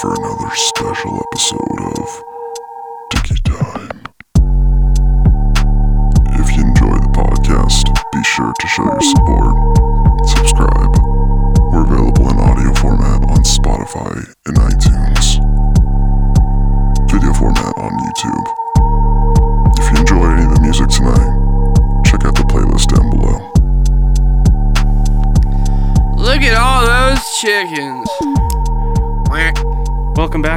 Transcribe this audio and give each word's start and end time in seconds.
for 0.00 0.14
another 0.14 0.50
special 0.54 1.22
episode 1.26 1.80
of 1.98 2.33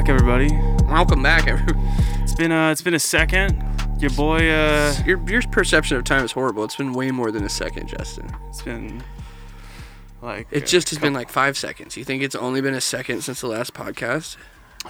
back, 0.07 0.21
everybody. 0.21 0.49
Welcome 0.85 1.21
back. 1.21 1.43
It's 2.23 2.34
been 2.35 2.52
uh, 2.52 2.71
it's 2.71 2.81
been 2.81 2.93
a 2.93 2.99
second. 2.99 3.63
Your 3.99 4.11
boy, 4.11 4.49
uh, 4.49 4.93
Your, 5.05 5.20
your 5.29 5.41
perception 5.43 5.98
of 5.98 6.03
time 6.03 6.23
is 6.23 6.31
horrible. 6.31 6.63
It's 6.63 6.75
been 6.75 6.93
way 6.93 7.09
more 7.11 7.31
than 7.31 7.43
a 7.43 7.49
second, 7.49 7.88
Justin. 7.88 8.31
it's 8.48 8.62
been 8.62 9.03
like 10.21 10.48
It 10.51 10.65
just 10.67 10.89
has 10.91 10.99
been 10.99 11.13
like 11.13 11.29
five 11.29 11.57
seconds. 11.57 11.98
You 11.98 12.03
think 12.03 12.21
it's 12.21 12.35
only 12.35 12.62
been 12.62 12.75
a 12.75 12.81
second 12.81 13.21
since 13.21 13.41
the 13.41 13.48
last 13.48 13.73
podcast? 13.73 14.38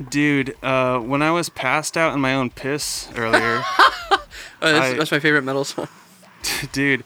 dude. 0.09 0.55
Uh, 0.61 0.99
when 0.99 1.21
I 1.23 1.31
was 1.31 1.49
passed 1.49 1.97
out 1.97 2.13
in 2.13 2.19
my 2.19 2.33
own 2.35 2.49
piss 2.51 3.09
earlier, 3.15 3.63
Oh, 4.11 4.19
that's, 4.59 4.85
I- 4.85 4.93
that's 4.93 5.11
my 5.11 5.19
favorite 5.19 5.43
metal 5.43 5.63
song. 5.63 5.87
dude, 6.71 7.03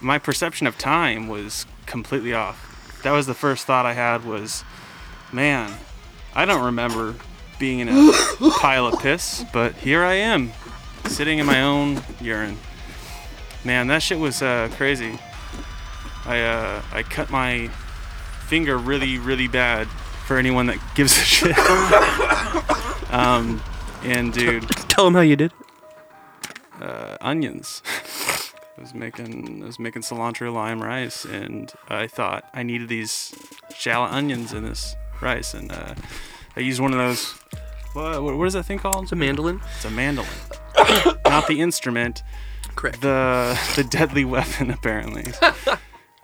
my 0.00 0.18
perception 0.18 0.66
of 0.66 0.78
time 0.78 1.28
was 1.28 1.66
completely 1.86 2.32
off. 2.32 3.00
That 3.02 3.12
was 3.12 3.26
the 3.26 3.34
first 3.34 3.66
thought 3.66 3.84
I 3.86 3.92
had 3.92 4.24
was, 4.24 4.64
man, 5.32 5.72
I 6.34 6.44
don't 6.46 6.64
remember 6.64 7.16
being 7.58 7.80
in 7.80 7.88
a 7.88 8.12
pile 8.60 8.86
of 8.86 8.98
piss, 9.00 9.44
but 9.52 9.74
here 9.76 10.02
I 10.02 10.14
am, 10.14 10.52
sitting 11.06 11.38
in 11.38 11.46
my 11.46 11.62
own 11.62 12.02
urine. 12.20 12.58
Man, 13.64 13.86
that 13.88 14.02
shit 14.02 14.18
was 14.18 14.42
uh, 14.42 14.68
crazy. 14.76 15.18
I 16.26 16.40
uh, 16.42 16.82
I 16.92 17.02
cut 17.02 17.30
my 17.30 17.68
finger 18.46 18.76
really 18.78 19.18
really 19.18 19.48
bad 19.48 19.86
for 20.26 20.36
anyone 20.38 20.66
that 20.66 20.78
gives 20.94 21.16
a 21.16 21.20
shit. 21.24 21.58
um, 23.12 23.62
and 24.02 24.32
dude, 24.32 24.68
Tell 24.88 25.04
them 25.04 25.14
how 25.14 25.20
you 25.20 25.36
did. 25.36 25.52
uh, 26.80 27.16
onions. 27.20 27.82
I 28.76 28.80
was 28.80 28.94
making 28.94 29.62
I 29.62 29.66
was 29.66 29.78
making 29.78 30.02
cilantro 30.02 30.52
lime 30.52 30.82
rice, 30.82 31.24
and 31.24 31.72
I 31.88 32.06
thought 32.06 32.48
I 32.52 32.62
needed 32.62 32.88
these 32.88 33.34
shallot 33.74 34.12
onions 34.12 34.52
in 34.52 34.64
this 34.64 34.94
rice, 35.20 35.54
and 35.54 35.70
uh, 35.72 35.94
I 36.56 36.60
used 36.60 36.80
one 36.80 36.92
of 36.92 36.98
those. 36.98 37.32
What, 37.92 38.22
what 38.22 38.36
what 38.36 38.46
is 38.46 38.54
that 38.54 38.64
thing 38.64 38.78
called? 38.78 39.04
It's 39.04 39.12
a 39.12 39.16
mandolin. 39.16 39.60
It's 39.76 39.84
a 39.84 39.90
mandolin, 39.90 40.28
not 41.26 41.46
the 41.46 41.60
instrument, 41.60 42.22
Correct. 42.74 43.00
the 43.00 43.58
the 43.76 43.84
deadly 43.84 44.24
weapon 44.24 44.70
apparently. 44.70 45.26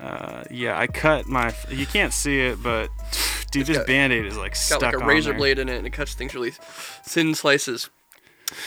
Uh, 0.00 0.44
yeah, 0.50 0.78
I 0.78 0.86
cut 0.86 1.26
my. 1.26 1.52
You 1.68 1.84
can't 1.84 2.14
see 2.14 2.40
it, 2.40 2.62
but 2.62 2.88
dude, 3.50 3.66
this 3.66 3.76
got- 3.76 3.86
band-aid 3.86 4.24
is 4.24 4.34
like 4.38 4.56
stuck. 4.56 4.80
Got 4.80 4.92
stuck 4.92 5.00
like 5.00 5.04
a 5.04 5.06
razor 5.06 5.30
there. 5.32 5.38
blade 5.38 5.58
in 5.58 5.68
it, 5.68 5.76
and 5.76 5.86
it 5.86 5.90
cuts 5.90 6.14
things 6.14 6.34
really 6.34 6.52
thin 7.04 7.34
slices. 7.34 7.90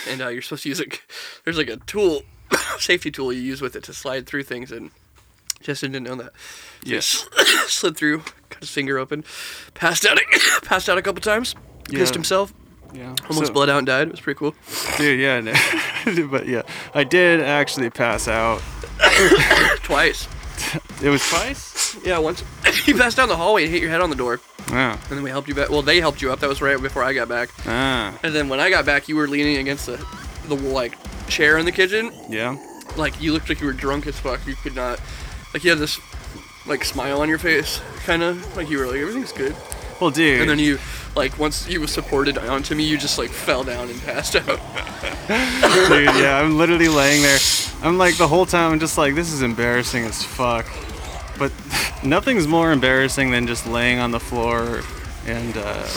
And 0.08 0.22
uh, 0.22 0.28
you're 0.28 0.42
supposed 0.42 0.62
to 0.62 0.68
use 0.68 0.78
it. 0.78 1.00
There's 1.44 1.58
like 1.58 1.68
a 1.68 1.78
tool, 1.78 2.22
safety 2.78 3.10
tool 3.10 3.32
you 3.32 3.40
use 3.40 3.60
with 3.60 3.74
it 3.74 3.82
to 3.82 3.92
slide 3.92 4.28
through 4.28 4.44
things, 4.44 4.70
and 4.70 4.92
Justin 5.64 5.92
didn't 5.92 6.06
know 6.06 6.14
that. 6.16 6.32
Yes. 6.84 7.06
sl- 7.06 7.28
slid 7.68 7.96
through, 7.96 8.18
cut 8.50 8.60
his 8.60 8.70
finger 8.70 8.98
open, 8.98 9.24
passed 9.74 10.04
out, 10.06 10.18
passed 10.62 10.88
out 10.88 10.98
a 10.98 11.02
couple 11.02 11.20
times, 11.22 11.54
pissed 11.90 12.14
himself, 12.14 12.52
Yeah. 12.92 13.14
almost 13.28 13.46
So- 13.48 13.52
bled 13.54 13.70
out 13.70 13.78
and 13.78 13.86
died. 13.86 14.08
It 14.08 14.10
was 14.12 14.20
pretty 14.20 14.38
cool. 14.38 14.54
Dude, 14.98 15.18
yeah, 15.18 15.40
no. 15.40 15.54
but 16.30 16.46
yeah, 16.46 16.62
I 16.94 17.02
did 17.04 17.40
actually 17.40 17.88
pass 17.90 18.28
out. 18.28 18.60
Twice. 19.82 20.28
It 21.02 21.08
was 21.08 21.20
twice. 21.28 21.96
Yeah, 22.04 22.18
once 22.18 22.42
you 22.86 22.96
passed 22.96 23.16
down 23.16 23.28
the 23.28 23.36
hallway 23.36 23.64
and 23.64 23.72
hit 23.72 23.82
your 23.82 23.90
head 23.90 24.00
on 24.00 24.08
the 24.10 24.16
door, 24.16 24.40
Yeah. 24.70 24.92
and 24.92 25.02
then 25.16 25.22
we 25.22 25.30
helped 25.30 25.48
you 25.48 25.54
back. 25.54 25.68
Well, 25.68 25.82
they 25.82 26.00
helped 26.00 26.22
you 26.22 26.32
up. 26.32 26.40
That 26.40 26.48
was 26.48 26.62
right 26.62 26.80
before 26.80 27.02
I 27.02 27.12
got 27.12 27.28
back. 27.28 27.50
ah, 27.66 28.16
And 28.22 28.34
then 28.34 28.48
when 28.48 28.60
I 28.60 28.70
got 28.70 28.84
back, 28.86 29.08
you 29.08 29.16
were 29.16 29.28
leaning 29.28 29.56
against 29.58 29.86
the 29.86 30.04
the 30.48 30.54
like 30.54 30.96
chair 31.28 31.58
in 31.58 31.64
the 31.64 31.72
kitchen, 31.72 32.12
yeah. 32.28 32.56
like 32.96 33.20
you 33.20 33.32
looked 33.32 33.48
like 33.48 33.60
you 33.60 33.66
were 33.66 33.72
drunk 33.72 34.06
as 34.06 34.18
fuck. 34.18 34.46
You 34.46 34.54
could 34.56 34.74
not, 34.74 35.00
like 35.54 35.64
you 35.64 35.70
had 35.70 35.78
this 35.78 35.98
like 36.66 36.84
smile 36.84 37.20
on 37.22 37.28
your 37.28 37.38
face, 37.38 37.80
kind 38.04 38.22
of 38.22 38.56
like 38.56 38.68
you 38.68 38.78
were 38.78 38.86
like 38.86 38.96
everything's 38.96 39.32
good. 39.32 39.56
Well, 40.00 40.10
dude. 40.10 40.40
And 40.40 40.50
then 40.50 40.58
you, 40.58 40.78
like 41.14 41.38
once 41.38 41.68
you 41.68 41.80
was 41.80 41.92
supported 41.92 42.36
onto 42.36 42.74
me, 42.74 42.84
you 42.84 42.98
just 42.98 43.16
like 43.16 43.30
fell 43.30 43.62
down 43.62 43.88
and 43.88 44.02
passed 44.02 44.34
out. 44.34 44.44
dude, 45.28 46.06
yeah, 46.16 46.40
I'm 46.42 46.58
literally 46.58 46.88
laying 46.88 47.22
there. 47.22 47.38
I'm 47.82 47.96
like 47.96 48.16
the 48.16 48.26
whole 48.26 48.44
time. 48.44 48.72
I'm 48.72 48.80
just 48.80 48.98
like, 48.98 49.14
this 49.14 49.32
is 49.32 49.42
embarrassing 49.42 50.04
as 50.04 50.22
fuck. 50.22 50.66
But 51.38 51.52
nothing's 52.04 52.48
more 52.48 52.72
embarrassing 52.72 53.30
than 53.30 53.46
just 53.46 53.66
laying 53.66 54.00
on 54.00 54.10
the 54.10 54.20
floor 54.20 54.82
and 55.26 55.56
uh, 55.56 55.88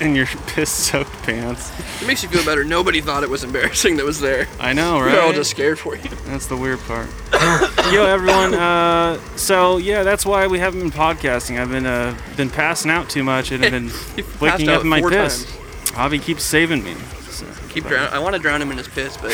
in 0.00 0.14
your 0.14 0.26
piss-soaked 0.26 1.12
pants. 1.22 1.70
It 2.02 2.06
makes 2.06 2.22
you 2.22 2.28
feel 2.28 2.44
better. 2.44 2.64
Nobody 2.64 3.00
thought 3.00 3.22
it 3.22 3.30
was 3.30 3.44
embarrassing 3.44 3.96
that 3.98 4.04
was 4.04 4.20
there. 4.20 4.48
I 4.58 4.72
know, 4.72 5.00
right? 5.00 5.12
They're 5.12 5.22
all 5.22 5.32
just 5.32 5.50
scared 5.50 5.78
for 5.78 5.94
you. 5.96 6.08
That's 6.26 6.46
the 6.46 6.56
weird 6.56 6.80
part. 6.80 7.08
Yo, 7.92 8.04
everyone. 8.04 8.54
Uh, 8.54 9.18
so 9.36 9.76
yeah, 9.78 10.02
that's 10.02 10.26
why 10.26 10.46
we 10.46 10.58
haven't 10.58 10.80
been 10.80 10.90
podcasting. 10.90 11.60
I've 11.60 11.70
been 11.70 11.86
uh, 11.86 12.16
been 12.36 12.50
passing 12.50 12.90
out 12.90 13.08
too 13.08 13.22
much 13.24 13.52
and 13.52 13.64
I've 13.64 13.70
been 13.70 13.84
You've 14.16 14.40
waking 14.40 14.66
passed 14.66 14.68
up 14.68 14.76
out 14.78 14.82
in 14.82 14.88
my 14.88 15.00
four 15.00 15.10
piss. 15.10 15.44
times. 15.44 15.90
Hobby 15.90 16.18
keeps 16.18 16.42
saving 16.42 16.82
me. 16.82 16.94
So, 17.28 17.46
Keep 17.68 17.84
but- 17.84 17.90
drown. 17.90 18.12
I 18.12 18.18
want 18.18 18.34
to 18.34 18.40
drown 18.40 18.60
him 18.60 18.70
in 18.72 18.78
his 18.78 18.88
piss, 18.88 19.16
but 19.16 19.30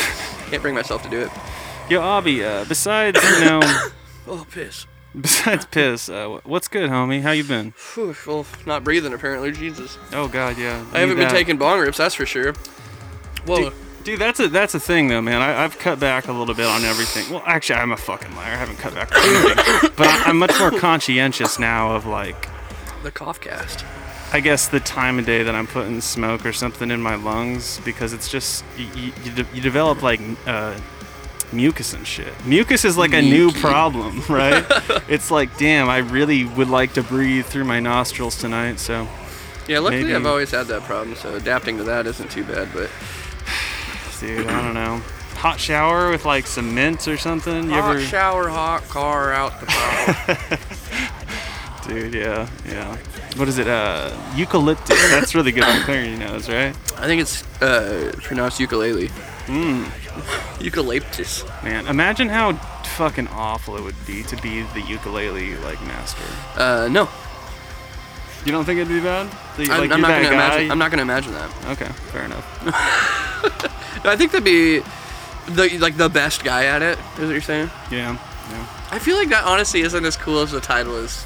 can't 0.49 0.61
bring 0.61 0.75
myself 0.75 1.01
to 1.03 1.09
do 1.09 1.21
it. 1.21 1.31
Yo, 1.89 2.01
Abby. 2.01 2.43
Uh, 2.43 2.65
besides, 2.65 3.19
you 3.23 3.45
know, 3.45 3.61
Oh, 4.27 4.45
piss. 4.51 4.85
besides 5.19 5.65
piss, 5.65 6.07
uh, 6.07 6.39
what's 6.43 6.67
good, 6.67 6.89
homie? 6.89 7.21
How 7.21 7.31
you 7.31 7.43
been? 7.43 7.73
Whew, 7.93 8.15
well, 8.25 8.45
not 8.65 8.83
breathing 8.83 9.13
apparently. 9.13 9.51
Jesus. 9.51 9.97
Oh 10.13 10.27
God, 10.27 10.57
yeah. 10.57 10.85
I 10.93 10.99
haven't 10.99 11.17
been 11.17 11.27
that. 11.27 11.31
taking 11.31 11.57
bong 11.57 11.79
rips, 11.79 11.97
that's 11.97 12.15
for 12.15 12.25
sure. 12.25 12.53
Whoa. 13.45 13.69
Dude, 13.69 13.73
dude, 14.03 14.19
that's 14.19 14.39
a 14.39 14.47
that's 14.47 14.73
a 14.73 14.79
thing 14.79 15.09
though, 15.09 15.21
man. 15.21 15.41
I, 15.41 15.63
I've 15.63 15.77
cut 15.79 15.99
back 15.99 16.29
a 16.29 16.31
little 16.31 16.55
bit 16.55 16.65
on 16.65 16.85
everything. 16.85 17.29
Well, 17.33 17.43
actually, 17.45 17.79
I'm 17.79 17.91
a 17.91 17.97
fucking 17.97 18.33
liar. 18.35 18.53
I 18.53 18.55
haven't 18.55 18.77
cut 18.77 18.93
back 18.93 19.11
on 19.11 19.21
anything, 19.21 19.91
but 19.97 20.07
I, 20.07 20.23
I'm 20.27 20.37
much 20.37 20.57
more 20.59 20.71
conscientious 20.71 21.59
now 21.59 21.93
of 21.93 22.05
like, 22.05 22.47
The 23.03 23.11
cough 23.11 23.41
cast. 23.41 23.83
I 24.33 24.39
guess 24.39 24.69
the 24.69 24.79
time 24.79 25.19
of 25.19 25.25
day 25.25 25.43
that 25.43 25.53
I'm 25.53 25.67
putting 25.67 25.99
smoke 25.99 26.45
or 26.45 26.53
something 26.53 26.89
in 26.89 27.01
my 27.01 27.15
lungs 27.15 27.81
because 27.83 28.13
it's 28.13 28.29
just 28.29 28.63
you 28.77 29.11
you, 29.25 29.45
you 29.53 29.61
develop 29.61 30.01
like 30.01 30.21
uh, 30.47 30.79
mucus 31.53 31.93
and 31.93 32.05
shit. 32.07 32.33
Mucus 32.45 32.85
is 32.85 32.97
like 32.97 33.13
a 33.13 33.21
new 33.21 33.51
problem, 33.51 34.21
right? 34.29 34.63
it's 35.09 35.29
like, 35.31 35.57
damn, 35.57 35.89
I 35.89 35.97
really 35.99 36.45
would 36.45 36.69
like 36.69 36.93
to 36.93 37.03
breathe 37.03 37.45
through 37.45 37.65
my 37.65 37.79
nostrils 37.79 38.37
tonight. 38.37 38.79
So, 38.79 39.07
Yeah, 39.67 39.79
luckily 39.79 40.03
Maybe- 40.03 40.15
I've 40.15 40.25
always 40.25 40.51
had 40.51 40.67
that 40.67 40.83
problem, 40.83 41.15
so 41.15 41.35
adapting 41.35 41.77
to 41.77 41.83
that 41.83 42.05
isn't 42.07 42.31
too 42.31 42.43
bad. 42.43 42.69
But 42.73 42.89
dude, 44.19 44.47
I 44.47 44.61
don't 44.61 44.73
know. 44.73 45.01
Hot 45.35 45.59
shower 45.59 46.11
with 46.11 46.23
like 46.25 46.45
some 46.45 46.75
mint 46.75 47.07
or 47.07 47.17
something. 47.17 47.63
You 47.65 47.71
hot 47.81 47.95
ever? 47.95 48.01
shower, 48.05 48.47
hot 48.49 48.87
car 48.89 49.33
out 49.33 49.59
the 49.59 49.65
car. 51.87 51.87
Dude, 51.87 52.13
yeah, 52.13 52.47
yeah. 52.67 52.95
What 53.37 53.47
is 53.47 53.57
it? 53.57 53.67
Uh, 53.67 54.15
eucalyptus. 54.35 55.09
That's 55.09 55.33
really 55.33 55.51
good 55.51 55.63
for 55.63 55.83
clearing 55.83 56.11
your 56.19 56.29
nose, 56.29 56.47
right? 56.47 56.75
I 56.97 57.07
think 57.07 57.21
it's 57.21 57.43
uh, 57.61 58.11
pronounced 58.21 58.59
ukulele. 58.59 59.09
Mm. 59.47 60.61
Eucalyptus. 60.61 61.43
Man, 61.63 61.87
imagine 61.87 62.29
how 62.29 62.53
fucking 62.97 63.27
awful 63.29 63.77
it 63.77 63.83
would 63.83 63.95
be 64.05 64.23
to 64.23 64.35
be 64.37 64.61
the 64.73 64.81
ukulele 64.81 65.55
like 65.57 65.81
master. 65.81 66.23
Uh, 66.55 66.87
no, 66.91 67.09
You 68.45 68.51
don't 68.51 68.65
think 68.65 68.79
it'd 68.79 68.87
be 68.93 68.99
bad? 68.99 69.27
I'm, 69.57 69.67
like, 69.67 69.91
I'm 69.91 70.01
not 70.01 70.07
gonna 70.09 70.23
guy? 70.23 70.33
imagine. 70.33 70.71
I'm 70.71 70.77
not 70.79 70.91
gonna 70.91 71.01
imagine 71.03 71.33
that. 71.33 71.49
Okay, 71.67 71.87
fair 72.11 72.23
enough. 72.25 72.45
No, 74.03 74.09
I 74.09 74.15
think 74.15 74.31
that'd 74.31 74.43
be 74.43 74.79
the 75.49 75.77
like 75.77 75.95
the 75.95 76.09
best 76.09 76.43
guy 76.43 76.65
at 76.65 76.81
it. 76.81 76.97
Is 77.15 77.19
what 77.19 77.29
you're 77.29 77.41
saying? 77.41 77.69
Yeah, 77.91 78.17
yeah. 78.49 78.65
I 78.89 78.97
feel 78.97 79.15
like 79.15 79.29
that 79.29 79.43
honestly 79.43 79.81
isn't 79.81 80.05
as 80.05 80.17
cool 80.17 80.39
as 80.39 80.51
the 80.51 80.59
title 80.59 80.95
is. 80.97 81.23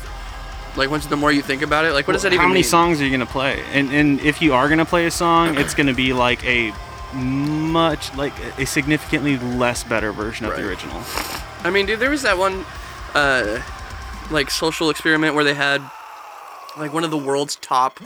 Like 0.76 0.90
once 0.90 1.06
the 1.06 1.16
more 1.16 1.32
you 1.32 1.42
think 1.42 1.62
about 1.62 1.86
it, 1.86 1.94
like 1.94 2.06
what 2.06 2.14
does 2.14 2.24
that 2.24 2.34
even 2.34 2.42
How 2.42 2.48
many 2.50 2.60
mean? 2.60 2.64
songs 2.70 3.00
are 3.00 3.06
you 3.06 3.12
gonna 3.12 3.26
play? 3.26 3.64
And 3.72 3.92
and 3.94 4.20
if 4.20 4.42
you 4.42 4.54
are 4.54 4.68
gonna 4.68 4.84
play 4.84 5.06
a 5.06 5.12
song, 5.12 5.58
it's 5.58 5.74
gonna 5.74 5.94
be 5.94 6.12
like 6.12 6.44
a 6.46 6.74
much 7.16 8.14
like 8.16 8.34
a 8.60 8.66
significantly 8.66 9.38
less 9.38 9.84
better 9.84 10.12
version 10.12 10.46
of 10.46 10.52
Right. 10.52 10.62
the 10.62 10.68
original. 10.68 11.02
I 11.64 11.70
mean, 11.70 11.86
dude, 11.86 12.00
there 12.00 12.10
was 12.10 12.22
that 12.24 12.38
one, 12.38 12.66
uh, 13.14 13.62
like 14.32 14.50
social 14.52 14.90
experiment 14.90 15.34
where 15.36 15.44
they 15.44 15.54
had 15.54 15.82
like 16.78 16.94
one 16.94 17.04
of 17.04 17.12
the 17.12 17.18
world's 17.18 17.56
top 17.58 18.00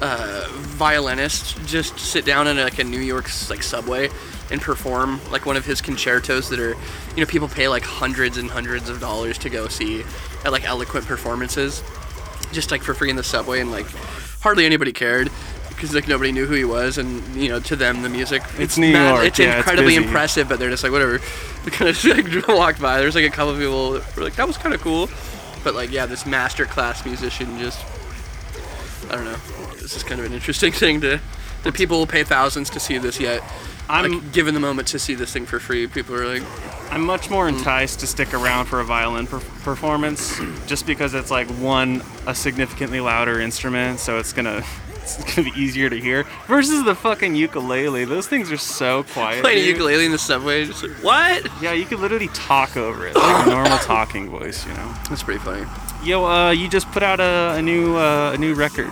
uh, 0.00 0.44
violinists 0.50 1.54
just 1.66 1.98
sit 1.98 2.24
down 2.24 2.46
in 2.46 2.56
like 2.56 2.78
a 2.78 2.84
New 2.84 3.00
York's 3.00 3.50
like 3.50 3.62
subway 3.62 4.08
and 4.50 4.60
perform 4.60 5.20
like 5.30 5.44
one 5.46 5.56
of 5.56 5.64
his 5.66 5.80
concertos 5.80 6.48
that 6.48 6.58
are, 6.58 6.74
you 7.14 7.20
know, 7.20 7.26
people 7.26 7.48
pay 7.48 7.68
like 7.68 7.82
hundreds 7.84 8.36
and 8.38 8.50
hundreds 8.50 8.88
of 8.88 9.00
dollars 9.00 9.38
to 9.38 9.50
go 9.50 9.68
see 9.68 10.02
at 10.44 10.52
like 10.52 10.64
eloquent 10.64 11.06
performances, 11.06 11.82
just 12.52 12.70
like 12.70 12.82
for 12.82 12.94
free 12.94 13.10
in 13.10 13.16
the 13.16 13.22
subway, 13.24 13.60
and 13.60 13.70
like 13.70 13.86
hardly 14.40 14.64
anybody 14.66 14.92
cared. 14.92 15.30
Because 15.78 15.94
like 15.94 16.08
nobody 16.08 16.32
knew 16.32 16.44
who 16.44 16.54
he 16.54 16.64
was, 16.64 16.98
and 16.98 17.22
you 17.36 17.48
know 17.48 17.60
to 17.60 17.76
them 17.76 18.02
the 18.02 18.08
music 18.08 18.42
It's 18.58 18.76
New 18.76 18.92
mad- 18.92 19.14
York, 19.14 19.26
it's 19.26 19.38
yeah, 19.38 19.46
it's 19.46 19.56
incredibly 19.58 19.94
busy. 19.94 20.04
impressive, 20.04 20.48
but 20.48 20.58
they're 20.58 20.70
just 20.70 20.82
like 20.82 20.90
whatever. 20.90 21.20
We 21.64 21.70
kind 21.70 21.88
of 21.90 22.04
like 22.04 22.48
walked 22.48 22.80
by. 22.80 22.98
There's 22.98 23.14
like 23.14 23.24
a 23.24 23.30
couple 23.30 23.52
of 23.52 23.58
people 23.58 23.92
that 23.92 24.16
were 24.16 24.24
like 24.24 24.34
that 24.34 24.46
was 24.46 24.58
kind 24.58 24.74
of 24.74 24.80
cool, 24.80 25.08
but 25.62 25.74
like 25.74 25.92
yeah, 25.92 26.06
this 26.06 26.26
master 26.26 26.64
class 26.64 27.04
musician 27.04 27.58
just 27.58 27.84
I 29.08 29.14
don't 29.14 29.24
know. 29.24 29.36
This 29.80 29.96
is 29.96 30.02
kind 30.02 30.20
of 30.20 30.26
an 30.26 30.32
interesting 30.32 30.72
thing 30.84 31.00
to. 31.02 31.20
The 31.62 31.72
people 31.72 31.98
will 31.98 32.06
pay 32.06 32.24
thousands 32.24 32.70
to 32.70 32.80
see 32.80 32.98
this 32.98 33.20
yet. 33.20 33.42
I'm 33.88 34.10
like, 34.10 34.32
given 34.32 34.54
the 34.54 34.60
moment 34.60 34.88
to 34.88 34.98
see 34.98 35.14
this 35.14 35.32
thing 35.32 35.46
for 35.46 35.58
free, 35.58 35.86
people 35.86 36.14
are 36.14 36.26
like, 36.26 36.42
I'm 36.90 37.04
much 37.04 37.30
more 37.30 37.48
hmm. 37.48 37.56
enticed 37.56 38.00
to 38.00 38.06
stick 38.06 38.34
around 38.34 38.66
for 38.66 38.80
a 38.80 38.84
violin 38.84 39.26
per- 39.26 39.40
performance, 39.40 40.38
just 40.66 40.86
because 40.86 41.14
it's 41.14 41.30
like 41.30 41.48
one 41.48 42.02
a 42.26 42.34
significantly 42.34 43.00
louder 43.00 43.40
instrument, 43.40 44.00
so 44.00 44.18
it's 44.18 44.32
gonna 44.32 44.64
it's 45.16 45.34
gonna 45.36 45.50
be 45.50 45.60
easier 45.60 45.88
to 45.88 45.98
hear. 46.00 46.24
Versus 46.46 46.84
the 46.84 46.94
fucking 46.94 47.34
ukulele, 47.34 48.04
those 48.04 48.26
things 48.26 48.50
are 48.52 48.56
so 48.56 49.04
quiet. 49.04 49.40
playing 49.42 49.58
a 49.64 49.66
ukulele 49.66 50.06
in 50.06 50.12
the 50.12 50.18
subway. 50.18 50.64
Just 50.66 50.82
like, 50.82 50.92
what? 51.02 51.46
Yeah, 51.62 51.72
you 51.72 51.84
could 51.86 52.00
literally 52.00 52.28
talk 52.28 52.76
over 52.76 53.06
it 53.06 53.14
like 53.14 53.46
a 53.46 53.50
normal 53.50 53.78
talking 53.82 54.28
voice, 54.28 54.66
you 54.66 54.74
know. 54.74 54.94
That's 55.08 55.22
pretty 55.22 55.40
funny. 55.40 55.64
Yo, 56.04 56.24
uh, 56.24 56.50
you 56.50 56.68
just 56.68 56.90
put 56.92 57.02
out 57.02 57.20
a, 57.20 57.56
a 57.58 57.62
new 57.62 57.96
uh, 57.96 58.32
a 58.34 58.38
new 58.38 58.54
record. 58.54 58.90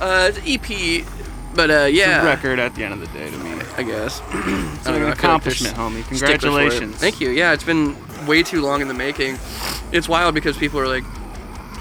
Uh, 0.00 0.30
it's 0.32 0.38
EP, 0.46 1.04
but 1.54 1.70
uh, 1.70 1.84
yeah, 1.90 2.24
Record 2.24 2.58
at 2.60 2.74
the 2.76 2.84
end 2.84 2.94
of 2.94 3.00
the 3.00 3.06
day 3.08 3.30
to 3.30 3.36
me. 3.38 3.48
I 3.76 3.82
guess. 3.82 4.20
It's 4.78 4.86
I 4.86 4.92
an 4.94 5.00
know, 5.00 5.00
feel 5.00 5.08
like 5.08 5.18
accomplishment, 5.18 5.74
homie. 5.76 6.02
stickler 6.04 6.18
for 6.18 6.24
it. 6.24 6.40
Congratulations. 6.40 6.96
Thank 6.96 7.20
you. 7.20 7.30
Yeah, 7.30 7.52
it's 7.52 7.64
been 7.64 7.96
way 8.26 8.42
too 8.44 8.60
long 8.62 8.80
in 8.80 8.86
the 8.88 8.94
making. 8.94 9.38
It's 9.92 10.08
wild 10.08 10.34
because 10.34 10.56
people 10.56 10.78
are 10.78 10.86
like, 10.86 11.02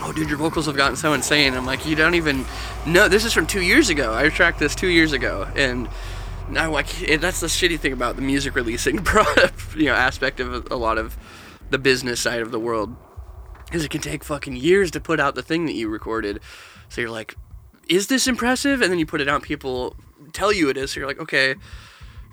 "Oh, 0.01 0.11
dude, 0.15 0.29
your 0.29 0.37
vocals 0.39 0.65
have 0.65 0.75
gotten 0.75 0.95
so 0.95 1.13
insane." 1.13 1.53
I'm 1.53 1.65
like, 1.67 1.85
"You 1.85 1.95
don't 1.95 2.15
even 2.15 2.45
know. 2.87 3.07
This 3.07 3.25
is 3.25 3.33
from 3.33 3.47
two 3.47 3.61
years 3.61 3.89
ago. 3.89 4.13
I 4.13 4.29
tracked 4.29 4.59
this 4.59 4.75
two 4.75 4.87
years 4.87 5.13
ago, 5.13 5.47
and 5.55 5.89
now 6.49 6.71
like 6.71 6.87
that's 7.19 7.39
the 7.39 7.47
shitty 7.47 7.79
thing 7.79 7.93
about 7.93 8.15
the 8.15 8.21
music 8.21 8.55
releasing, 8.55 8.97
product, 9.03 9.75
you 9.75 9.85
know, 9.85 9.93
aspect 9.93 10.39
of 10.39 10.71
a 10.71 10.75
lot 10.75 10.97
of 10.97 11.17
the 11.69 11.77
business 11.77 12.19
side 12.19 12.41
of 12.41 12.51
the 12.51 12.59
world, 12.59 12.95
is 13.73 13.83
it 13.83 13.91
can 13.91 14.01
take 14.01 14.23
fucking 14.23 14.55
years 14.55 14.91
to 14.91 14.99
put 14.99 15.19
out 15.19 15.35
the 15.35 15.43
thing 15.43 15.65
that 15.65 15.73
you 15.73 15.89
recorded. 15.89 16.39
So 16.89 17.01
you're 17.01 17.11
like, 17.11 17.35
"Is 17.87 18.07
this 18.07 18.27
impressive?" 18.27 18.81
And 18.81 18.91
then 18.91 18.99
you 18.99 19.05
put 19.05 19.21
it 19.21 19.27
out, 19.27 19.41
people 19.43 19.95
tell 20.33 20.51
you 20.51 20.69
it 20.69 20.77
is. 20.77 20.91
So 20.91 20.99
you're 20.99 21.07
like, 21.07 21.19
"Okay." 21.19 21.55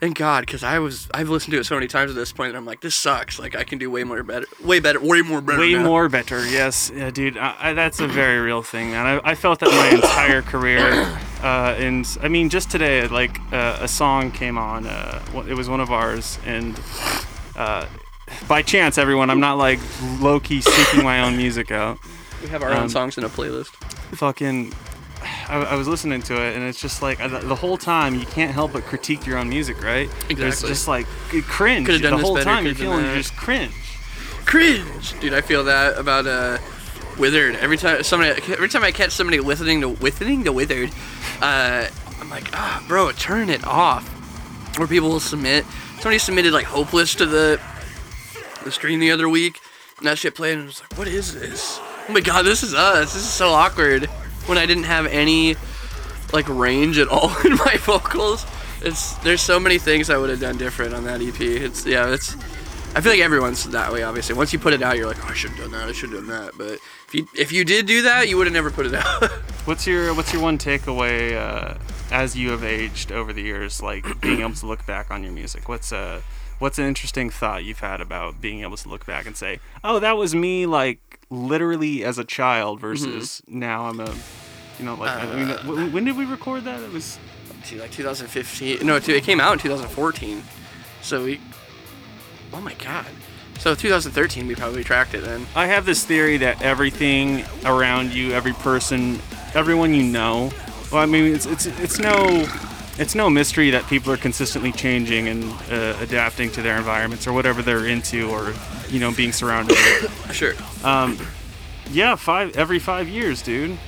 Thank 0.04 0.18
God, 0.18 0.44
because 0.44 0.62
I 0.62 0.80
was 0.80 1.08
I've 1.14 1.30
listened 1.30 1.52
to 1.52 1.60
it 1.60 1.64
so 1.64 1.76
many 1.76 1.86
times 1.86 2.10
at 2.10 2.14
this 2.14 2.30
point 2.30 2.52
that 2.52 2.58
I'm 2.58 2.66
like, 2.66 2.82
this 2.82 2.94
sucks. 2.94 3.38
Like 3.38 3.56
I 3.56 3.64
can 3.64 3.78
do 3.78 3.90
way 3.90 4.04
more 4.04 4.22
better, 4.22 4.44
way 4.62 4.78
better, 4.78 5.00
way 5.00 5.22
more 5.22 5.40
better. 5.40 5.58
Way 5.58 5.72
now. 5.72 5.82
more 5.82 6.10
better, 6.10 6.46
yes, 6.46 6.92
yeah, 6.94 7.10
dude. 7.10 7.38
I, 7.38 7.54
I, 7.58 7.72
that's 7.72 8.00
a 8.00 8.06
very 8.06 8.38
real 8.38 8.62
thing, 8.62 8.90
man. 8.90 9.06
I, 9.06 9.30
I 9.30 9.34
felt 9.34 9.60
that 9.60 9.70
my 9.70 9.88
entire 9.96 10.42
career, 10.42 10.90
uh, 11.42 11.74
and 11.78 12.06
I 12.22 12.28
mean, 12.28 12.50
just 12.50 12.70
today, 12.70 13.08
like 13.08 13.40
uh, 13.50 13.78
a 13.80 13.88
song 13.88 14.30
came 14.30 14.58
on. 14.58 14.86
Uh, 14.86 15.24
it 15.48 15.54
was 15.54 15.70
one 15.70 15.80
of 15.80 15.90
ours, 15.90 16.38
and 16.44 16.78
uh, 17.56 17.86
by 18.46 18.60
chance, 18.60 18.98
everyone, 18.98 19.30
I'm 19.30 19.40
not 19.40 19.56
like 19.56 19.80
low 20.20 20.38
key 20.38 20.60
seeking 20.60 21.02
my 21.02 21.22
own 21.22 21.38
music 21.38 21.70
out. 21.70 21.96
We 22.42 22.48
have 22.50 22.62
our 22.62 22.72
own 22.72 22.82
Um, 22.82 22.88
songs 22.90 23.16
in 23.16 23.24
a 23.24 23.30
playlist. 23.30 23.68
Fucking, 24.16 24.74
I, 25.48 25.56
I 25.70 25.74
was 25.76 25.88
listening 25.88 26.22
to 26.22 26.34
it, 26.34 26.56
and 26.56 26.64
it's 26.64 26.80
just 26.80 27.02
like 27.02 27.20
uh, 27.20 27.28
the, 27.28 27.54
whole 27.54 27.76
time 27.76 28.14
you 28.14 28.26
can't 28.26 28.52
help 28.52 28.72
but 28.72 28.84
critique 28.84 29.26
your 29.26 29.38
own 29.38 29.48
music, 29.48 29.82
right? 29.82 30.08
There's 30.28 30.30
Exactly. 30.30 30.68
just 30.68 30.88
like 30.88 31.06
cringe 31.46 31.86
the 31.86 32.16
whole 32.16 32.34
better, 32.34 32.44
time. 32.44 32.66
You're 32.66 32.74
feeling 32.74 33.02
that. 33.02 33.16
just 33.16 33.36
cringe. 33.36 33.72
Cringe, 34.46 35.18
dude. 35.20 35.32
I 35.34 35.40
feel 35.40 35.64
that 35.64 35.98
about 35.98 36.26
uh, 36.26 36.58
Withered. 37.18 37.56
Every 37.56 37.76
time 37.76 38.02
somebody, 38.02 38.30
every 38.52 38.68
time 38.68 38.84
I 38.84 38.92
catch 38.92 39.12
somebody 39.12 39.40
listening 39.40 39.80
to 39.80 39.88
listening 39.88 40.44
to 40.44 40.52
Withered, 40.52 40.90
uh, 41.40 41.86
I'm 42.20 42.30
like, 42.30 42.48
ah, 42.52 42.84
bro, 42.88 43.12
turn 43.12 43.48
it 43.48 43.64
off. 43.66 44.10
Or 44.78 44.86
people 44.86 45.08
will 45.08 45.20
submit. 45.20 45.64
Somebody 45.96 46.18
submitted 46.18 46.52
like 46.52 46.66
Hopeless 46.66 47.14
to 47.16 47.26
the 47.26 47.60
the 48.64 48.72
stream 48.72 48.98
the 48.98 49.10
other 49.10 49.28
week, 49.28 49.60
and 49.98 50.06
that 50.06 50.18
shit 50.18 50.34
played, 50.34 50.54
and 50.54 50.62
I 50.62 50.66
was 50.66 50.80
like, 50.80 50.98
what 50.98 51.08
is 51.08 51.34
this? 51.34 51.78
Oh 52.08 52.12
my 52.12 52.20
god, 52.20 52.44
this 52.44 52.62
is 52.62 52.74
us. 52.74 53.14
This 53.14 53.22
is 53.22 53.30
so 53.30 53.50
awkward. 53.50 54.10
When 54.46 54.58
I 54.58 54.67
didn't 54.67 54.85
have 54.85 55.06
any 55.06 55.56
like 56.35 56.49
range 56.49 56.99
at 56.99 57.08
all 57.08 57.35
in 57.44 57.52
my 57.56 57.76
vocals. 57.79 58.44
It's 58.82 59.14
there's 59.19 59.41
so 59.41 59.58
many 59.58 59.79
things 59.79 60.11
I 60.11 60.19
would 60.19 60.29
have 60.29 60.41
done 60.41 60.58
different 60.58 60.94
on 60.94 61.05
that 61.05 61.23
EP. 61.23 61.41
It's 61.41 61.87
yeah, 61.87 62.12
it's 62.12 62.37
I 62.96 63.00
feel 63.00 63.12
like 63.12 63.20
everyone's 63.20 63.64
that 63.70 63.93
way 63.93 64.02
obviously. 64.02 64.35
Once 64.35 64.52
you 64.52 64.58
put 64.58 64.73
it 64.75 64.82
out 64.82 64.96
you're 64.96 65.06
like, 65.06 65.25
oh, 65.25 65.29
I 65.31 65.35
should 65.35 65.52
have 65.52 65.61
done 65.61 65.73
that, 65.73 65.88
I 65.88 65.93
should 65.93 66.11
have 66.11 66.26
done 66.26 66.29
that. 66.29 66.58
But 66.58 66.73
if 67.06 67.14
you 67.14 67.29
if 67.35 67.52
you 67.52 67.64
did 67.64 67.87
do 67.87 68.02
that, 68.02 68.29
you 68.29 68.37
would 68.37 68.46
have 68.46 68.52
never 68.52 68.70
put 68.70 68.85
it 68.87 68.94
out. 68.94 69.31
What's 69.64 69.87
your 69.87 70.12
What's 70.14 70.32
your 70.32 70.43
one 70.43 70.58
takeaway 70.58 71.35
uh, 71.35 71.79
as 72.11 72.37
you 72.37 72.50
have 72.50 72.64
aged 72.64 73.12
over 73.12 73.32
the 73.32 73.43
years, 73.43 73.81
like 73.81 74.20
being 74.20 74.41
able 74.41 74.55
to 74.55 74.67
look 74.67 74.85
back 74.85 75.11
on 75.11 75.23
your 75.23 75.32
music? 75.32 75.69
What's 75.69 75.93
uh 75.93 76.20
What's 76.58 76.78
an 76.78 76.84
interesting 76.86 77.30
thought 77.30 77.64
you've 77.64 77.80
had 77.80 78.00
about 78.00 78.40
being 78.40 78.62
able 78.62 78.76
to 78.76 78.88
look 78.88 79.04
back 79.06 79.26
and 79.26 79.36
say, 79.36 79.60
"Oh, 79.82 79.98
that 79.98 80.16
was 80.16 80.34
me," 80.34 80.66
like 80.66 81.20
literally 81.30 82.04
as 82.04 82.18
a 82.18 82.24
child 82.24 82.80
versus 82.80 83.42
now 83.48 83.86
I'm 83.86 84.00
a, 84.00 84.14
you 84.78 84.84
know, 84.84 84.94
like 84.94 85.10
I 85.10 85.26
mean, 85.34 85.50
Uh, 85.50 85.56
w- 85.62 85.90
when 85.90 86.04
did 86.04 86.16
we 86.16 86.24
record 86.24 86.64
that? 86.64 86.80
It 86.80 86.92
was 86.92 87.18
like 87.76 87.90
2015. 87.90 88.86
No, 88.86 88.96
it 88.96 89.24
came 89.24 89.40
out 89.40 89.54
in 89.54 89.58
2014. 89.58 90.42
So 91.02 91.24
we 91.24 91.40
Oh 92.52 92.60
my 92.60 92.74
god. 92.74 93.06
So 93.58 93.74
2013 93.74 94.46
we 94.46 94.54
probably 94.54 94.84
tracked 94.84 95.14
it 95.14 95.24
then. 95.24 95.46
I 95.56 95.66
have 95.66 95.86
this 95.86 96.04
theory 96.04 96.36
that 96.38 96.60
everything 96.62 97.44
around 97.64 98.12
you, 98.12 98.32
every 98.32 98.52
person, 98.52 99.18
everyone 99.54 99.92
you 99.94 100.02
know. 100.04 100.50
Well, 100.92 101.02
I 101.02 101.06
mean, 101.06 101.34
it's 101.34 101.46
it's 101.46 101.66
it's 101.66 101.98
no 101.98 102.46
it's 102.99 103.14
no 103.14 103.29
mystery 103.29 103.70
that 103.70 103.87
people 103.88 104.12
are 104.12 104.17
consistently 104.17 104.73
changing 104.73 105.29
and 105.29 105.44
uh, 105.70 105.96
adapting 106.00 106.50
to 106.52 106.62
their 106.62 106.76
environments 106.76 107.26
or 107.26 107.32
whatever 107.32 107.62
they're 107.62 107.87
into 107.87 108.29
or 108.31 108.52
you 108.88 109.00
know 109.00 109.12
being 109.12 109.32
surrounded 109.32 109.76
with. 109.76 110.11
Sure. 110.35 110.55
Yeah, 111.91 112.17
five 112.17 112.56
every 112.56 112.79
five 112.79 113.08
years, 113.08 113.43
dude. 113.43 113.79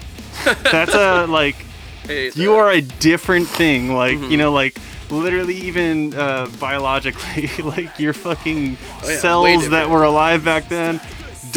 That's 0.70 0.94
a 0.94 1.26
like 1.29 1.56
Hey, 2.05 2.31
you 2.35 2.55
are 2.55 2.70
a 2.70 2.81
different 2.81 3.49
thing. 3.49 3.93
Like 3.93 4.19
you 4.19 4.37
know, 4.37 4.53
like 4.53 4.76
literally 5.11 5.55
even 5.56 6.14
uh, 6.14 6.49
biologically, 6.61 7.49
like 7.62 7.99
your 7.99 8.12
fucking 8.12 8.76
Oh, 9.03 9.08
yeah, 9.08 9.19
cells 9.19 9.70
that 9.70 9.88
were 9.91 10.05
alive 10.05 10.44
back 10.44 10.69
then, 10.69 11.00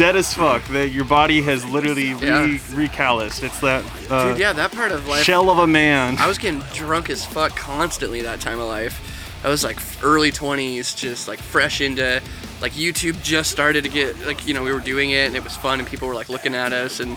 dead 0.00 0.16
as 0.16 0.32
fuck. 0.32 0.64
That 0.68 0.88
your 0.88 1.04
body 1.04 1.42
has 1.42 1.62
literally 1.66 2.08
Yeah. 2.08 2.46
recalloused. 2.70 3.42
It's 3.42 3.60
that 3.60 3.84
uh, 4.10 4.30
Dude, 4.30 4.38
yeah, 4.38 4.54
that 4.54 4.72
part 4.72 4.92
of 4.92 5.06
life 5.06 5.24
shell 5.24 5.50
of 5.50 5.58
a 5.58 5.66
man. 5.66 6.16
I 6.18 6.26
was 6.26 6.38
getting 6.38 6.60
drunk 6.72 7.10
as 7.10 7.24
fuck 7.26 7.54
constantly 7.54 8.22
that 8.22 8.40
time 8.40 8.58
of 8.58 8.66
life. 8.66 8.98
I 9.44 9.48
was 9.48 9.62
like 9.62 9.78
early 10.02 10.32
20s, 10.32 10.96
just 10.96 11.28
like 11.28 11.38
fresh 11.38 11.82
into 11.82 12.22
like 12.62 12.72
YouTube 12.72 13.22
just 13.22 13.50
started 13.50 13.84
to 13.84 13.90
get 13.90 14.18
like 14.26 14.46
you 14.46 14.54
know 14.54 14.62
we 14.62 14.72
were 14.72 14.80
doing 14.80 15.10
it 15.10 15.26
and 15.26 15.36
it 15.36 15.44
was 15.44 15.54
fun 15.56 15.78
and 15.80 15.88
people 15.88 16.08
were 16.08 16.14
like 16.14 16.30
looking 16.30 16.54
at 16.54 16.72
us 16.72 17.00
and 17.00 17.16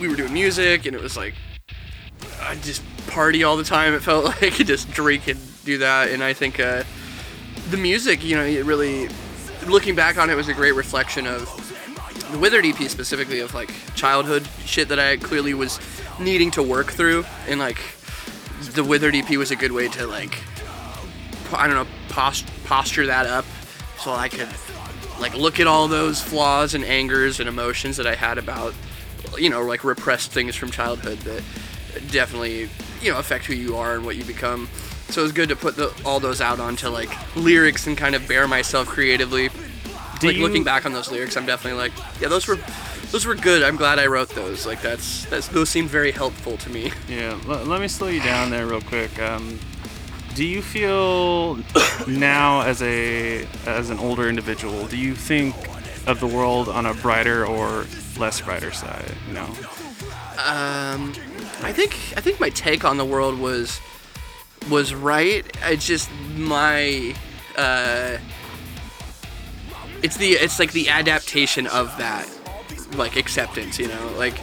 we 0.00 0.08
were 0.08 0.16
doing 0.16 0.32
music 0.32 0.86
and 0.86 0.96
it 0.96 1.02
was 1.02 1.16
like 1.16 1.34
I 2.40 2.56
just 2.56 2.82
party 3.06 3.44
all 3.44 3.56
the 3.56 3.64
time. 3.64 3.94
It 3.94 4.02
felt 4.02 4.24
like 4.42 4.54
just 4.54 4.90
drink 4.90 5.28
and 5.28 5.38
do 5.64 5.78
that 5.78 6.10
and 6.10 6.22
I 6.24 6.32
think 6.32 6.58
uh, 6.58 6.82
the 7.70 7.76
music 7.76 8.24
you 8.24 8.34
know 8.34 8.44
it 8.44 8.64
really 8.64 9.08
looking 9.68 9.94
back 9.94 10.18
on 10.18 10.30
it 10.30 10.34
was 10.34 10.48
a 10.48 10.54
great 10.54 10.72
reflection 10.74 11.28
of 11.28 11.71
the 12.32 12.38
Withered 12.38 12.64
EP 12.64 12.88
specifically 12.88 13.40
of 13.40 13.54
like 13.54 13.70
childhood 13.94 14.48
shit 14.64 14.88
that 14.88 14.98
I 14.98 15.18
clearly 15.18 15.54
was 15.54 15.78
needing 16.18 16.50
to 16.52 16.62
work 16.62 16.90
through 16.90 17.24
and 17.46 17.60
like 17.60 17.78
the 18.72 18.82
Withered 18.82 19.14
EP 19.14 19.30
was 19.36 19.50
a 19.50 19.56
good 19.56 19.72
way 19.72 19.88
to 19.88 20.06
like 20.06 20.38
I 21.52 21.66
don't 21.66 21.76
know 21.76 21.86
post- 22.08 22.50
posture 22.64 23.06
that 23.06 23.26
up 23.26 23.44
so 23.98 24.12
I 24.12 24.28
could 24.28 24.48
like 25.20 25.34
look 25.34 25.60
at 25.60 25.66
all 25.66 25.88
those 25.88 26.22
flaws 26.22 26.74
and 26.74 26.84
angers 26.84 27.38
and 27.38 27.48
emotions 27.48 27.98
that 27.98 28.06
I 28.06 28.14
had 28.14 28.38
about 28.38 28.74
you 29.38 29.50
know 29.50 29.62
like 29.62 29.84
repressed 29.84 30.32
things 30.32 30.56
from 30.56 30.70
childhood 30.70 31.18
that 31.18 31.42
definitely 32.10 32.70
you 33.02 33.12
know 33.12 33.18
affect 33.18 33.44
who 33.44 33.54
you 33.54 33.76
are 33.76 33.94
and 33.94 34.04
what 34.04 34.16
you 34.16 34.24
become. 34.24 34.68
So 35.10 35.20
it 35.20 35.24
was 35.24 35.32
good 35.32 35.50
to 35.50 35.56
put 35.56 35.76
the, 35.76 35.92
all 36.06 36.20
those 36.20 36.40
out 36.40 36.58
onto 36.58 36.88
like 36.88 37.10
lyrics 37.36 37.86
and 37.86 37.98
kind 37.98 38.14
of 38.14 38.26
bear 38.26 38.48
myself 38.48 38.88
creatively 38.88 39.50
Do 40.22 40.28
like 40.28 40.36
you- 40.36 40.42
looking 40.42 40.64
back 40.64 40.86
on 40.86 40.92
those 40.92 41.10
lyrics 41.10 41.36
i'm 41.36 41.44
definitely 41.46 41.78
like 41.78 41.92
yeah 42.20 42.28
those 42.28 42.46
were 42.48 42.58
those 43.10 43.26
were 43.26 43.34
good 43.34 43.62
i'm 43.62 43.76
glad 43.76 43.98
i 43.98 44.06
wrote 44.06 44.30
those 44.30 44.64
like 44.66 44.80
that's, 44.80 45.26
that's 45.26 45.48
those 45.48 45.68
seemed 45.68 45.90
very 45.90 46.10
helpful 46.12 46.56
to 46.58 46.70
me 46.70 46.90
Yeah, 47.08 47.38
l- 47.48 47.64
let 47.64 47.80
me 47.80 47.88
slow 47.88 48.08
you 48.08 48.20
down 48.22 48.50
there 48.50 48.66
real 48.66 48.80
quick. 48.80 49.18
Um, 49.20 49.58
do 50.34 50.44
you 50.46 50.62
feel 50.62 51.58
now, 52.08 52.62
as 52.62 52.80
a 52.82 53.46
as 53.66 53.90
an 53.90 53.98
older 53.98 54.30
individual, 54.30 54.86
do 54.86 54.96
you 54.96 55.14
think 55.14 55.54
of 56.06 56.20
the 56.20 56.26
world 56.26 56.70
on 56.70 56.86
a 56.86 56.94
brighter 56.94 57.44
or 57.44 57.84
less 58.18 58.40
brighter 58.40 58.72
side? 58.72 59.12
You 59.28 59.34
know, 59.34 59.50
Um, 60.38 61.12
I 61.62 61.72
think 61.72 61.92
I 62.16 62.20
think 62.22 62.40
my 62.40 62.48
take 62.48 62.82
on 62.84 62.96
the 62.96 63.04
world 63.04 63.38
was 63.38 63.78
was 64.70 64.94
right. 64.94 65.44
It's 65.64 65.86
just 65.86 66.08
my 66.34 67.14
uh, 67.56 68.16
it's 70.02 70.16
the 70.16 70.30
it's 70.30 70.58
like 70.58 70.72
the 70.72 70.88
adaptation 70.88 71.66
of 71.66 71.96
that 71.98 72.28
like 72.96 73.16
acceptance. 73.16 73.78
You 73.78 73.88
know, 73.88 74.14
like 74.16 74.34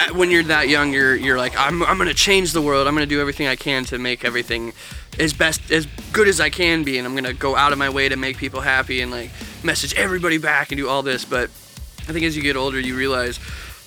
uh, 0.00 0.14
when 0.14 0.30
you're 0.30 0.42
that 0.44 0.68
young, 0.68 0.92
you're 0.92 1.16
you're 1.16 1.38
like, 1.38 1.54
I'm 1.58 1.82
I'm 1.82 1.98
gonna 1.98 2.14
change 2.14 2.52
the 2.52 2.62
world. 2.62 2.86
I'm 2.86 2.94
gonna 2.94 3.06
do 3.06 3.20
everything 3.20 3.46
I 3.46 3.56
can 3.56 3.84
to 3.86 3.98
make 3.98 4.24
everything 4.24 4.72
as 5.18 5.32
best 5.32 5.70
as 5.70 5.86
good 6.12 6.28
as 6.28 6.40
I 6.40 6.50
can 6.50 6.84
be, 6.84 6.98
and 6.98 7.06
I'm 7.06 7.14
gonna 7.14 7.32
go 7.32 7.56
out 7.56 7.72
of 7.72 7.78
my 7.78 7.90
way 7.90 8.08
to 8.08 8.16
make 8.16 8.36
people 8.36 8.60
happy 8.60 9.00
and 9.00 9.10
like 9.10 9.30
message 9.62 9.94
everybody 9.94 10.38
back 10.38 10.70
and 10.70 10.78
do 10.78 10.88
all 10.88 11.02
this. 11.02 11.24
But 11.24 11.50
I 12.08 12.12
think 12.12 12.24
as 12.24 12.36
you 12.36 12.42
get 12.42 12.56
older, 12.56 12.80
you 12.80 12.96
realize 12.96 13.38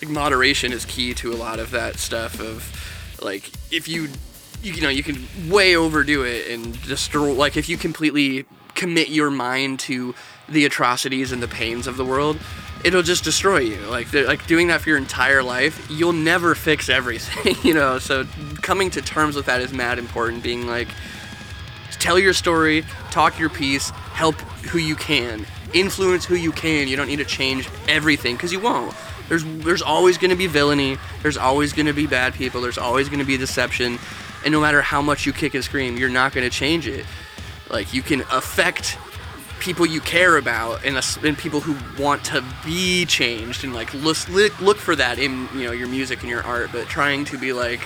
like 0.01 0.11
moderation 0.11 0.73
is 0.73 0.85
key 0.85 1.13
to 1.15 1.33
a 1.33 1.35
lot 1.35 1.59
of 1.59 1.71
that 1.71 1.97
stuff. 1.97 2.39
Of 2.39 3.19
like 3.21 3.49
if 3.71 3.87
you 3.87 4.09
you, 4.61 4.73
you 4.73 4.81
know 4.81 4.89
you 4.89 5.03
can 5.03 5.27
way 5.49 5.75
overdo 5.75 6.23
it 6.23 6.51
and 6.51 6.81
destroy 6.83 7.33
like 7.33 7.57
if 7.57 7.69
you 7.69 7.77
completely 7.77 8.45
commit 8.75 9.09
your 9.09 9.29
mind 9.29 9.79
to 9.79 10.15
the 10.49 10.65
atrocities 10.65 11.31
and 11.31 11.41
the 11.41 11.47
pains 11.47 11.87
of 11.87 11.97
the 11.97 12.05
world 12.05 12.37
it'll 12.83 13.01
just 13.01 13.23
destroy 13.23 13.59
you. 13.59 13.79
Like 13.87 14.13
like 14.13 14.45
doing 14.45 14.67
that 14.67 14.81
for 14.81 14.89
your 14.89 14.97
entire 14.97 15.41
life 15.41 15.87
you'll 15.89 16.13
never 16.13 16.55
fix 16.55 16.89
everything 16.89 17.55
you 17.63 17.73
know? 17.73 17.99
So 17.99 18.25
coming 18.61 18.89
to 18.91 19.01
terms 19.01 19.35
with 19.35 19.45
that 19.45 19.61
is 19.61 19.73
mad 19.73 19.99
important 19.99 20.43
being 20.43 20.67
like 20.67 20.89
tell 21.99 22.19
your 22.19 22.33
story 22.33 22.83
talk 23.11 23.39
your 23.39 23.49
piece 23.49 23.89
help 23.89 24.35
who 24.65 24.77
you 24.77 24.95
can 24.95 25.45
influence 25.73 26.23
who 26.25 26.35
you 26.35 26.51
can. 26.51 26.87
You 26.87 26.95
don't 26.95 27.07
need 27.07 27.17
to 27.17 27.25
change 27.25 27.67
everything 27.87 28.35
because 28.35 28.51
you 28.51 28.59
won't. 28.59 28.95
There's 29.29 29.43
there's 29.43 29.81
always 29.81 30.17
going 30.17 30.31
to 30.31 30.35
be 30.35 30.47
villainy 30.47 30.97
there's 31.21 31.37
always 31.37 31.73
going 31.73 31.85
to 31.85 31.93
be 31.93 32.05
bad 32.05 32.33
people 32.33 32.61
there's 32.61 32.77
always 32.77 33.07
going 33.07 33.19
to 33.19 33.25
be 33.25 33.37
deception 33.37 33.97
and 34.43 34.51
no 34.51 34.59
matter 34.59 34.81
how 34.81 35.01
much 35.01 35.25
you 35.25 35.33
kick 35.33 35.53
and 35.53 35.63
scream 35.63 35.97
you're 35.97 36.09
not 36.09 36.33
going 36.33 36.47
to 36.47 36.55
change 36.55 36.87
it. 36.87 37.05
Like 37.69 37.93
you 37.93 38.01
can 38.01 38.21
affect 38.31 38.97
people 39.63 39.85
you 39.85 40.01
care 40.01 40.35
about 40.37 40.83
and, 40.85 40.95
and 41.23 41.37
people 41.37 41.61
who 41.61 41.73
want 42.03 42.21
to 42.25 42.43
be 42.65 43.05
changed 43.05 43.63
and 43.63 43.73
like 43.73 43.93
look, 43.93 44.17
look 44.61 44.77
for 44.77 44.95
that 44.95 45.17
in 45.17 45.47
you 45.55 45.63
know 45.65 45.71
your 45.71 45.87
music 45.87 46.19
and 46.21 46.29
your 46.29 46.43
art 46.43 46.69
but 46.73 46.85
trying 46.87 47.23
to 47.23 47.37
be 47.37 47.53
like 47.53 47.81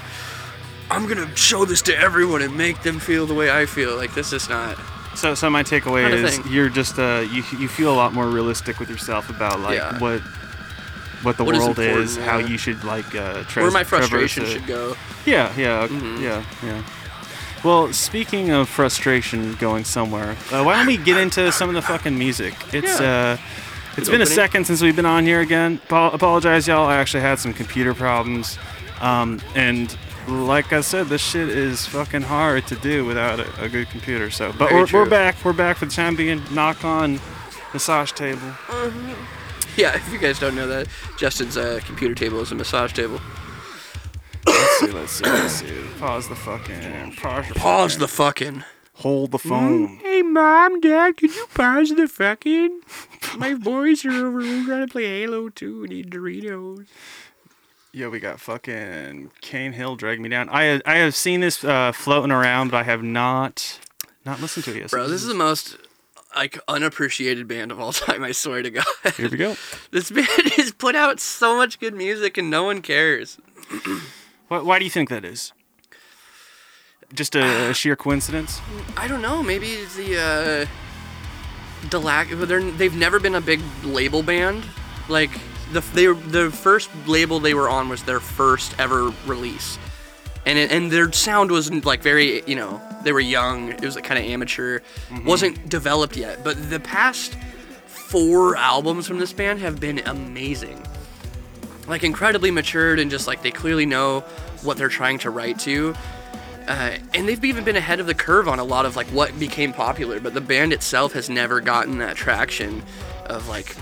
i'm 0.90 1.08
gonna 1.08 1.30
show 1.36 1.66
this 1.66 1.82
to 1.84 1.96
everyone 1.96 2.42
and 2.42 2.58
make 2.58 2.82
them 2.82 2.98
feel 3.00 3.26
the 3.28 3.34
way 3.34 3.52
i 3.52 3.66
feel 3.66 3.96
like 3.96 4.14
this 4.16 4.34
is 4.34 4.50
not 4.50 4.76
So, 5.16 5.36
so 5.36 5.50
my 5.50 5.64
takeaway 5.64 6.10
is 6.12 6.38
thing. 6.40 6.52
you're 6.52 6.70
just 6.70 6.98
uh, 7.00 7.22
you 7.34 7.44
you 7.62 7.68
feel 7.68 7.92
a 7.94 7.98
lot 8.04 8.12
more 8.14 8.28
realistic 8.28 8.80
with 8.80 8.90
yourself 8.90 9.30
about 9.30 9.60
like 9.60 9.78
Yeah. 9.78 10.00
what 10.00 10.22
what 11.24 11.36
the 11.38 11.44
What 11.44 11.56
is 11.56 11.62
world 11.62 11.80
is, 11.80 12.18
how 12.18 12.38
yeah. 12.38 12.48
you 12.48 12.58
should 12.58 12.84
like 12.84 13.10
uh, 13.16 13.44
tra- 13.50 13.64
where 13.64 13.72
my 13.72 13.84
frustration 13.84 14.46
should 14.46 14.68
go 14.68 14.96
Yeah, 15.26 15.52
yeah, 15.58 15.88
Mhm. 15.88 16.22
yeah, 16.22 16.44
yeah. 16.64 16.82
Well, 17.68 17.92
speaking 17.92 18.50
of 18.52 18.70
frustration 18.70 19.56
going 19.56 19.84
somewhere, 19.84 20.38
uh, 20.54 20.64
why 20.64 20.78
don't 20.78 20.88
we 20.88 20.96
get 20.96 21.18
into 21.18 21.52
some 21.52 21.68
of 21.68 21.76
the 21.76 21.82
fucking 21.82 22.18
music? 22.18 22.54
It's 22.72 22.98
Yeah. 23.02 23.34
uh, 23.34 23.38
it's 23.98 24.08
Good 24.08 24.14
been 24.14 24.22
a 24.22 24.26
second 24.26 24.64
since 24.66 24.82
we've 24.82 24.96
been 24.96 25.06
on 25.06 25.26
here 25.26 25.42
again. 25.42 25.82
Apo- 25.88 26.12
apologize, 26.16 26.66
y'all. 26.66 26.88
I 26.88 26.96
actually 26.96 27.24
had 27.24 27.40
some 27.40 27.52
computer 27.52 27.94
problems, 27.94 28.58
um, 29.02 29.42
and 29.54 29.94
like 30.30 30.72
I 30.72 30.80
said, 30.80 31.08
this 31.10 31.22
shit 31.22 31.50
is 31.50 31.86
fucking 31.88 32.22
hard 32.22 32.68
to 32.68 32.76
do 32.78 33.04
without 33.04 33.42
a, 33.42 33.48
a 33.62 33.68
good 33.68 33.90
computer. 33.90 34.32
So, 34.32 34.54
but 34.58 34.70
Very 34.70 34.86
we're, 34.86 35.04
we're 35.04 35.10
back. 35.10 35.36
We're 35.44 35.52
back 35.52 35.76
for 35.76 35.88
the 35.88 35.92
time 35.92 36.16
being. 36.16 36.42
Knock 36.54 36.86
on 36.86 37.20
massage 37.74 38.14
table. 38.14 38.50
yeah 39.76 39.94
if 39.94 40.10
you 40.10 40.18
guys 40.18 40.40
don't 40.40 40.56
know 40.56 40.68
that 40.68 40.88
justin's 41.18 41.58
uh, 41.58 41.82
computer 41.86 42.16
table 42.16 42.40
is 42.40 42.52
a 42.52 42.56
massage 42.56 42.94
table 42.94 43.20
see. 44.80 44.92
Let's 44.92 45.12
see. 45.12 45.24
Let's 45.26 45.54
see. 45.54 45.74
Pause 46.00 46.30
the 46.30 46.36
fucking. 46.36 47.12
Pause. 47.16 47.48
the 47.50 47.54
pause 47.56 47.92
fucking- 47.94 48.00
the 48.00 48.08
fucking 48.08 48.64
Hold 48.96 49.30
the 49.32 49.38
phone. 49.38 49.98
Hey, 49.98 50.24
mom, 50.24 50.80
dad, 50.82 51.18
could 51.18 51.36
you 51.36 51.46
pause 51.54 51.90
the 51.92 52.08
fucking? 52.08 52.82
My 53.38 53.54
boys 53.54 54.04
are 54.06 54.10
over. 54.10 54.40
We're 54.40 54.66
trying 54.66 54.88
to 54.88 54.92
play 54.92 55.06
Halo 55.22 55.50
2 55.50 55.84
and 55.84 55.94
eat 55.94 56.10
Doritos. 56.10 56.88
Yo, 57.92 58.10
we 58.10 58.20
got 58.20 58.40
fucking 58.40 59.30
Kane 59.42 59.74
Hill 59.74 59.98
drag 59.98 60.20
me 60.20 60.30
down. 60.30 60.50
I 60.50 60.82
I 60.86 60.96
have 60.96 61.14
seen 61.16 61.42
this 61.42 61.64
uh, 61.64 61.92
floating 61.92 62.32
around, 62.32 62.72
but 62.72 62.78
I 62.78 62.84
have 62.84 63.04
not 63.04 63.80
not 64.26 64.42
listened 64.42 64.66
to 64.66 64.72
it 64.76 64.78
yet. 64.82 64.90
Bro, 64.90 65.10
this 65.10 65.22
is 65.22 65.28
the 65.28 65.34
most 65.36 65.78
like 66.36 66.60
unappreciated 66.68 67.48
band 67.48 67.72
of 67.72 67.80
all 67.80 67.94
time. 67.94 68.24
I 68.24 68.32
swear 68.32 68.64
to 68.64 68.70
God. 68.72 68.86
here 69.16 69.30
we 69.30 69.38
go. 69.38 69.56
this 69.92 70.10
band 70.10 70.28
has 70.58 70.72
put 70.72 70.96
out 70.96 71.20
so 71.20 71.56
much 71.56 71.80
good 71.80 71.94
music 71.94 72.38
and 72.40 72.50
no 72.50 72.64
one 72.64 72.82
cares. 72.82 73.38
Why, 74.48 74.60
why 74.60 74.80
do 74.80 74.86
you 74.86 74.92
think 74.92 75.10
that 75.10 75.26
is? 75.26 75.54
Just 77.14 77.36
a, 77.36 77.70
a 77.70 77.74
sheer 77.74 77.96
coincidence? 77.96 78.60
I 78.98 79.08
don't 79.08 79.22
know. 79.22 79.42
Maybe 79.42 79.86
the 79.96 80.20
uh, 80.20 81.90
the 81.90 82.00
lack. 82.00 82.30
They're 82.30 82.62
they've 82.62 82.96
never 82.96 83.20
been 83.20 83.36
a 83.36 83.42
big 83.42 83.62
label 83.84 84.24
band. 84.24 84.66
Like 85.08 85.32
the 85.72 85.80
they 85.94 86.08
the 86.08 86.52
first 86.52 86.90
label 87.06 87.40
they 87.40 87.54
were 87.54 87.70
on 87.70 87.88
was 87.88 88.04
their 88.04 88.20
first 88.20 88.78
ever 88.78 89.14
release, 89.26 89.78
and 90.46 90.58
it, 90.60 90.72
and 90.72 90.92
their 90.92 91.12
sound 91.14 91.50
wasn't 91.50 91.86
like 91.86 92.02
very 92.02 92.44
you 92.46 92.56
know 92.56 92.82
they 93.04 93.14
were 93.14 93.22
young. 93.22 93.70
It 93.70 93.82
was 93.82 93.96
like 93.96 94.04
kind 94.04 94.20
of 94.20 94.26
amateur, 94.26 94.80
wasn't 95.26 95.70
developed 95.70 96.18
yet. 96.18 96.44
But 96.44 96.70
the 96.70 96.82
past 96.82 97.38
four 97.86 98.58
albums 98.58 99.08
from 99.08 99.20
this 99.20 99.32
band 99.32 99.60
have 99.60 99.80
been 99.80 100.00
amazing. 100.00 100.86
Like 101.88 102.04
incredibly 102.04 102.52
matured 102.52 103.00
and 103.00 103.10
just 103.10 103.28
like 103.28 103.42
they 103.42 103.52
clearly 103.52 103.86
know 103.86 104.22
what 104.62 104.78
they're 104.78 104.90
trying 104.90 105.20
to 105.20 105.30
write 105.30 105.60
to. 105.60 105.96
Uh, 106.68 106.98
and 107.14 107.30
they've 107.30 107.46
even 107.46 107.64
been 107.64 107.78
ahead 107.78 108.02
of 108.02 108.08
the 108.08 108.14
curve 108.14 108.48
on 108.50 108.60
a 108.60 108.64
lot 108.64 108.86
of 108.86 108.98
like 108.98 109.08
what 109.08 109.38
became 109.40 109.72
popular, 109.72 110.20
but 110.20 110.34
the 110.34 110.42
band 110.42 110.74
itself 110.74 111.14
has 111.14 111.30
never 111.30 111.62
gotten 111.62 112.00
that 112.00 112.18
traction 112.18 112.84
of 113.26 113.48
like, 113.48 113.76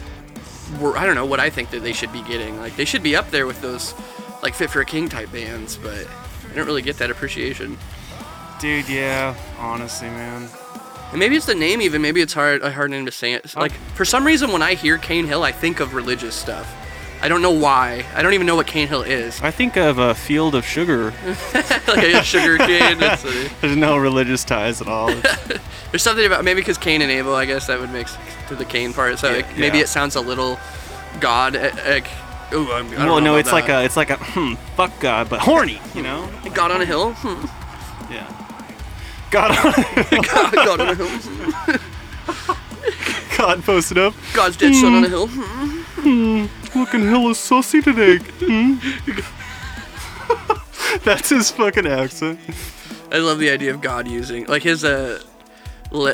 we're, 0.80 0.96
I 0.96 1.06
don't 1.06 1.16
know 1.16 1.26
what 1.26 1.40
I 1.40 1.50
think 1.50 1.72
that 1.72 1.82
they 1.82 1.94
should 1.94 2.14
be 2.14 2.22
getting. 2.24 2.60
Like 2.60 2.76
they 2.76 2.86
should 2.86 3.02
be 3.02 3.16
up 3.16 3.32
there 3.32 3.48
with 3.48 3.60
those 3.62 3.96
like 4.44 4.54
Fit 4.54 4.70
for 4.70 4.82
a 4.82 4.86
King 4.86 5.10
type 5.10 5.32
bands, 5.32 5.78
but 5.78 6.08
I 6.52 6.56
don't 6.56 6.68
really 6.68 6.84
get 6.84 6.98
that 6.98 7.10
appreciation. 7.10 7.78
Dude, 8.60 8.88
yeah. 8.88 9.36
Honestly, 9.58 10.08
man. 10.10 10.48
And 11.10 11.20
maybe 11.20 11.36
it's 11.36 11.46
the 11.48 11.56
name 11.56 11.82
even. 11.82 12.02
Maybe 12.02 12.22
it's 12.22 12.34
hard 12.34 12.62
a 12.62 12.72
hard 12.72 12.92
name 12.92 13.06
to 13.06 13.12
say 13.12 13.34
it. 13.34 13.56
Like 13.56 13.72
for 13.96 14.06
some 14.06 14.26
reason, 14.26 14.52
when 14.52 14.62
I 14.62 14.76
hear 14.76 14.98
Kane 15.00 15.26
Hill, 15.26 15.44
I 15.44 15.52
think 15.52 15.80
of 15.80 15.96
religious 15.96 16.36
stuff. 16.36 16.72
I 17.26 17.28
don't 17.28 17.42
know 17.42 17.50
why. 17.50 18.06
I 18.14 18.22
don't 18.22 18.36
even 18.36 18.46
know 18.46 18.56
what 18.56 18.68
Kane 18.68 18.88
Hill 18.88 19.02
is. 19.02 19.42
I 19.42 19.50
think 19.50 19.78
of 19.78 19.98
a 19.98 20.14
field 20.14 20.54
of 20.54 20.64
sugar. 20.64 21.12
like 21.88 22.04
a 22.04 22.22
sugar 22.22 22.60
cane. 22.60 23.02
A- 23.02 23.18
There's 23.62 23.76
no 23.76 23.98
religious 23.98 24.44
ties 24.44 24.80
at 24.80 24.88
all. 24.88 25.08
There's 25.92 26.04
something 26.04 26.24
about 26.24 26.44
maybe 26.44 26.62
because 26.62 26.78
Cain 26.78 27.02
and 27.02 27.10
Abel, 27.10 27.34
I 27.34 27.46
guess 27.46 27.66
that 27.66 27.80
would 27.80 27.90
make 27.90 28.06
to 28.50 28.56
the 28.56 28.64
Cain 28.64 28.94
part. 28.94 29.18
So 29.18 29.32
Yeah, 29.32 29.38
like, 29.38 29.58
maybe 29.58 29.78
yeah. 29.80 29.86
it 29.86 29.90
sounds 29.90 30.16
a 30.16 30.22
little 30.22 30.60
God. 31.20 31.56
Like, 31.56 32.06
ooh, 32.54 32.72
I'm, 32.72 32.86
I 32.90 32.92
don't 32.92 33.06
well, 33.08 33.20
know 33.20 33.20
no, 33.22 33.36
it's 33.38 33.52
like 33.52 33.70
a 33.70 33.84
it's 33.84 33.98
like 33.98 34.12
a 34.12 34.18
hmm, 34.18 34.54
fuck 34.76 35.00
God, 35.00 35.28
but 35.28 35.40
horny. 35.40 35.82
You 35.96 36.04
know? 36.04 36.30
God 36.54 36.70
on 36.70 36.80
a 36.80 36.86
hill. 36.86 37.14
Hmm. 37.14 38.14
Yeah. 38.14 38.30
God, 39.32 39.50
God, 40.12 40.54
God 40.54 40.80
on 40.80 40.90
a 40.90 40.96
hill. 40.96 41.80
God 43.36 43.64
posted 43.64 43.98
up. 43.98 44.14
God's 44.36 44.58
dead 44.58 44.76
son 44.76 44.94
on 44.94 45.06
a 45.06 45.10
hill. 45.10 45.28
Looking 46.76 47.04
hella 47.04 47.32
sussy 47.32 47.82
today. 47.82 48.18
Hmm? 48.40 48.76
That's 51.06 51.30
his 51.30 51.50
fucking 51.52 51.88
accent. 51.88 52.40
I 53.12 53.20
love 53.20 53.40
the 53.40 53.50
idea 53.50 53.74
of 53.74 53.82
God 53.82 54.08
using 54.08 54.46
like 54.46 54.64
his 54.64 54.84
uh. 54.84 55.22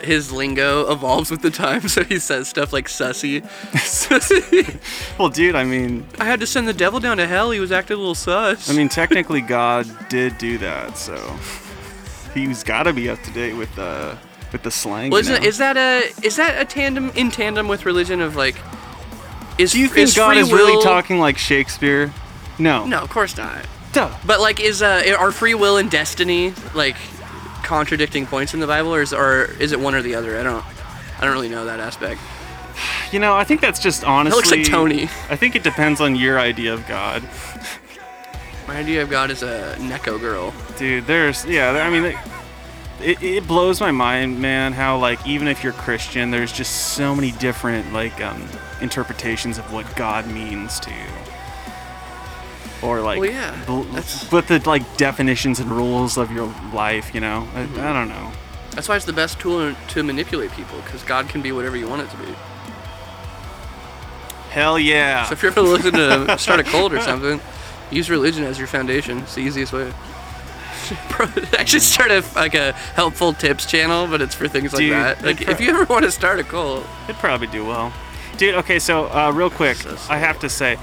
His 0.03 0.31
lingo 0.31 0.91
evolves 0.91 1.31
with 1.31 1.41
the 1.41 1.49
time, 1.49 1.87
so 1.87 2.03
he 2.03 2.19
says 2.19 2.47
stuff 2.47 2.71
like 2.71 2.87
"sussy." 2.87 3.41
Well, 5.17 5.29
dude, 5.29 5.55
I 5.55 5.63
mean, 5.63 6.05
I 6.19 6.25
had 6.25 6.39
to 6.41 6.45
send 6.45 6.67
the 6.67 6.73
devil 6.73 6.99
down 6.99 7.17
to 7.17 7.25
hell. 7.25 7.49
He 7.49 7.59
was 7.59 7.71
acting 7.71 7.95
a 7.95 7.97
little 7.97 8.13
sus. 8.13 8.69
I 8.69 8.73
mean, 8.73 8.89
technically, 8.89 9.41
God 9.41 9.87
did 10.09 10.37
do 10.37 10.59
that, 10.59 10.97
so 10.97 11.15
he's 12.35 12.63
got 12.63 12.83
to 12.83 12.93
be 12.93 13.09
up 13.09 13.23
to 13.23 13.31
date 13.31 13.53
with 13.53 13.73
the 13.75 14.17
with 14.51 14.61
the 14.61 14.69
slang. 14.69 15.09
well, 15.09 15.21
isn't, 15.21 15.43
is 15.43 15.57
that 15.57 15.77
a 15.77 16.11
is 16.23 16.35
that 16.35 16.61
a 16.61 16.65
tandem 16.65 17.09
in 17.15 17.31
tandem 17.31 17.67
with 17.67 17.85
religion 17.85 18.21
of 18.21 18.35
like? 18.35 18.57
Is 19.61 19.71
Do 19.73 19.79
you 19.79 19.87
think 19.87 19.99
is 20.09 20.15
God 20.15 20.37
is 20.37 20.51
really 20.51 20.75
will- 20.75 20.81
talking 20.81 21.19
like 21.19 21.37
Shakespeare? 21.37 22.11
No. 22.59 22.85
No, 22.85 22.99
of 22.99 23.09
course 23.09 23.37
not. 23.37 23.65
Duh. 23.93 24.09
But 24.25 24.39
like, 24.39 24.59
is 24.59 24.81
uh, 24.81 25.03
are 25.19 25.31
free 25.31 25.53
will 25.53 25.77
and 25.77 25.89
destiny 25.91 26.53
like 26.73 26.95
contradicting 27.63 28.25
points 28.25 28.53
in 28.53 28.59
the 28.59 28.67
Bible, 28.67 28.93
or 28.93 29.01
is 29.01 29.13
or 29.13 29.45
is 29.59 29.71
it 29.71 29.79
one 29.79 29.95
or 29.95 30.01
the 30.01 30.15
other? 30.15 30.39
I 30.39 30.43
don't, 30.43 30.63
I 31.19 31.21
don't 31.21 31.33
really 31.33 31.49
know 31.49 31.65
that 31.65 31.79
aspect. 31.79 32.19
You 33.11 33.19
know, 33.19 33.35
I 33.35 33.43
think 33.43 33.59
that's 33.61 33.79
just 33.79 34.03
honestly. 34.05 34.35
looks 34.37 34.51
like 34.51 34.65
Tony. 34.65 35.03
I 35.29 35.35
think 35.35 35.55
it 35.55 35.63
depends 35.63 35.99
on 36.01 36.15
your 36.15 36.39
idea 36.39 36.73
of 36.73 36.87
God, 36.87 37.21
My 38.67 38.77
idea 38.77 39.01
of 39.03 39.09
God 39.09 39.29
is 39.29 39.43
a 39.43 39.75
Neko 39.79 40.19
girl. 40.19 40.53
dude. 40.77 41.05
There's 41.05 41.45
yeah. 41.45 41.71
I 41.71 41.89
mean, 41.89 42.17
it, 43.01 43.21
it 43.21 43.47
blows 43.47 43.81
my 43.81 43.91
mind, 43.91 44.39
man. 44.39 44.71
How 44.73 44.97
like 44.97 45.25
even 45.27 45.47
if 45.49 45.63
you're 45.63 45.73
Christian, 45.73 46.31
there's 46.31 46.53
just 46.53 46.93
so 46.93 47.13
many 47.13 47.31
different 47.33 47.91
like 47.91 48.21
um, 48.21 48.47
interpretations 48.81 49.57
of 49.57 49.71
what 49.71 49.95
God 49.95 50.27
means 50.27 50.79
to 50.81 50.89
you. 50.89 51.07
Or 52.81 53.01
like, 53.01 53.19
Well, 53.19 53.29
yeah, 53.29 53.63
bl- 53.65 53.83
but 54.31 54.47
the 54.47 54.61
like 54.65 54.97
definitions 54.97 55.59
and 55.59 55.69
rules 55.71 56.17
of 56.17 56.31
your 56.31 56.53
life, 56.73 57.13
you 57.13 57.21
know. 57.21 57.47
I, 57.53 57.63
mm-hmm. 57.63 57.79
I 57.79 57.93
don't 57.93 58.09
know. 58.09 58.31
That's 58.71 58.87
why 58.87 58.95
it's 58.95 59.05
the 59.05 59.13
best 59.13 59.39
tool 59.39 59.75
to 59.89 60.03
manipulate 60.03 60.51
people, 60.51 60.79
because 60.81 61.03
God 61.03 61.29
can 61.29 61.41
be 61.41 61.51
whatever 61.51 61.77
you 61.77 61.87
want 61.87 62.01
it 62.01 62.09
to 62.09 62.17
be. 62.17 62.33
Hell 64.49 64.79
yeah. 64.79 65.25
So 65.25 65.33
if 65.33 65.43
you're 65.43 65.51
ever 65.51 65.61
looking 65.61 65.91
to 65.91 66.37
start 66.39 66.59
a 66.59 66.63
cult 66.63 66.93
or 66.93 67.01
something, 67.01 67.39
Use 67.91 68.09
religion 68.09 68.45
as 68.45 68.57
your 68.57 68.67
foundation. 68.67 69.19
It's 69.19 69.35
the 69.35 69.41
easiest 69.41 69.73
way. 69.73 69.91
I 71.57 71.65
should 71.65 71.81
start 71.81 72.09
a 72.09 72.23
like 72.35 72.55
a 72.55 72.71
helpful 72.71 73.33
tips 73.33 73.65
channel, 73.65 74.07
but 74.07 74.21
it's 74.21 74.33
for 74.33 74.47
things 74.47 74.73
like 74.73 74.79
Dude, 74.79 74.93
that. 74.93 75.21
Like 75.23 75.41
it 75.41 75.49
if 75.49 75.59
you 75.59 75.69
ever 75.69 75.83
want 75.85 76.05
to 76.05 76.11
start 76.11 76.39
a 76.39 76.43
cult, 76.43 76.85
It'd 77.03 77.17
probably 77.17 77.47
do 77.47 77.65
well. 77.65 77.93
Dude, 78.37 78.55
okay, 78.55 78.79
so 78.79 79.05
uh, 79.11 79.31
real 79.33 79.49
quick, 79.51 79.77
I 80.09 80.17
have 80.17 80.39
to 80.39 80.49
say, 80.49 80.77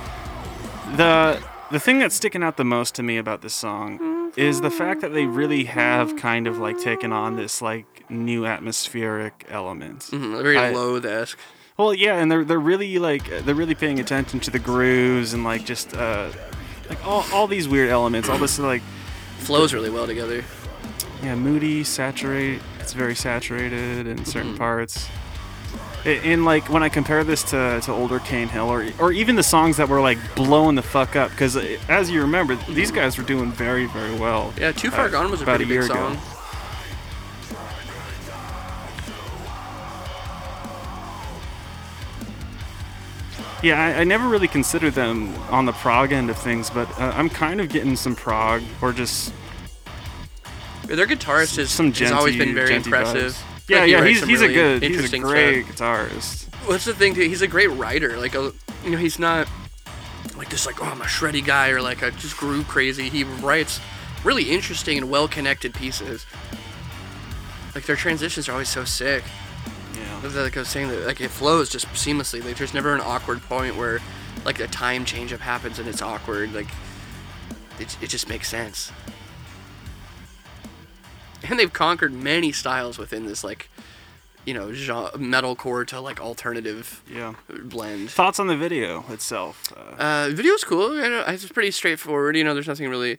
the 0.96 1.42
the 1.70 1.80
thing 1.80 1.98
that's 1.98 2.14
sticking 2.14 2.42
out 2.42 2.56
the 2.56 2.64
most 2.64 2.94
to 2.94 3.02
me 3.02 3.18
about 3.18 3.42
this 3.42 3.52
song 3.54 4.32
is 4.36 4.60
the 4.60 4.70
fact 4.70 5.00
that 5.02 5.12
they 5.12 5.26
really 5.26 5.64
have 5.64 6.16
kind 6.16 6.46
of 6.46 6.58
like 6.58 6.78
taken 6.78 7.12
on 7.12 7.36
this 7.36 7.60
like 7.60 8.08
new 8.10 8.46
atmospheric 8.46 9.44
element. 9.48 10.00
Mhm, 10.12 10.40
very 10.42 10.56
I- 10.56 10.72
low 10.72 10.96
esque. 10.96 11.38
Well, 11.76 11.94
yeah, 11.94 12.16
and 12.16 12.30
they're 12.30 12.44
they're 12.44 12.58
really 12.58 12.98
like 12.98 13.28
they're 13.44 13.54
really 13.54 13.74
paying 13.74 13.98
attention 14.00 14.40
to 14.40 14.50
the 14.50 14.58
grooves 14.58 15.32
and 15.34 15.44
like 15.44 15.64
just 15.64 15.94
uh 15.96 16.30
like 16.88 17.04
all, 17.06 17.24
all 17.32 17.46
these 17.46 17.68
weird 17.68 17.90
elements, 17.90 18.28
all 18.28 18.38
this 18.38 18.58
like 18.58 18.82
Flows 19.40 19.72
really 19.72 19.90
well 19.90 20.06
together. 20.06 20.42
yeah, 21.22 21.34
moody, 21.36 21.84
saturate. 21.84 22.60
It's 22.80 22.92
very 22.92 23.14
saturated 23.14 24.06
in 24.08 24.24
certain 24.24 24.56
parts. 24.56 25.08
In 26.08 26.44
like 26.44 26.70
when 26.70 26.82
I 26.82 26.88
compare 26.88 27.22
this 27.22 27.42
to, 27.50 27.80
to 27.82 27.92
older 27.92 28.18
Kane 28.18 28.48
Hill 28.48 28.68
or 28.70 28.86
or 28.98 29.12
even 29.12 29.36
the 29.36 29.42
songs 29.42 29.76
that 29.76 29.88
were 29.90 30.00
like 30.00 30.18
blowing 30.34 30.74
the 30.74 30.82
fuck 30.82 31.16
up 31.16 31.30
because 31.30 31.54
as 31.88 32.10
you 32.10 32.22
remember 32.22 32.56
these 32.70 32.90
guys 32.90 33.18
were 33.18 33.24
doing 33.24 33.52
very 33.52 33.84
very 33.86 34.14
well. 34.18 34.54
Yeah, 34.58 34.72
Too 34.72 34.90
Far 34.90 35.06
uh, 35.06 35.08
Gone 35.08 35.30
was 35.30 35.42
a 35.42 35.44
pretty 35.44 35.66
year 35.66 35.82
big 35.82 35.90
ago. 35.90 36.14
song. 36.14 36.18
Yeah, 43.62 43.82
I, 43.84 44.00
I 44.00 44.04
never 44.04 44.28
really 44.28 44.46
considered 44.48 44.94
them 44.94 45.34
on 45.50 45.66
the 45.66 45.72
prog 45.72 46.12
end 46.12 46.30
of 46.30 46.38
things, 46.38 46.70
but 46.70 46.88
uh, 47.00 47.12
I'm 47.16 47.28
kind 47.28 47.60
of 47.60 47.68
getting 47.68 47.96
some 47.96 48.14
prog 48.14 48.62
or 48.80 48.92
just 48.92 49.32
Their 50.84 51.06
guitarist 51.06 51.56
has, 51.56 51.70
some 51.70 51.92
has 51.92 52.12
always 52.12 52.36
been 52.36 52.54
very 52.54 52.74
impressive. 52.76 53.32
vibes. 53.32 53.47
I 53.70 53.72
Yeah, 53.72 53.84
yeah, 53.84 54.04
he's 54.04 54.24
he's 54.24 54.40
really 54.40 54.54
a 54.54 54.78
good, 54.78 54.82
he's 54.82 55.12
a 55.12 55.18
great 55.18 55.66
stuff. 55.66 55.76
guitarist. 55.76 56.54
What's 56.66 56.84
the 56.84 56.94
thing? 56.94 57.14
Too? 57.14 57.22
He's 57.22 57.42
a 57.42 57.46
great 57.48 57.70
writer. 57.70 58.18
Like, 58.18 58.34
a, 58.34 58.52
you 58.84 58.90
know, 58.90 58.98
he's 58.98 59.18
not 59.18 59.48
like 60.36 60.50
this 60.50 60.66
like 60.66 60.80
oh 60.80 60.86
I'm 60.86 61.00
a 61.00 61.04
shreddy 61.04 61.44
guy 61.44 61.70
or 61.70 61.82
like 61.82 62.02
a 62.02 62.10
just 62.12 62.36
groove 62.36 62.68
crazy. 62.68 63.08
He 63.08 63.24
writes 63.24 63.80
really 64.24 64.50
interesting 64.50 64.96
and 64.96 65.10
well-connected 65.10 65.74
pieces. 65.74 66.26
Like 67.74 67.84
their 67.86 67.96
transitions 67.96 68.48
are 68.48 68.52
always 68.52 68.68
so 68.68 68.84
sick. 68.84 69.24
Yeah. 69.94 70.42
Like 70.42 70.56
I 70.56 70.60
was 70.60 70.68
saying, 70.68 70.88
that 70.88 71.06
like 71.06 71.20
it 71.20 71.30
flows 71.30 71.68
just 71.68 71.86
seamlessly. 71.88 72.44
Like 72.44 72.56
there's 72.56 72.74
never 72.74 72.94
an 72.94 73.00
awkward 73.00 73.42
point 73.42 73.76
where 73.76 74.00
like 74.44 74.60
a 74.60 74.68
time 74.68 75.04
change 75.04 75.32
up 75.32 75.40
happens 75.40 75.78
and 75.78 75.88
it's 75.88 76.02
awkward. 76.02 76.52
Like 76.52 76.68
it, 77.78 77.96
it 78.00 78.08
just 78.08 78.28
makes 78.28 78.48
sense. 78.48 78.92
And 81.44 81.58
they've 81.58 81.72
conquered 81.72 82.12
many 82.12 82.52
styles 82.52 82.98
within 82.98 83.26
this 83.26 83.42
like 83.44 83.68
you 84.44 84.54
know 84.54 84.72
genre, 84.72 85.10
metalcore 85.18 85.86
to 85.88 86.00
like 86.00 86.20
alternative 86.20 87.02
Yeah. 87.10 87.34
blend. 87.48 88.10
Thoughts 88.10 88.40
on 88.40 88.46
the 88.46 88.56
video 88.56 89.04
itself? 89.10 89.72
Uh, 89.76 90.02
Uh, 90.02 90.30
video's 90.32 90.64
cool. 90.64 90.94
You 90.96 91.02
know, 91.08 91.24
it's 91.26 91.46
pretty 91.48 91.70
straightforward. 91.70 92.36
You 92.36 92.44
know, 92.44 92.54
there's 92.54 92.68
nothing 92.68 92.88
really 92.88 93.18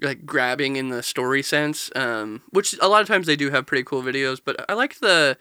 like 0.00 0.24
grabbing 0.24 0.76
in 0.76 0.88
the 0.88 1.02
story 1.02 1.42
sense. 1.42 1.90
Um, 1.94 2.42
which 2.50 2.74
a 2.80 2.88
lot 2.88 3.02
of 3.02 3.08
times 3.08 3.26
they 3.26 3.36
do 3.36 3.50
have 3.50 3.66
pretty 3.66 3.84
cool 3.84 4.02
videos. 4.02 4.40
But 4.44 4.64
I 4.68 4.74
like 4.74 5.00
the 5.00 5.36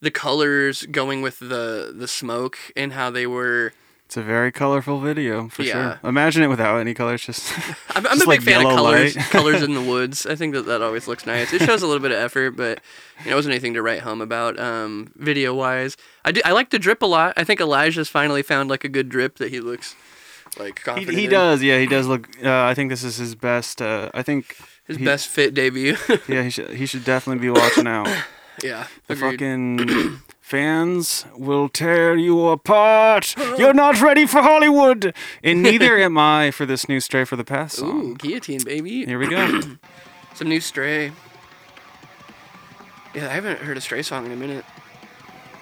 the 0.00 0.10
colors 0.10 0.84
going 0.90 1.22
with 1.22 1.38
the 1.38 1.92
the 1.96 2.08
smoke 2.08 2.58
and 2.76 2.92
how 2.92 3.10
they 3.10 3.26
were. 3.26 3.72
It's 4.06 4.16
a 4.16 4.22
very 4.22 4.52
colorful 4.52 5.00
video 5.00 5.48
for 5.48 5.62
Yeah. 5.64 5.98
sure. 6.00 6.08
Imagine 6.08 6.44
it 6.44 6.46
without 6.46 6.78
any 6.78 6.94
colors. 6.94 7.26
Just 7.26 7.52
I'm, 7.90 8.06
I'm 8.06 8.18
Just 8.18 8.22
a 8.22 8.28
big 8.28 8.28
like 8.28 8.42
fan 8.42 8.64
of 8.64 8.72
colors. 8.72 9.16
colors 9.30 9.62
in 9.62 9.74
the 9.74 9.82
woods. 9.82 10.26
I 10.26 10.36
think 10.36 10.54
that 10.54 10.62
that 10.66 10.80
always 10.80 11.08
looks 11.08 11.26
nice. 11.26 11.52
It 11.52 11.62
shows 11.62 11.82
a 11.82 11.86
little 11.88 12.00
bit 12.02 12.12
of 12.12 12.18
effort, 12.18 12.52
but 12.52 12.80
you 13.24 13.26
know, 13.26 13.32
it 13.32 13.34
wasn't 13.34 13.52
anything 13.54 13.74
to 13.74 13.82
write 13.82 14.00
home 14.02 14.20
about. 14.20 14.58
Um, 14.60 15.10
video 15.16 15.52
wise, 15.54 15.96
I 16.24 16.30
do. 16.30 16.40
I 16.44 16.52
like 16.52 16.70
the 16.70 16.78
drip 16.78 17.02
a 17.02 17.06
lot. 17.06 17.34
I 17.36 17.42
think 17.42 17.60
Elijah's 17.60 18.08
finally 18.08 18.42
found 18.42 18.70
like 18.70 18.84
a 18.84 18.88
good 18.88 19.08
drip 19.08 19.38
that 19.38 19.50
he 19.50 19.58
looks 19.58 19.96
like 20.56 20.78
he, 20.78 20.84
confident 20.84 21.18
he 21.18 21.24
in. 21.24 21.30
does. 21.30 21.60
Yeah, 21.62 21.80
he 21.80 21.86
does 21.86 22.06
look. 22.06 22.28
Uh, 22.44 22.62
I 22.64 22.74
think 22.74 22.90
this 22.90 23.02
is 23.02 23.16
his 23.16 23.34
best. 23.34 23.82
Uh, 23.82 24.08
I 24.14 24.22
think 24.22 24.56
His 24.86 24.98
he- 24.98 25.04
best 25.04 25.26
fit 25.26 25.52
debut. 25.52 25.96
Yeah, 26.28 26.44
he 26.44 26.50
should. 26.50 26.70
He 26.70 26.86
should 26.86 27.04
definitely 27.04 27.40
be 27.42 27.50
watching 27.50 27.88
out. 27.88 28.06
yeah. 28.62 28.86
The 29.08 29.14
agreed. 29.14 29.32
fucking 29.32 30.20
fans 30.50 31.26
will 31.36 31.68
tear 31.68 32.14
you 32.16 32.46
apart. 32.48 33.34
You're 33.58 33.74
not 33.74 34.00
ready 34.00 34.26
for 34.26 34.40
Hollywood, 34.42 35.12
and 35.42 35.60
neither 35.60 35.98
am 36.06 36.16
I 36.16 36.52
for 36.52 36.64
this 36.64 36.88
new 36.88 37.00
Stray 37.00 37.24
from 37.24 37.38
the 37.38 37.44
Path 37.44 37.72
song. 37.72 38.00
Ooh, 38.12 38.14
guillotine, 38.14 38.62
baby. 38.62 39.04
Here 39.04 39.18
we 39.18 39.28
go. 39.28 39.60
Some 40.34 40.48
new 40.48 40.60
Stray. 40.60 41.10
Yeah, 43.12 43.24
I 43.26 43.30
haven't 43.32 43.58
heard 43.58 43.76
a 43.76 43.80
Stray 43.80 44.02
song 44.02 44.24
in 44.26 44.30
a 44.30 44.36
minute. 44.36 44.64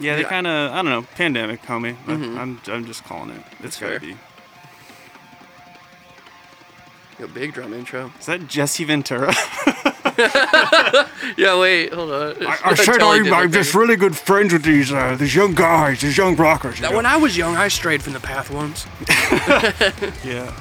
Yeah, 0.01 0.17
they 0.17 0.25
kind 0.25 0.47
of. 0.47 0.73
I 0.73 0.77
don't 0.77 0.87
know. 0.87 1.03
Pandemic, 1.15 1.63
homie. 1.63 1.97
I- 2.07 2.11
Mhm. 2.11 2.37
I'm. 2.39 2.61
I'm 2.67 2.85
just 2.85 3.05
calling 3.05 3.31
it. 3.31 3.43
It's 3.63 3.79
gotta 3.81 3.93
fair. 3.93 4.01
be. 4.01 4.17
Yo, 7.19 7.29
big 7.29 7.53
drum 7.53 7.73
intro. 7.73 8.13
Is 8.19 8.27
that 8.27 8.47
Jesse 8.49 8.85
Ventura? 8.85 9.33
Yeah, 11.37 11.59
wait, 11.59 11.93
hold 11.93 12.13
on. 12.13 12.47
I, 12.47 12.57
I 12.65 12.75
said 12.75 12.99
totally 13.01 13.29
I'm, 13.29 13.35
I'm 13.35 13.53
just 13.53 13.75
really 13.75 13.97
good 13.97 14.17
friends 14.17 14.53
with 14.53 14.63
these 14.63 14.93
uh, 14.93 15.17
these 15.19 15.35
young 15.35 15.55
guys, 15.55 16.03
these 16.03 16.17
young 16.17 16.37
rockers. 16.37 16.79
you 16.79 16.89
know? 16.89 16.95
when 16.95 17.07
I 17.07 17.17
was 17.17 17.37
young, 17.37 17.57
I 17.57 17.67
strayed 17.67 18.01
from 18.03 18.13
the 18.13 18.21
path 18.21 18.51
once. 18.51 18.87
yeah. 20.25 20.55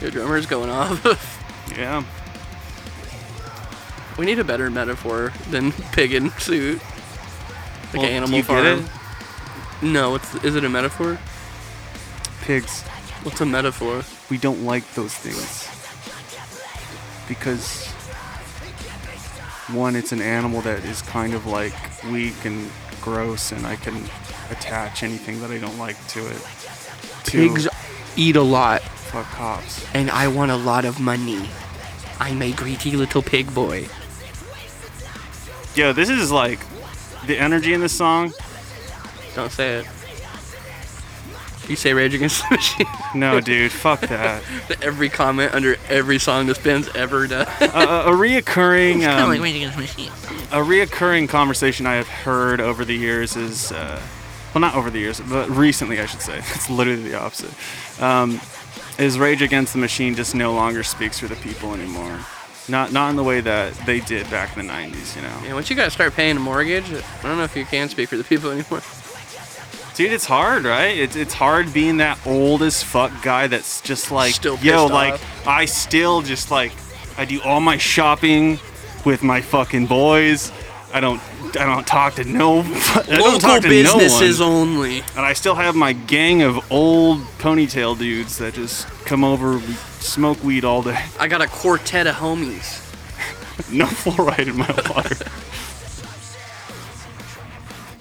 Your 0.00 0.10
drummer's 0.10 0.46
going 0.46 0.70
off. 0.70 1.04
Yeah. 1.76 2.02
we 4.16 4.24
need 4.24 4.38
a 4.38 4.44
better 4.44 4.70
metaphor 4.70 5.32
than 5.50 5.72
pig 5.92 6.14
in 6.14 6.30
suit. 6.38 6.80
Like 7.92 7.94
Well, 7.94 8.04
Animal 8.06 8.28
do 8.30 8.36
you 8.36 8.42
Farm. 8.42 8.62
get 8.62 8.78
it? 8.78 8.90
No, 9.82 10.14
it's, 10.14 10.34
is 10.36 10.54
it 10.56 10.64
a 10.64 10.68
metaphor? 10.70 11.18
Pigs. 12.42 12.82
What's 13.22 13.40
a 13.40 13.46
metaphor? 13.46 14.02
We 14.30 14.38
don't 14.38 14.64
like 14.64 14.90
those 14.94 15.14
things 15.14 15.68
because 17.28 17.86
one, 19.72 19.94
it's 19.94 20.10
an 20.10 20.20
animal 20.20 20.60
that 20.62 20.84
is 20.84 21.00
kind 21.02 21.32
of 21.32 21.46
like 21.46 21.72
weak 22.10 22.44
and 22.44 22.68
gross, 23.00 23.52
and 23.52 23.64
I 23.66 23.76
can 23.76 23.94
attach 24.50 25.04
anything 25.04 25.40
that 25.40 25.50
I 25.50 25.58
don't 25.58 25.78
like 25.78 25.96
to 26.08 26.26
it. 26.26 26.42
Two, 27.24 27.48
Pigs 27.48 27.68
eat 28.16 28.34
a 28.34 28.42
lot, 28.42 28.82
fuck 28.82 29.26
cops. 29.26 29.86
and 29.94 30.10
I 30.10 30.26
want 30.26 30.50
a 30.50 30.56
lot 30.56 30.84
of 30.84 30.98
money. 30.98 31.48
I'm 32.18 32.42
a 32.42 32.52
greedy 32.52 32.96
little 32.96 33.22
pig 33.22 33.54
boy. 33.54 33.86
Yo, 35.76 35.92
this 35.92 36.08
is 36.08 36.32
like 36.32 36.58
the 37.26 37.38
energy 37.38 37.72
in 37.72 37.80
this 37.80 37.96
song. 37.96 38.32
Don't 39.36 39.52
say 39.52 39.78
it. 39.78 39.86
You 41.70 41.76
say 41.76 41.94
Rage 41.94 42.14
Against 42.14 42.42
the 42.48 42.56
Machine. 42.56 42.86
No, 43.14 43.40
dude, 43.40 43.70
fuck 43.70 44.00
that. 44.00 44.42
every 44.82 45.08
comment 45.08 45.54
under 45.54 45.76
every 45.88 46.18
song 46.18 46.46
this 46.46 46.58
band's 46.58 46.88
ever 46.96 47.28
done. 47.28 47.46
A, 47.60 47.64
a, 47.64 48.12
a 48.12 48.16
reoccurring, 48.16 49.06
um, 49.08 49.30
Rage 49.40 49.54
Against 49.54 49.76
the 49.76 49.82
Machine. 49.82 50.08
a 50.50 50.56
reoccurring 50.64 51.28
conversation 51.28 51.86
I 51.86 51.94
have 51.94 52.08
heard 52.08 52.60
over 52.60 52.84
the 52.84 52.96
years 52.96 53.36
is, 53.36 53.70
uh, 53.70 54.02
well, 54.52 54.60
not 54.60 54.74
over 54.74 54.90
the 54.90 54.98
years, 54.98 55.20
but 55.20 55.48
recently, 55.48 56.00
I 56.00 56.06
should 56.06 56.22
say. 56.22 56.38
It's 56.54 56.68
literally 56.68 57.04
the 57.08 57.20
opposite. 57.20 57.52
Um, 58.02 58.40
is 58.98 59.16
Rage 59.20 59.40
Against 59.40 59.72
the 59.72 59.78
Machine 59.78 60.16
just 60.16 60.34
no 60.34 60.52
longer 60.52 60.82
speaks 60.82 61.20
for 61.20 61.28
the 61.28 61.36
people 61.36 61.72
anymore? 61.72 62.18
Not 62.68 62.92
not 62.92 63.10
in 63.10 63.16
the 63.16 63.24
way 63.24 63.40
that 63.40 63.74
they 63.86 64.00
did 64.00 64.28
back 64.28 64.56
in 64.56 64.66
the 64.66 64.72
'90s, 64.72 65.14
you 65.16 65.22
know. 65.22 65.40
Yeah, 65.44 65.54
once 65.54 65.70
you 65.70 65.76
gotta 65.76 65.90
start 65.90 66.14
paying 66.14 66.36
a 66.36 66.40
mortgage, 66.40 66.84
I 66.92 67.22
don't 67.22 67.38
know 67.38 67.44
if 67.44 67.56
you 67.56 67.64
can 67.64 67.88
speak 67.88 68.08
for 68.08 68.16
the 68.16 68.24
people 68.24 68.50
anymore. 68.50 68.82
Dude, 69.94 70.12
it's 70.12 70.24
hard, 70.24 70.64
right? 70.64 70.96
It's 70.96 71.16
it's 71.16 71.34
hard 71.34 71.72
being 71.72 71.98
that 71.98 72.18
old 72.26 72.62
as 72.62 72.82
fuck 72.82 73.10
guy 73.22 73.46
that's 73.48 73.80
just 73.82 74.10
like, 74.10 74.34
Still 74.34 74.56
yo, 74.58 74.82
pissed 74.84 74.92
like 74.94 75.14
off. 75.14 75.46
I 75.46 75.64
still 75.66 76.22
just 76.22 76.50
like 76.50 76.72
I 77.18 77.24
do 77.24 77.40
all 77.42 77.60
my 77.60 77.76
shopping 77.76 78.58
with 79.04 79.22
my 79.22 79.40
fucking 79.40 79.86
boys. 79.86 80.52
I 80.92 81.00
don't 81.00 81.20
I 81.56 81.64
don't 81.66 81.86
talk 81.86 82.14
to 82.14 82.24
no 82.24 82.60
I 82.64 83.04
don't 83.08 83.20
Local 83.20 83.38
talk 83.40 83.62
to 83.62 83.68
businesses 83.68 84.40
no 84.40 84.48
one. 84.48 84.56
only. 84.68 84.98
And 85.16 85.20
I 85.20 85.32
still 85.34 85.54
have 85.54 85.74
my 85.74 85.92
gang 85.92 86.42
of 86.42 86.70
old 86.72 87.20
ponytail 87.38 87.98
dudes 87.98 88.38
that 88.38 88.54
just 88.54 88.86
come 89.04 89.22
over, 89.24 89.58
we 89.58 89.74
smoke 90.00 90.42
weed 90.42 90.64
all 90.64 90.82
day. 90.82 91.04
I 91.18 91.28
got 91.28 91.42
a 91.42 91.46
quartet 91.46 92.06
of 92.06 92.14
homies. 92.16 92.78
No 93.70 93.84
fluoride 93.84 94.48
in 94.48 94.56
my 94.56 94.66
water. 94.94 95.14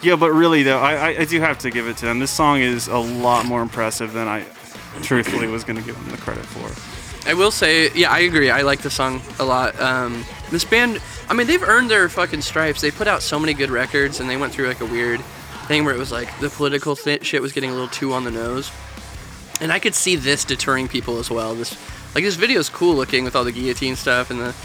yeah, 0.02 0.16
but 0.16 0.32
really 0.32 0.64
though, 0.64 0.80
I, 0.80 0.94
I, 0.94 1.08
I 1.20 1.26
do 1.26 1.40
have 1.40 1.60
to 1.60 1.72
give 1.72 1.88
it 1.88 1.98
to 1.98 2.06
them. 2.06 2.20
This 2.20 2.32
song 2.32 2.60
is 2.62 2.88
a 2.88 2.98
lot 2.98 3.46
more 3.46 3.62
impressive 3.62 4.14
than 4.14 4.28
I 4.28 4.46
truthfully 5.02 5.48
was 5.48 5.64
gonna 5.64 5.82
give 5.82 5.96
them 5.96 6.10
the 6.10 6.18
credit 6.18 6.46
for. 6.46 7.30
I 7.30 7.34
will 7.34 7.52
say, 7.52 7.92
yeah, 7.94 8.12
I 8.12 8.20
agree. 8.20 8.50
I 8.50 8.62
like 8.62 8.82
the 8.82 8.90
song 8.90 9.22
a 9.40 9.46
lot. 9.46 9.80
Um, 9.80 10.24
this 10.52 10.64
band, 10.64 11.02
I 11.28 11.34
mean, 11.34 11.48
they've 11.48 11.62
earned 11.62 11.90
their 11.92 12.08
fucking 12.10 12.42
stripes. 12.42 12.82
They 12.82 12.92
put 12.92 13.08
out 13.08 13.22
so 13.22 13.38
many 13.38 13.54
good 13.54 13.70
records, 13.70 14.20
and 14.20 14.30
they 14.30 14.38
went 14.38 14.54
through 14.54 14.68
like 14.68 14.80
a 14.80 14.86
weird 14.86 15.20
thing 15.68 15.86
where 15.86 15.94
it 15.94 16.00
was 16.00 16.12
like 16.12 16.40
the 16.40 16.50
political 16.50 16.96
th- 16.96 17.26
shit 17.26 17.42
was 17.42 17.52
getting 17.52 17.70
a 17.70 17.74
little 17.74 17.90
too 17.90 18.14
on 18.14 18.24
the 18.24 18.32
nose, 18.32 18.72
and 19.62 19.72
I 19.72 19.80
could 19.80 19.94
see 19.94 20.16
this 20.16 20.46
deterring 20.46 20.88
people 20.88 21.20
as 21.20 21.30
well. 21.30 21.54
This 21.54 21.78
like 22.16 22.24
this 22.24 22.36
video 22.36 22.60
is 22.60 22.70
cool 22.70 22.96
looking 22.96 23.24
with 23.24 23.36
all 23.36 23.44
the 23.44 23.52
guillotine 23.52 23.96
stuff 23.96 24.32
and 24.32 24.40
the 24.40 24.56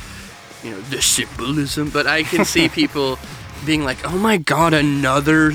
you 0.62 0.70
know 0.70 0.80
the 0.82 1.02
symbolism, 1.02 1.90
but 1.90 2.06
I 2.06 2.22
can 2.22 2.44
see 2.44 2.68
people 2.80 3.18
being 3.66 3.84
like, 3.84 3.98
"Oh 4.04 4.16
my 4.18 4.36
god, 4.36 4.74
another 4.74 5.52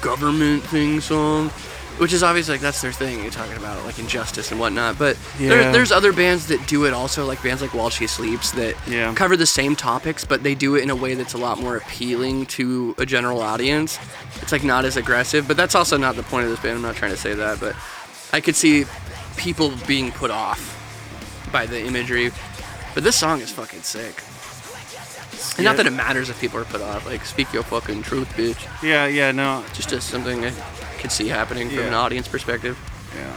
government 0.00 0.62
thing 0.64 1.00
song." 1.00 1.50
Which 1.98 2.14
is 2.14 2.22
obviously 2.22 2.54
like 2.54 2.62
that's 2.62 2.80
their 2.80 2.90
thing. 2.90 3.20
You're 3.22 3.30
talking 3.30 3.56
about 3.56 3.84
like 3.84 3.98
injustice 3.98 4.50
and 4.50 4.58
whatnot, 4.58 4.98
but 4.98 5.16
there, 5.38 5.70
there's 5.72 5.92
other 5.92 6.12
bands 6.12 6.46
that 6.46 6.66
do 6.66 6.86
it 6.86 6.94
also, 6.94 7.26
like 7.26 7.42
bands 7.42 7.60
like 7.60 7.74
While 7.74 7.90
She 7.90 8.06
Sleeps 8.06 8.50
that 8.52 8.74
Yeah. 8.88 9.12
cover 9.14 9.36
the 9.36 9.46
same 9.46 9.76
topics, 9.76 10.24
but 10.24 10.42
they 10.42 10.54
do 10.54 10.74
it 10.74 10.82
in 10.82 10.88
a 10.90 10.96
way 10.96 11.14
that's 11.14 11.34
a 11.34 11.38
lot 11.38 11.60
more 11.60 11.76
appealing 11.76 12.46
to 12.46 12.94
a 12.98 13.04
general 13.04 13.42
audience. 13.42 13.98
It's 14.40 14.52
like 14.52 14.64
not 14.64 14.86
as 14.86 14.96
aggressive, 14.96 15.46
but 15.46 15.56
that's 15.58 15.74
also 15.74 15.98
not 15.98 16.16
the 16.16 16.22
point 16.22 16.44
of 16.44 16.50
this 16.50 16.60
band. 16.60 16.76
I'm 16.76 16.82
not 16.82 16.96
trying 16.96 17.12
to 17.12 17.16
say 17.16 17.34
that, 17.34 17.60
but 17.60 17.76
I 18.32 18.40
could 18.40 18.56
see 18.56 18.86
people 19.36 19.70
being 19.86 20.12
put 20.12 20.30
off 20.30 20.78
by 21.52 21.66
the 21.66 21.78
imagery. 21.84 22.32
But 22.94 23.04
this 23.04 23.16
song 23.16 23.42
is 23.42 23.52
fucking 23.52 23.82
sick. 23.82 24.22
And 25.56 25.64
not 25.64 25.76
that 25.76 25.86
it 25.86 25.92
matters 25.92 26.30
if 26.30 26.40
people 26.40 26.58
are 26.60 26.64
put 26.64 26.80
off. 26.80 27.04
Like, 27.06 27.24
speak 27.24 27.52
your 27.52 27.62
fucking 27.62 28.02
truth, 28.02 28.28
bitch. 28.36 28.66
Yeah, 28.82 29.06
yeah, 29.06 29.32
no, 29.32 29.64
Just 29.74 29.92
as 29.92 30.04
something 30.04 30.44
I 30.44 30.50
could 30.98 31.12
see 31.12 31.28
happening 31.28 31.68
from 31.68 31.80
an 31.80 31.92
Yeah. 31.92 31.98
audience 31.98 32.28
perspective. 32.28 32.78
yeah. 33.14 33.36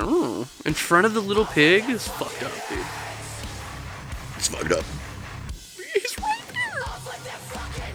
Oh, 0.00 0.46
in 0.64 0.74
front 0.74 1.06
of 1.06 1.14
the 1.14 1.20
little 1.20 1.44
pig 1.46 1.88
is 1.88 2.06
fucked 2.06 2.42
up, 2.42 2.52
dude. 2.68 2.78
It's 4.36 4.48
fucked 4.48 4.72
up. 4.72 4.84
He's 5.94 6.18
right 6.18 6.42
there. 6.52 7.88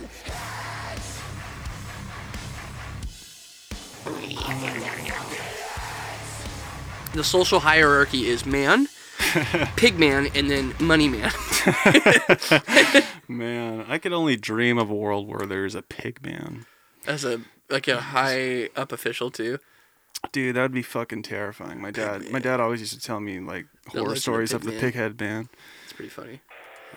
The 7.13 7.23
social 7.23 7.59
hierarchy 7.59 8.27
is 8.27 8.45
man, 8.45 8.87
pig 9.75 9.97
man, 9.99 10.27
and 10.35 10.49
then 10.49 10.73
money 10.79 11.09
man. 11.09 11.31
Man, 13.27 13.85
I 13.87 13.97
could 13.99 14.13
only 14.13 14.35
dream 14.35 14.77
of 14.77 14.89
a 14.89 14.93
world 14.95 15.27
where 15.27 15.45
there's 15.47 15.75
a 15.75 15.81
pig 15.81 16.23
man. 16.25 16.65
As 17.07 17.23
a 17.25 17.41
like 17.69 17.87
a 17.87 17.99
high 17.99 18.69
up 18.75 18.91
official 18.91 19.31
too. 19.31 19.59
Dude, 20.31 20.55
that 20.55 20.61
would 20.61 20.71
be 20.73 20.81
fucking 20.83 21.23
terrifying. 21.23 21.81
My 21.81 21.91
dad, 21.91 22.29
my 22.31 22.39
dad 22.39 22.59
always 22.59 22.79
used 22.81 22.93
to 22.93 22.99
tell 23.01 23.19
me 23.19 23.39
like 23.39 23.65
horror 23.87 24.15
stories 24.15 24.53
of 24.53 24.63
the 24.63 24.71
Pigman. 24.71 24.91
pighead 24.91 25.19
man, 25.19 25.49
It's 25.83 25.93
pretty 25.93 26.09
funny. 26.09 26.41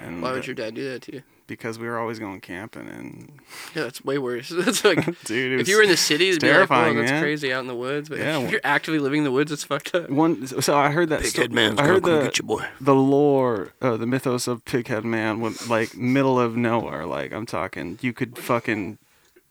and 0.01 0.21
Why 0.23 0.33
would 0.33 0.47
your 0.47 0.55
dad 0.55 0.75
do 0.75 0.89
that 0.91 1.03
to 1.03 1.15
you? 1.15 1.23
Because 1.47 1.79
we 1.79 1.87
were 1.87 1.99
always 1.99 2.19
going 2.19 2.41
camping, 2.41 2.89
and 2.89 3.33
Yeah, 3.75 3.85
that's 3.85 4.05
way 4.05 4.19
worse. 4.19 4.49
That's 4.55 4.85
like 4.85 5.05
dude, 5.25 5.53
it 5.53 5.61
if 5.61 5.69
you 5.69 5.77
were 5.77 5.83
in 5.83 5.89
the 5.89 5.97
city, 5.97 6.29
it'd 6.31 6.41
be 6.41 6.49
like, 6.49 6.55
terrifying, 6.57 6.95
"Whoa, 6.97 7.01
that's 7.03 7.13
man. 7.13 7.23
crazy 7.23 7.53
out 7.53 7.61
in 7.61 7.67
the 7.67 7.75
woods." 7.75 8.09
But 8.09 8.19
Yeah, 8.19 8.39
if 8.41 8.51
you're 8.51 8.61
actively 8.65 8.99
living 8.99 9.19
in 9.19 9.25
the 9.25 9.31
woods, 9.33 9.53
it's 9.53 9.65
fucked 9.65 9.95
up. 9.95 10.11
one. 10.11 10.47
So 10.47 10.77
I 10.77 10.91
heard 10.91 11.09
that. 11.11 11.21
Pighead 11.21 11.53
sto- 11.53 11.83
I 11.83 11.87
heard 11.87 12.03
the 12.05 12.41
boy. 12.45 12.65
the 12.81 12.95
lore, 12.95 13.73
uh, 13.81 13.97
the 13.97 14.07
mythos 14.07 14.47
of 14.49 14.65
Pighead 14.65 15.05
Man, 15.05 15.41
when 15.41 15.55
like 15.69 15.97
middle 15.97 16.39
of 16.41 16.57
nowhere. 16.57 17.07
Like 17.07 17.33
I'm 17.33 17.47
talking, 17.47 17.99
you 18.03 18.13
could 18.13 18.39
fucking 18.39 18.99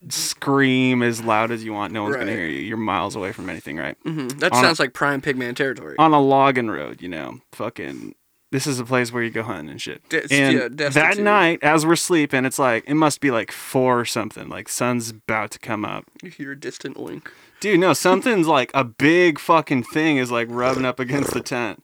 scream 0.08 1.02
as 1.02 1.22
loud 1.22 1.50
as 1.50 1.64
you 1.64 1.72
want. 1.72 1.92
No 1.92 2.02
one's 2.04 2.16
gonna 2.16 2.30
hear 2.32 2.46
you. 2.46 2.60
You're 2.60 2.76
miles 2.76 3.16
away 3.16 3.32
from 3.32 3.48
anything, 3.50 3.76
right? 3.76 3.96
Mhm, 4.04 4.38
That 4.40 4.52
on 4.52 4.58
a- 4.58 4.66
sounds 4.66 4.78
like 4.78 4.92
prime 4.92 5.20
pigman 5.20 5.56
territory. 5.56 5.96
On 5.98 6.12
a 6.12 6.20
logging 6.20 6.68
road, 6.68 7.00
you 7.02 7.08
know, 7.08 7.40
fucking. 7.52 8.14
This 8.52 8.66
is 8.66 8.78
a 8.78 8.84
place 8.84 9.12
where 9.12 9.22
you 9.22 9.30
go 9.30 9.42
hunting 9.42 9.70
and 9.70 9.82
shit. 9.82 10.08
Des- 10.08 10.26
and 10.30 10.56
yeah, 10.56 10.88
that 10.90 11.18
night, 11.18 11.58
as 11.62 11.84
we're 11.84 11.96
sleeping, 11.96 12.44
it's 12.44 12.58
like 12.58 12.84
it 12.86 12.94
must 12.94 13.20
be 13.20 13.30
like 13.30 13.50
four 13.50 13.98
or 13.98 14.04
something. 14.04 14.48
Like 14.48 14.68
sun's 14.68 15.10
about 15.10 15.50
to 15.52 15.58
come 15.58 15.84
up. 15.84 16.04
You 16.22 16.30
hear 16.30 16.52
a 16.52 16.58
distant 16.58 16.98
wink. 16.98 17.30
Dude, 17.58 17.80
no, 17.80 17.92
something's 17.92 18.46
like 18.46 18.70
a 18.72 18.84
big 18.84 19.38
fucking 19.40 19.82
thing 19.84 20.18
is 20.18 20.30
like 20.30 20.46
rubbing 20.50 20.84
up 20.84 21.00
against 21.00 21.32
the 21.32 21.40
tent. 21.40 21.82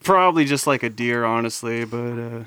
Probably 0.00 0.44
just 0.44 0.66
like 0.66 0.82
a 0.82 0.90
deer, 0.90 1.24
honestly, 1.24 1.84
but 1.84 2.18
uh, 2.18 2.44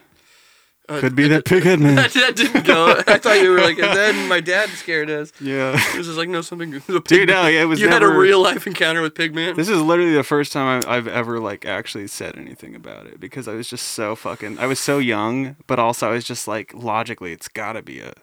Uh, 0.89 0.99
could 1.01 1.15
be 1.15 1.27
that 1.27 1.43
pighead 1.43 1.79
man. 1.81 1.95
that, 1.95 2.11
that 2.13 2.35
didn't 2.37 2.65
go. 2.65 2.95
I 3.05 3.17
thought 3.17 3.41
you 3.41 3.51
were 3.51 3.59
like, 3.59 3.77
and 3.77 3.95
then 3.97 4.29
my 4.29 4.39
dad 4.39 4.69
scared 4.69 5.09
us. 5.09 5.33
yeah, 5.41 5.73
It 5.91 5.97
was 5.97 6.07
just 6.07 6.17
like, 6.17 6.29
no, 6.29 6.41
something. 6.41 6.71
dude, 7.05 7.27
no, 7.27 7.45
yeah, 7.47 7.61
it 7.63 7.65
was 7.65 7.81
you 7.81 7.89
never. 7.89 8.07
had 8.07 8.15
a 8.15 8.17
real 8.17 8.41
life 8.41 8.65
encounter 8.65 9.01
with 9.01 9.13
Pigman. 9.13 9.55
This 9.57 9.67
is 9.67 9.81
literally 9.81 10.13
the 10.13 10.23
first 10.23 10.53
time 10.53 10.81
I- 10.87 10.95
I've 10.95 11.07
ever 11.09 11.39
like 11.41 11.65
actually 11.65 12.07
said 12.07 12.37
anything 12.37 12.73
about 12.73 13.05
it 13.05 13.19
because 13.19 13.47
I 13.49 13.53
was 13.53 13.67
just 13.69 13.87
so 13.89 14.15
fucking. 14.15 14.59
I 14.59 14.65
was 14.65 14.79
so 14.79 14.97
young, 14.97 15.57
but 15.67 15.77
also 15.77 16.07
I 16.07 16.11
was 16.13 16.23
just 16.23 16.47
like 16.47 16.73
logically, 16.73 17.33
it's 17.33 17.49
gotta 17.49 17.81
be 17.81 17.99
a. 17.99 18.13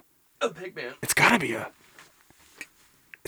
A 0.40 0.48
Pigman. 0.48 0.94
It's 1.02 1.12
gotta 1.14 1.38
be 1.38 1.52
a. 1.52 1.70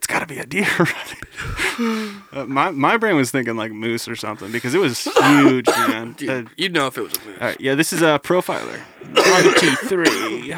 It's 0.06 0.12
gotta 0.12 0.26
be 0.26 0.38
a 0.38 0.46
deer. 0.46 0.68
uh, 2.32 2.44
my 2.46 2.70
my 2.70 2.96
brain 2.96 3.16
was 3.16 3.32
thinking 3.32 3.56
like 3.56 3.72
moose 3.72 4.06
or 4.06 4.14
something 4.14 4.52
because 4.52 4.72
it 4.72 4.78
was 4.78 5.02
huge, 5.24 5.66
man. 5.66 6.12
Dude, 6.12 6.30
Uh, 6.30 6.48
you'd 6.56 6.72
know 6.72 6.86
if 6.86 6.96
it 6.96 7.00
was 7.02 7.16
a 7.16 7.20
moose. 7.26 7.38
all 7.40 7.46
right, 7.48 7.60
yeah, 7.60 7.74
this 7.74 7.92
is 7.92 8.02
a 8.02 8.20
profiler. 8.22 8.78
One, 9.02 9.54
two, 9.58 9.74
three. 9.88 10.54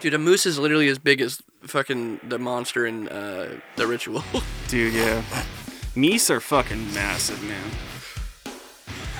Dude, 0.00 0.14
a 0.14 0.18
moose 0.18 0.46
is 0.46 0.58
literally 0.58 0.88
as 0.88 0.98
big 0.98 1.20
as 1.20 1.42
fucking 1.64 2.20
the 2.26 2.38
monster 2.38 2.86
in 2.86 3.10
uh, 3.10 3.58
the 3.76 3.86
ritual. 3.86 4.24
Dude, 4.68 4.94
yeah. 4.94 5.22
Meese 5.94 6.30
are 6.30 6.40
fucking 6.40 6.94
massive, 6.94 7.42
man. 7.44 7.70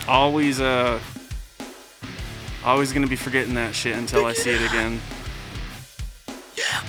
Always, 0.09 0.63
uh, 0.63 0.99
always 2.65 2.91
gonna 2.95 3.07
be 3.07 3.17
forgetting 3.17 3.53
that 3.57 3.75
shit 3.75 3.99
until 3.99 4.25
I 4.25 4.33
see 4.33 4.49
it 4.53 4.63
again. 4.63 4.99
fucking. 6.57 6.89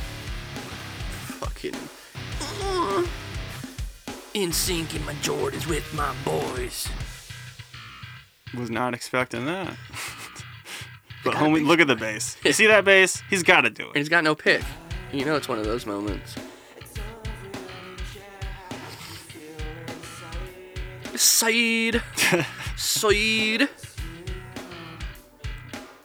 In 4.33 4.51
sync 4.51 4.95
in 4.95 5.05
my 5.05 5.13
Jordans 5.15 5.67
with 5.67 5.93
my 5.93 6.13
boys. 6.25 6.89
Was 8.57 8.69
not 8.71 8.93
expecting 8.93 9.45
that. 9.45 9.67
but 11.23 11.35
homie, 11.35 11.65
look 11.65 11.79
at 11.79 11.87
the 11.87 11.95
bass. 11.95 12.37
You 12.43 12.51
see 12.53 12.65
that 12.67 12.83
bass? 12.83 13.21
He's 13.29 13.43
got 13.43 13.61
to 13.61 13.69
do 13.69 13.87
And 13.87 13.95
it. 13.95 13.99
he's 13.99 14.09
got 14.09 14.23
no 14.23 14.33
pick. 14.35 14.63
You 15.11 15.25
know 15.25 15.35
it's 15.35 15.47
one 15.47 15.59
of 15.59 15.65
those 15.65 15.85
moments. 15.85 16.35
Side. 21.15 22.01
Side. 22.75 23.69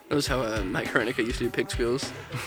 That 0.08 0.14
was 0.14 0.26
how 0.26 0.40
uh, 0.42 0.62
Mike 0.64 0.88
Hranica 0.88 1.18
used 1.18 1.38
to 1.38 1.44
do 1.44 1.50
pig 1.50 1.70
squeals. 1.70 2.12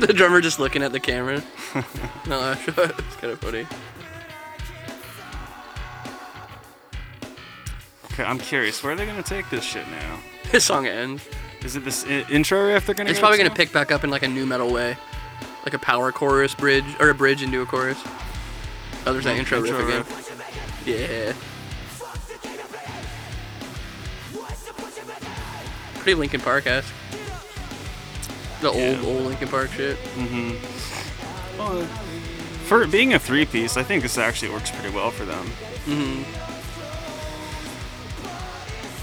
the 0.06 0.12
drummer 0.12 0.40
just 0.40 0.58
looking 0.58 0.82
at 0.82 0.92
the 0.92 1.00
camera. 1.00 1.42
No, 2.26 2.52
it's 2.66 3.16
kind 3.16 3.32
of 3.32 3.40
funny. 3.40 3.66
Okay, 8.12 8.22
I'm 8.24 8.38
curious. 8.38 8.82
Where 8.82 8.92
are 8.92 8.96
they 8.96 9.06
gonna 9.06 9.22
take 9.22 9.48
this 9.50 9.64
shit 9.64 9.88
now? 9.88 10.20
This 10.52 10.64
song 10.64 10.86
ends. 10.86 11.26
Is 11.62 11.76
it 11.76 11.84
this 11.84 12.04
I- 12.04 12.24
intro 12.30 12.66
riff 12.66 12.86
they're 12.86 12.94
gonna? 12.94 13.10
It's 13.10 13.18
go 13.18 13.22
probably 13.22 13.38
to? 13.38 13.44
gonna 13.44 13.54
pick 13.56 13.72
back 13.72 13.90
up 13.90 14.04
in 14.04 14.10
like 14.10 14.22
a 14.22 14.28
nu 14.28 14.46
metal 14.46 14.72
way, 14.72 14.96
like 15.64 15.74
a 15.74 15.78
power 15.78 16.12
chorus 16.12 16.54
bridge 16.54 16.84
or 17.00 17.10
a 17.10 17.14
bridge 17.14 17.42
into 17.42 17.62
a 17.62 17.66
chorus. 17.66 17.98
Oh, 19.06 19.12
there's 19.12 19.24
that 19.24 19.36
intro, 19.36 19.58
Intro 19.58 19.84
riff 19.84 20.28
again. 20.86 20.96
Yeah. 21.16 21.32
Pretty 26.00 26.14
Linkin 26.14 26.40
Park 26.40 26.66
esque. 26.66 26.92
The 28.60 28.68
old 28.68 28.76
Yeah. 28.76 29.00
old 29.04 29.22
Linkin 29.26 29.48
Park 29.48 29.70
shit. 29.72 29.96
Well, 31.58 31.84
for 32.66 32.86
being 32.86 33.14
a 33.14 33.18
three 33.18 33.46
piece, 33.46 33.76
I 33.76 33.82
think 33.82 34.02
this 34.02 34.18
actually 34.18 34.50
works 34.52 34.70
pretty 34.70 34.94
well 34.94 35.10
for 35.10 35.24
them. 35.24 35.46
hmm 35.86 36.22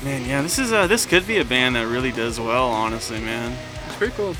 Man, 0.05 0.25
yeah, 0.25 0.41
this 0.43 0.59
is 0.59 0.71
uh 0.71 0.85
this 0.87 1.05
could 1.07 1.25
be 1.27 1.39
a 1.39 1.43
band 1.45 1.75
that 1.75 1.87
really 1.87 2.11
does 2.11 2.39
well, 2.39 2.67
honestly, 2.69 3.19
man. 3.19 3.57
It's 3.87 3.95
pretty 3.95 4.13
cool. 4.15 4.35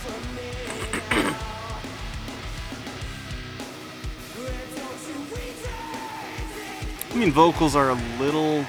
I 7.11 7.15
mean, 7.15 7.31
vocals 7.31 7.75
are 7.75 7.89
a 7.89 7.99
little, 8.19 8.65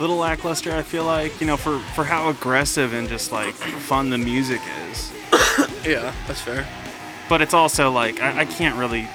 little 0.00 0.16
lackluster. 0.16 0.72
I 0.72 0.82
feel 0.82 1.04
like 1.04 1.40
you 1.40 1.46
know 1.46 1.56
for 1.56 1.78
for 1.94 2.04
how 2.04 2.28
aggressive 2.30 2.92
and 2.94 3.08
just 3.08 3.32
like 3.32 3.54
fun 3.54 4.10
the 4.10 4.18
music 4.18 4.60
is. 4.90 5.12
Yeah, 5.86 6.12
that's 6.26 6.40
fair. 6.40 6.66
But 7.28 7.40
it's 7.40 7.54
also 7.54 7.90
like 7.90 8.20
I, 8.20 8.40
I 8.40 8.44
can't 8.44 8.76
really 8.76 9.08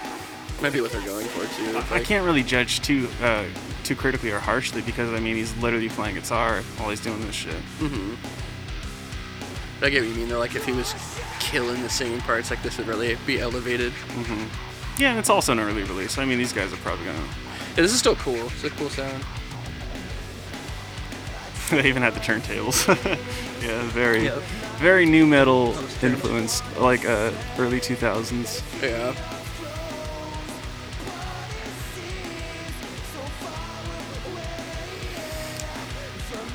Might 0.62 0.74
be 0.74 0.82
what 0.82 0.92
they're 0.92 1.02
going 1.06 1.26
for 1.28 1.46
too. 1.56 1.78
I 1.78 1.98
like- 1.98 2.06
can't 2.06 2.26
really 2.26 2.42
judge 2.44 2.82
too 2.82 3.08
uh, 3.22 3.44
too 3.84 3.96
critically 3.96 4.32
or 4.32 4.40
harshly 4.40 4.82
because 4.82 5.12
I 5.14 5.20
mean 5.20 5.36
he's 5.36 5.56
literally 5.58 5.90
playing 5.90 6.16
guitar 6.16 6.62
while 6.78 6.90
he's 6.90 7.02
doing 7.02 7.20
this 7.26 7.36
shit. 7.36 7.56
I 9.82 9.90
get 9.90 10.02
what 10.02 10.10
you 10.10 10.16
mean 10.16 10.30
though. 10.30 10.40
Like 10.40 10.56
if 10.56 10.66
he 10.66 10.72
was 10.72 10.96
killing 11.40 11.82
the 11.84 11.90
singing 11.90 12.22
parts, 12.22 12.50
like 12.50 12.64
this 12.64 12.78
would 12.78 12.88
really 12.88 13.18
be 13.28 13.40
elevated. 13.40 13.92
Mhm. 13.92 14.48
Yeah, 14.98 15.10
and 15.10 15.20
it's 15.20 15.30
also 15.30 15.52
an 15.52 15.60
early 15.60 15.84
release. 15.84 16.18
I 16.18 16.26
mean 16.26 16.38
these 16.38 16.54
guys 16.54 16.72
are 16.72 16.78
probably 16.78 17.06
gonna. 17.06 17.20
Yeah, 17.76 17.82
this 17.84 17.92
is 17.92 18.00
still 18.00 18.16
cool. 18.16 18.48
It's 18.48 18.64
a 18.64 18.70
cool 18.72 18.90
sound. 18.90 19.24
they 21.82 21.90
even 21.90 22.02
had 22.02 22.14
the 22.14 22.20
turntables. 22.20 22.88
yeah, 23.64 23.82
very, 23.90 24.26
Yep. 24.26 24.38
very 24.80 25.06
nu 25.06 25.26
metal 25.26 25.72
Those 25.72 25.94
turntables. 25.96 26.04
influenced, 26.04 26.64
like 26.80 27.06
uh, 27.06 27.32
early 27.58 27.80
2000s. 27.80 28.62
Yeah. 28.82 29.14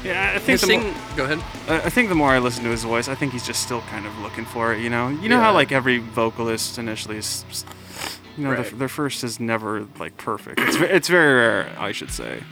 Yeah, 0.04 0.31
I 0.31 0.38
His 0.38 0.42
think 0.42 0.61
the 0.61 0.66
sing. 0.66 0.83
more, 0.85 0.94
Go 1.16 1.24
ahead. 1.24 1.38
I 1.68 1.87
I 1.87 1.90
think 1.90 2.09
the 2.09 2.14
more 2.14 2.31
I 2.31 2.38
listen 2.38 2.62
to 2.64 2.70
his 2.70 2.85
voice, 2.85 3.09
I 3.09 3.14
think 3.14 3.33
he's 3.33 3.44
just 3.46 3.62
still 3.62 3.81
kind 3.83 4.07
of 4.07 4.16
looking 4.20 4.44
for 4.44 4.72
it. 4.72 4.81
You 4.81 4.90
know, 4.90 5.09
you 5.09 5.28
know 5.28 5.37
Yeah. 5.37 5.42
how 5.42 5.52
like 5.52 5.72
every 5.72 5.98
vocalist 5.98 6.78
initially 6.78 7.18
is, 7.18 7.44
you 8.37 8.44
know, 8.44 8.50
Right. 8.50 8.62
their, 8.62 8.70
their 8.78 8.88
first 8.88 9.24
is 9.24 9.40
never 9.40 9.87
like 9.98 10.16
perfect. 10.16 10.61
It's 10.61 10.76
it's 10.76 11.09
very 11.09 11.35
rare, 11.35 11.72
I 11.78 11.92
should 11.92 12.12
say. 12.12 12.42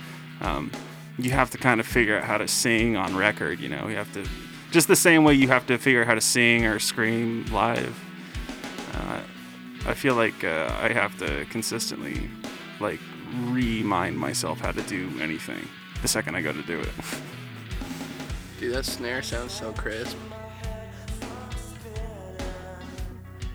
Um, 0.40 0.70
you 1.18 1.31
have 1.31 1.50
to 1.50 1.59
kind 1.59 1.81
of 1.81 1.87
figure 1.87 2.18
out 2.18 2.24
how 2.24 2.38
to 2.38 2.48
sing 2.48 2.96
on 2.96 3.16
record. 3.16 3.61
You 3.61 3.68
know, 3.68 3.88
you 3.88 3.96
have 3.96 4.12
to 4.14 4.26
just 4.70 4.88
the 4.88 4.96
same 4.96 5.24
way 5.24 5.35
you 5.35 5.48
have 5.48 5.66
to 5.66 5.79
figure 5.79 6.02
out 6.02 6.07
how 6.07 6.14
to 6.14 6.20
sing 6.20 6.66
or 6.66 6.79
scream 6.79 7.46
live. 7.52 7.98
Uh, 8.94 9.20
I 9.87 9.94
feel 9.94 10.14
like 10.14 10.44
uh, 10.44 10.76
I 10.81 10.92
have 10.92 11.16
to 11.18 11.46
consistently 11.46 12.29
like 12.81 13.00
remind 13.44 14.18
myself 14.18 14.61
how 14.61 14.72
to 14.72 14.83
do 14.83 15.11
anything 15.20 15.66
the 16.02 16.09
second 16.09 16.35
I 16.35 16.42
go 16.42 16.52
to 16.52 16.62
do 16.62 16.79
it. 16.79 16.88
Dude, 18.61 18.74
that 18.74 18.85
snare 18.85 19.22
sounds 19.22 19.52
so 19.52 19.72
crisp. 19.72 20.16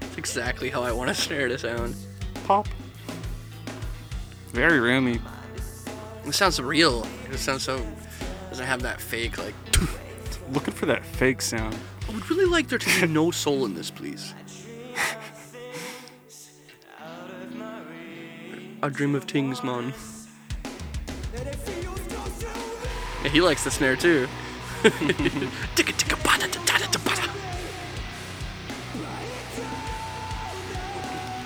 It's 0.01 0.17
exactly 0.17 0.69
how 0.69 0.83
I 0.83 0.91
want 0.91 1.09
a 1.09 1.15
snare 1.15 1.47
to 1.47 1.57
sound. 1.57 1.95
Pop. 2.45 2.67
Very 4.49 4.79
roomy. 4.79 5.19
It 6.25 6.33
sounds 6.33 6.61
real. 6.61 7.07
It 7.31 7.37
sounds 7.37 7.63
so. 7.63 7.85
Doesn't 8.49 8.65
have 8.65 8.81
that 8.81 9.01
fake 9.01 9.37
like. 9.37 9.55
Looking 10.51 10.73
for 10.73 10.85
that 10.87 11.05
fake 11.05 11.41
sound. 11.41 11.77
I 12.07 12.13
would 12.13 12.29
really 12.29 12.45
like 12.45 12.67
there 12.67 12.77
to 12.77 13.01
be 13.01 13.07
no 13.07 13.31
soul 13.31 13.65
in 13.65 13.73
this, 13.73 13.89
please. 13.89 14.33
I 18.83 18.89
dream 18.89 19.15
of 19.15 19.23
things, 19.25 19.63
man. 19.63 19.93
Yeah, 23.23 23.29
he 23.29 23.39
likes 23.41 23.63
the 23.63 23.71
snare 23.71 23.95
too. 23.95 24.27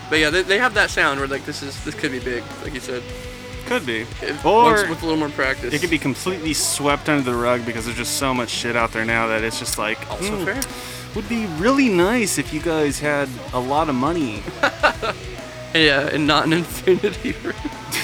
But 0.09 0.19
yeah, 0.19 0.29
they, 0.29 0.43
they 0.43 0.59
have 0.59 0.75
that 0.75 0.91
sound 0.91 1.19
where 1.19 1.27
like 1.27 1.45
this 1.45 1.63
is 1.63 1.83
this 1.83 1.95
could 1.95 2.11
be 2.11 2.19
big, 2.19 2.43
like 2.63 2.73
you 2.73 2.79
said. 2.79 3.01
Could 3.65 3.85
be. 3.85 4.03
Or 4.43 4.63
once 4.63 4.87
with 4.89 5.01
a 5.01 5.05
little 5.05 5.17
more 5.19 5.29
practice. 5.29 5.73
it 5.73 5.79
could 5.81 5.89
be 5.89 5.97
completely 5.97 6.53
swept 6.53 7.09
under 7.09 7.23
the 7.23 7.35
rug 7.35 7.65
because 7.65 7.85
there's 7.85 7.97
just 7.97 8.17
so 8.17 8.33
much 8.33 8.49
shit 8.49 8.75
out 8.75 8.91
there 8.91 9.05
now 9.05 9.27
that 9.27 9.43
it's 9.43 9.57
just 9.59 9.77
like 9.79 9.99
also 10.11 10.37
"Hmm, 10.37 10.45
fair. 10.45 10.61
would 11.15 11.27
be 11.27 11.45
really 11.57 11.89
nice 11.89 12.37
if 12.37 12.53
you 12.53 12.59
guys 12.61 12.99
had 12.99 13.27
a 13.53 13.59
lot 13.59 13.89
of 13.89 13.95
money. 13.95 14.43
Yeah, 15.73 16.07
and 16.07 16.25
not 16.25 16.45
an 16.45 16.53
infinity 16.53 17.33
room. 17.43 17.53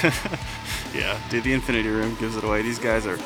yeah, 0.94 1.18
dude, 1.30 1.46
the 1.46 1.54
Infinity 1.54 1.88
Room 1.88 2.18
gives 2.20 2.36
it 2.36 2.44
away. 2.44 2.62
These 2.64 2.80
guys 2.80 3.08
are. 3.08 3.18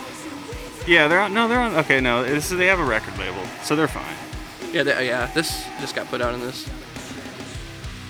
Yeah, 0.86 1.08
they're 1.08 1.20
on. 1.20 1.34
No, 1.34 1.48
they're 1.48 1.60
on. 1.60 1.74
Okay, 1.78 2.00
no, 2.00 2.22
this 2.24 2.52
is, 2.52 2.58
they 2.60 2.68
have 2.68 2.80
a 2.80 2.84
record 2.84 3.18
label, 3.18 3.44
so 3.64 3.76
they're 3.76 3.88
fine. 3.88 4.16
Yeah, 4.72 4.84
they, 4.84 5.08
yeah. 5.08 5.32
This 5.34 5.66
just 5.82 5.96
got 5.96 6.06
put 6.10 6.22
out 6.22 6.36
in 6.36 6.42
this. 6.42 6.70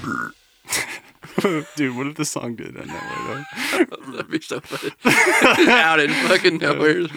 dude, 1.76 1.95
what 1.98 2.08
if 2.08 2.15
the 2.15 2.26
song 2.26 2.56
did 2.56 2.78
end 2.78 2.89
that 2.89 3.04
way 3.30 3.86
though? 3.89 4.12
That'd 4.12 4.32
be 4.32 4.41
so 4.41 4.60
funny. 4.62 4.93
out 5.71 6.00
in 6.00 6.12
fucking 6.28 6.58
nowhere. 6.58 7.08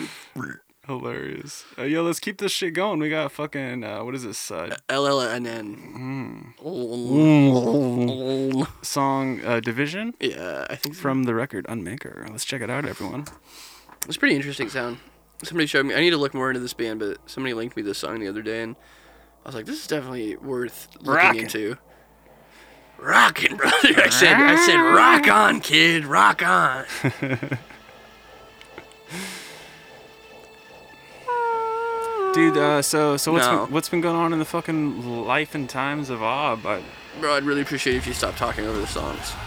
Hilarious. 0.87 1.65
Uh, 1.79 1.83
yo, 1.83 2.03
let's 2.03 2.19
keep 2.19 2.39
this 2.39 2.51
shit 2.51 2.73
going. 2.73 2.99
We 2.99 3.11
got 3.11 3.31
fucking 3.31 3.85
uh, 3.85 4.03
what 4.05 4.15
is 4.15 4.25
this 4.25 4.51
uh, 4.51 4.75
LLNN. 4.89 6.55
song 8.83 9.45
uh, 9.45 9.61
Division 9.61 10.15
Yeah, 10.19 10.67
I 10.71 10.77
think 10.77 10.95
from 10.97 11.25
the 11.25 11.35
record 11.35 11.67
Unmaker. 11.67 12.29
Let's 12.31 12.47
check 12.47 12.63
it 12.63 12.71
out, 12.71 12.87
everyone. 12.87 13.27
It's 14.07 14.17
a 14.17 14.19
pretty 14.19 14.35
interesting 14.35 14.71
sound. 14.71 14.99
Somebody 15.45 15.67
showed 15.67 15.87
me. 15.87 15.95
I 15.95 16.01
need 16.01 16.11
to 16.11 16.17
look 16.17 16.35
more 16.35 16.49
into 16.51 16.61
this 16.61 16.73
band, 16.75 17.01
but 17.01 17.19
somebody 17.27 17.53
linked 17.55 17.77
me 17.77 17.83
this 17.83 17.99
song 17.99 18.19
the 18.19 18.29
other 18.29 18.43
day, 18.43 18.63
and 18.63 18.75
I 19.45 19.49
was 19.49 19.55
like, 19.55 19.67
"This 19.67 19.81
is 19.81 19.87
definitely 19.87 20.37
worth 20.37 20.89
looking 21.01 21.13
Rockin'. 21.13 21.41
into." 21.43 21.77
Rockin', 22.99 23.57
brother. 23.57 23.77
I 23.97 24.09
said, 24.11 24.35
I 24.35 24.57
said, 24.67 24.77
rock 24.77 25.29
on, 25.29 25.61
kid, 25.61 26.05
rock 26.05 26.43
on. 26.43 26.85
Dude, 32.35 32.57
uh, 32.57 32.83
so 32.83 33.17
so 33.17 33.33
what's 33.33 33.47
No. 33.47 33.65
been, 33.65 33.73
what's 33.75 33.89
been 33.89 34.01
going 34.01 34.15
on 34.17 34.33
in 34.33 34.39
the 34.39 34.45
fucking 34.45 35.25
life 35.27 35.55
and 35.55 35.69
times 35.69 36.11
of 36.11 36.23
Ob? 36.23 36.67
I, 36.67 36.83
Bro, 37.21 37.35
I'd 37.35 37.45
really 37.45 37.63
appreciate 37.63 37.97
if 37.97 38.07
you 38.07 38.13
stopped 38.13 38.39
talking 38.39 38.65
over 38.67 38.79
the 38.79 38.87
songs. 38.87 39.33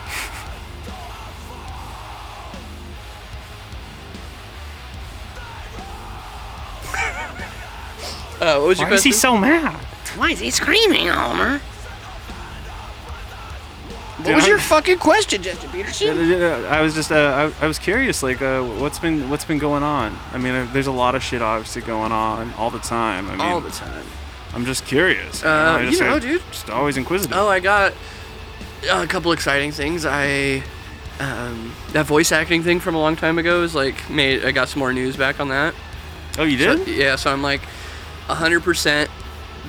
Uh, 8.41 8.57
what 8.57 8.67
was 8.69 8.79
your 8.79 8.87
why 8.89 8.95
is 8.95 9.01
question? 9.01 9.11
he 9.11 9.17
so 9.17 9.37
mad? 9.37 9.75
Why 10.17 10.31
is 10.31 10.39
he 10.39 10.49
screaming, 10.49 11.07
Homer? 11.07 11.61
What 14.23 14.35
was 14.35 14.45
I- 14.45 14.47
your 14.49 14.59
fucking 14.59 14.99
question, 14.99 15.41
Justin 15.41 15.69
Peterson? 15.71 16.41
I 16.65 16.81
was 16.81 16.93
just 16.93 17.11
uh, 17.11 17.51
I, 17.59 17.63
I 17.65 17.67
was 17.67 17.79
curious, 17.79 18.21
like, 18.23 18.41
uh, 18.41 18.61
what's 18.63 18.99
been 18.99 19.29
what's 19.29 19.45
been 19.45 19.57
going 19.59 19.83
on? 19.83 20.17
I 20.33 20.37
mean, 20.37 20.53
uh, 20.53 20.67
there's 20.73 20.87
a 20.87 20.91
lot 20.91 21.15
of 21.15 21.23
shit 21.23 21.41
obviously 21.41 21.81
going 21.81 22.11
on 22.11 22.53
all 22.53 22.69
the 22.69 22.79
time. 22.79 23.27
I 23.27 23.31
mean, 23.31 23.41
All 23.41 23.61
the 23.61 23.69
time. 23.71 24.05
I'm 24.53 24.65
just 24.65 24.85
curious. 24.85 25.43
Uh, 25.43 25.79
you 25.83 25.89
just, 25.91 26.01
know, 26.01 26.15
I- 26.15 26.19
dude. 26.19 26.41
Just 26.51 26.69
always 26.69 26.97
inquisitive. 26.97 27.35
Oh, 27.37 27.47
I 27.47 27.59
got 27.59 27.93
a 28.91 29.07
couple 29.07 29.31
exciting 29.31 29.71
things. 29.71 30.05
I 30.05 30.63
um, 31.19 31.73
that 31.93 32.05
voice 32.05 32.31
acting 32.31 32.63
thing 32.63 32.79
from 32.79 32.95
a 32.95 32.99
long 32.99 33.15
time 33.15 33.37
ago 33.37 33.63
is 33.63 33.73
like 33.75 34.09
made. 34.09 34.43
I 34.45 34.51
got 34.51 34.69
some 34.69 34.79
more 34.79 34.91
news 34.93 35.15
back 35.15 35.39
on 35.39 35.49
that. 35.49 35.73
Oh, 36.37 36.43
you 36.43 36.57
So- 36.57 36.77
did? 36.77 36.87
yeah, 36.87 37.15
so 37.15 37.31
I'm 37.31 37.41
like 37.41 37.61
100% 38.27 39.07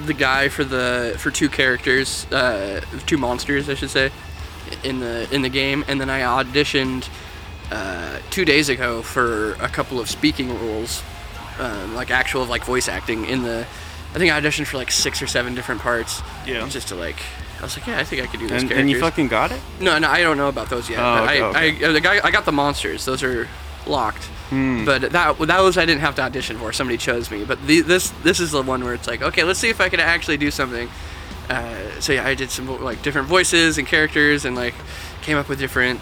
the 0.06 0.14
guy 0.14 0.48
for 0.48 0.64
the 0.64 1.14
for 1.18 1.30
two 1.30 1.48
characters, 1.50 2.26
uh, 2.32 2.80
two 3.06 3.18
monsters, 3.18 3.68
I 3.68 3.74
should 3.74 3.90
say, 3.90 4.10
in 4.84 5.00
the 5.00 5.32
in 5.34 5.42
the 5.42 5.48
game, 5.48 5.84
and 5.88 6.00
then 6.00 6.10
I 6.10 6.20
auditioned 6.20 7.08
uh, 7.70 8.18
two 8.30 8.44
days 8.44 8.68
ago 8.68 9.02
for 9.02 9.54
a 9.54 9.68
couple 9.68 9.98
of 9.98 10.08
speaking 10.10 10.48
roles, 10.60 11.02
um, 11.58 11.94
like 11.94 12.10
actual 12.10 12.44
like 12.44 12.64
voice 12.64 12.88
acting 12.88 13.24
in 13.26 13.42
the. 13.42 13.66
I 14.14 14.18
think 14.18 14.30
I 14.30 14.40
auditioned 14.40 14.66
for 14.66 14.76
like 14.76 14.90
six 14.90 15.22
or 15.22 15.26
seven 15.26 15.54
different 15.54 15.80
parts. 15.80 16.20
Yeah. 16.46 16.68
Just 16.68 16.88
to 16.88 16.94
like, 16.94 17.16
I 17.60 17.62
was 17.62 17.78
like, 17.78 17.86
yeah, 17.86 17.98
I 17.98 18.04
think 18.04 18.22
I 18.22 18.26
could 18.26 18.40
do 18.40 18.46
those 18.46 18.62
and, 18.62 18.70
and 18.70 18.90
you 18.90 19.00
fucking 19.00 19.28
got 19.28 19.52
it? 19.52 19.60
No, 19.80 19.98
no, 19.98 20.08
I 20.08 20.20
don't 20.20 20.36
know 20.36 20.48
about 20.48 20.68
those 20.68 20.90
yet. 20.90 20.98
Oh, 20.98 21.24
okay, 21.24 21.40
I, 21.40 21.48
okay. 21.48 21.84
I, 21.86 21.92
the 21.92 22.00
guy, 22.00 22.20
I 22.22 22.30
got 22.30 22.44
the 22.44 22.52
monsters. 22.52 23.06
Those 23.06 23.22
are 23.22 23.48
locked. 23.86 24.24
Hmm. 24.50 24.84
But 24.84 25.12
that 25.12 25.38
that 25.38 25.60
was 25.60 25.78
I 25.78 25.86
didn't 25.86 26.02
have 26.02 26.14
to 26.16 26.22
audition 26.22 26.58
for. 26.58 26.74
Somebody 26.74 26.98
chose 26.98 27.30
me. 27.30 27.44
But 27.44 27.66
the, 27.66 27.80
this 27.80 28.10
this 28.22 28.38
is 28.38 28.50
the 28.50 28.60
one 28.60 28.84
where 28.84 28.92
it's 28.92 29.08
like, 29.08 29.22
okay, 29.22 29.44
let's 29.44 29.58
see 29.58 29.70
if 29.70 29.80
I 29.80 29.88
can 29.88 29.98
actually 29.98 30.36
do 30.36 30.50
something. 30.50 30.90
Uh, 31.52 32.00
so 32.00 32.14
yeah, 32.14 32.26
I 32.26 32.34
did 32.34 32.50
some 32.50 32.82
like 32.82 33.02
different 33.02 33.28
voices 33.28 33.76
and 33.76 33.86
characters, 33.86 34.44
and 34.44 34.56
like 34.56 34.74
came 35.20 35.36
up 35.36 35.48
with 35.48 35.58
different 35.58 36.00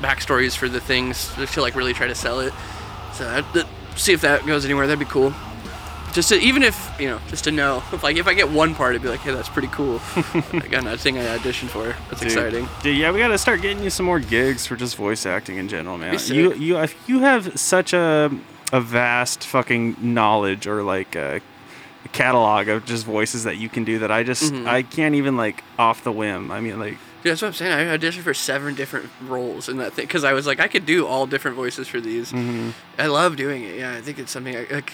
backstories 0.00 0.56
for 0.56 0.68
the 0.68 0.80
things 0.80 1.32
to 1.52 1.60
like 1.60 1.74
really 1.74 1.92
try 1.92 2.06
to 2.06 2.14
sell 2.14 2.40
it. 2.40 2.52
So 3.14 3.24
that, 3.24 3.66
see 3.96 4.12
if 4.12 4.20
that 4.20 4.46
goes 4.46 4.64
anywhere. 4.64 4.86
That'd 4.86 5.00
be 5.00 5.04
cool. 5.04 5.34
Just 6.12 6.28
to, 6.28 6.38
even 6.38 6.62
if 6.62 6.94
you 7.00 7.08
know, 7.08 7.18
just 7.28 7.44
to 7.44 7.50
know, 7.50 7.82
if 7.92 8.02
like 8.04 8.16
if 8.16 8.28
I 8.28 8.34
get 8.34 8.48
one 8.50 8.76
part, 8.76 8.94
I'd 8.94 9.02
be 9.02 9.08
like, 9.08 9.20
hey, 9.20 9.34
that's 9.34 9.48
pretty 9.48 9.68
cool. 9.68 9.96
Again, 10.52 10.84
that 10.84 11.00
thing 11.00 11.18
I 11.18 11.36
auditioned 11.36 11.68
for. 11.68 11.96
That's 12.08 12.20
Dude. 12.20 12.30
exciting. 12.30 12.68
Dude, 12.82 12.96
yeah, 12.96 13.10
we 13.10 13.18
gotta 13.18 13.38
start 13.38 13.60
getting 13.60 13.82
you 13.82 13.90
some 13.90 14.06
more 14.06 14.20
gigs 14.20 14.66
for 14.66 14.76
just 14.76 14.94
voice 14.94 15.26
acting 15.26 15.56
in 15.56 15.68
general, 15.68 15.98
man. 15.98 16.16
You 16.26 16.54
you 16.54 16.86
you 17.08 17.18
have 17.20 17.58
such 17.58 17.92
a 17.92 18.30
a 18.72 18.80
vast 18.80 19.44
fucking 19.44 19.96
knowledge 20.00 20.66
or 20.68 20.82
like 20.84 21.16
catalog 22.08 22.68
of 22.68 22.84
just 22.84 23.04
voices 23.06 23.44
that 23.44 23.56
you 23.56 23.68
can 23.68 23.84
do 23.84 23.98
that 24.00 24.10
I 24.10 24.22
just 24.22 24.52
Mhm. 24.52 24.66
I 24.66 24.82
can't 24.82 25.14
even 25.14 25.36
like 25.36 25.62
off 25.78 26.02
the 26.04 26.12
whim. 26.12 26.50
I 26.50 26.60
mean 26.60 26.78
like 26.78 26.98
Yeah, 27.24 27.30
that's 27.32 27.42
what 27.42 27.48
I'm 27.48 27.54
saying. 27.54 27.72
I 27.72 27.96
auditioned 27.96 28.22
for 28.22 28.34
seven 28.34 28.74
different 28.74 29.08
roles 29.28 29.68
in 29.68 29.76
that 29.76 29.92
thing 29.94 30.06
because 30.06 30.24
I 30.24 30.32
was 30.32 30.44
like, 30.44 30.58
I 30.58 30.66
could 30.66 30.84
do 30.84 31.06
all 31.06 31.24
different 31.26 31.56
voices 31.56 31.86
for 31.86 32.00
these. 32.00 32.32
mhm. 32.32 32.72
I 32.98 33.06
love 33.06 33.36
doing 33.36 33.62
it. 33.62 33.78
Yeah, 33.78 33.92
I 33.94 34.00
think 34.00 34.18
it's 34.18 34.32
something 34.32 34.56
I, 34.56 34.66
like 34.70 34.92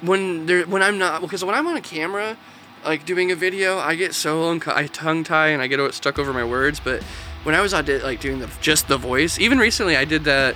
when 0.00 0.46
there 0.46 0.62
when 0.64 0.82
I'm 0.82 0.98
not 0.98 1.20
because 1.20 1.44
when 1.44 1.54
I'm 1.54 1.66
on 1.66 1.76
a 1.76 1.80
camera, 1.82 2.36
like 2.84 3.04
doing 3.04 3.30
a 3.30 3.34
video, 3.36 3.78
I 3.78 3.94
get 3.94 4.14
so 4.14 4.44
unco- 4.44 4.74
I 4.74 4.86
tongue 4.86 5.24
tie 5.24 5.48
and 5.48 5.60
I 5.62 5.66
get 5.66 5.78
stuck 5.94 6.18
over 6.18 6.32
my 6.32 6.44
words. 6.44 6.80
But 6.80 7.02
when 7.44 7.54
I 7.54 7.60
was 7.60 7.72
audi- 7.74 8.00
like 8.00 8.20
doing 8.20 8.38
the 8.40 8.48
just 8.62 8.88
the 8.88 8.96
voice, 8.98 9.38
even 9.38 9.58
recently 9.58 9.96
I 9.96 10.04
did 10.04 10.24
that 10.24 10.54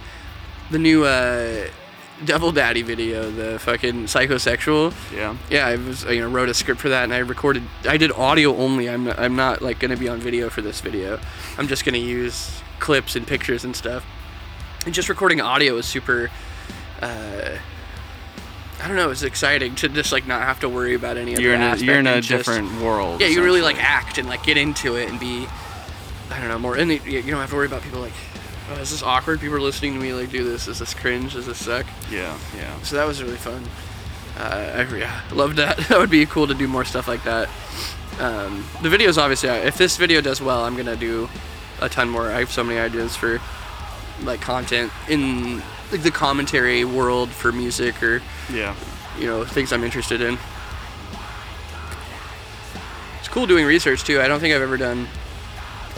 the 0.71 0.79
new 0.79 1.05
uh, 1.05 1.67
Devil 2.25 2.51
Daddy 2.53 2.83
video, 2.83 3.31
the 3.31 3.59
fucking 3.61 4.05
psychosexual. 4.07 4.93
yeah. 5.15 5.37
Yeah, 5.51 5.67
I 5.67 5.77
was 5.77 6.05
you 6.05 6.21
know 6.21 6.29
wrote 6.29 6.49
a 6.49 6.55
script 6.55 6.81
for 6.81 6.89
that 6.89 7.05
and 7.05 7.15
I 7.15 7.19
recorded. 7.19 7.63
I 7.89 7.97
did 7.97 8.11
audio 8.13 8.57
only. 8.57 8.89
I'm 8.91 9.05
not, 9.05 9.19
I'm 9.19 9.37
not 9.37 9.63
like 9.63 9.79
gonna 9.79 9.97
be 9.97 10.09
on 10.09 10.19
video 10.19 10.51
for 10.51 10.61
this 10.61 10.81
video. 10.81 11.21
I'm 11.57 11.69
just 11.69 11.85
gonna 11.85 11.99
use 11.99 12.61
clips 12.81 13.15
and 13.17 13.27
pictures 13.27 13.65
and 13.65 13.75
stuff. 13.77 14.05
And 14.85 14.95
just 14.95 15.09
recording 15.09 15.41
audio 15.41 15.77
is 15.77 15.87
super. 15.87 16.31
Uh, 17.01 17.57
I 18.83 18.87
don't 18.89 18.97
know. 18.97 19.11
It's 19.11 19.23
exciting 19.23 19.75
to 19.77 19.89
just 19.89 20.11
like 20.13 20.27
not 20.27 20.43
have 20.43 20.61
to 20.61 20.69
worry 20.69 20.95
about 20.95 21.17
any 21.17 21.35
other 21.35 21.43
You're 21.43 21.55
in 21.55 21.63
a, 21.63 21.77
you're 21.77 21.99
in 21.99 22.07
a 22.07 22.21
just- 22.21 22.29
different 22.47 22.81
world. 22.81 23.21
Yeah, 23.21 23.29
you 23.29 23.43
really 23.45 23.63
like 23.63 23.77
act 23.83 24.19
and 24.19 24.29
like 24.29 24.43
get 24.43 24.57
into 24.57 24.97
it 24.97 25.09
and 25.09 25.21
be. 25.21 25.47
I 26.31 26.39
don't 26.41 26.49
know 26.49 26.59
more. 26.59 26.77
And 26.77 26.91
you 26.91 27.23
don't 27.23 27.41
have 27.41 27.51
to 27.51 27.57
worry 27.57 27.67
about 27.67 27.83
people 27.83 28.01
like. 28.01 28.13
Oh, 28.71 28.75
is 28.81 28.91
this 28.91 29.03
awkward? 29.03 29.41
People 29.41 29.57
are 29.57 29.61
listening 29.61 29.95
to 29.95 30.01
me 30.01 30.13
like 30.13 30.31
do 30.31 30.45
this. 30.45 30.69
Is 30.69 30.79
this 30.79 30.93
cringe? 30.95 31.35
Is 31.35 31.47
this 31.47 31.65
suck? 31.65 31.87
Yeah, 32.11 32.37
yeah. 32.57 32.81
So 32.83 32.97
that 32.97 33.07
was 33.07 33.23
really 33.23 33.37
fun. 33.37 33.65
Uh, 34.37 34.85
I 34.87 34.97
yeah, 34.97 35.21
loved 35.33 35.57
that. 35.57 35.79
That 35.89 35.99
would 35.99 36.11
be 36.11 36.25
cool 36.27 36.47
to 36.47 36.55
do 36.55 36.69
more 36.69 36.85
stuff 36.85 37.09
like 37.09 37.25
that. 37.25 37.49
Um, 38.21 38.65
the 38.83 38.89
videos 38.89 39.17
obviously. 39.17 39.49
If 39.49 39.79
this 39.79 39.97
video 39.97 40.21
does 40.21 40.41
well, 40.41 40.65
I'm 40.65 40.77
gonna 40.77 40.97
do 40.97 41.29
a 41.81 41.89
ton 41.89 42.09
more. 42.11 42.31
I 42.31 42.41
have 42.41 42.51
so 42.53 42.63
many 42.65 42.79
ideas 42.79 43.17
for 43.17 43.41
like 44.23 44.41
content 44.41 44.93
in 45.09 45.63
like 45.93 46.03
the 46.03 46.11
commentary 46.11 46.85
world 46.85 47.31
for 47.31 47.53
music 47.53 48.03
or 48.03 48.21
Yeah. 48.53 48.75
you 49.19 49.27
know 49.27 49.45
things 49.45 49.73
I'm 49.73 49.85
interested 49.85 50.21
in. 50.21 50.37
It's 53.21 53.29
cool 53.29 53.47
doing 53.47 53.65
research 53.65 54.05
too. 54.05 54.21
I 54.21 54.29
don't 54.29 54.41
think 54.41 54.55
I've 54.55 54.63
ever 54.63 54.77
done 54.77 55.07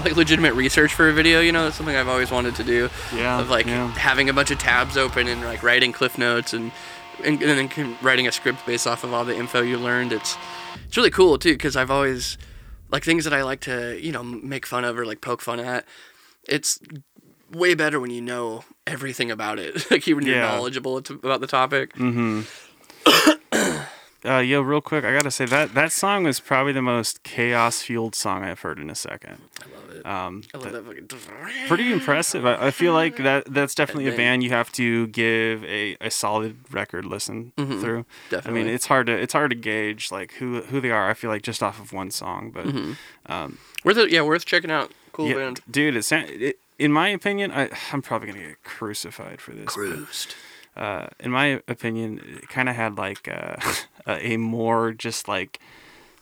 like 0.04 0.16
legitimate 0.16 0.54
research 0.54 0.94
for 0.94 1.08
a 1.08 1.12
video. 1.12 1.40
You 1.40 1.52
know, 1.52 1.64
that's 1.64 1.76
something 1.76 1.94
I've 1.96 2.08
always 2.08 2.30
wanted 2.30 2.54
to 2.56 2.64
do. 2.64 2.88
Yeah, 3.14 3.40
Of 3.40 3.50
like 3.50 3.66
yeah. 3.66 3.90
having 3.92 4.28
a 4.28 4.32
bunch 4.32 4.50
of 4.50 4.58
tabs 4.58 4.96
open 4.96 5.28
and 5.28 5.42
like 5.42 5.62
writing 5.62 5.92
cliff 5.92 6.18
notes 6.18 6.52
and 6.52 6.72
and, 7.24 7.40
and 7.42 7.70
then 7.70 7.96
writing 8.00 8.26
a 8.26 8.32
script 8.32 8.64
based 8.66 8.86
off 8.86 9.04
of 9.04 9.12
all 9.12 9.24
the 9.24 9.36
info 9.36 9.60
you 9.62 9.76
learned. 9.78 10.12
It's 10.12 10.36
it's 10.86 10.96
really 10.96 11.10
cool 11.10 11.38
too 11.38 11.52
because 11.52 11.76
I've 11.76 11.90
always 11.90 12.38
like 12.90 13.04
things 13.04 13.24
that 13.24 13.32
I 13.32 13.42
like 13.42 13.60
to 13.62 13.98
you 14.00 14.12
know 14.12 14.22
make 14.22 14.66
fun 14.66 14.84
of 14.84 14.98
or 14.98 15.04
like 15.04 15.20
poke 15.20 15.42
fun 15.42 15.60
at. 15.60 15.84
It's 16.48 16.80
way 17.52 17.74
better 17.74 18.00
when 18.00 18.10
you 18.10 18.20
know 18.22 18.64
everything 18.86 19.30
about 19.30 19.58
it. 19.58 19.90
like 19.90 20.06
even 20.08 20.24
you're 20.26 20.36
Yeah. 20.36 20.50
knowledgeable 20.56 20.96
about 20.98 21.40
the 21.40 21.46
topic. 21.46 21.92
Mm-hmm. 21.94 22.42
Uh, 24.24 24.38
yo, 24.38 24.61
real 24.61 24.80
quick, 24.83 25.04
I 25.04 25.12
gotta 25.14 25.30
say 25.30 25.46
that 25.46 25.72
that 25.74 25.92
song 25.92 26.24
was 26.24 26.40
probably 26.40 26.72
the 26.72 26.83
most 26.83 27.22
chaos-fueled 27.22 28.14
song 28.14 28.42
I've 28.44 28.61
heard 28.61 28.78
in 28.78 28.90
a 28.90 28.94
second. 28.94 29.38
I 29.62 29.74
love 29.76 29.90
it. 29.96 30.06
Um, 30.06 30.42
I 30.54 30.59
love 30.59 30.72
that 30.72 30.85
fucking. 30.85 31.66
pretty 31.68 31.90
impressive. 31.92 32.44
I, 32.44 32.66
I 32.66 32.70
feel 32.70 32.92
like 32.92 33.16
that 33.16 33.44
that's 33.46 33.74
definitely 33.74 34.09
a 34.09 34.16
band 34.16 34.42
you 34.42 34.50
have 34.50 34.70
to 34.72 35.06
give 35.09 35.64
a, 35.64 35.96
a 36.00 36.11
solid 36.11 36.56
record 36.70 37.04
listen 37.06 37.52
through. 37.56 38.04
Definitely. 38.30 38.61
I 38.61 38.64
mean, 38.64 38.74
it's 38.74 38.87
hard 38.87 39.06
to 39.06 39.12
it's 39.12 39.33
hard 39.33 39.50
to 39.50 39.56
gauge 39.56 40.11
like 40.12 40.33
who 40.35 40.62
who 40.62 40.80
they 40.80 40.90
are. 40.90 41.09
I 41.09 41.14
feel 41.14 41.30
like 41.30 41.42
just 41.42 41.62
off 41.62 41.80
of 41.80 41.92
one 41.92 42.11
song, 42.11 42.50
but 42.50 42.66
Worth 43.85 43.96
it. 43.96 44.11
Yeah, 44.11 44.22
worth 44.22 44.44
checking 44.44 44.70
out. 44.70 44.92
Cool 45.12 45.28
yeah, 45.28 45.35
band. 45.35 45.61
dude, 45.70 45.96
it, 45.96 46.04
sound- 46.04 46.28
it 46.30 46.59
in 46.78 46.92
my 46.92 47.09
opinion, 47.09 47.50
I 47.52 47.70
I'm 47.92 48.02
probably 48.02 48.28
gonna 48.33 48.46
get 48.48 48.62
crucified 48.64 49.40
for 49.40 49.52
this. 49.52 49.64
but, 49.66 49.72
Cruised. 49.72 50.35
Uh, 50.76 51.06
in 51.18 51.30
my 51.30 51.61
opinion, 51.68 52.20
it 52.42 52.48
kind 52.48 52.68
of 52.68 52.76
had 52.76 52.96
like 52.98 53.28
uh, 53.28 53.56
a, 54.06 54.33
a 54.33 54.37
more 54.37 54.92
just 54.92 55.28
like 55.28 55.59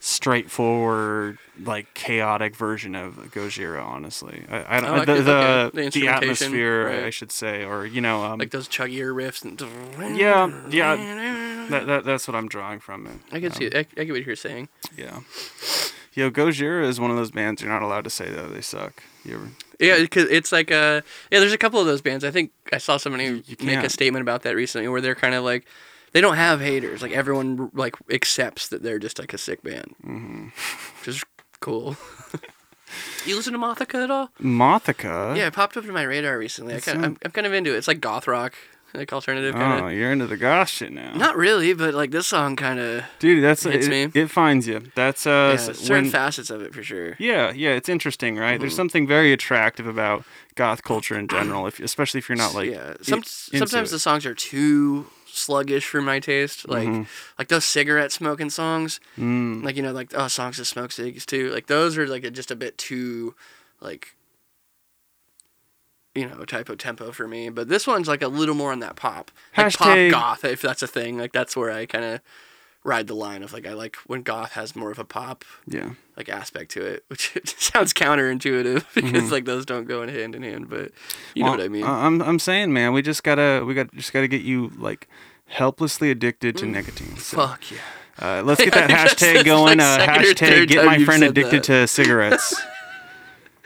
straightforward, 0.01 1.39
like 1.63 1.93
chaotic 1.95 2.55
version 2.55 2.95
of 2.95 3.15
Gojira. 3.33 3.85
Honestly, 3.85 4.45
I, 4.51 4.77
I 4.77 4.81
don't 4.81 4.91
Oh, 4.91 4.99
the 5.01 5.07
could- 5.07 5.25
the. 5.25 5.71
The 5.75 5.91
the, 6.01 6.09
atmosphere, 6.09 6.87
right. 6.87 7.05
I 7.05 7.11
should 7.11 7.33
say, 7.33 7.65
or 7.65 7.87
you 7.87 8.01
know, 8.01 8.23
um, 8.25 8.39
Like 8.39 8.51
those 8.51 8.69
chuggier 8.69 9.13
riffs 9.15 9.45
and. 9.45 10.17
yeah, 10.19 10.47
yeah. 10.71 11.37
That, 11.69 11.87
that 11.87 12.05
that's 12.07 12.27
what 12.27 12.35
I'm 12.35 12.49
drawing 12.49 12.81
from 12.81 13.07
it. 13.07 13.13
I 13.31 13.41
can 13.41 13.53
see. 13.53 13.67
It. 13.67 13.75
I, 13.75 13.81
I 14.01 14.05
get 14.05 14.13
what 14.13 14.25
you're 14.25 14.37
saying. 14.37 14.71
Yeah. 14.97 15.21
Yo, 16.15 16.31
Gojira 16.31 16.83
is 16.83 16.99
one 16.99 17.11
of 17.11 17.19
those 17.19 17.31
bands 17.31 17.61
you're 17.61 17.71
not 17.71 17.83
allowed 17.83 18.05
to 18.05 18.11
say 18.11 18.31
that 18.31 18.55
they 18.55 18.63
suck. 18.63 19.03
You 19.23 19.35
ever? 19.35 19.49
Yeah, 19.79 20.01
because 20.01 20.29
it's 20.31 20.53
like 20.53 20.71
uh 20.71 21.03
yeah. 21.31 21.41
There's 21.41 21.53
a 21.53 21.59
couple 21.59 21.81
of 21.81 21.87
those 21.87 22.03
bands. 22.03 22.25
I 22.25 22.31
think 22.31 22.53
I 22.73 22.79
saw 22.79 22.97
somebody 22.97 23.43
make 23.63 23.85
a 23.85 23.91
statement 23.91 24.23
about 24.23 24.43
that 24.43 24.57
recently, 24.57 24.89
where 24.89 25.01
they're 25.01 25.15
kind 25.15 25.35
of 25.35 25.45
like, 25.45 25.67
they 26.13 26.21
don't 26.21 26.37
have 26.37 26.61
haters. 26.61 27.03
Like 27.03 27.13
everyone 27.13 27.71
like 27.75 27.95
accepts 28.11 28.69
that 28.69 28.83
they're 28.83 28.99
just 28.99 29.19
like 29.19 29.33
a 29.33 29.39
sick 29.39 29.63
band, 29.63 29.95
mm-hmm. 30.05 30.49
which 31.01 31.09
is 31.09 31.25
cool. 31.61 31.97
you 33.27 33.37
listen 33.37 33.53
to 33.53 33.59
Mothica 33.59 34.05
at 34.05 34.11
all? 34.11 34.31
Mothica? 34.41 35.37
Yeah, 35.37 35.47
it 35.47 35.53
popped 35.53 35.77
up 35.77 35.85
to 35.85 35.93
my 35.93 36.03
radar 36.03 36.39
recently. 36.39 36.75
I 36.75 36.81
I'm, 36.87 37.17
I'm 37.25 37.31
kind 37.31 37.47
of 37.47 37.53
into 37.53 37.75
it. 37.75 37.79
It's 37.79 37.89
like 37.89 38.01
goth 38.01 38.27
rock, 38.27 38.55
like 38.95 39.13
alternative 39.13 39.55
kind 39.55 39.79
of. 39.81 39.85
Oh, 39.87 39.89
you're 39.89 40.11
into 40.13 40.27
the 40.27 40.37
goth 40.37 40.69
shit 40.69 40.93
now. 40.93 41.13
Not 41.15 41.37
really, 41.37 41.75
but 41.75 41.95
like 41.95 42.11
this 42.11 42.27
song 42.27 42.57
kind 42.57 42.79
of 42.81 43.05
Dude, 43.19 43.43
that's 43.45 43.63
Hits 43.65 43.87
it, 43.87 43.91
me. 43.91 44.21
it 44.21 44.31
finds 44.31 44.67
you. 44.67 44.83
That's 44.95 45.27
uh 45.27 45.57
yeah, 45.59 45.73
certain 45.73 45.91
when- 46.05 46.11
facets 46.11 46.51
of 46.51 46.63
it 46.63 46.75
for 46.75 46.83
sure. 46.83 47.15
Yeah, 47.19 47.53
yeah, 47.53 47.71
it's 47.71 47.89
interesting, 47.89 48.37
right? 48.37 48.53
Mm-hmm. 48.53 48.61
There's 48.61 48.77
something 48.77 49.07
very 49.07 49.33
attractive 49.33 49.87
about 49.87 50.25
goth 50.55 50.83
culture 50.83 51.19
in 51.19 51.29
general, 51.29 51.67
if 51.67 51.79
especially 51.81 52.19
if 52.19 52.29
you're 52.29 52.37
not 52.39 52.55
like 52.55 52.71
yeah, 52.71 52.95
some, 53.03 53.23
sometimes 53.25 53.91
it. 53.91 53.93
the 53.93 53.99
songs 53.99 54.25
are 54.27 54.35
too 54.35 55.07
sluggish 55.27 55.87
for 55.87 56.01
my 56.03 56.19
taste. 56.19 56.67
Like 56.69 56.89
Mm-hmm. 56.89 57.03
like 57.39 57.49
those 57.49 57.65
cigarette 57.65 58.11
smoking 58.13 58.51
songs. 58.51 58.99
Mm. 59.19 59.63
Like 59.63 59.77
you 59.77 59.83
know, 59.83 59.93
like 59.93 60.13
oh, 60.15 60.29
songs 60.29 60.57
to 60.57 60.65
smoke 60.65 60.93
cigs 60.93 61.25
too. 61.27 61.51
Like 61.51 61.67
those 61.67 61.97
are 61.99 62.07
like 62.07 62.25
a, 62.25 62.31
just 62.31 62.51
a 62.51 62.57
bit 62.57 62.79
too, 62.79 63.35
like. 63.81 64.15
You 66.19 66.29
know, 66.29 66.45
type 66.45 66.69
of 66.69 66.79
tempo 66.79 67.13
for 67.13 67.29
me, 67.29 67.49
but 67.49 67.69
this 67.69 67.87
one's 67.87 68.09
like 68.09 68.23
a 68.23 68.29
little 68.29 68.55
more 68.55 68.73
on 68.73 68.81
that 68.81 68.97
pop, 68.97 69.31
like 69.57 69.67
Hashtag- 69.69 70.11
pop 70.13 70.41
goth, 70.41 70.45
if 70.45 70.61
that's 70.63 70.83
a 70.83 70.87
thing. 70.89 71.19
Like 71.19 71.33
that's 71.33 71.57
where 71.57 71.71
I 71.71 71.87
kind 71.87 72.05
of 72.05 72.21
ride 72.85 73.07
the 73.07 73.15
line 73.15 73.43
of 73.43 73.53
like 73.53 73.67
I 73.67 73.75
like 73.75 73.97
when 74.07 74.23
goth 74.23 74.53
has 74.53 74.75
more 74.75 74.91
of 74.91 74.99
a 74.99 75.05
pop 75.05 75.45
yeah. 75.67 75.91
like 76.17 76.29
aspect 76.29 76.71
to 76.73 76.85
it, 76.85 77.05
which 77.09 77.33
sounds 77.59 77.93
counterintuitive 77.93 78.85
because 78.95 79.11
Mm-hmm. 79.13 79.33
like 79.33 79.45
those 79.45 79.67
don't 79.67 79.87
go 79.87 80.03
in 80.03 80.09
hand 80.09 80.35
in 80.35 80.43
hand. 80.43 80.69
But 80.71 80.93
you 81.35 81.43
know 81.45 81.51
Well, 81.51 81.59
what 81.59 81.65
I 81.65 81.69
mean. 81.69 81.85
I- 81.85 82.07
I'm 82.07 82.21
I'm 82.23 82.39
saying, 82.39 82.73
man, 82.73 82.93
we 82.93 83.03
just 83.03 83.23
gotta 83.23 83.65
we 83.67 83.75
got 83.75 83.93
just 83.95 84.13
gotta 84.13 84.29
get 84.29 84.43
you 84.43 84.73
like 84.79 85.09
helplessly 85.47 86.11
addicted 86.11 86.57
to 86.59 86.67
nicotine. 86.67 87.17
So, 87.17 87.37
Fuck 87.39 87.71
yeah. 87.71 87.79
uh, 88.21 88.43
let's 88.43 88.63
get 88.63 88.73
that 88.75 88.91
I 88.91 89.07
think 89.07 89.19
that's 89.19 89.23
hashtag 89.23 89.45
going. 89.45 89.79
like, 89.79 89.87
uh, 89.87 89.97
second 89.99 90.23
or 90.23 90.35
hashtag 90.35 90.69
get 90.69 90.77
time 90.77 90.87
my 90.87 90.97
you've 90.97 91.07
friend 91.07 91.21
said 91.21 91.31
addicted 91.31 91.57
that. 91.65 91.65
to 91.65 91.87
cigarettes. 91.89 92.55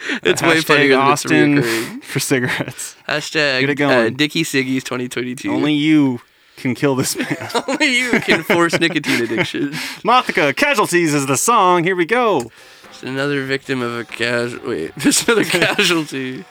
It's 0.22 0.42
Uh, 0.42 0.46
way 0.46 0.60
funnier 0.60 0.88
than 0.88 0.98
Austin 0.98 1.62
for 2.02 2.20
cigarettes. 2.20 2.96
Hashtag 3.08 3.80
uh. 3.80 4.10
Dicky 4.10 4.42
Siggy's 4.42 4.84
2022. 4.84 5.52
Only 5.52 5.74
you 5.74 6.20
can 6.56 6.74
kill 6.74 6.94
this 6.96 7.16
man. 7.16 7.48
Only 7.68 7.98
you 7.98 8.10
can 8.20 8.42
force 8.42 8.78
nicotine 8.78 9.22
addiction. 9.22 9.70
Mothica, 10.04 10.54
Casualties 10.56 11.14
is 11.14 11.26
the 11.26 11.36
song. 11.36 11.84
Here 11.84 11.96
we 11.96 12.04
go. 12.06 12.50
Just 12.88 13.04
another 13.04 13.44
victim 13.44 13.80
of 13.82 13.98
a 13.98 14.04
casual. 14.04 14.68
Wait, 14.68 14.96
just 14.98 15.28
another 15.28 15.44
casualty. 15.44 16.44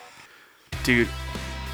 dude 0.84 1.08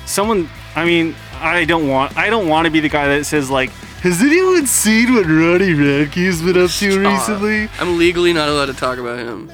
someone 0.06 0.48
i 0.74 0.84
mean 0.86 1.14
i 1.40 1.64
don't 1.66 1.86
want 1.86 2.16
i 2.16 2.30
don't 2.30 2.48
want 2.48 2.64
to 2.64 2.70
be 2.70 2.80
the 2.80 2.88
guy 2.88 3.06
that 3.08 3.24
says 3.24 3.50
like 3.50 3.68
has 4.00 4.22
anyone 4.22 4.66
seen 4.66 5.12
what 5.14 5.26
ronnie 5.26 5.74
radke's 5.74 6.40
been 6.40 6.56
up 6.56 6.70
to 6.70 7.04
Aw, 7.04 7.10
recently 7.12 7.68
I'm 7.78 7.98
legally 7.98 8.32
not 8.32 8.48
allowed 8.48 8.66
to 8.66 8.72
talk 8.72 8.96
about 8.98 9.18
him. 9.18 9.50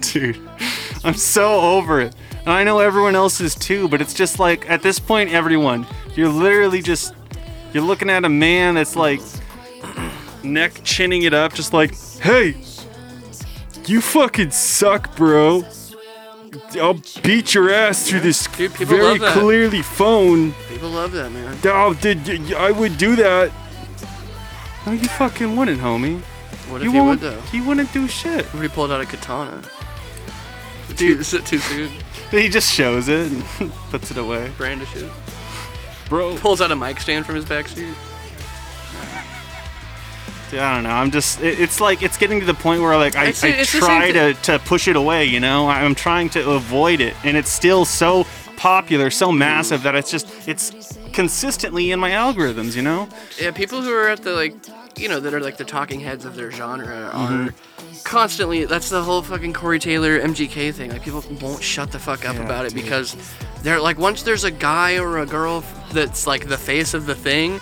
dude 0.00 0.36
i'm 1.04 1.14
so 1.14 1.60
over 1.60 2.00
it 2.00 2.14
and 2.40 2.50
i 2.50 2.64
know 2.64 2.78
everyone 2.78 3.14
else 3.14 3.40
is 3.40 3.54
too 3.54 3.88
but 3.88 4.00
it's 4.00 4.14
just 4.14 4.38
like 4.38 4.68
at 4.68 4.82
this 4.82 4.98
point 4.98 5.30
everyone 5.30 5.86
you're 6.14 6.28
literally 6.28 6.82
just 6.82 7.14
you're 7.72 7.82
looking 7.84 8.10
at 8.10 8.24
a 8.24 8.28
man 8.28 8.74
that's 8.74 8.96
like 8.96 9.20
neck 10.42 10.80
chinning 10.84 11.22
it 11.22 11.34
up 11.34 11.52
just 11.52 11.72
like 11.72 11.94
hey 12.20 12.54
you 13.86 14.00
fucking 14.00 14.50
suck 14.50 15.14
bro 15.16 15.64
I'll 16.80 17.00
beat 17.22 17.54
your 17.54 17.70
ass 17.70 18.08
through 18.08 18.20
this 18.20 18.46
Dude, 18.48 18.72
very 18.72 19.18
clearly 19.18 19.82
phone 19.82 20.52
People 20.68 20.90
love 20.90 21.12
that 21.12 21.30
man. 21.30 21.58
Oh, 21.64 21.94
did 21.94 22.52
I 22.54 22.70
would 22.70 22.96
do 22.98 23.14
that? 23.16 23.52
No, 24.86 24.92
you 24.92 25.08
fucking 25.08 25.56
wouldn't, 25.56 25.80
homie. 25.80 26.20
What 26.70 26.80
if 26.80 26.86
You 26.86 26.92
he 26.92 27.00
would 27.00 27.20
though? 27.20 27.40
He 27.52 27.60
wouldn't 27.60 27.92
do 27.92 28.08
shit. 28.08 28.46
What 28.46 28.64
if 28.64 28.70
he 28.70 28.74
pulled 28.74 28.90
out 28.90 29.00
a 29.00 29.06
katana? 29.06 29.62
Dude. 30.96 31.20
Is 31.20 31.34
it 31.34 31.46
too 31.46 31.58
soon? 31.58 31.90
He 32.30 32.48
just 32.48 32.72
shows 32.72 33.08
it 33.08 33.28
and 33.32 33.72
puts 33.90 34.12
it 34.12 34.16
away, 34.16 34.52
Brandishes. 34.56 35.10
bro. 36.08 36.36
Pulls 36.36 36.60
out 36.60 36.70
a 36.70 36.76
mic 36.76 37.00
stand 37.00 37.26
from 37.26 37.34
his 37.34 37.44
backseat. 37.44 37.92
Yeah, 40.52 40.70
I 40.70 40.74
don't 40.74 40.84
know. 40.84 40.90
I'm 40.90 41.10
just. 41.10 41.40
It, 41.40 41.60
it's 41.60 41.80
like 41.80 42.02
it's 42.02 42.16
getting 42.16 42.40
to 42.40 42.46
the 42.46 42.54
point 42.54 42.82
where 42.82 42.96
like 42.96 43.14
I, 43.16 43.22
It's- 43.28 43.42
I 43.44 43.48
it's 43.48 43.70
try 43.70 44.10
to 44.12 44.34
to 44.34 44.58
push 44.60 44.88
it 44.88 44.96
away. 44.96 45.24
You 45.24 45.38
know, 45.40 45.68
I'm 45.68 45.94
trying 45.94 46.28
to 46.30 46.50
avoid 46.52 47.00
it, 47.00 47.14
and 47.24 47.36
it's 47.36 47.50
still 47.50 47.84
so 47.84 48.26
popular, 48.56 49.10
so 49.10 49.30
massive 49.32 49.82
that 49.84 49.94
it's 49.94 50.10
just 50.10 50.26
it's 50.48 50.98
consistently 51.12 51.92
in 51.92 52.00
my 52.00 52.10
algorithms. 52.10 52.74
You 52.74 52.82
know. 52.82 53.08
Yeah, 53.40 53.52
people 53.52 53.80
who 53.82 53.92
are 53.92 54.08
at 54.08 54.22
the 54.22 54.32
like, 54.32 54.54
you 54.96 55.08
know, 55.08 55.20
that 55.20 55.32
are 55.34 55.40
like 55.40 55.56
the 55.56 55.64
talking 55.64 56.00
heads 56.00 56.24
of 56.24 56.34
their 56.36 56.50
genre 56.50 57.10
are 57.12 57.28
Mm-hmm. 57.30 58.02
constantly. 58.04 58.64
That's 58.64 58.88
the 58.90 59.02
whole 59.02 59.22
fucking 59.22 59.52
Corey 59.52 59.78
Taylor 59.78 60.20
MGK 60.20 60.72
thing. 60.74 60.90
Like 60.90 61.02
people 61.02 61.22
won't 61.40 61.62
shut 61.62 61.92
the 61.92 61.98
fuck 61.98 62.24
up 62.28 62.36
Yeah, 62.36 62.44
about 62.44 62.66
it 62.66 62.74
dude. 62.74 62.82
because 62.82 63.16
they're 63.62 63.80
like, 63.80 63.98
once 63.98 64.22
there's 64.22 64.44
a 64.44 64.50
guy 64.50 64.98
or 64.98 65.18
a 65.18 65.26
girl 65.26 65.62
that's 65.92 66.26
like 66.26 66.48
the 66.48 66.58
face 66.58 66.94
of 66.94 67.06
the 67.06 67.14
thing. 67.14 67.60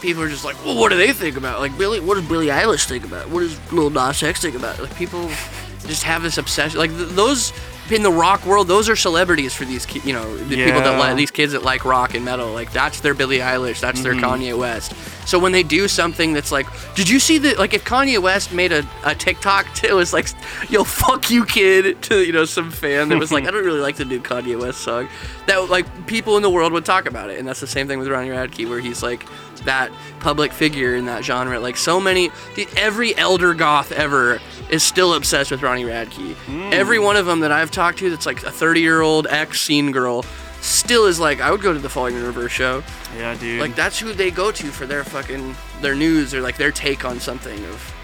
People 0.00 0.24
are 0.24 0.28
just 0.28 0.44
like, 0.44 0.56
well, 0.64 0.76
what 0.80 0.88
do 0.90 0.96
they 0.96 1.12
think 1.12 1.36
about? 1.36 1.58
it? 1.58 1.60
Like 1.60 1.78
Billy, 1.78 2.00
what 2.00 2.16
does 2.16 2.26
Billie 2.28 2.48
Eilish 2.48 2.86
think 2.88 3.04
about? 3.04 3.26
it? 3.28 3.32
What 3.32 3.40
does 3.40 3.72
Lil 3.72 3.88
Nas 3.90 4.20
X 4.22 4.42
think 4.42 4.56
about? 4.56 4.76
it? 4.78 4.82
Like 4.82 4.96
people 4.96 5.28
just 5.86 6.02
have 6.02 6.22
this 6.24 6.38
obsession. 6.38 6.76
Like 6.78 6.90
th- 6.90 7.10
those 7.10 7.52
in 7.88 8.02
the 8.02 8.10
rock 8.10 8.44
world, 8.44 8.66
those 8.66 8.88
are 8.88 8.96
celebrities 8.96 9.54
for 9.54 9.64
these, 9.64 9.86
ki- 9.86 10.00
you 10.04 10.12
know, 10.12 10.36
the 10.48 10.56
people 10.56 10.80
that 10.80 10.98
like 10.98 11.16
these 11.16 11.30
kids 11.30 11.52
that 11.52 11.62
like 11.62 11.84
rock 11.84 12.14
and 12.14 12.24
metal. 12.24 12.52
Like 12.52 12.72
that's 12.72 13.00
their 13.00 13.14
Billie 13.14 13.38
Eilish, 13.38 13.78
that's 13.80 14.02
their 14.02 14.14
Mm-hmm. 14.14 14.24
Kanye 14.24 14.58
West, 14.58 14.92
So 15.24 15.38
when 15.38 15.52
they 15.52 15.62
do 15.62 15.88
something 15.88 16.32
that's 16.32 16.52
like, 16.52 16.66
did 16.94 17.08
you 17.08 17.18
see 17.18 17.38
that? 17.38 17.58
Like 17.58 17.74
if 17.74 17.84
Kanye 17.84 18.18
West 18.18 18.52
made 18.52 18.72
a, 18.72 18.86
a 19.04 19.14
TikTok, 19.14 19.66
it 19.84 19.94
was 19.94 20.12
like, 20.12 20.28
yo, 20.68 20.84
fuck 20.84 21.30
you, 21.30 21.44
kid, 21.44 22.02
to 22.04 22.24
you 22.24 22.32
know 22.32 22.44
some 22.44 22.70
fan 22.70 23.08
that 23.08 23.18
was 23.18 23.32
like, 23.32 23.44
I 23.48 23.50
don't 23.50 23.64
really 23.64 23.80
like 23.80 23.96
the 23.96 24.04
new 24.04 24.20
Kanye 24.20 24.58
West 24.60 24.80
song. 24.80 25.08
That 25.46 25.70
like 25.70 26.06
people 26.06 26.36
in 26.36 26.42
the 26.42 26.50
world 26.50 26.72
would 26.72 26.84
talk 26.84 27.06
about 27.06 27.30
it, 27.30 27.38
and 27.38 27.46
that's 27.46 27.60
the 27.60 27.66
same 27.66 27.88
thing 27.88 27.98
with 27.98 28.08
Ronnie 28.08 28.30
Radke, 28.30 28.68
where 28.68 28.80
he's 28.80 29.02
like 29.02 29.26
that 29.64 29.92
public 30.20 30.52
figure 30.52 30.94
in 30.94 31.06
that 31.06 31.24
genre. 31.24 31.58
Like 31.60 31.76
so 31.76 32.00
many, 32.00 32.30
the, 32.56 32.66
every 32.76 33.16
elder 33.16 33.54
goth 33.54 33.92
ever 33.92 34.40
is 34.70 34.82
still 34.82 35.14
obsessed 35.14 35.50
with 35.50 35.62
Ronnie 35.62 35.84
Radke. 35.84 36.34
Hmm. 36.34 36.70
Every 36.72 36.98
one 36.98 37.16
of 37.16 37.26
them 37.26 37.40
that 37.40 37.52
I've 37.52 37.70
talked 37.70 37.98
to, 37.98 38.10
that's 38.10 38.26
like 38.26 38.42
a 38.42 38.50
30 38.50 38.80
year 38.80 39.00
old 39.00 39.26
ex 39.28 39.60
scene 39.60 39.92
girl, 39.92 40.24
still 40.62 41.04
is 41.06 41.20
like, 41.20 41.40
I 41.40 41.50
would 41.50 41.60
go 41.60 41.72
to 41.72 41.78
the 41.78 41.90
Falling 41.90 42.16
in 42.16 42.24
Reverse 42.24 42.52
show. 42.52 42.82
Yeah, 43.16 43.34
dude. 43.34 43.60
Like 43.60 43.74
that's 43.74 43.98
who 43.98 44.12
they 44.14 44.30
go 44.30 44.50
to 44.50 44.66
for 44.68 44.86
their 44.86 45.04
fucking 45.04 45.54
their 45.82 45.94
news 45.94 46.32
or 46.32 46.40
like 46.40 46.56
their 46.56 46.72
take 46.72 47.04
on 47.04 47.20
something 47.20 47.62
of. 47.66 47.94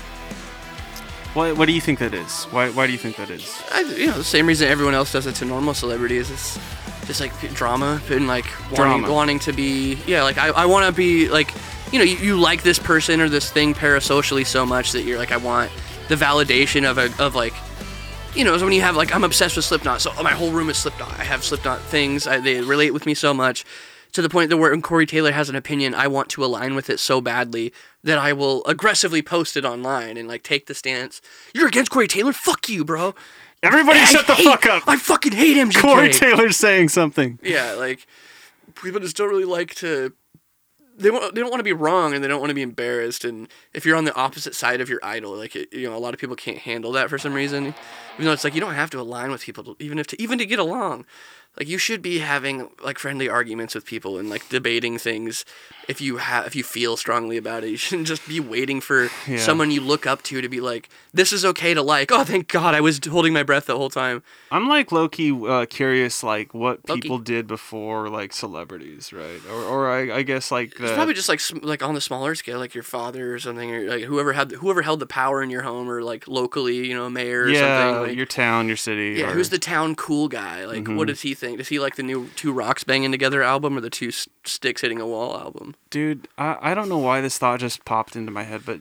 what, 1.34 1.56
what 1.56 1.66
do 1.66 1.72
you 1.72 1.80
think 1.80 1.98
that 2.00 2.14
is? 2.14 2.44
Why, 2.46 2.70
why 2.70 2.86
do 2.86 2.92
you 2.92 2.98
think 2.98 3.16
that 3.16 3.30
is? 3.30 3.62
I, 3.70 3.80
you 3.80 4.08
know, 4.08 4.18
the 4.18 4.24
same 4.24 4.46
reason 4.46 4.68
everyone 4.68 4.94
else 4.94 5.12
does 5.12 5.26
it 5.26 5.36
to 5.36 5.44
normal 5.44 5.72
celebrities. 5.72 6.30
It's 6.30 6.58
just 7.06 7.20
like 7.20 7.32
drama 7.54 8.02
and 8.10 8.26
like 8.26 8.46
wanting, 8.76 9.08
wanting 9.10 9.38
to 9.40 9.52
be, 9.52 9.98
yeah, 10.06 10.22
like 10.24 10.36
I, 10.36 10.48
I 10.48 10.66
want 10.66 10.86
to 10.86 10.92
be 10.92 11.28
like, 11.28 11.54
you 11.92 11.98
know, 11.98 12.04
you, 12.04 12.16
you 12.16 12.40
like 12.40 12.62
this 12.62 12.78
person 12.78 13.20
or 13.20 13.28
this 13.28 13.50
thing 13.50 13.72
parasocially 13.72 14.44
so 14.44 14.66
much 14.66 14.92
that 14.92 15.02
you're 15.02 15.18
like, 15.18 15.32
I 15.32 15.36
want 15.38 15.70
the 16.08 16.16
validation 16.16 16.90
of 16.90 16.98
a, 16.98 17.10
of 17.22 17.34
like, 17.34 17.54
you 18.38 18.44
know, 18.44 18.56
so 18.56 18.64
when 18.64 18.72
you 18.72 18.80
have 18.82 18.96
like, 18.96 19.14
I'm 19.14 19.24
obsessed 19.24 19.56
with 19.56 19.64
Slipknot, 19.64 20.00
so 20.00 20.12
my 20.22 20.30
whole 20.32 20.50
room 20.52 20.70
is 20.70 20.78
Slipknot. 20.78 21.18
I 21.18 21.24
have 21.24 21.44
Slipknot 21.44 21.80
things. 21.82 22.26
I, 22.26 22.38
they 22.38 22.60
relate 22.60 22.92
with 22.92 23.04
me 23.04 23.14
so 23.14 23.34
much 23.34 23.64
to 24.12 24.22
the 24.22 24.28
point 24.30 24.48
that 24.50 24.56
where 24.56 24.70
when 24.70 24.80
Corey 24.80 25.04
Taylor 25.06 25.32
has 25.32 25.48
an 25.50 25.56
opinion, 25.56 25.94
I 25.94 26.06
want 26.06 26.28
to 26.30 26.44
align 26.44 26.74
with 26.74 26.88
it 26.88 26.98
so 27.00 27.20
badly 27.20 27.72
that 28.04 28.16
I 28.16 28.32
will 28.32 28.64
aggressively 28.64 29.20
post 29.20 29.56
it 29.56 29.64
online 29.64 30.16
and 30.16 30.28
like 30.28 30.42
take 30.42 30.66
the 30.66 30.74
stance. 30.74 31.20
You're 31.54 31.66
against 31.68 31.90
Corey 31.90 32.08
Taylor? 32.08 32.32
Fuck 32.32 32.68
you, 32.68 32.84
bro. 32.84 33.14
Everybody 33.62 33.98
I 33.98 34.04
shut 34.04 34.26
the 34.28 34.34
hate- 34.34 34.44
fuck 34.44 34.66
up. 34.66 34.84
I 34.86 34.96
fucking 34.96 35.32
hate 35.32 35.56
MGK. 35.56 35.80
Corey 35.82 36.12
Taylor's 36.12 36.56
saying 36.56 36.90
something. 36.90 37.38
Yeah, 37.42 37.72
like 37.72 38.06
people 38.80 39.00
just 39.00 39.16
don't 39.16 39.28
really 39.28 39.44
like 39.44 39.74
to. 39.76 40.12
They 40.98 41.10
want, 41.10 41.34
they 41.34 41.40
don't 41.40 41.50
want 41.50 41.60
to 41.60 41.64
be 41.64 41.72
wrong 41.72 42.12
and 42.12 42.22
they 42.22 42.28
don't 42.28 42.40
want 42.40 42.50
to 42.50 42.54
be 42.54 42.62
embarrassed. 42.62 43.24
And 43.24 43.48
if 43.72 43.86
you're 43.86 43.96
on 43.96 44.04
the 44.04 44.14
opposite 44.14 44.54
side 44.54 44.80
of 44.80 44.88
your 44.88 44.98
idol, 45.02 45.36
like 45.36 45.54
it, 45.54 45.72
you 45.72 45.88
know, 45.88 45.96
a 45.96 45.98
lot 45.98 46.12
of 46.12 46.20
people 46.20 46.34
can't 46.34 46.58
handle 46.58 46.92
that 46.92 47.08
for 47.08 47.18
some 47.18 47.34
reason. 47.34 47.74
Even 48.14 48.26
though 48.26 48.32
it's 48.32 48.44
like 48.44 48.54
you 48.54 48.60
don't 48.60 48.74
have 48.74 48.90
to 48.90 49.00
align 49.00 49.30
with 49.30 49.42
people, 49.42 49.62
to, 49.62 49.76
even 49.78 49.98
if 49.98 50.08
to 50.08 50.20
even 50.20 50.38
to 50.38 50.46
get 50.46 50.58
along. 50.58 51.06
Like 51.56 51.68
you 51.68 51.78
should 51.78 52.02
be 52.02 52.18
having 52.18 52.70
like 52.82 52.98
friendly 52.98 53.28
arguments 53.28 53.74
with 53.74 53.84
people 53.84 54.18
and 54.18 54.28
like 54.28 54.48
debating 54.48 54.98
things. 54.98 55.44
If 55.88 56.02
you 56.02 56.18
have, 56.18 56.46
if 56.46 56.54
you 56.54 56.62
feel 56.62 56.98
strongly 56.98 57.38
about 57.38 57.64
it, 57.64 57.70
you 57.70 57.78
shouldn't 57.78 58.08
just 58.08 58.28
be 58.28 58.40
waiting 58.40 58.80
for 58.82 59.08
Yeah. 59.26 59.38
someone 59.38 59.70
you 59.70 59.80
look 59.80 60.06
up 60.06 60.22
to 60.24 60.42
to 60.42 60.48
be 60.48 60.60
like, 60.60 60.90
"This 61.14 61.32
is 61.32 61.44
okay 61.46 61.72
to 61.72 61.80
like." 61.82 62.10
Oh, 62.18 62.24
thank 62.24 62.48
God, 62.48 62.74
I 62.74 62.80
was 62.82 63.00
holding 63.08 63.32
my 63.32 63.42
breath 63.42 63.66
the 63.66 63.76
whole 63.76 63.88
time. 63.88 64.22
I'm 64.50 64.68
like 64.68 64.92
low 64.92 65.08
key 65.08 65.30
uh, 65.48 65.64
curious, 65.66 66.22
like 66.22 66.52
what 66.52 66.86
Low-key. 66.88 67.00
people 67.00 67.18
did 67.18 67.46
before, 67.46 68.08
like 68.10 68.32
celebrities, 68.34 69.12
right? 69.14 69.40
Or, 69.50 69.62
or 69.62 69.90
I, 69.90 70.18
I 70.18 70.22
guess 70.22 70.50
like 70.50 70.74
the 70.76 70.84
It's 70.84 70.92
probably 70.92 71.14
just 71.14 71.28
like 71.30 71.40
like 71.62 71.82
on 71.82 71.94
the 71.94 72.00
smaller 72.02 72.34
scale, 72.34 72.58
like 72.58 72.74
your 72.74 72.84
father 72.84 73.34
or 73.34 73.38
something, 73.38 73.70
or 73.74 73.88
like 73.88 74.02
whoever 74.04 74.34
had 74.34 74.52
whoever 74.52 74.82
held 74.82 75.00
the 75.00 75.06
power 75.06 75.42
in 75.42 75.48
your 75.48 75.62
home, 75.62 75.88
or 75.88 76.02
like 76.02 76.28
locally, 76.28 76.86
you 76.86 76.94
know, 76.94 77.08
mayor 77.08 77.44
or 77.44 77.48
yeah, 77.48 77.60
something. 77.92 78.08
Like, 78.08 78.16
your 78.16 78.26
town, 78.26 78.68
your 78.68 78.76
city. 78.76 79.14
yeah, 79.20 79.28
or- 79.30 79.32
who's 79.32 79.48
the 79.48 79.58
town 79.58 79.94
cool 79.94 80.28
guy? 80.28 80.66
Like, 80.66 80.84
Mm-hmm. 80.84 80.96
what 80.96 81.08
does 81.08 81.22
he 81.22 81.32
think? 81.34 81.56
Does 81.58 81.68
he 81.68 81.78
like 81.78 81.96
the 81.96 82.02
new 82.02 82.28
Two 82.36 82.52
Rocks 82.52 82.84
Banging 82.84 83.10
Together 83.10 83.42
album 83.42 83.76
or 83.76 83.80
the 83.80 83.90
Two 83.90 84.08
S- 84.08 84.28
Sticks 84.44 84.82
Hitting 84.82 85.00
a 85.00 85.06
Wall 85.06 85.34
album? 85.38 85.74
Dude? 85.90 86.28
I, 86.36 86.56
I 86.60 86.74
don't 86.74 86.88
know 86.88 86.98
why 86.98 87.20
this 87.20 87.38
thought 87.38 87.60
just 87.60 87.84
popped 87.84 88.16
into 88.16 88.30
my 88.30 88.44
head, 88.44 88.62
but 88.64 88.80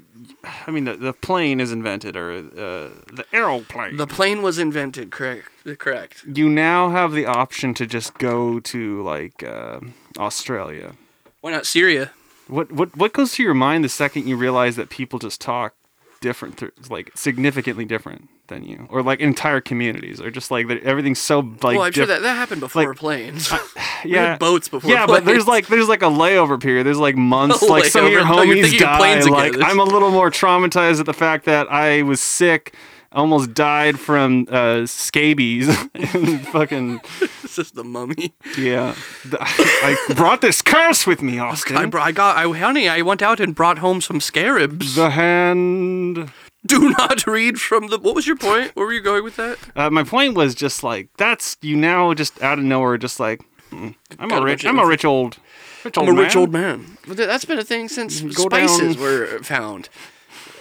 I 0.65 0.71
mean 0.71 0.85
the 0.85 0.95
the 0.95 1.13
plane 1.13 1.59
is 1.59 1.71
invented, 1.71 2.15
or 2.15 2.31
uh, 2.31 2.89
the 3.13 3.25
aeroplane. 3.33 3.97
The 3.97 4.07
plane 4.07 4.41
was 4.41 4.59
invented, 4.59 5.11
correct? 5.11 5.49
Correct. 5.77 6.23
you 6.33 6.49
now 6.49 6.89
have 6.89 7.11
the 7.11 7.25
option 7.25 7.73
to 7.75 7.85
just 7.85 8.17
go 8.17 8.59
to 8.61 9.03
like 9.03 9.43
uh, 9.43 9.79
Australia. 10.17 10.93
Why 11.41 11.51
not 11.51 11.65
Syria? 11.65 12.11
What 12.47 12.71
what 12.71 12.95
what 12.95 13.13
goes 13.13 13.33
through 13.33 13.45
your 13.45 13.53
mind 13.53 13.83
the 13.83 13.89
second 13.89 14.27
you 14.27 14.37
realize 14.37 14.75
that 14.77 14.89
people 14.89 15.19
just 15.19 15.41
talk 15.41 15.75
different, 16.21 16.57
th- 16.57 16.71
like 16.89 17.11
significantly 17.15 17.85
different 17.85 18.29
than 18.47 18.63
you, 18.63 18.87
or 18.89 19.01
like 19.03 19.19
entire 19.19 19.61
communities, 19.61 20.19
or 20.21 20.31
just 20.31 20.51
like 20.51 20.67
that 20.67 20.83
everything's 20.83 21.19
so 21.19 21.39
like. 21.39 21.61
well, 21.77 21.81
I'm 21.83 21.91
sure 21.91 22.05
that 22.05 22.21
that 22.21 22.35
happened 22.35 22.61
before 22.61 22.89
like, 22.89 22.97
planes. 22.97 23.51
Yeah, 24.05 24.37
boats 24.37 24.69
before 24.69 24.91
Yeah, 24.91 25.07
but 25.07 25.25
there's 25.25 25.47
like 25.47 25.67
there's 25.67 25.87
like 25.89 26.03
a 26.03 26.05
layover 26.05 26.61
period. 26.61 26.85
There's 26.85 26.99
like 26.99 27.15
months. 27.15 27.61
Like 27.67 27.85
some 27.85 28.05
of 28.05 28.11
your 28.11 28.23
homies 28.23 28.77
die. 28.77 28.97
planes 28.97 29.25
again. 29.25 29.37
Like 29.37 29.53
This- 29.53 29.63
I'm 29.63 29.79
a 29.79 29.83
little 29.83 30.11
more 30.11 30.29
traumatized 30.29 30.99
at 30.99 31.05
the 31.05 31.13
fact 31.13 31.45
that 31.45 31.69
I 31.71 32.03
was 32.03 32.21
sick. 32.21 32.75
Almost 33.11 33.53
died 33.53 33.99
from 33.99 34.47
uh, 34.51 34.85
scabies. 34.85 35.69
and 35.95 36.45
fucking 36.47 36.99
it's 37.43 37.55
just 37.55 37.73
the 37.73 37.83
mummy. 37.83 38.33
yeah. 38.57 38.95
I, 39.39 39.97
I 40.09 40.13
brought 40.13 40.41
this 40.41 40.61
curse 40.61 41.07
with 41.07 41.21
me, 41.21 41.39
Austin. 41.39 41.77
I, 41.77 41.85
br- 41.85 41.99
I 41.99 42.11
got, 42.11 42.35
I 42.35 42.43
honey, 42.57 42.89
I 42.89 43.01
went 43.01 43.21
out 43.21 43.39
and 43.39 43.55
brought 43.55 43.77
home 43.79 44.01
some 44.01 44.19
scarabs. 44.19 44.95
the 44.95 45.11
hand. 45.11 46.31
Do 46.79 46.89
not 46.89 47.25
read 47.27 47.59
from 47.59 47.87
the. 47.87 47.97
What 47.97 48.15
was 48.15 48.27
your 48.27 48.35
point? 48.37 48.75
Where 48.75 48.85
were 48.85 48.93
you 48.93 49.01
going 49.01 49.23
with 49.23 49.35
that? 49.37 49.57
Uh, 49.75 49.89
my 49.89 50.03
point 50.03 50.35
was 50.35 50.53
just 50.55 50.83
like 50.83 51.09
that's 51.17 51.57
you 51.61 51.75
now 51.75 52.13
just 52.13 52.41
out 52.41 52.59
of 52.59 52.65
nowhere 52.65 52.97
just 52.97 53.19
like 53.19 53.41
mm, 53.71 53.95
I'm 54.19 54.29
Got 54.29 54.39
a 54.39 54.41
a 54.41 54.45
rich 54.45 54.65
I'm 54.65 54.79
a 54.79 54.85
rich 54.85 55.05
old 55.05 55.37
rich 55.83 55.97
I'm 55.97 56.07
old 56.07 56.17
a 56.17 56.21
rich 56.21 56.35
man. 56.35 56.41
old 56.41 56.51
man. 56.53 56.97
But 57.07 57.17
that's 57.17 57.45
been 57.45 57.59
a 57.59 57.63
thing 57.63 57.87
since 57.89 58.21
Go 58.21 58.43
spices 58.43 58.95
down- 58.95 59.03
were 59.03 59.39
found. 59.43 59.89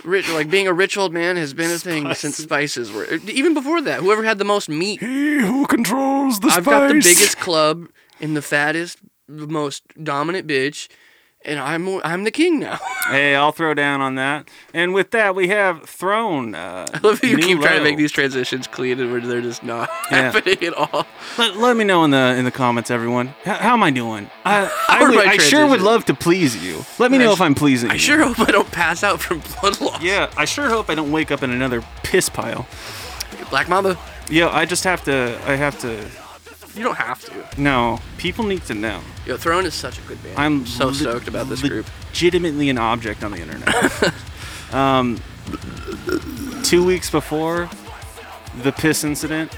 Rich, 0.05 0.29
like 0.31 0.49
being 0.49 0.69
a 0.69 0.73
rich 0.73 0.97
old 0.97 1.13
man 1.13 1.37
has 1.37 1.53
been 1.53 1.71
a 1.73 1.79
thing 1.79 2.15
since 2.15 2.37
spices 2.37 2.93
were. 2.93 3.07
Even 3.29 3.55
before 3.55 3.81
that, 3.83 4.01
whoever 4.01 4.23
had 4.23 4.39
the 4.39 4.45
most 4.45 4.69
meat. 4.69 5.01
He 5.01 5.41
who 5.41 5.67
controls 5.67 6.39
the 6.39 6.51
spices? 6.51 6.59
I've 6.59 6.65
got 6.65 6.89
the 6.89 6.95
biggest 6.95 7.39
club 7.41 7.89
and 8.21 8.37
the 8.37 8.43
fattest, 8.43 8.99
the 9.29 9.49
most 9.49 9.83
dominant 10.05 10.47
bitch, 10.47 10.87
and 11.47 11.59
I'm 11.59 11.89
I'm 12.05 12.25
the 12.25 12.31
king 12.31 12.59
now. 12.61 12.79
Hey, 13.07 13.37
I'll 13.37 13.53
throw 13.53 13.73
down 13.73 14.01
on 14.01 14.17
that. 14.17 14.49
And 14.75 14.93
with 14.93 15.13
that, 15.13 15.37
we 15.37 15.47
have 15.47 15.85
thrown. 15.85 16.57
Uh, 16.57 16.87
I 16.93 16.99
love 17.07 17.21
how 17.21 17.29
you 17.29 17.39
keep 17.39 17.61
trying 17.61 17.79
to 17.79 17.85
make 17.85 17.97
these 17.97 18.11
transitions 18.11 18.67
clean, 18.67 18.99
and 18.99 19.13
where 19.13 19.21
they're 19.21 19.41
just 19.41 19.63
not 19.63 19.89
Yeah. 20.11 20.33
happening 20.33 20.61
at 20.65 20.75
all. 20.75 21.07
Let, 21.39 21.57
let 21.57 21.77
me 21.77 21.85
know 21.85 22.03
in 22.03 22.11
the 22.11 22.35
in 22.37 22.45
the 22.45 22.51
comments, 22.51 22.91
everyone. 22.91 23.29
H- 23.47 23.59
how 23.59 23.75
am 23.75 23.85
I 23.85 23.93
doing? 23.93 24.29
I 24.45 24.69
I, 24.89 25.09
would, 25.09 25.19
I 25.19 25.37
sure 25.37 25.69
would 25.69 25.83
love 25.83 26.05
to 26.07 26.15
please 26.15 26.57
you. 26.67 26.85
Let 26.99 27.13
me 27.13 27.19
I 27.19 27.21
know 27.21 27.31
sh- 27.31 27.35
if 27.35 27.41
I'm 27.41 27.55
pleasing 27.55 27.91
I 27.91 27.95
you. 27.95 28.01
sure 28.01 28.25
hope 28.25 28.41
I 28.41 28.51
don't 28.51 28.73
pass 28.73 29.05
out 29.05 29.21
from 29.21 29.41
blood 29.61 29.81
loss. 29.81 30.03
Yeah, 30.03 30.29
I 30.37 30.47
sure 30.47 30.69
hope 30.69 30.91
I 30.91 30.97
don't 30.97 31.13
wake 31.13 31.31
up 31.31 31.45
in 31.45 31.51
another 31.53 31.85
piss 32.03 32.29
pile. 32.29 32.67
Black 33.51 33.69
Mamba, 33.69 33.97
Yeah, 34.29 34.49
I 34.51 34.65
just 34.65 34.83
have 34.83 35.05
to. 35.05 35.39
I 35.47 35.55
have 35.55 35.79
to. 35.83 36.05
You 36.77 36.85
don't 36.85 36.97
have 36.97 37.21
to. 37.25 37.61
No, 37.61 38.01
people 38.19 38.45
need 38.45 38.63
to 38.67 38.75
know. 38.75 39.01
Yo, 39.27 39.37
Throne 39.37 39.65
is 39.67 39.75
such 39.75 39.99
a 39.99 40.03
good 40.03 40.23
band. 40.23 40.39
I'm 40.39 40.67
so 40.67 40.87
le- 40.89 40.95
stoked 40.95 41.29
about 41.29 41.49
this 41.49 41.63
group. 41.63 41.87
Legitimately 42.09 42.69
an 42.71 42.79
object 42.79 43.25
on 43.25 43.33
the 43.33 43.39
internet. 43.39 44.15
um, 44.75 45.21
two 46.63 46.85
weeks 46.85 47.11
before 47.11 47.69
the 48.63 48.73
piss 48.73 49.05
incident, 49.05 49.57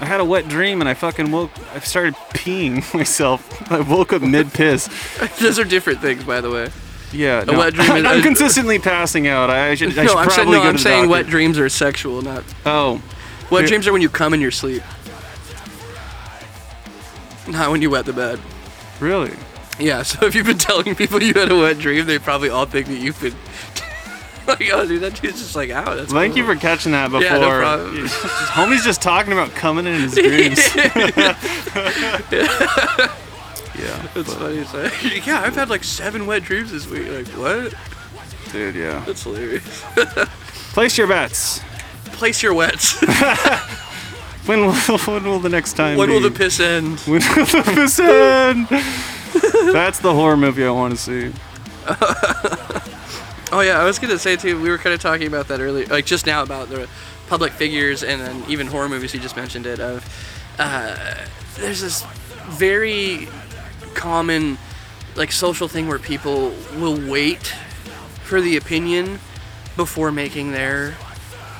I 0.00 0.04
had 0.06 0.20
a 0.20 0.24
wet 0.24 0.48
dream 0.48 0.80
and 0.80 0.88
I 0.88 0.94
fucking 0.94 1.30
woke. 1.30 1.50
I 1.74 1.80
started 1.80 2.14
peeing 2.34 2.94
myself. 2.94 3.70
I 3.70 3.80
woke 3.80 4.12
up 4.12 4.22
mid 4.22 4.52
piss. 4.52 4.88
Those 5.40 5.58
are 5.58 5.64
different 5.64 6.00
things, 6.00 6.24
by 6.24 6.40
the 6.40 6.50
way. 6.50 6.70
Yeah, 7.12 7.42
no, 7.44 7.58
wet 7.58 7.74
dream 7.74 7.96
is- 7.96 8.04
I'm 8.04 8.22
consistently 8.22 8.78
passing 8.78 9.26
out. 9.26 9.50
I 9.50 9.74
should. 9.74 9.98
I 9.98 10.04
no, 10.04 10.08
should 10.10 10.16
I'm 10.18 10.30
saying, 10.30 10.50
no, 10.50 10.62
I'm 10.62 10.78
saying 10.78 11.08
wet 11.08 11.26
dreams 11.26 11.58
are 11.58 11.68
sexual, 11.68 12.22
not 12.22 12.44
Oh, 12.64 13.02
wet 13.50 13.66
dreams 13.66 13.88
are 13.88 13.92
when 13.92 14.00
you 14.02 14.08
come 14.08 14.32
in 14.32 14.40
your 14.40 14.52
sleep, 14.52 14.82
not 17.52 17.70
when 17.70 17.82
you 17.82 17.90
wet 17.90 18.04
the 18.06 18.12
bed. 18.12 18.40
really? 19.00 19.32
Yeah, 19.78 20.02
so 20.02 20.26
if 20.26 20.34
you've 20.34 20.46
been 20.46 20.58
telling 20.58 20.94
people 20.94 21.22
you 21.22 21.32
had 21.34 21.50
a 21.50 21.56
wet 21.56 21.78
dream, 21.78 22.06
they 22.06 22.18
probably 22.18 22.50
all 22.50 22.66
think 22.66 22.86
that 22.88 22.98
you've 22.98 23.20
been 23.20 23.34
like, 24.46 24.68
oh, 24.72 24.86
dude, 24.86 25.00
that 25.02 25.20
dude's 25.20 25.38
just 25.40 25.56
like 25.56 25.70
out. 25.70 25.96
That's 25.96 26.12
Thank 26.12 26.34
cool. 26.34 26.42
you 26.42 26.54
for 26.54 26.60
catching 26.60 26.92
that 26.92 27.10
before. 27.10 27.22
Yeah, 27.22 27.38
no 27.38 27.60
problem. 27.60 28.06
Homie's 28.06 28.84
just 28.84 29.00
talking 29.00 29.32
about 29.32 29.50
coming 29.52 29.86
in 29.86 30.00
his 30.02 30.14
dreams. 30.14 30.58
yeah, 33.78 34.06
That's 34.14 34.34
funny. 34.34 34.64
So, 34.64 34.82
yeah, 35.24 35.40
I've 35.42 35.54
had 35.54 35.70
like 35.70 35.84
seven 35.84 36.26
wet 36.26 36.42
dreams 36.42 36.72
this 36.72 36.86
week. 36.86 37.08
Like, 37.08 37.28
what? 37.28 37.74
dude. 38.52 38.74
Yeah. 38.74 39.02
That's 39.06 39.22
hilarious. 39.22 39.84
Place 40.72 40.98
your 40.98 41.06
bets. 41.06 41.60
Place 42.06 42.42
your 42.42 42.54
wets. 42.54 43.00
When 44.46 44.60
will, 44.66 44.72
when 45.06 45.24
will 45.24 45.38
the 45.40 45.48
next 45.48 45.74
time 45.74 45.96
when 45.98 46.08
be? 46.08 46.14
will 46.14 46.20
the 46.20 46.30
piss 46.30 46.60
end? 46.60 46.98
When 47.06 47.20
will 47.20 47.46
the 47.46 47.62
piss 47.74 47.98
end? 48.00 48.68
That's 49.72 50.00
the 50.00 50.12
horror 50.12 50.36
movie 50.36 50.64
I 50.64 50.70
want 50.70 50.92
to 50.94 51.00
see. 51.00 51.32
Oh 53.52 53.60
yeah, 53.62 53.80
I 53.80 53.84
was 53.84 53.98
gonna 53.98 54.18
say 54.18 54.36
too. 54.36 54.60
We 54.60 54.70
were 54.70 54.78
kind 54.78 54.94
of 54.94 55.00
talking 55.00 55.26
about 55.26 55.48
that 55.48 55.60
earlier, 55.60 55.86
like 55.86 56.06
just 56.06 56.24
now 56.26 56.42
about 56.42 56.68
the 56.68 56.88
public 57.28 57.52
figures 57.52 58.02
and 58.04 58.20
then 58.20 58.44
even 58.48 58.66
horror 58.68 58.88
movies. 58.88 59.12
You 59.12 59.20
just 59.20 59.36
mentioned 59.36 59.66
it. 59.66 59.80
Of 59.80 60.04
uh, 60.58 61.26
there's 61.56 61.80
this 61.80 62.04
very 62.48 63.28
common 63.94 64.56
like 65.16 65.32
social 65.32 65.66
thing 65.66 65.88
where 65.88 65.98
people 65.98 66.52
will 66.76 67.10
wait 67.10 67.54
for 68.22 68.40
the 68.40 68.56
opinion 68.56 69.18
before 69.76 70.12
making 70.12 70.52
their 70.52 70.94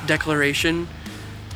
declaration. 0.07 0.87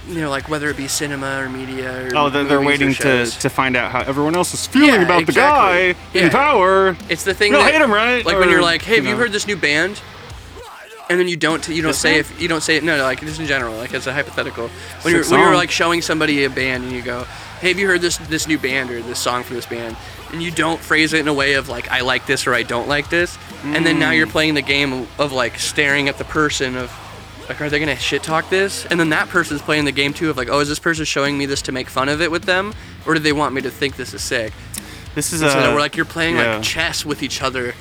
You 0.07 0.21
know, 0.21 0.29
like 0.31 0.51
whether 0.51 0.69
it 0.69 0.77
be 0.77 0.87
cinema 0.87 1.39
or 1.41 1.49
media 1.49 2.09
or 2.09 2.11
Oh, 2.15 2.29
they're, 2.31 2.45
they're 2.45 2.59
or 2.59 2.65
waiting 2.65 2.93
to, 2.95 3.25
to 3.25 3.49
find 3.49 3.75
out 3.75 3.91
how 3.91 4.01
everyone 4.01 4.35
else 4.37 4.53
is 4.53 4.67
feeling 4.67 4.89
Yeah, 4.91 5.03
about 5.03 5.23
exactly. 5.23 5.93
the 6.13 6.21
guy 6.21 6.27
in 6.27 6.31
power. 6.31 6.97
It's 7.09 7.25
the 7.25 7.33
thing 7.33 7.53
You 7.53 7.59
that 7.59 7.73
hate 7.73 7.81
him, 7.81 7.91
right? 7.91 8.25
Like 8.25 8.39
when 8.39 8.51
you're 8.51 8.61
like, 8.63 8.83
"Hey, 8.83 8.97
have 8.97 9.05
you 9.05 9.11
you 9.13 9.17
heard 9.17 9.33
this 9.33 9.47
new 9.47 9.57
band?" 9.57 10.01
And 11.11 11.19
then 11.21 11.29
you 11.29 11.37
don't 11.37 11.67
you 11.69 11.83
don't 11.83 11.91
This 11.91 11.99
say 11.99 12.19
if 12.19 12.41
you 12.41 12.49
don't 12.49 12.63
say 12.63 12.77
it. 12.77 12.85
No, 12.85 12.97
no, 12.97 13.03
like 13.03 13.21
just 13.21 13.39
in 13.41 13.47
general, 13.47 13.75
like 13.77 13.93
as 13.95 14.07
a 14.07 14.13
hypothetical. 14.13 14.69
When 14.69 14.73
Sick 15.03 15.13
you're 15.13 15.25
when 15.31 15.41
you're 15.41 15.55
like 15.57 15.71
showing 15.71 16.01
somebody 16.03 16.45
a 16.45 16.51
band 16.51 16.85
and 16.85 16.93
you 16.93 17.03
go, 17.03 17.25
"Hey, 17.61 17.69
have 17.69 17.79
you 17.79 17.87
heard 17.87 18.01
this 18.01 18.17
this 18.19 18.47
new 18.49 18.59
band 18.59 18.91
or 18.91 19.01
this 19.03 19.19
song 19.19 19.43
from 19.43 19.57
this 19.57 19.67
band?" 19.67 19.97
And 20.33 20.43
you 20.43 20.51
don't 20.51 20.81
phrase 20.81 21.13
it 21.13 21.21
in 21.21 21.29
a 21.29 21.35
way 21.35 21.55
of 21.55 21.69
like, 21.69 21.91
"I 21.91 22.01
like 22.01 22.27
this" 22.27 22.47
or 22.47 22.55
"I 22.55 22.63
don't 22.63 22.89
like 22.89 23.09
this," 23.11 23.37
and 23.65 23.85
then 23.87 23.99
now 23.99 24.11
Mm. 24.13 24.17
you're 24.17 24.27
playing 24.27 24.55
the 24.55 24.63
game 24.63 25.07
of 25.19 25.33
like 25.33 25.59
staring 25.59 26.09
at 26.09 26.19
the 26.19 26.25
person 26.25 26.77
of. 26.77 26.91
Like, 27.49 27.61
are 27.61 27.69
they 27.69 27.79
gonna 27.79 27.97
shit 27.97 28.23
talk 28.23 28.49
this? 28.51 28.87
And 28.87 28.99
then 28.99 29.11
that 29.11 29.29
person's 29.29 29.61
playing 29.63 29.85
the 29.85 29.93
game 29.93 30.15
too 30.15 30.31
of 30.31 30.37
like, 30.37 30.49
oh, 30.49 30.61
is 30.61 30.69
this 30.69 30.79
person 30.79 31.05
showing 31.05 31.37
me 31.37 31.47
this 31.47 31.63
to 31.63 31.73
make 31.73 31.89
fun 31.89 32.09
of 32.09 32.21
it 32.23 32.31
with 32.31 32.45
them, 32.45 32.73
or 33.07 33.15
do 33.15 33.21
they 33.21 33.33
want 33.33 33.55
me 33.55 33.61
to 33.63 33.71
think 33.71 33.97
this 33.97 34.15
is 34.15 34.23
sick? 34.23 34.53
This 35.15 35.33
is 35.33 35.41
So 35.41 35.47
a. 35.49 35.73
we're 35.75 35.81
like 35.81 35.97
you're 35.97 36.07
playing 36.07 36.37
yeah. 36.37 36.55
like 36.57 36.63
chess 36.63 37.05
with 37.05 37.23
each 37.23 37.43
other, 37.43 37.75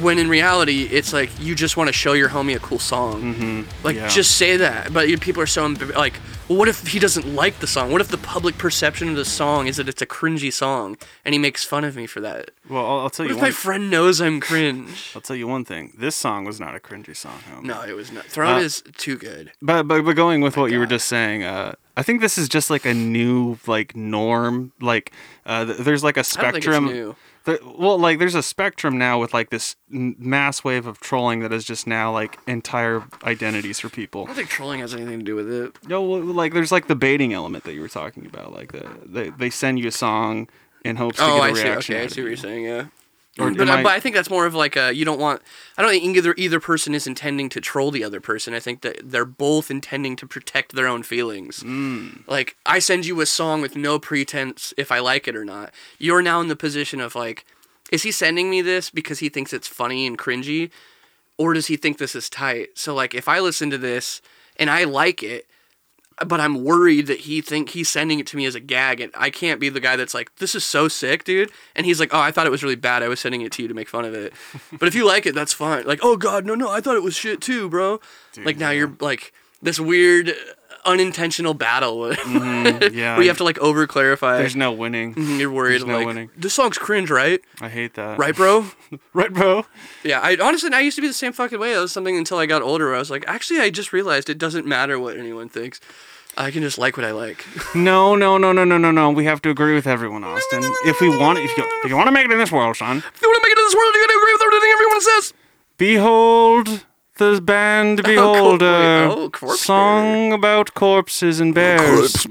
when 0.00 0.18
in 0.18 0.28
reality 0.28 0.84
it's 0.84 1.12
like 1.12 1.30
you 1.40 1.54
just 1.54 1.76
want 1.76 1.88
to 1.88 1.92
show 1.92 2.12
your 2.12 2.28
homie 2.28 2.56
a 2.56 2.58
cool 2.60 2.78
song. 2.78 3.34
Mm-hmm. 3.34 3.62
Like 3.86 3.96
yeah. 3.96 4.08
just 4.08 4.32
say 4.36 4.56
that, 4.58 4.92
but 4.92 5.08
people 5.20 5.42
are 5.42 5.46
so 5.46 5.66
like, 5.96 6.14
well, 6.48 6.58
what 6.58 6.68
if 6.68 6.86
he 6.86 6.98
doesn't 6.98 7.26
like 7.34 7.58
the 7.60 7.66
song? 7.66 7.90
What 7.90 8.00
if 8.00 8.08
the 8.08 8.18
public 8.18 8.56
perception 8.58 9.08
of 9.08 9.16
the 9.16 9.24
song 9.24 9.66
is 9.66 9.76
that 9.78 9.88
it's 9.88 10.02
a 10.02 10.06
cringy 10.06 10.52
song 10.52 10.96
and 11.24 11.34
he 11.34 11.38
makes 11.38 11.64
fun 11.64 11.84
of 11.84 11.96
me 11.96 12.06
for 12.06 12.20
that? 12.20 12.50
well, 12.68 12.84
I'll, 12.84 12.98
I'll 13.00 13.10
tell 13.10 13.26
What 13.26 13.30
you 13.30 13.36
if 13.36 13.42
my 13.42 13.50
friend 13.50 13.90
knows 13.90 14.20
I'm 14.20 14.40
cringe? 14.40 15.12
I'll 15.14 15.22
tell 15.22 15.36
you 15.36 15.46
one 15.48 15.64
thing. 15.64 15.92
This 15.98 16.14
song 16.16 16.44
was 16.44 16.60
not 16.60 16.74
a 16.76 16.78
cringy 16.80 17.16
song. 17.16 17.38
homie. 17.52 17.64
No, 17.64 17.82
it 17.82 17.94
was 17.96 18.12
not. 18.12 18.24
Throne 18.26 18.54
Uh, 18.56 18.58
is 18.64 18.82
too 18.96 19.16
good. 19.16 19.52
But 19.62 19.84
but, 19.88 20.02
but 20.04 20.14
going 20.14 20.40
with 20.40 20.56
what 20.56 20.70
you 20.70 20.78
were 20.78 20.86
just 20.86 21.08
saying, 21.08 21.42
uh, 21.42 21.74
I 21.96 22.02
think 22.02 22.20
this 22.20 22.36
is 22.38 22.48
just 22.48 22.70
like 22.70 22.84
a 22.84 22.94
new 22.94 23.58
like 23.66 23.96
norm. 23.96 24.72
Like 24.80 25.12
uh, 25.46 25.64
th- 25.64 25.78
there's 25.78 26.04
like 26.04 26.16
a 26.16 26.20
I 26.20 26.22
don't 26.22 26.52
think 26.52 26.64
spectrum. 26.64 27.16
Well, 27.78 27.98
like 27.98 28.18
there's 28.18 28.34
a 28.34 28.42
spectrum 28.42 28.98
now 28.98 29.20
with 29.20 29.32
like 29.32 29.50
this 29.50 29.76
mass 29.88 30.64
wave 30.64 30.86
of 30.86 30.98
trolling 31.00 31.40
that 31.40 31.52
is 31.52 31.64
just 31.64 31.86
now 31.86 32.12
like 32.12 32.38
entire 32.46 33.04
identities 33.24 33.78
for 33.80 33.88
people. 33.88 34.22
I 34.22 34.26
don't 34.26 34.34
think 34.36 34.48
trolling 34.48 34.80
has 34.80 34.94
anything 34.94 35.18
to 35.20 35.24
do 35.24 35.36
with 35.36 35.50
it. 35.52 35.76
No, 35.88 36.02
well, 36.02 36.20
like 36.20 36.52
there's 36.54 36.72
like 36.72 36.88
the 36.88 36.96
baiting 36.96 37.32
element 37.32 37.64
that 37.64 37.74
you 37.74 37.80
were 37.80 37.88
talking 37.88 38.26
about. 38.26 38.52
Like 38.52 38.72
the 38.72 38.88
they, 39.04 39.30
they 39.30 39.50
send 39.50 39.78
you 39.78 39.88
a 39.88 39.92
song 39.92 40.48
in 40.84 40.96
hopes 40.96 41.18
to 41.18 41.24
Oh, 41.24 41.36
get 41.38 41.38
a 41.38 41.42
I 41.42 41.52
see. 41.54 41.62
reaction. 41.64 41.94
Okay, 41.96 42.04
I 42.04 42.06
see 42.08 42.20
what 42.20 42.24
you. 42.24 42.28
you're 42.28 42.36
saying. 42.36 42.64
Yeah. 42.64 42.86
Or 43.38 43.50
but, 43.50 43.68
I, 43.68 43.82
but 43.82 43.92
I- 43.92 44.00
think 44.00 44.14
that's 44.14 44.30
more 44.30 44.46
of 44.46 44.54
like 44.54 44.76
a 44.76 44.92
you 44.92 45.04
don't 45.04 45.20
want. 45.20 45.42
I 45.76 45.82
don't 45.82 45.90
think 45.90 46.16
either 46.16 46.34
either 46.38 46.60
person 46.60 46.94
is 46.94 47.06
intending 47.06 47.48
to 47.50 47.60
troll 47.60 47.90
the 47.90 48.02
other 48.02 48.20
person. 48.20 48.54
I 48.54 48.60
think 48.60 48.80
that 48.80 48.98
they're 49.04 49.26
both 49.26 49.70
intending 49.70 50.16
to 50.16 50.26
protect 50.26 50.74
their 50.74 50.86
own 50.86 51.02
feelings. 51.02 51.62
Mm. 51.62 52.26
Like 52.26 52.56
I 52.64 52.78
send 52.78 53.04
you 53.04 53.20
a 53.20 53.26
song 53.26 53.60
with 53.60 53.76
no 53.76 53.98
pretense 53.98 54.72
if 54.78 54.90
I 54.90 55.00
like 55.00 55.28
it 55.28 55.36
or 55.36 55.44
not. 55.44 55.72
You're 55.98 56.22
now 56.22 56.40
in 56.40 56.48
the 56.48 56.56
position 56.56 57.00
of 57.00 57.14
like, 57.14 57.44
is 57.92 58.04
he 58.04 58.10
sending 58.10 58.48
me 58.48 58.62
this 58.62 58.90
because 58.90 59.18
he 59.18 59.28
thinks 59.28 59.52
it's 59.52 59.68
funny 59.68 60.06
and 60.06 60.16
cringy, 60.16 60.70
or 61.36 61.52
does 61.52 61.66
he 61.66 61.76
think 61.76 61.98
this 61.98 62.14
is 62.14 62.30
tight? 62.30 62.70
So 62.74 62.94
like, 62.94 63.14
if 63.14 63.28
I 63.28 63.40
listen 63.40 63.68
to 63.70 63.78
this 63.78 64.22
and 64.56 64.70
I 64.70 64.84
like 64.84 65.22
it, 65.22 65.46
but 66.24 66.40
I'm 66.40 66.64
worried 66.64 67.06
that 67.08 67.20
he 67.20 67.40
think 67.40 67.70
he's 67.70 67.88
sending 67.88 68.18
it 68.18 68.26
to 68.28 68.36
me 68.36 68.46
as 68.46 68.54
a 68.54 68.60
gag, 68.60 69.00
and 69.00 69.12
I 69.16 69.30
can't 69.30 69.60
be 69.60 69.68
the 69.68 69.80
guy 69.80 69.96
that's 69.96 70.14
like, 70.14 70.34
"This 70.36 70.54
is 70.54 70.64
so 70.64 70.88
sick, 70.88 71.24
dude," 71.24 71.50
and 71.74 71.84
he's 71.84 72.00
like, 72.00 72.14
"Oh, 72.14 72.20
I 72.20 72.30
thought 72.30 72.46
it 72.46 72.50
was 72.50 72.62
really 72.62 72.76
bad. 72.76 73.02
I 73.02 73.08
was 73.08 73.20
sending 73.20 73.42
it 73.42 73.52
to 73.52 73.62
you 73.62 73.68
to 73.68 73.74
make 73.74 73.88
fun 73.88 74.04
of 74.04 74.14
it." 74.14 74.32
but 74.78 74.88
if 74.88 74.94
you 74.94 75.06
like 75.06 75.26
it, 75.26 75.34
that's 75.34 75.52
fine. 75.52 75.84
Like, 75.84 76.00
"Oh 76.02 76.16
God, 76.16 76.46
no, 76.46 76.54
no, 76.54 76.70
I 76.70 76.80
thought 76.80 76.96
it 76.96 77.02
was 77.02 77.14
shit 77.14 77.40
too, 77.40 77.68
bro." 77.68 78.00
like 78.44 78.58
now 78.58 78.70
you're 78.70 78.92
like 79.00 79.32
this 79.62 79.80
weird 79.80 80.34
unintentional 80.86 81.54
battle 81.54 81.98
mm-hmm. 82.10 82.96
yeah, 82.96 83.14
where 83.14 83.22
you 83.22 83.28
have 83.28 83.38
to 83.38 83.44
like 83.44 83.58
over 83.58 83.86
clarify. 83.86 84.38
There's 84.38 84.56
no 84.56 84.72
winning. 84.72 85.14
Mm-hmm, 85.14 85.40
you're 85.40 85.50
worried 85.50 85.72
there's 85.72 85.84
no 85.86 85.98
like 85.98 86.06
winning. 86.06 86.30
this 86.36 86.54
song's 86.54 86.78
cringe, 86.78 87.10
right? 87.10 87.40
I 87.60 87.68
hate 87.68 87.94
that. 87.94 88.18
Right, 88.18 88.34
bro? 88.34 88.66
right, 89.12 89.32
bro. 89.32 89.66
Yeah, 90.04 90.20
I 90.20 90.36
honestly 90.40 90.70
I 90.72 90.80
used 90.80 90.96
to 90.96 91.02
be 91.02 91.08
the 91.08 91.14
same 91.14 91.32
fucking 91.32 91.58
way. 91.58 91.76
I 91.76 91.80
was 91.80 91.92
something 91.92 92.16
until 92.16 92.38
I 92.38 92.46
got 92.46 92.62
older. 92.62 92.86
Where 92.86 92.96
I 92.96 92.98
was 92.98 93.10
like, 93.10 93.24
actually, 93.26 93.60
I 93.60 93.70
just 93.70 93.92
realized 93.92 94.30
it 94.30 94.38
doesn't 94.38 94.66
matter 94.66 94.98
what 94.98 95.16
anyone 95.16 95.48
thinks. 95.48 95.80
I 96.38 96.50
can 96.50 96.62
just 96.62 96.76
like 96.76 96.96
what 96.96 97.06
I 97.06 97.12
like. 97.12 97.44
No, 97.74 98.14
no, 98.14 98.38
no, 98.38 98.52
no, 98.52 98.64
no, 98.64 98.78
no, 98.78 98.90
no. 98.90 99.10
We 99.10 99.24
have 99.24 99.40
to 99.42 99.50
agree 99.50 99.74
with 99.74 99.86
everyone, 99.86 100.24
Austin. 100.24 100.62
If 100.84 101.00
we 101.00 101.08
want, 101.08 101.38
if 101.38 101.56
you, 101.56 101.64
if 101.84 101.90
you 101.90 101.96
want 101.96 102.08
to 102.08 102.12
make 102.12 102.24
it 102.24 102.32
in 102.32 102.38
this 102.38 102.52
world, 102.52 102.76
son, 102.76 102.98
If 102.98 103.22
you 103.22 103.28
want 103.28 103.42
to 103.42 103.48
make 103.48 103.56
it 103.56 103.58
in 103.58 103.64
this 103.64 103.74
world, 103.74 103.94
you 103.94 104.00
gotta 104.06 104.18
agree 104.18 104.32
with 104.32 104.42
everything 104.42 104.70
everyone 104.72 105.00
says. 105.00 105.34
behold 105.78 106.86
the 107.18 107.40
band 107.40 108.02
Beholder, 108.04 109.08
oh, 109.10 109.30
corpse 109.30 109.60
song 109.62 110.32
about 110.32 110.74
corpses 110.74 111.40
and 111.40 111.54
bears. 111.54 112.26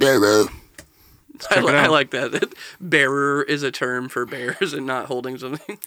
I, 1.52 1.60
li- 1.60 1.74
I 1.74 1.88
like 1.88 2.12
that. 2.12 2.32
that. 2.32 2.54
Bearer 2.80 3.44
is 3.44 3.62
a 3.64 3.72
term 3.72 4.08
for 4.10 4.26
bears 4.26 4.74
and 4.74 4.86
not 4.86 5.06
holding 5.08 5.38
something. 5.38 5.78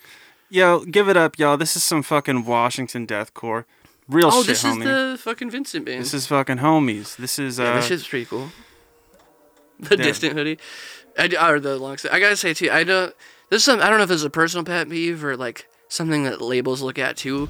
Yo, 0.50 0.84
give 0.84 1.08
it 1.08 1.16
up, 1.16 1.38
y'all. 1.38 1.56
This 1.56 1.74
is 1.76 1.82
some 1.82 2.02
fucking 2.02 2.44
Washington 2.44 3.06
deathcore. 3.06 3.64
Real 4.08 4.28
Oh, 4.32 4.40
shit, 4.42 4.46
this 4.48 4.64
is 4.64 4.74
homie. 4.74 4.84
the 4.84 5.18
fucking 5.18 5.50
Vincent 5.50 5.84
band. 5.84 6.00
This 6.02 6.14
is 6.14 6.26
fucking 6.26 6.58
homies. 6.58 7.16
This 7.16 7.38
is 7.38 7.60
uh. 7.60 7.64
yeah, 7.64 7.74
this 7.76 7.86
shit's 7.86 8.06
pretty 8.08 8.24
cool. 8.26 8.48
The 9.80 9.96
Yeah. 9.96 10.02
distant 10.02 10.32
hoodie, 10.32 10.58
I 11.16 11.28
d- 11.28 11.36
or 11.36 11.60
the 11.60 11.78
long. 11.78 11.96
I 12.10 12.18
gotta 12.18 12.36
say 12.36 12.52
too, 12.52 12.68
I 12.68 12.82
don't. 12.82 13.14
This 13.48 13.60
is 13.60 13.64
some. 13.64 13.80
I 13.80 13.88
don't 13.88 13.98
know 13.98 14.04
if 14.04 14.10
it's 14.10 14.24
a 14.24 14.30
personal 14.30 14.64
pet 14.64 14.88
peeve 14.90 15.22
or 15.24 15.36
like 15.36 15.68
something 15.88 16.24
that 16.24 16.40
labels 16.40 16.82
look 16.82 16.98
at 16.98 17.16
too. 17.16 17.48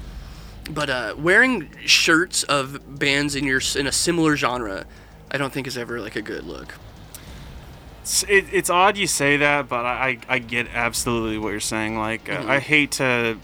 But 0.69 0.89
uh, 0.89 1.15
wearing 1.17 1.69
shirts 1.85 2.43
of 2.43 2.99
bands 2.99 3.35
in 3.35 3.43
your 3.43 3.61
in 3.75 3.87
a 3.87 3.91
similar 3.91 4.35
genre, 4.35 4.85
I 5.31 5.37
don't 5.37 5.51
think 5.51 5.67
is 5.67 5.77
ever 5.77 5.99
like 5.99 6.15
a 6.15 6.21
good 6.21 6.43
look. 6.43 6.75
It's, 8.01 8.23
it, 8.23 8.45
it's 8.51 8.69
odd 8.69 8.97
you 8.97 9.07
say 9.07 9.37
that, 9.37 9.67
but 9.67 9.85
I, 9.85 10.19
I 10.27 10.39
get 10.39 10.67
absolutely 10.73 11.37
what 11.37 11.49
you're 11.49 11.59
saying. 11.59 11.97
Like, 11.97 12.29
uh, 12.29 12.43
I 12.47 12.59
hate 12.59 12.91
to 12.93 13.37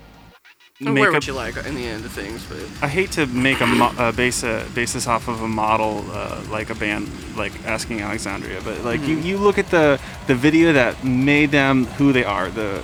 make 0.79 1.01
wear 1.01 1.15
a, 1.15 1.23
you 1.23 1.33
like 1.33 1.55
in 1.65 1.75
the 1.75 1.85
end 1.85 2.03
of 2.03 2.11
things, 2.11 2.43
but 2.45 2.59
I 2.83 2.87
hate 2.87 3.11
to 3.13 3.25
make 3.27 3.61
a, 3.61 3.65
mo- 3.65 3.93
a 3.97 4.11
base 4.11 4.43
a 4.43 4.65
basis 4.73 5.07
off 5.07 5.27
of 5.27 5.41
a 5.41 5.47
model 5.47 6.03
uh, 6.11 6.43
like 6.49 6.69
a 6.69 6.75
band 6.75 7.09
like 7.37 7.53
Asking 7.65 8.01
Alexandria, 8.01 8.61
but 8.63 8.83
like 8.83 9.01
you, 9.01 9.17
you 9.17 9.37
look 9.37 9.57
at 9.57 9.69
the 9.71 9.99
the 10.27 10.35
video 10.35 10.73
that 10.73 11.03
made 11.03 11.51
them 11.51 11.85
who 11.85 12.11
they 12.11 12.23
are. 12.23 12.49
The 12.49 12.83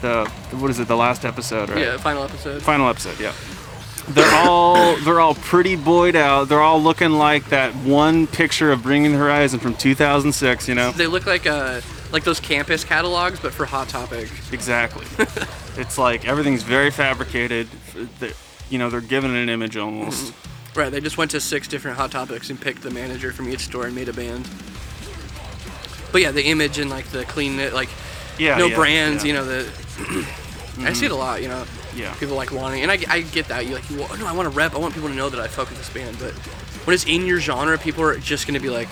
the 0.00 0.26
what 0.52 0.70
is 0.70 0.78
it? 0.78 0.88
The 0.88 0.96
last 0.96 1.24
episode, 1.24 1.70
right? 1.70 1.78
yeah, 1.78 1.96
final 1.98 2.24
episode. 2.24 2.62
Final 2.62 2.88
episode, 2.88 3.18
yeah. 3.20 3.32
They're 4.08 4.34
all 4.34 4.96
they're 4.98 5.20
all 5.20 5.34
pretty 5.34 5.74
boyed 5.76 6.14
out. 6.16 6.48
They're 6.48 6.60
all 6.60 6.80
looking 6.80 7.12
like 7.12 7.48
that 7.48 7.74
one 7.74 8.26
picture 8.26 8.70
of 8.70 8.82
Bring 8.82 9.02
Me 9.02 9.08
the 9.08 9.18
Horizon 9.18 9.58
from 9.58 9.74
2006. 9.74 10.68
You 10.68 10.74
know. 10.74 10.92
They 10.92 11.06
look 11.06 11.26
like 11.26 11.46
uh 11.46 11.80
like 12.12 12.22
those 12.24 12.38
campus 12.40 12.84
catalogs, 12.84 13.40
but 13.40 13.52
for 13.52 13.64
Hot 13.66 13.88
Topic. 13.88 14.30
Exactly. 14.52 15.06
it's 15.76 15.98
like 15.98 16.26
everything's 16.26 16.62
very 16.62 16.90
fabricated. 16.90 17.68
You 18.70 18.78
know, 18.78 18.90
they're 18.90 19.00
given 19.00 19.34
an 19.34 19.48
image 19.48 19.76
almost. 19.76 20.32
Right, 20.74 20.90
they 20.92 21.00
just 21.00 21.16
went 21.16 21.30
to 21.32 21.40
six 21.40 21.66
different 21.68 21.96
Hot 21.96 22.10
Topics 22.10 22.50
and 22.50 22.60
picked 22.60 22.82
the 22.82 22.90
manager 22.90 23.32
from 23.32 23.48
each 23.48 23.60
store 23.60 23.86
and 23.86 23.94
made 23.94 24.08
a 24.08 24.12
band. 24.12 24.48
But 26.12 26.22
yeah, 26.22 26.30
the 26.30 26.44
image 26.44 26.78
and 26.78 26.90
like 26.90 27.06
the 27.06 27.24
clean, 27.24 27.56
like 27.72 27.88
Yeah. 28.38 28.56
no 28.58 28.66
yeah, 28.66 28.74
brands, 28.76 29.24
yeah. 29.24 29.28
you 29.28 29.34
know 29.34 29.44
the. 29.44 30.26
I 30.80 30.92
see 30.92 31.06
it 31.06 31.12
a 31.12 31.16
lot, 31.16 31.42
you 31.42 31.48
know. 31.48 31.64
Yeah. 31.96 32.14
People 32.14 32.36
like 32.36 32.52
wanting, 32.52 32.82
and 32.82 32.90
I, 32.90 32.98
I 33.08 33.20
get 33.22 33.48
that. 33.48 33.66
You 33.66 33.74
like, 33.74 33.88
you, 33.90 33.96
no, 33.96 34.26
I 34.26 34.32
want 34.32 34.50
to 34.50 34.56
rep. 34.56 34.74
I 34.74 34.78
want 34.78 34.94
people 34.94 35.08
to 35.08 35.14
know 35.14 35.28
that 35.30 35.40
I 35.40 35.48
fuck 35.48 35.68
with 35.68 35.78
this 35.78 35.90
band. 35.90 36.18
But 36.18 36.32
when 36.86 36.94
it's 36.94 37.06
in 37.06 37.26
your 37.26 37.40
genre, 37.40 37.78
people 37.78 38.04
are 38.04 38.18
just 38.18 38.46
gonna 38.46 38.60
be 38.60 38.70
like, 38.70 38.88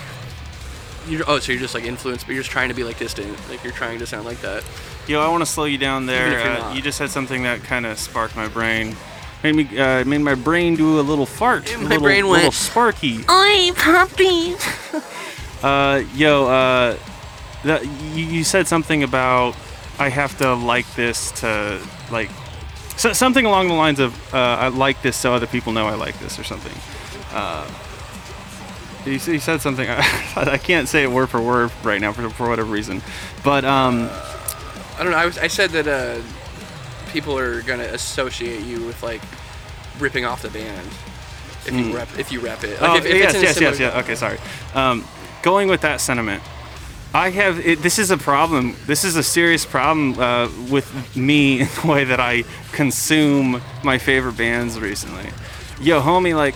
you're, 1.07 1.23
oh, 1.27 1.39
so 1.39 1.51
you're 1.51 1.61
just 1.61 1.73
like 1.73 1.83
influenced, 1.83 2.25
but 2.25 2.33
you're 2.33 2.41
just 2.43 2.51
trying 2.51 2.69
to 2.69 2.75
be 2.75 2.83
like 2.83 2.97
this 2.97 3.13
distant. 3.13 3.49
Like 3.49 3.63
you're 3.63 3.73
trying 3.73 3.99
to 3.99 4.05
sound 4.05 4.25
like 4.25 4.41
that. 4.41 4.63
Yo, 5.07 5.21
I 5.21 5.27
want 5.29 5.41
to 5.41 5.45
slow 5.45 5.65
you 5.65 5.77
down 5.77 6.07
there. 6.07 6.31
you're 6.31 6.41
Uh, 6.41 6.73
you 6.73 6.81
just 6.81 6.97
said 6.97 7.11
something 7.11 7.43
that 7.43 7.63
kind 7.63 7.85
of 7.85 7.99
sparked 7.99 8.35
my 8.35 8.47
brain. 8.47 8.95
Made 9.43 9.55
me, 9.55 9.77
uh, 9.77 10.03
made 10.05 10.19
my 10.19 10.33
brain 10.33 10.75
do 10.75 10.99
a 10.99 11.01
little 11.01 11.27
fart. 11.27 11.69
Yeah, 11.69 11.75
a 11.75 11.77
my 11.77 11.83
little, 11.89 12.03
brain 12.03 12.27
little 12.27 12.51
sparky. 12.51 13.19
Oi, 13.29 13.71
puppy. 13.75 14.55
Uh, 15.63 16.03
yo, 16.13 16.47
uh, 16.47 16.95
that 17.63 17.83
you, 18.13 18.25
you 18.25 18.43
said 18.43 18.67
something 18.67 19.01
about 19.01 19.55
I 19.97 20.09
have 20.09 20.37
to 20.37 20.53
like 20.53 20.85
this 20.95 21.31
to 21.39 21.81
like 22.11 22.29
so, 22.97 23.13
something 23.13 23.45
along 23.45 23.67
the 23.67 23.73
lines 23.73 23.99
of 23.99 24.33
uh, 24.33 24.37
I 24.37 24.67
like 24.69 25.01
this 25.01 25.15
so 25.17 25.33
other 25.33 25.47
people 25.47 25.73
know 25.73 25.87
I 25.87 25.95
like 25.95 26.17
this 26.19 26.39
or 26.39 26.43
something. 26.43 26.73
Uh, 27.33 27.67
s- 29.05 29.27
you 29.27 29.39
said 29.39 29.61
something. 29.61 29.87
I 29.89 30.57
can't 30.61 30.87
say 30.87 31.03
it 31.03 31.11
word 31.11 31.29
for 31.29 31.41
word 31.41 31.71
right 31.83 31.99
now 32.01 32.11
for, 32.13 32.29
for 32.29 32.49
whatever 32.49 32.71
reason, 32.71 33.01
but 33.43 33.65
um, 33.65 34.09
I 34.97 35.03
don't 35.03 35.11
know. 35.11 35.17
I, 35.17 35.25
was, 35.25 35.37
I 35.37 35.47
said 35.47 35.71
that 35.71 35.87
uh, 35.87 36.21
people 37.11 37.37
are 37.37 37.61
gonna 37.61 37.83
associate 37.83 38.61
you 38.63 38.85
with 38.85 39.01
like 39.03 39.21
ripping 39.99 40.25
off 40.25 40.41
the 40.41 40.49
band 40.49 40.87
if 41.65 41.73
you 41.73 41.95
rep 41.95 42.07
if 42.19 42.31
you 42.31 42.39
rep 42.39 42.63
it. 42.63 42.79
Like, 42.81 42.89
oh 42.91 42.95
if, 42.97 43.05
if 43.05 43.17
yes, 43.17 43.33
yes, 43.33 43.59
yes, 43.59 43.79
yes. 43.79 43.95
Okay, 44.03 44.15
sorry. 44.15 44.37
Um, 44.73 45.03
going 45.41 45.67
with 45.67 45.81
that 45.81 45.99
sentiment, 46.01 46.41
I 47.15 47.29
have. 47.29 47.65
It, 47.65 47.81
this 47.81 47.97
is 47.97 48.11
a 48.11 48.17
problem. 48.17 48.75
This 48.87 49.05
is 49.05 49.15
a 49.15 49.23
serious 49.23 49.65
problem 49.65 50.19
uh, 50.19 50.49
with 50.69 51.15
me 51.15 51.61
in 51.61 51.67
the 51.81 51.87
way 51.87 52.03
that 52.03 52.19
I 52.19 52.43
consume 52.73 53.61
my 53.85 53.97
favorite 53.97 54.35
bands 54.35 54.77
recently. 54.79 55.29
Yo, 55.79 56.01
homie, 56.01 56.35
like, 56.35 56.55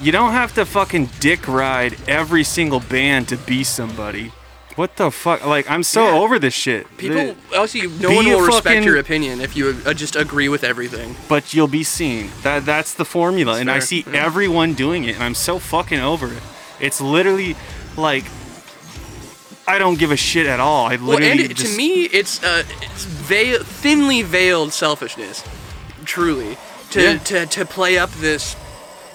you 0.00 0.12
don't 0.12 0.30
have 0.32 0.54
to 0.54 0.64
fucking 0.64 1.06
dick 1.18 1.48
ride 1.48 1.96
every 2.06 2.44
single 2.44 2.78
band 2.78 3.28
to 3.30 3.36
be 3.36 3.64
somebody. 3.64 4.32
What 4.76 4.96
the 4.96 5.10
fuck? 5.10 5.44
Like, 5.44 5.68
I'm 5.68 5.82
so 5.82 6.06
Yeah. 6.06 6.20
over 6.20 6.38
this 6.38 6.54
shit. 6.54 6.86
People, 6.96 7.34
The- 7.50 7.58
also, 7.58 7.78
you- 7.78 7.90
no 8.00 8.12
one 8.12 8.24
will 8.24 8.40
respect 8.40 8.66
fucking- 8.66 8.84
your 8.84 8.98
opinion 8.98 9.40
if 9.40 9.56
you 9.56 9.76
uh, 9.84 9.92
just 9.94 10.14
agree 10.14 10.48
with 10.48 10.62
everything. 10.62 11.16
but 11.28 11.52
you'll 11.54 11.66
be 11.66 11.82
seen. 11.82 12.30
That 12.44 12.64
that's 12.64 12.94
the 12.94 13.04
formula, 13.04 13.58
and 13.58 13.68
I 13.68 13.80
see 13.80 14.04
yeah. 14.06 14.24
everyone 14.24 14.74
doing 14.74 15.02
it, 15.04 15.16
and 15.16 15.24
I'm 15.24 15.34
so 15.34 15.58
fucking 15.58 15.98
over 16.00 16.28
it. 16.28 16.42
It's 16.78 17.00
literally 17.00 17.56
like 17.96 18.24
I 19.66 19.78
don't 19.78 19.98
give 19.98 20.10
a 20.10 20.16
shit 20.16 20.46
at 20.46 20.60
all. 20.60 20.86
I 20.86 20.96
Well, 20.96 21.06
literally 21.06 21.30
and 21.30 21.40
it, 21.40 21.56
just, 21.56 21.72
to 21.72 21.76
me, 21.76 22.04
it's 22.04 22.42
uh, 22.42 22.64
it's 22.82 23.04
veil, 23.04 23.62
thinly 23.62 24.22
veiled 24.22 24.72
selfishness, 24.72 25.44
truly, 26.04 26.56
to 26.90 27.02
Yeah. 27.02 27.18
to 27.18 27.46
to 27.46 27.64
play 27.64 27.98
up 27.98 28.10
this. 28.12 28.56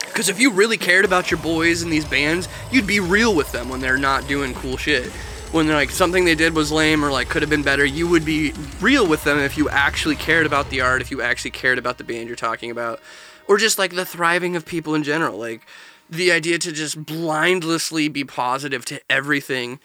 Because 0.05 0.29
if 0.29 0.39
you 0.39 0.51
really 0.51 0.77
cared 0.77 1.05
about 1.05 1.29
your 1.29 1.39
boys 1.39 1.83
in 1.83 1.89
these 1.91 2.05
bands, 2.05 2.47
you'd 2.71 2.87
be 2.87 2.99
real 2.99 3.35
with 3.35 3.51
them 3.51 3.69
when 3.69 3.81
they're 3.81 3.97
not 3.99 4.27
doing 4.27 4.53
cool 4.55 4.77
shit. 4.77 5.11
When 5.51 5.67
they're 5.67 5.75
like 5.75 5.91
something 5.91 6.25
they 6.25 6.33
did 6.35 6.55
was 6.55 6.71
lame 6.71 7.05
or 7.05 7.11
like 7.11 7.29
could 7.29 7.41
have 7.43 7.49
been 7.51 7.61
better, 7.63 7.85
you 7.85 8.07
would 8.07 8.25
be 8.25 8.53
real 8.81 9.05
with 9.05 9.23
them 9.23 9.37
if 9.37 9.57
you 9.57 9.69
actually 9.69 10.15
cared 10.15 10.45
about 10.45 10.69
the 10.71 10.81
art, 10.81 11.01
if 11.01 11.11
you 11.11 11.21
actually 11.21 11.51
cared 11.51 11.77
about 11.77 11.97
the 11.99 12.03
band 12.03 12.27
you're 12.27 12.35
talking 12.35 12.71
about, 12.71 12.99
or 13.47 13.57
just 13.57 13.77
like 13.77 13.93
the 13.95 14.05
thriving 14.05 14.55
of 14.55 14.65
people 14.65 14.95
in 14.95 15.03
general. 15.03 15.37
Like 15.37 15.61
the 16.09 16.31
idea 16.31 16.57
to 16.59 16.71
just 16.71 17.05
blindlessly 17.05 18.07
be 18.07 18.23
positive 18.23 18.85
to 18.85 18.99
everything 19.09 19.79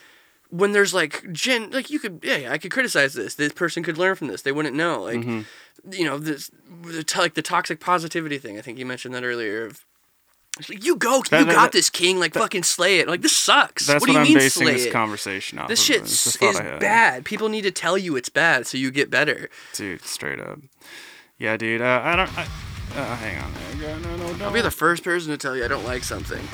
when 0.52 0.72
there's 0.72 0.92
like 0.94 1.32
gen 1.32 1.70
like 1.70 1.88
you 1.90 1.98
could 1.98 2.20
yeah, 2.22 2.36
yeah 2.36 2.52
I 2.52 2.58
could 2.58 2.70
criticize 2.70 3.14
this 3.14 3.34
this 3.36 3.52
person 3.52 3.82
could 3.82 3.96
learn 3.98 4.14
from 4.14 4.28
this 4.28 4.42
they 4.42 4.52
wouldn't 4.52 4.76
know 4.76 5.02
like 5.02 5.20
Mm-hmm. 5.20 5.92
you 5.92 6.04
know 6.04 6.18
this 6.18 6.50
the 6.82 7.04
like 7.18 7.34
the 7.34 7.42
toxic 7.42 7.80
positivity 7.80 8.36
thing 8.38 8.58
I 8.58 8.60
think 8.60 8.78
you 8.78 8.84
mentioned 8.86 9.14
that 9.14 9.24
earlier 9.24 9.64
of 9.66 9.84
it's 10.58 10.68
like, 10.68 10.84
you 10.84 10.96
go 10.96 11.22
That- 11.30 11.40
you 11.40 11.46
that- 11.46 11.54
got 11.54 11.62
that- 11.62 11.72
this 11.72 11.88
king 11.88 12.20
like 12.20 12.34
fucking 12.34 12.64
slay 12.64 12.98
it 12.98 13.08
like 13.08 13.22
this 13.22 13.34
sucks 13.34 13.86
That's 13.86 14.02
what 14.02 14.08
do 14.08 14.12
you 14.12 14.18
I'm 14.18 14.24
mean 14.24 14.34
basing 14.36 14.64
slay 14.64 14.72
this 14.74 14.84
it 14.86 14.92
conversation 14.92 15.58
off. 15.58 15.68
this 15.68 15.80
of. 15.80 15.86
shit 15.86 16.02
is 16.02 16.36
thought 16.36 16.56
I 16.60 16.62
had. 16.64 16.80
bad 16.80 17.24
people 17.24 17.48
need 17.48 17.62
to 17.62 17.70
tell 17.70 17.96
you 17.96 18.14
it's 18.16 18.28
bad 18.28 18.66
so 18.66 18.76
you 18.76 18.90
get 18.90 19.08
better 19.10 19.48
dude. 19.74 20.02
Straight 20.04 20.38
up. 20.40 20.58
Yeah, 21.38 21.56
dude. 21.56 21.80
Uh, 21.80 22.00
I 22.04 22.14
don't. 22.14 22.38
I, 22.38 22.42
uh, 22.94 23.16
hang 23.16 23.42
on. 23.42 23.52
there. 23.80 23.98
No, 23.98 24.16
no, 24.16 24.32
no. 24.34 24.44
I'll 24.44 24.52
be 24.52 24.60
the 24.60 24.70
first 24.70 25.02
person 25.02 25.30
to 25.32 25.38
tell 25.38 25.56
you 25.56 25.64
I 25.64 25.68
don't 25.68 25.84
like 25.86 26.04
something 26.04 26.46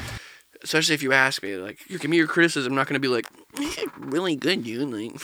especially 0.63 0.95
if 0.95 1.03
you 1.03 1.13
ask 1.13 1.43
me 1.43 1.57
like 1.57 1.89
you 1.89 1.99
give 1.99 2.11
me 2.11 2.17
your 2.17 2.27
criticism 2.27 2.73
I'm 2.73 2.77
not 2.77 2.87
gonna 2.87 3.01
be 3.01 3.09
like 3.09 3.27
"Eh, 3.59 3.85
really 3.99 4.37
good 4.37 4.65
dude 4.65 4.91
like 4.91 5.21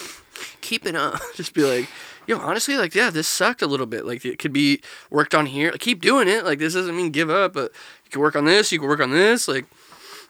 keep 0.61 0.87
it 0.87 0.95
up. 0.95 1.21
Just 1.35 1.55
be 1.55 1.63
like 1.63 1.89
yo 2.27 2.39
honestly 2.39 2.77
like 2.77 2.95
yeah 2.95 3.11
this 3.11 3.29
sucked 3.29 3.63
a 3.63 3.67
little 3.67 3.87
bit. 3.87 4.05
Like 4.05 4.25
it 4.25 4.39
could 4.39 4.53
be 4.53 4.81
worked 5.11 5.35
on 5.35 5.47
here. 5.47 5.71
Like, 5.73 5.81
keep 5.81 6.01
doing 6.01 6.29
it. 6.29 6.45
Like 6.45 6.59
this 6.59 6.75
doesn't 6.75 6.97
mean 6.97 7.11
give 7.11 7.31
up 7.31 7.55
but 7.55 7.73
you 8.05 8.11
can 8.11 8.21
work 8.21 8.37
on 8.37 8.45
this 8.45 8.73
you 8.73 8.79
can 8.79 8.89
work 8.89 9.01
on 9.01 9.11
this 9.11 9.49
like 9.49 9.67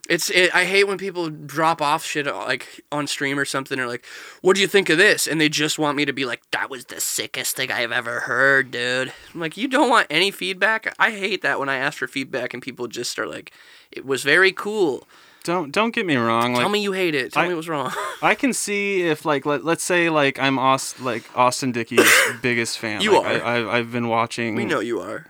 it's 0.09 0.29
it, 0.31 0.55
I 0.55 0.65
hate 0.65 0.85
when 0.85 0.99
people 0.99 1.31
drop 1.31 1.81
off 1.81 2.05
shit 2.05 2.27
like 2.27 2.81
on 2.93 3.07
stream 3.07 3.39
or 3.39 3.45
something 3.45 3.79
or 3.81 3.87
like 3.87 4.05
what 4.43 4.55
do 4.55 4.61
you 4.63 4.69
think 4.69 4.91
of 4.91 4.99
this 4.99 5.27
and 5.27 5.41
they 5.41 5.49
just 5.49 5.79
want 5.79 5.97
me 5.97 6.05
to 6.05 6.13
be 6.13 6.25
like 6.25 6.43
that 6.51 6.69
was 6.71 6.85
the 6.87 7.01
sickest 7.01 7.57
thing 7.57 7.71
I've 7.73 7.93
ever 7.93 8.21
heard 8.21 8.71
dude 8.71 9.13
I'm 9.33 9.41
like 9.41 9.57
you 9.57 9.67
don't 9.69 9.89
want 9.89 10.07
any 10.11 10.31
feedback 10.31 10.95
I 10.99 11.11
hate 11.11 11.43
that 11.43 11.59
when 11.59 11.69
I 11.69 11.77
ask 11.77 11.99
for 11.99 12.07
feedback 12.07 12.53
and 12.55 12.63
people 12.63 12.87
just 12.87 13.19
are 13.19 13.27
like 13.27 13.53
it 13.91 14.05
was 14.05 14.23
very 14.25 14.53
cool 14.53 15.07
Don't 15.43 15.73
don't 15.73 15.95
get 15.95 16.05
me 16.07 16.17
wrong. 16.17 16.53
Like 16.53 16.61
tell 16.63 16.69
me 16.71 16.83
you 16.83 16.93
hate 16.93 17.15
it 17.15 17.33
tell 17.33 17.45
I- 17.45 17.49
me 17.49 17.55
what's 17.55 17.69
wrong 17.69 17.93
I 18.23 18.35
can 18.35 18.53
see 18.53 19.03
if 19.03 19.25
like 19.25 19.47
let, 19.47 19.65
let's 19.65 19.85
say 19.85 20.11
like 20.11 20.39
I'm 20.39 20.59
Aust, 20.59 21.01
like 21.01 21.25
Austin 21.37 21.73
Dickey's 21.73 22.11
biggest 22.43 22.79
fan. 22.79 23.01
You 23.01 23.15
Like, 23.23 23.43
are. 23.43 23.45
I, 23.47 23.57
I 23.61 23.79
I've 23.79 23.93
been 23.93 24.09
watching. 24.09 24.55
we 24.55 24.65
know 24.65 24.81
you 24.81 25.01
are 25.01 25.27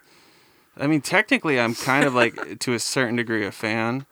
I 0.77 0.89
mean, 0.89 1.03
technically, 1.03 1.61
I'm 1.61 1.77
kind 1.77 2.05
of 2.05 2.17
like 2.17 2.59
to 2.59 2.73
a 2.75 2.81
certain 2.81 3.15
degree 3.15 3.47
a 3.47 3.53
fan, 3.53 4.07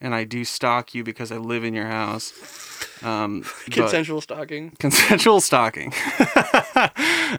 and 0.00 0.14
I 0.14 0.24
do 0.24 0.44
stalk 0.44 0.94
you 0.94 1.02
because 1.04 1.32
I 1.32 1.36
live 1.36 1.64
in 1.64 1.74
your 1.74 1.86
house. 1.86 2.32
Um, 3.02 3.44
consensual 3.70 4.20
stalking 4.20 4.70
consensual 4.78 5.40
stalking. 5.40 5.92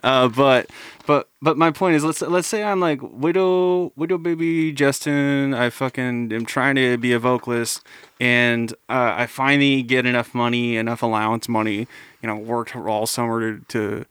uh, 0.04 0.28
but 0.30 0.70
but 1.06 1.30
but 1.42 1.58
my 1.58 1.72
point 1.72 1.96
is, 1.96 2.04
let's 2.04 2.22
let's 2.22 2.48
say 2.48 2.64
I'm 2.64 2.80
like 2.80 3.00
widow 3.02 3.92
widow 3.96 4.18
baby 4.18 4.72
Justin. 4.72 5.54
I 5.54 5.70
fucking 5.70 6.32
am 6.32 6.46
trying 6.46 6.76
to 6.76 6.98
be 6.98 7.14
a 7.14 7.20
vocalist, 7.20 7.84
and 8.20 8.72
uh, 8.90 9.14
I 9.18 9.26
finally 9.28 9.84
get 9.84 10.06
enough 10.06 10.34
money, 10.34 10.78
enough 10.78 11.02
allowance 11.02 11.48
money. 11.50 11.88
You 12.22 12.28
know, 12.28 12.36
worked 12.36 12.76
all 12.76 13.08
summer 13.08 13.58
to. 13.58 13.66
to 13.70 14.06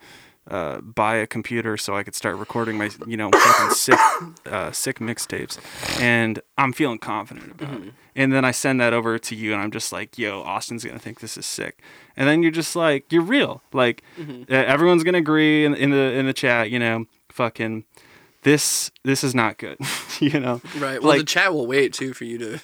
uh, 0.48 0.80
buy 0.80 1.16
a 1.16 1.26
computer 1.26 1.76
so 1.76 1.96
I 1.96 2.02
could 2.02 2.14
start 2.14 2.36
recording 2.36 2.78
my, 2.78 2.90
you 3.06 3.16
know, 3.16 3.30
fucking 3.30 3.74
sick, 3.74 3.98
uh, 4.46 4.70
sick 4.72 4.98
mixtapes, 4.98 5.58
and 6.00 6.40
I'm 6.56 6.72
feeling 6.72 6.98
confident 6.98 7.52
about 7.60 7.82
it. 7.82 7.92
And 8.14 8.32
then 8.32 8.44
I 8.44 8.50
send 8.52 8.80
that 8.80 8.92
over 8.92 9.18
to 9.18 9.34
you, 9.34 9.52
and 9.52 9.60
I'm 9.60 9.70
just 9.70 9.92
like, 9.92 10.16
"Yo, 10.18 10.42
Austin's 10.42 10.84
gonna 10.84 10.98
think 10.98 11.20
this 11.20 11.36
is 11.36 11.46
sick." 11.46 11.80
And 12.16 12.28
then 12.28 12.42
you're 12.42 12.52
just 12.52 12.74
like, 12.74 13.12
you're 13.12 13.22
real. 13.22 13.62
Like 13.72 14.02
uh, 14.18 14.44
everyone's 14.48 15.04
gonna 15.04 15.18
agree 15.18 15.64
in, 15.64 15.74
in 15.74 15.90
the 15.90 16.12
in 16.12 16.26
the 16.26 16.32
chat. 16.32 16.70
You 16.70 16.78
know, 16.78 17.04
fucking 17.30 17.84
this 18.42 18.90
this 19.04 19.24
is 19.24 19.34
not 19.34 19.58
good. 19.58 19.76
you 20.20 20.38
know, 20.38 20.60
right 20.78 21.02
well 21.02 21.18
the 21.18 21.24
chat 21.24 21.52
will 21.52 21.66
wait 21.66 21.92
too 21.92 22.14
for 22.14 22.24
you 22.24 22.38
to 22.38 22.60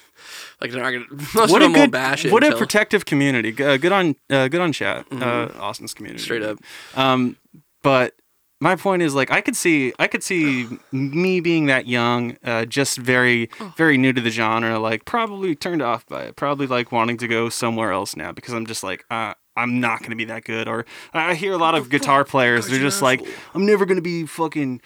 like 0.61 0.71
they're 0.71 0.81
not 0.81 0.91
gonna 0.91 1.05
most 1.35 1.51
what 1.51 1.51
of 1.51 1.55
a 1.55 1.59
them 1.59 1.73
good 1.73 1.79
won't 1.79 1.91
bash 1.91 2.25
it 2.25 2.31
what 2.31 2.43
a 2.43 2.55
protective 2.55 3.05
community. 3.05 3.49
Uh, 3.63 3.77
good 3.77 3.91
on 3.91 4.15
uh, 4.29 4.47
good 4.47 4.61
on 4.61 4.71
chat. 4.71 5.05
Uh, 5.11 5.49
Austin's 5.59 5.93
community. 5.93 6.23
straight 6.23 6.41
up 6.41 6.57
Um, 6.95 7.35
but 7.83 8.15
my 8.59 8.75
point 8.77 9.01
is 9.01 9.13
like 9.13 9.29
I 9.29 9.41
could 9.41 9.57
see 9.57 9.93
I 9.99 10.07
could 10.07 10.23
see 10.23 10.67
me 10.91 11.41
being 11.41 11.65
that 11.67 11.85
young, 11.87 12.37
uh, 12.43 12.65
just 12.65 12.97
very 12.97 13.49
very 13.75 13.97
new 13.97 14.13
to 14.13 14.21
the 14.21 14.29
genre, 14.29 14.79
like 14.79 15.03
probably 15.05 15.53
turned 15.55 15.81
off 15.81 16.05
by 16.07 16.23
it, 16.23 16.35
probably 16.37 16.65
like 16.65 16.91
wanting 16.91 17.17
to 17.17 17.27
go 17.27 17.49
somewhere 17.49 17.91
else 17.91 18.15
now 18.15 18.31
because 18.31 18.53
I'm 18.53 18.65
just 18.65 18.83
like 18.83 19.03
uh, 19.11 19.33
I'm 19.57 19.81
not 19.81 20.01
gonna 20.01 20.15
be 20.15 20.23
that 20.25 20.45
good. 20.45 20.67
Or 20.69 20.85
I 21.13 21.35
hear 21.35 21.51
a 21.53 21.57
lot 21.57 21.75
of 21.75 21.89
guitar 21.89 22.23
players, 22.23 22.67
they're 22.67 22.79
just 22.79 23.01
like 23.01 23.21
I'm 23.53 23.65
never 23.65 23.85
gonna 23.85 24.01
be 24.01 24.25
fucking, 24.25 24.79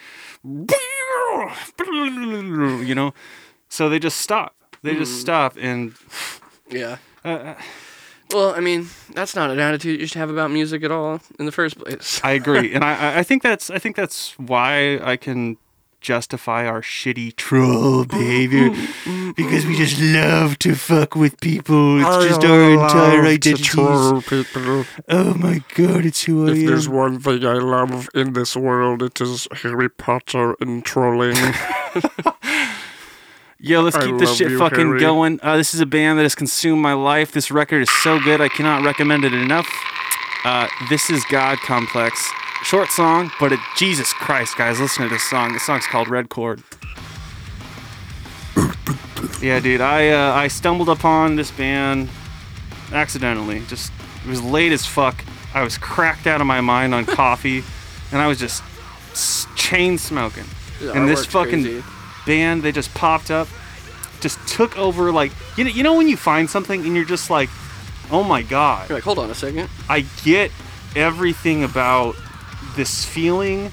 you 0.44 0.66
know, 2.96 3.14
so 3.70 3.90
they 3.90 4.00
just 4.00 4.20
stop. 4.20 4.56
They 4.82 4.96
just 4.96 5.22
stop 5.22 5.56
and. 5.60 5.94
yeah 6.70 6.98
Uh, 7.24 7.54
well 8.34 8.54
I 8.56 8.60
mean 8.60 8.90
that's 9.14 9.36
not 9.36 9.50
an 9.50 9.60
attitude 9.60 10.00
you 10.00 10.08
should 10.08 10.20
have 10.20 10.30
about 10.30 10.52
music 10.52 10.84
at 10.84 10.92
all 10.92 11.20
in 11.40 11.46
the 11.46 11.52
first 11.52 11.78
place 11.80 12.20
I 12.24 12.32
agree, 12.32 12.74
and 12.74 12.84
I- 12.84 13.14
I, 13.16 13.20
I 13.20 13.24
think 13.24 13.44
that's 13.44 13.70
I 13.70 13.80
think 13.80 13.96
that's 13.96 14.38
why 14.38 15.00
I 15.02 15.18
can 15.18 15.58
justify 16.00 16.66
our 16.68 16.82
shitty 16.82 17.36
troll 17.36 18.06
behavior 18.20 18.70
because 19.36 19.66
we 19.66 19.76
just 19.76 20.00
love 20.00 20.58
to 20.60 20.76
fuck 20.76 21.16
with 21.16 21.42
people. 21.42 22.00
It's 22.00 22.26
just 22.30 22.44
our 22.44 22.72
entire 22.72 23.24
identities. 23.26 23.68
people. 23.72 24.86
Oh 25.10 25.34
my 25.34 25.64
god, 25.74 26.06
it's 26.06 26.24
who 26.24 26.48
I 26.48 26.52
If 26.52 26.68
there's 26.68 26.88
one 26.88 27.20
thing 27.20 27.44
I 27.46 27.54
love 27.56 28.10
in 28.14 28.34
this 28.34 28.56
world, 28.56 29.02
it 29.02 29.20
is 29.20 29.48
Harry 29.64 29.90
Potter 29.90 30.56
and 30.62 30.86
trolling. 30.86 31.36
Yo, 33.60 33.82
let's 33.82 33.96
I 33.96 34.06
keep 34.06 34.18
this 34.20 34.36
shit 34.36 34.52
you, 34.52 34.60
fucking 34.60 34.86
Harry. 34.86 35.00
going. 35.00 35.40
Uh, 35.42 35.58
this 35.58 35.74
is 35.74 35.80
a 35.80 35.86
band 35.86 36.20
that 36.20 36.24
has 36.24 36.36
consumed 36.36 36.80
my 36.82 36.94
life. 36.94 37.32
This 37.32 37.50
record 37.50 37.82
is 37.82 37.90
so 38.04 38.20
good, 38.20 38.40
I 38.40 38.50
cannot 38.50 38.86
recommend 38.86 39.26
it 39.26 39.34
enough. 39.34 39.68
Uh, 40.44 40.68
this 40.90 41.10
is 41.10 41.26
God 41.26 41.58
Complex. 41.60 42.32
Short 42.64 42.90
song, 42.90 43.32
but 43.40 43.52
it, 43.52 43.60
Jesus 43.76 44.14
Christ, 44.14 44.58
guys, 44.58 44.80
listen 44.80 45.04
to 45.04 45.10
this 45.10 45.24
song. 45.24 45.54
This 45.54 45.64
song's 45.64 45.88
called 45.88 46.08
Red 46.08 46.30
Chord. 46.30 46.62
yeah, 49.42 49.60
dude, 49.60 49.82
I 49.82 50.10
uh, 50.10 50.34
I 50.34 50.48
stumbled 50.48 50.90
upon 50.90 51.36
this 51.36 51.50
band 51.50 52.10
accidentally. 52.92 53.62
Just 53.68 53.92
it 54.24 54.30
was 54.30 54.42
late 54.42 54.72
as 54.72 54.86
fuck. 54.86 55.24
I 55.54 55.64
was 55.64 55.78
cracked 55.78 56.28
out 56.28 56.42
of 56.42 56.48
my 56.48 56.62
mind 56.62 56.94
on 56.94 57.06
coffee, 57.06 57.64
and 58.12 58.22
I 58.22 58.28
was 58.28 58.38
just 58.38 58.64
chain 59.56 59.98
smoking. 59.98 60.46
Yeah, 60.82 60.94
and 60.94 61.08
this 61.10 61.26
artwork's 61.26 61.32
fucking 61.32 61.64
crazy. 61.64 61.84
Band, 62.28 62.62
they 62.62 62.72
just 62.72 62.94
popped 62.94 63.32
up, 63.32 63.48
just 64.20 64.38
took 64.48 64.78
over. 64.78 65.12
Like 65.12 65.32
you 65.58 65.64
know, 65.64 65.70
you 65.72 65.82
know 65.82 65.96
when 65.96 66.08
you 66.08 66.18
find 66.18 66.48
something 66.50 66.86
and 66.86 66.96
you're 66.96 67.06
just 67.06 67.32
like, 67.32 67.50
oh 68.12 68.24
my 68.24 68.44
god, 68.44 68.90
You're 68.90 68.98
like, 68.98 69.04
hold 69.04 69.18
on 69.18 69.32
a 69.32 69.36
second. 69.36 69.70
I 69.90 70.02
get 70.24 70.52
everything 70.96 71.64
about 71.64 72.16
this 72.76 73.04
feeling, 73.06 73.72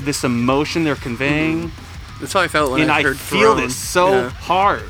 this 0.00 0.24
emotion 0.24 0.84
they're 0.84 0.96
conveying, 0.96 1.68
mm-hmm. 1.68 2.20
That's 2.20 2.34
how 2.34 2.40
I 2.40 2.46
felt 2.48 2.70
when 2.72 2.82
and 2.82 2.92
I 2.92 2.98
I 2.98 3.02
heard 3.02 3.16
feel 3.18 3.54
Throne. 3.54 3.56
this 3.66 3.74
so 3.76 4.10
Yeah. 4.10 4.28
hard. 4.28 4.84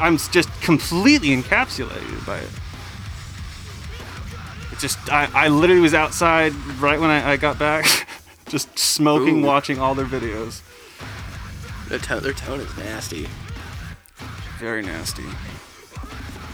I'm 0.00 0.16
just 0.16 0.48
completely 0.62 1.28
encapsulated 1.36 2.24
by 2.24 2.38
it. 2.38 2.48
It 4.72 4.78
just, 4.78 4.98
I, 5.12 5.28
I 5.34 5.48
literally 5.48 5.82
was 5.82 5.92
outside 5.92 6.54
right 6.80 6.98
when 6.98 7.10
I, 7.10 7.32
I 7.32 7.36
got 7.36 7.58
back, 7.58 7.84
just 8.48 8.78
smoking, 8.78 9.44
Ooh. 9.44 9.46
watching 9.46 9.78
all 9.78 9.94
their 9.94 10.06
videos. 10.06 10.62
Their 11.94 12.00
tone, 12.00 12.22
their 12.24 12.32
tone 12.32 12.58
is 12.58 12.76
nasty. 12.76 13.28
Very 14.58 14.82
nasty. 14.82 15.22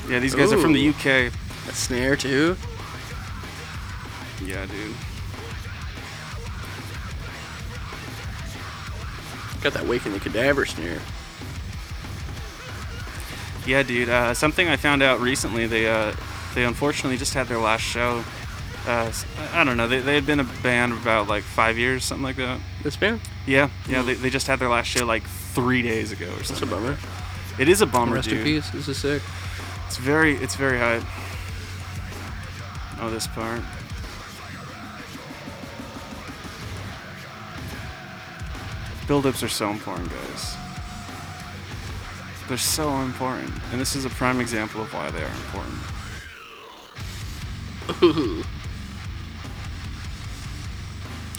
Yeah, 0.06 0.18
these 0.18 0.34
guys 0.34 0.52
are 0.52 0.58
from 0.58 0.74
the 0.74 0.86
UK. 0.90 1.32
A 1.66 1.72
snare 1.72 2.14
too. 2.14 2.58
Yeah, 4.44 4.66
dude. 4.66 4.94
Got 9.62 9.72
that 9.72 9.86
Waking 9.86 10.12
the 10.12 10.20
Cadaver 10.20 10.66
snare. 10.66 11.00
Yeah, 13.66 13.82
dude. 13.82 14.10
Uh, 14.10 14.34
something 14.34 14.68
I 14.68 14.76
found 14.76 15.02
out 15.02 15.20
recently. 15.20 15.66
They 15.66 15.88
uh, 15.88 16.14
they 16.54 16.64
unfortunately 16.64 17.16
just 17.16 17.32
had 17.32 17.48
their 17.48 17.56
last 17.56 17.80
show. 17.80 18.22
Uh, 18.86 19.10
I 19.54 19.64
don't 19.64 19.78
know. 19.78 19.88
They 19.88 20.00
they 20.00 20.16
had 20.16 20.26
been 20.26 20.40
a 20.40 20.48
band 20.62 20.92
about 20.92 21.28
like 21.28 21.44
five 21.44 21.78
years, 21.78 22.04
something 22.04 22.24
like 22.24 22.36
that. 22.36 22.60
This 22.82 22.98
band? 22.98 23.22
Yeah, 23.46 23.70
yeah. 23.88 24.02
They, 24.02 24.14
they 24.14 24.30
just 24.30 24.46
had 24.46 24.58
their 24.58 24.68
last 24.68 24.86
show 24.86 25.04
like 25.04 25.22
three 25.24 25.82
days 25.82 26.12
ago 26.12 26.26
or 26.26 26.36
That's 26.36 26.50
a 26.50 26.56
something. 26.56 26.70
bummer. 26.78 26.98
It 27.58 27.68
is 27.68 27.80
a 27.80 27.86
bummer, 27.86 28.16
Rest 28.16 28.28
in 28.28 28.34
dude. 28.36 28.44
peace. 28.44 28.70
This 28.70 28.88
is 28.88 28.98
sick. 28.98 29.22
It's 29.86 29.96
very 29.96 30.36
it's 30.36 30.54
very 30.56 30.78
high. 30.78 31.02
Oh, 33.00 33.10
this 33.10 33.26
part. 33.26 33.60
Build-ups 39.06 39.42
are 39.42 39.48
so 39.48 39.70
important, 39.70 40.10
guys. 40.10 40.56
They're 42.48 42.58
so 42.58 42.90
important, 43.00 43.50
and 43.72 43.80
this 43.80 43.96
is 43.96 44.04
a 44.04 44.10
prime 44.10 44.40
example 44.40 44.82
of 44.82 44.92
why 44.92 45.10
they 45.10 45.22
are 45.22 45.26
important. 45.26 45.78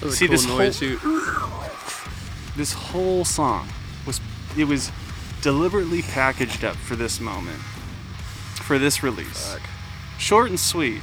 That 0.02 0.06
was 0.08 0.16
a 0.16 0.18
See, 0.18 0.26
cool 0.26 0.32
this 0.36 0.48
noise 0.48 0.80
whole- 0.80 0.98
too. 0.98 1.71
This 2.56 2.74
whole 2.74 3.24
song 3.26 3.68
was 4.06 4.20
it 4.58 4.66
was 4.66 4.92
deliberately 5.42 6.02
packaged 6.02 6.64
up 6.64 6.76
for 6.76 6.96
this 6.96 7.20
moment, 7.20 7.60
for 8.64 8.78
this 8.78 9.02
release. 9.04 9.54
Fuck. 9.54 9.62
Short 10.20 10.50
and 10.50 10.60
sweet, 10.60 11.02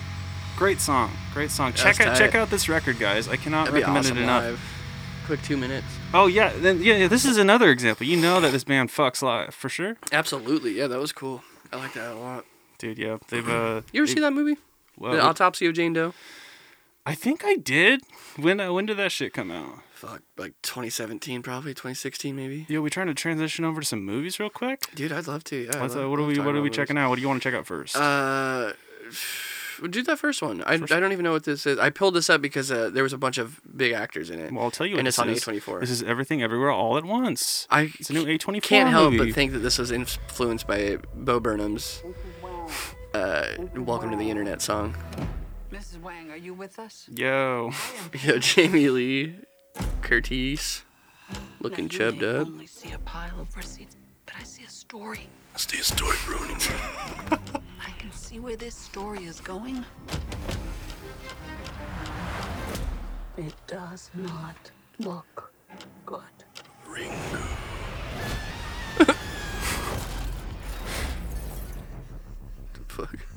great 0.56 0.80
song, 0.80 1.10
great 1.32 1.50
song. 1.50 1.72
check 1.72 2.00
out 2.00 2.16
check 2.16 2.34
out 2.34 2.50
this 2.50 2.68
record, 2.68 2.98
guys. 2.98 3.28
I 3.28 3.36
cannot 3.36 3.66
That'd 3.66 3.80
recommend 3.80 4.06
awesome 4.06 4.18
it 4.18 4.22
enough. 4.22 4.44
live. 4.44 4.60
Quick 5.26 5.42
two 5.42 5.56
minutes. 5.56 5.86
Oh 6.14 6.26
yeah, 6.26 6.52
then 6.56 6.82
yeah, 6.82 6.96
yeah, 6.96 7.08
this 7.08 7.24
is 7.24 7.36
another 7.36 7.70
example. 7.70 8.06
You 8.06 8.16
know 8.16 8.40
that 8.40 8.52
this 8.52 8.64
band 8.64 8.90
fucks 8.90 9.22
live 9.22 9.54
for 9.54 9.68
sure, 9.68 9.96
Absolutely. 10.12 10.72
Yeah, 10.72 10.86
that 10.86 10.98
was 10.98 11.12
cool. 11.12 11.42
I 11.72 11.76
like 11.76 11.92
that 11.94 12.12
a 12.12 12.14
lot. 12.14 12.44
dude. 12.78 12.98
Yeah, 12.98 13.18
they've 13.28 13.46
uh. 13.48 13.82
You 13.92 14.02
ever 14.02 14.06
they- 14.06 14.14
see 14.14 14.20
that 14.20 14.32
movie? 14.32 14.56
Well, 14.98 15.12
the 15.12 15.22
Autopsy 15.22 15.66
of 15.66 15.74
Jane 15.74 15.92
Doe? 15.92 16.12
I 17.06 17.14
think 17.14 17.42
I 17.44 17.54
did. 17.56 18.02
When 18.36 18.58
uh, 18.60 18.72
when 18.72 18.86
did 18.86 18.96
that 18.98 19.12
shit 19.12 19.32
come 19.32 19.50
out? 19.50 19.80
Fuck, 19.98 20.22
like 20.36 20.52
2017 20.62 21.42
probably, 21.42 21.72
2016 21.74 22.36
maybe. 22.36 22.66
Yo, 22.68 22.80
we 22.80 22.88
trying 22.88 23.08
to 23.08 23.14
transition 23.14 23.64
over 23.64 23.80
to 23.80 23.86
some 23.86 24.04
movies 24.04 24.38
real 24.38 24.48
quick. 24.48 24.86
Dude, 24.94 25.10
I'd 25.10 25.26
love 25.26 25.42
to. 25.44 25.56
Yeah. 25.56 25.80
What's, 25.80 25.96
uh, 25.96 26.00
love- 26.02 26.10
what 26.10 26.20
are 26.20 26.24
we 26.26 26.38
what 26.38 26.54
are 26.54 26.62
we 26.62 26.68
about 26.68 26.72
checking 26.76 26.96
out? 26.96 27.08
What 27.08 27.16
do 27.16 27.22
you 27.22 27.26
want 27.28 27.42
to 27.42 27.50
check 27.50 27.58
out 27.58 27.66
first? 27.66 27.96
Uh, 27.96 28.74
we'll 29.82 29.90
do 29.90 30.04
that 30.04 30.20
first 30.20 30.40
one. 30.40 30.62
I, 30.62 30.74
I 30.74 30.76
don't 31.00 31.10
even 31.10 31.24
know 31.24 31.32
what 31.32 31.42
this 31.42 31.66
is. 31.66 31.80
I 31.80 31.90
pulled 31.90 32.14
this 32.14 32.30
up 32.30 32.40
because 32.40 32.70
uh, 32.70 32.90
there 32.90 33.02
was 33.02 33.12
a 33.12 33.18
bunch 33.18 33.38
of 33.38 33.60
big 33.76 33.90
actors 33.92 34.30
in 34.30 34.38
it. 34.38 34.52
well, 34.52 34.62
I'll 34.66 34.70
tell 34.70 34.86
you 34.86 34.94
what 34.94 34.98
and 35.00 35.06
this 35.08 35.14
it's 35.18 35.18
on 35.18 35.30
is. 35.30 35.42
A24. 35.64 35.80
This 35.80 35.90
is 35.90 36.04
everything 36.04 36.44
everywhere 36.44 36.70
all 36.70 36.96
at 36.96 37.04
once. 37.04 37.66
I 37.68 37.92
It's 37.98 38.08
a 38.08 38.12
new 38.12 38.24
A24 38.24 38.62
can't 38.62 38.90
help 38.90 39.12
movie. 39.14 39.26
but 39.30 39.34
think 39.34 39.50
that 39.50 39.58
this 39.60 39.78
was 39.78 39.90
influenced 39.90 40.68
by 40.68 40.98
Bo 41.12 41.40
Burnham's 41.40 42.04
uh, 43.14 43.46
"Welcome 43.74 44.12
to 44.12 44.16
the 44.16 44.30
Internet" 44.30 44.62
song. 44.62 44.94
Mrs. 45.72 46.00
Wang, 46.00 46.30
are 46.30 46.36
you 46.36 46.54
with 46.54 46.78
us? 46.78 47.08
Yo, 47.14 47.72
Yeah, 48.24 48.38
Jamie 48.38 48.88
Lee 48.88 49.36
Curtis, 50.02 50.84
looking 51.60 51.84
Now, 51.86 51.90
chubbed 51.90 52.22
up. 52.22 52.46
only 52.46 52.66
see 52.66 52.92
a 52.92 52.98
pile 53.00 53.40
of 53.40 53.54
receipts, 53.56 53.96
but 54.26 54.34
I 54.40 54.42
see 54.42 54.64
a 54.64 54.70
story. 54.70 55.28
That's 55.52 55.66
the 55.66 55.76
story 55.78 56.16
ruining 56.28 56.56
I 57.80 57.90
can 57.98 58.12
see 58.12 58.38
where 58.40 58.56
this 58.56 58.74
story 58.74 59.24
is 59.24 59.40
going. 59.40 59.84
It 63.36 63.54
does 63.66 64.10
not 64.14 64.70
look 64.98 65.52
good. 66.06 66.22
Fuck. 72.88 73.27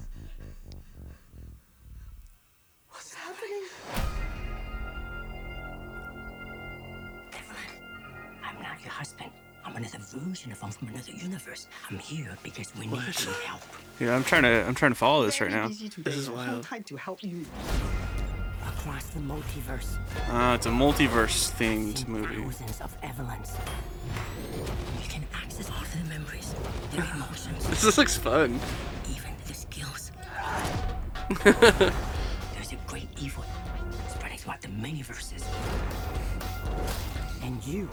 Husband. 9.01 9.31
I'm 9.65 9.75
another 9.75 9.97
version 9.99 10.51
of 10.51 10.61
him 10.61 10.69
from 10.69 10.89
another 10.89 11.11
universe. 11.11 11.67
I'm 11.89 11.97
here 11.97 12.37
because 12.43 12.71
we 12.75 12.85
need 12.85 13.01
your 13.25 13.33
help. 13.49 13.61
yeah, 13.99 14.15
I'm 14.15 14.23
trying 14.23 14.43
to 14.43 14.63
I'm 14.67 14.75
trying 14.75 14.91
to 14.91 14.95
follow 14.95 15.25
this 15.25 15.41
right 15.41 15.49
now. 15.49 15.67
This 15.69 16.15
is 16.23 16.29
wild. 16.29 16.63
tried 16.63 16.85
to 16.85 16.97
help 16.97 17.23
you. 17.23 17.43
Across 18.67 19.05
the 19.15 19.19
multiverse, 19.21 19.89
Uh, 20.29 20.53
it's 20.55 20.67
a 20.67 20.69
multiverse 20.69 21.51
themed 21.57 22.07
movie. 22.07 22.43
thousands 22.43 22.79
of 22.81 22.95
Evelyns. 23.01 23.51
You 25.03 25.09
can 25.09 25.23
access 25.33 25.67
all 25.71 25.83
their 25.95 26.05
memories, 26.19 26.53
their 26.91 27.05
emotions, 27.15 27.67
This 27.83 27.97
looks 27.97 28.15
fun. 28.17 28.59
even 29.09 29.31
their 29.45 29.55
skills. 29.55 30.11
There's 31.43 32.71
a 32.71 32.79
great 32.87 33.09
evil 33.19 33.43
spreading 34.09 34.37
throughout 34.37 34.61
the 34.61 34.69
many 34.69 35.01
verses. 35.01 35.43
And 37.43 37.63
you 37.65 37.89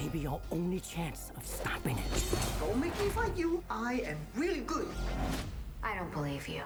may 0.00 0.08
be 0.08 0.20
your 0.20 0.40
only 0.52 0.78
chance 0.80 1.32
of 1.36 1.44
stopping 1.44 1.98
it. 1.98 2.24
Don't 2.60 2.80
make 2.80 2.96
me 3.00 3.08
fight 3.08 3.36
you. 3.36 3.62
I 3.68 3.94
am 4.06 4.18
really 4.36 4.60
good. 4.60 4.86
I 5.82 5.96
don't 5.96 6.12
believe 6.12 6.46
you. 6.46 6.62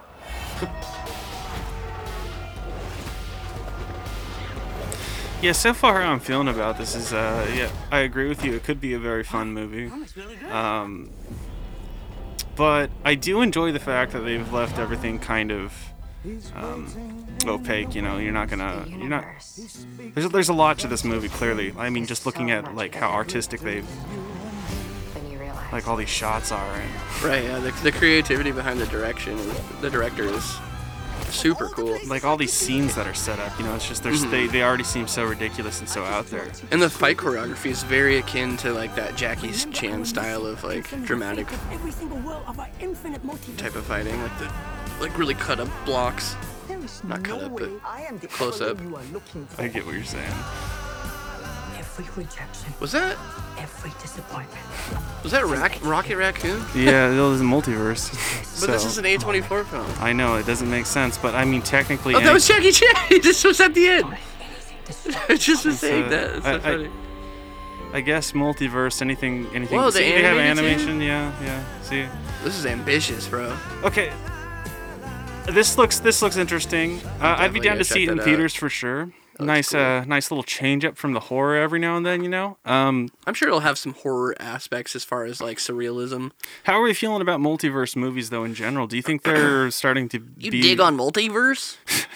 Yeah, 5.41 5.53
so 5.53 5.73
far 5.75 6.03
how 6.03 6.13
I'm 6.13 6.21
feeling 6.21 6.49
about 6.49 6.79
this 6.79 6.95
is 6.95 7.13
uh 7.13 7.51
yeah, 7.57 7.71
I 7.91 8.01
agree 8.01 8.29
with 8.29 8.45
you. 8.45 8.55
It 8.55 8.65
could 8.65 8.81
be 8.81 8.93
a 8.93 8.99
very 8.99 9.25
fun 9.25 9.53
movie. 9.53 9.91
Um 10.51 11.11
but 12.55 12.91
I 13.03 13.15
do 13.15 13.41
enjoy 13.41 13.73
the 13.73 13.81
fact 13.81 14.13
that 14.13 14.21
they've 14.21 14.53
left 14.53 14.79
everything 14.79 15.19
kind 15.19 15.51
of 15.51 15.73
um, 16.55 16.87
opaque. 17.49 17.95
You 17.95 18.03
know, 18.03 18.19
you're 18.19 18.33
not 18.33 18.49
gonna, 18.49 18.87
you're 18.89 19.09
not. 19.09 19.25
There's 20.15 20.29
there's 20.29 20.49
a 20.49 20.55
lot 20.55 20.79
to 20.81 20.89
this 20.89 21.05
movie. 21.05 21.29
Clearly, 21.29 21.75
I 21.79 21.91
mean, 21.91 22.07
just 22.07 22.27
looking 22.27 22.51
at 22.51 22.75
like 22.75 22.95
how 22.95 23.11
artistic 23.11 23.61
they, 23.61 23.81
Then 25.15 25.31
you 25.31 25.39
realize. 25.39 25.73
like 25.73 25.89
all 25.89 25.97
these 25.97 26.09
shots 26.09 26.53
are, 26.53 26.75
and 26.75 26.91
Right, 27.23 27.45
yeah. 27.45 27.59
The, 27.59 27.71
the 27.83 27.93
creativity 27.93 28.53
behind 28.53 28.81
the 28.81 28.87
direction 28.87 29.39
the 29.81 29.91
director 29.91 30.25
is 30.25 30.57
super 31.31 31.69
cool. 31.69 31.99
like 32.09 32.25
all 32.25 32.37
these 32.37 32.53
scenes 32.53 32.95
that 32.95 33.07
are 33.07 33.15
set 33.15 33.39
up. 33.39 33.57
You 33.59 33.65
know, 33.65 33.75
it's 33.75 33.89
just 33.89 34.03
there's 34.03 34.23
mm-hmm. 34.23 34.31
they 34.31 34.47
they 34.49 34.63
already 34.63 34.85
seem 34.85 35.07
so 35.09 35.25
ridiculous 35.25 35.81
and 35.81 35.89
so 35.89 36.05
out 36.05 36.27
there. 36.27 36.51
And 36.71 36.83
the 36.83 36.91
fight 36.91 37.17
choreography 37.17 37.71
is 37.71 37.83
very 37.85 38.19
akin 38.19 38.57
to 38.59 38.73
like 38.73 38.95
that 38.97 39.17
Jackie 39.17 39.53
Chan 39.53 40.05
style 40.05 40.45
of 40.47 40.63
like 40.65 40.89
dramatic 41.05 41.47
Every 41.71 41.91
single 41.91 42.19
world 42.19 42.45
of 42.47 42.59
our 42.59 42.69
infinite 42.81 43.25
multiverse. 43.27 43.57
type 43.57 43.75
of 43.77 43.85
fighting, 43.87 44.21
like 44.23 44.39
the 44.39 44.53
like 45.01 45.17
really 45.19 45.35
cut 45.35 45.59
up 45.59 45.69
blocks. 45.85 46.37
There 46.83 46.91
is 46.91 47.05
Not 47.05 47.21
no 47.23 47.35
cut 47.39 47.45
up, 47.45 47.59
but 47.59 47.71
I 47.85 48.03
am 48.03 48.19
the 48.19 48.27
close 48.27 48.61
up. 48.61 48.81
you 48.81 48.97
are 48.97 49.03
looking 49.13 49.47
for. 49.47 49.63
I 49.63 49.69
get 49.69 49.87
what 49.87 49.95
you're 49.95 50.03
saying. 50.05 50.33
Every 51.79 52.05
rejection, 52.17 52.73
Was 52.81 52.91
that 52.93 53.17
every 53.59 53.91
disappointment. 54.01 54.59
was 55.23 55.31
that 55.33 55.45
Rac- 55.47 55.79
Rocket 55.85 56.17
Raccoon? 56.17 56.65
Yeah, 56.75 57.11
it 57.13 57.21
was 57.21 57.41
a 57.41 57.45
multiverse. 57.45 58.11
But 58.61 58.71
this 58.73 58.85
is 58.85 58.99
an 58.99 59.05
A24 59.05 59.65
film. 59.67 59.87
I 60.01 60.13
know 60.13 60.37
it 60.37 60.47
doesn't 60.47 60.71
make 60.71 60.87
sense, 60.87 61.19
but 61.19 61.35
I 61.35 61.45
mean 61.45 61.63
technically. 61.63 62.15
Oh, 62.15 62.19
that 62.19 62.25
any- 62.27 62.35
was 62.35 62.49
Jackie 62.49 62.73
Chan. 62.73 62.95
this 63.23 63.45
was 63.45 63.61
at 63.61 63.75
the 63.75 63.87
end. 63.89 64.05
Anything 64.07 65.15
I 65.29 65.37
just 65.49 65.65
was 65.67 65.79
saying 65.81 66.11
that. 66.11 66.37
It's 66.37 66.45
so 66.45 66.51
I- 66.51 66.55
I- 66.57 66.59
funny. 66.61 66.91
I 67.95 68.01
guess 68.01 68.33
multiverse, 68.33 69.03
anything, 69.03 69.47
anything. 69.55 69.79
Whoa, 69.79 69.91
see, 69.91 69.99
they 70.01 70.13
they 70.13 70.23
have 70.23 70.39
animated 70.39 70.79
too? 70.87 70.91
animation. 70.93 71.01
Yeah, 71.03 71.31
yeah. 71.45 71.83
See, 71.83 72.07
This 72.43 72.57
is 72.57 72.65
ambitious, 72.67 73.29
bro. 73.29 73.55
okay. 73.85 74.11
This 75.47 75.77
looks 75.77 75.99
this 76.01 76.23
looks 76.23 76.37
interesting. 76.37 77.01
Uh, 77.21 77.37
I'd 77.39 77.53
be 77.53 77.61
down 77.61 77.75
gotta 77.75 77.85
see 77.85 78.05
it 78.05 78.09
in 78.11 78.17
that 78.17 78.23
out. 78.23 78.27
theaters 78.27 78.55
for 78.55 78.69
sure. 78.69 79.13
Nice, 79.41 79.71
cool. 79.71 79.81
uh, 79.81 80.05
nice 80.05 80.31
little 80.31 80.45
change 80.45 80.85
up 80.85 80.97
from 80.97 81.15
the 81.15 81.21
horror 81.21 81.57
every 81.57 81.79
now 81.79 81.97
and 81.97 82.07
then. 82.07 82.23
You 82.23 82.29
know. 82.31 82.59
Um, 82.65 83.09
I'm 83.27 83.35
sure 83.35 83.49
it'll 83.49 83.61
have 83.61 83.77
some 83.77 83.93
horror 83.95 84.35
aspects 84.41 84.95
as 84.95 85.05
far 85.05 85.25
as 85.25 85.41
like 85.41 85.59
surrealism. 85.59 86.31
how 86.65 86.75
are 86.75 86.83
we 86.83 86.95
feeling 86.95 87.23
about 87.23 87.41
multiverse 87.41 87.97
movies 87.97 88.31
though 88.31 88.45
in 88.45 88.55
general? 88.55 88.87
Do 88.87 88.97
you 88.97 89.03
think 89.03 89.25
they're 89.25 89.71
starting 89.73 90.09
to 90.11 90.23
You 90.39 90.51
be 90.53 90.63
dig 90.63 90.81
on 90.81 90.97
multiverse? 90.97 91.77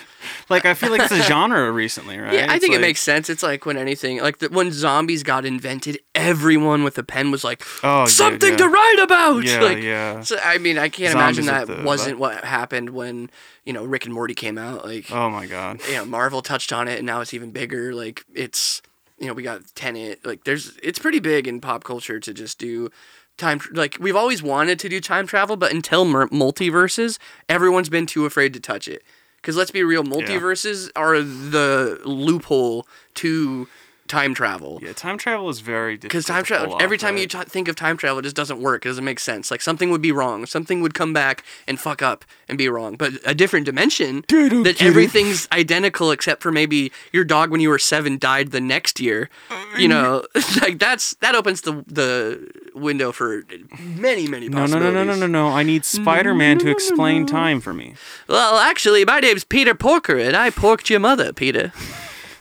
like 0.49 0.65
I 0.65 0.75
feel 0.75 0.91
like 0.91 1.01
it's 1.03 1.13
a 1.13 1.23
genre 1.29 1.71
recently, 1.73 2.19
right? 2.19 2.33
Yeah, 2.33 2.47
I 2.51 2.55
It's 2.55 2.61
think 2.63 2.73
like- 2.73 2.79
it 2.79 2.83
makes 2.83 3.01
sense. 3.01 3.29
It's 3.31 3.43
like 3.43 3.67
when 3.67 3.77
anything, 3.77 4.21
like 4.21 4.39
the, 4.39 4.49
when 4.49 4.73
zombies 4.73 5.23
got 5.23 5.45
invented, 5.45 5.99
everyone 6.15 6.85
with 6.85 6.97
a 6.99 7.03
pen 7.03 7.31
was 7.31 7.43
like, 7.45 7.63
Oh, 7.83 8.07
something 8.07 8.51
yeah. 8.53 8.57
to 8.57 8.69
write 8.69 8.99
about. 9.03 9.45
Yeah, 9.45 9.61
like, 9.61 9.83
yeah. 9.83 10.21
So, 10.23 10.39
I 10.43 10.59
mean, 10.59 10.79
I 10.79 10.89
can't 10.89 11.15
imagine 11.15 11.47
that 11.47 11.67
the- 11.67 11.83
wasn't 11.85 12.19
what 12.19 12.45
happened 12.45 12.91
when 12.91 13.31
you 13.65 13.73
know 13.73 13.85
Rick 13.85 14.05
and 14.05 14.15
Morty 14.15 14.35
came 14.35 14.59
out. 14.59 14.85
Like, 14.85 15.11
Oh 15.11 15.31
my 15.31 15.47
god. 15.47 15.81
you 15.89 15.95
know, 15.97 16.05
Marvel 16.05 16.43
touched 16.43 16.73
on 16.73 16.89
it, 16.89 16.99
and 16.99 17.07
now 17.07 17.21
it's 17.21 17.35
even 17.35 17.51
bigger. 17.51 17.95
Like, 17.95 18.25
it's 18.35 18.83
you 19.19 19.27
know, 19.27 19.33
we 19.33 19.43
got 19.43 19.63
Tenet. 19.75 20.25
Like, 20.27 20.45
there's 20.45 20.77
it's 20.83 20.99
pretty 20.99 21.21
big 21.21 21.49
in 21.49 21.61
pop 21.61 21.85
culture 21.85 22.21
to 22.21 22.35
just 22.35 22.59
do 22.59 22.91
time 23.39 23.61
like 23.73 23.97
we've 24.01 24.17
always 24.17 24.43
wanted 24.43 24.79
to 24.79 24.89
do 24.89 25.01
time 25.01 25.27
travel, 25.27 25.57
but 25.57 25.73
until 25.73 26.07
multiverses, 26.07 27.19
everyone's 27.49 27.89
been 27.89 28.07
too 28.07 28.25
afraid 28.25 28.53
to 28.55 28.61
touch 28.61 28.89
it. 28.89 29.03
Because 29.47 29.57
let's 29.57 29.71
be 29.71 29.85
real, 29.85 30.03
multiverses 30.03 30.91
are 30.97 31.23
the 31.23 32.01
loophole 32.05 32.89
to 33.15 33.69
time 34.09 34.35
travel. 34.35 34.79
Yeah, 34.83 34.93
time 34.93 35.19
travel 35.19 35.49
is 35.49 35.61
very 35.61 35.97
difficult. 35.97 36.11
Because 36.11 36.25
time 36.25 36.45
travel, 36.45 36.75
off, 36.75 36.83
every 36.83 36.99
time 36.99 37.17
you 37.17 37.27
t- 37.27 37.39
think 37.45 37.69
of 37.69 37.77
time 37.77 37.97
travel, 37.97 38.19
it 38.19 38.23
just 38.23 38.37
doesn't 38.37 38.61
work. 38.61 38.85
It 38.87 38.89
doesn't 38.91 39.05
make 39.05 39.21
sense. 39.21 39.51
Like 39.51 39.61
something 39.63 39.91
would 39.91 40.03
be 40.03 40.13
wrong. 40.13 40.47
Something 40.47 40.81
would 40.81 40.95
come 40.95 41.13
back 41.13 41.45
and 41.67 41.79
fuck 41.79 42.03
up 42.03 42.25
and 42.49 42.57
be 42.59 42.69
wrong. 42.69 42.97
But 42.97 43.15
a 43.25 43.35
different 43.35 43.67
dimension 43.67 44.25
that 44.29 44.77
everything's 44.81 45.49
identical 45.53 46.11
except 46.11 46.43
for 46.43 46.51
maybe 46.53 46.93
your 47.13 47.25
dog 47.25 47.51
when 47.51 47.61
you 47.61 47.69
were 47.69 47.79
seven 47.79 48.19
died 48.19 48.51
the 48.53 48.61
next 48.61 49.01
year. 49.01 49.29
Uh, 49.51 49.65
you 49.79 49.89
know, 49.89 50.25
like 50.61 50.79
that's 50.79 51.15
that 51.17 51.35
opens 51.35 51.63
the 51.63 51.85
the 51.87 52.51
window 52.75 53.13
for 53.13 53.45
many 53.79 54.27
many 54.29 54.49
No, 54.49 54.59
no, 54.59 54.63
possibilities. 54.67 54.95
no, 54.95 55.05
no, 55.05 55.15
no, 55.15 55.27
no, 55.27 55.49
no. 55.49 55.49
I 55.49 55.63
need 55.63 55.85
Spider-Man 55.85 56.59
to 56.59 56.71
explain 56.71 57.27
time 57.27 57.61
for 57.61 57.73
me. 57.75 57.95
Well, 58.29 58.57
actually, 58.59 59.05
my 59.05 59.21
name's 59.21 59.45
Peter 59.45 59.75
Porker, 59.75 60.19
and 60.19 60.37
I 60.37 60.51
porked 60.51 60.91
your 60.91 61.01
mother, 61.01 61.33
Peter. 61.33 61.73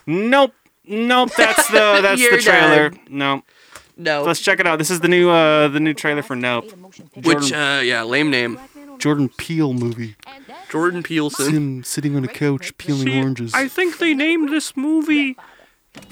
Nope. 0.06 0.54
Nope. 0.86 1.30
That's 1.36 1.68
the 1.68 1.98
that's 2.02 2.20
You're 2.20 2.36
the 2.36 2.42
trailer. 2.42 2.90
done. 2.90 3.00
No. 3.10 3.42
No, 3.98 4.24
Let's 4.24 4.40
check 4.40 4.60
it 4.60 4.66
out. 4.66 4.76
This 4.78 4.90
is 4.90 5.00
the 5.00 5.08
new 5.08 5.30
uh 5.30 5.68
the 5.68 5.80
new 5.80 5.94
trailer 5.94 6.22
for 6.22 6.36
Nope. 6.36 6.70
which 7.24 7.50
uh, 7.52 7.80
yeah, 7.82 8.02
lame 8.02 8.30
name, 8.30 8.58
Jordan 8.98 9.30
Peele 9.30 9.72
movie. 9.72 10.16
Jordan 10.68 11.02
Peelson. 11.02 11.52
Him 11.54 11.82
sitting 11.84 12.14
on 12.14 12.22
a 12.22 12.28
couch 12.28 12.76
peeling 12.76 13.08
oranges. 13.18 13.54
I 13.54 13.68
think 13.68 13.96
they 13.98 14.12
named 14.12 14.50
this 14.50 14.76
movie 14.76 15.36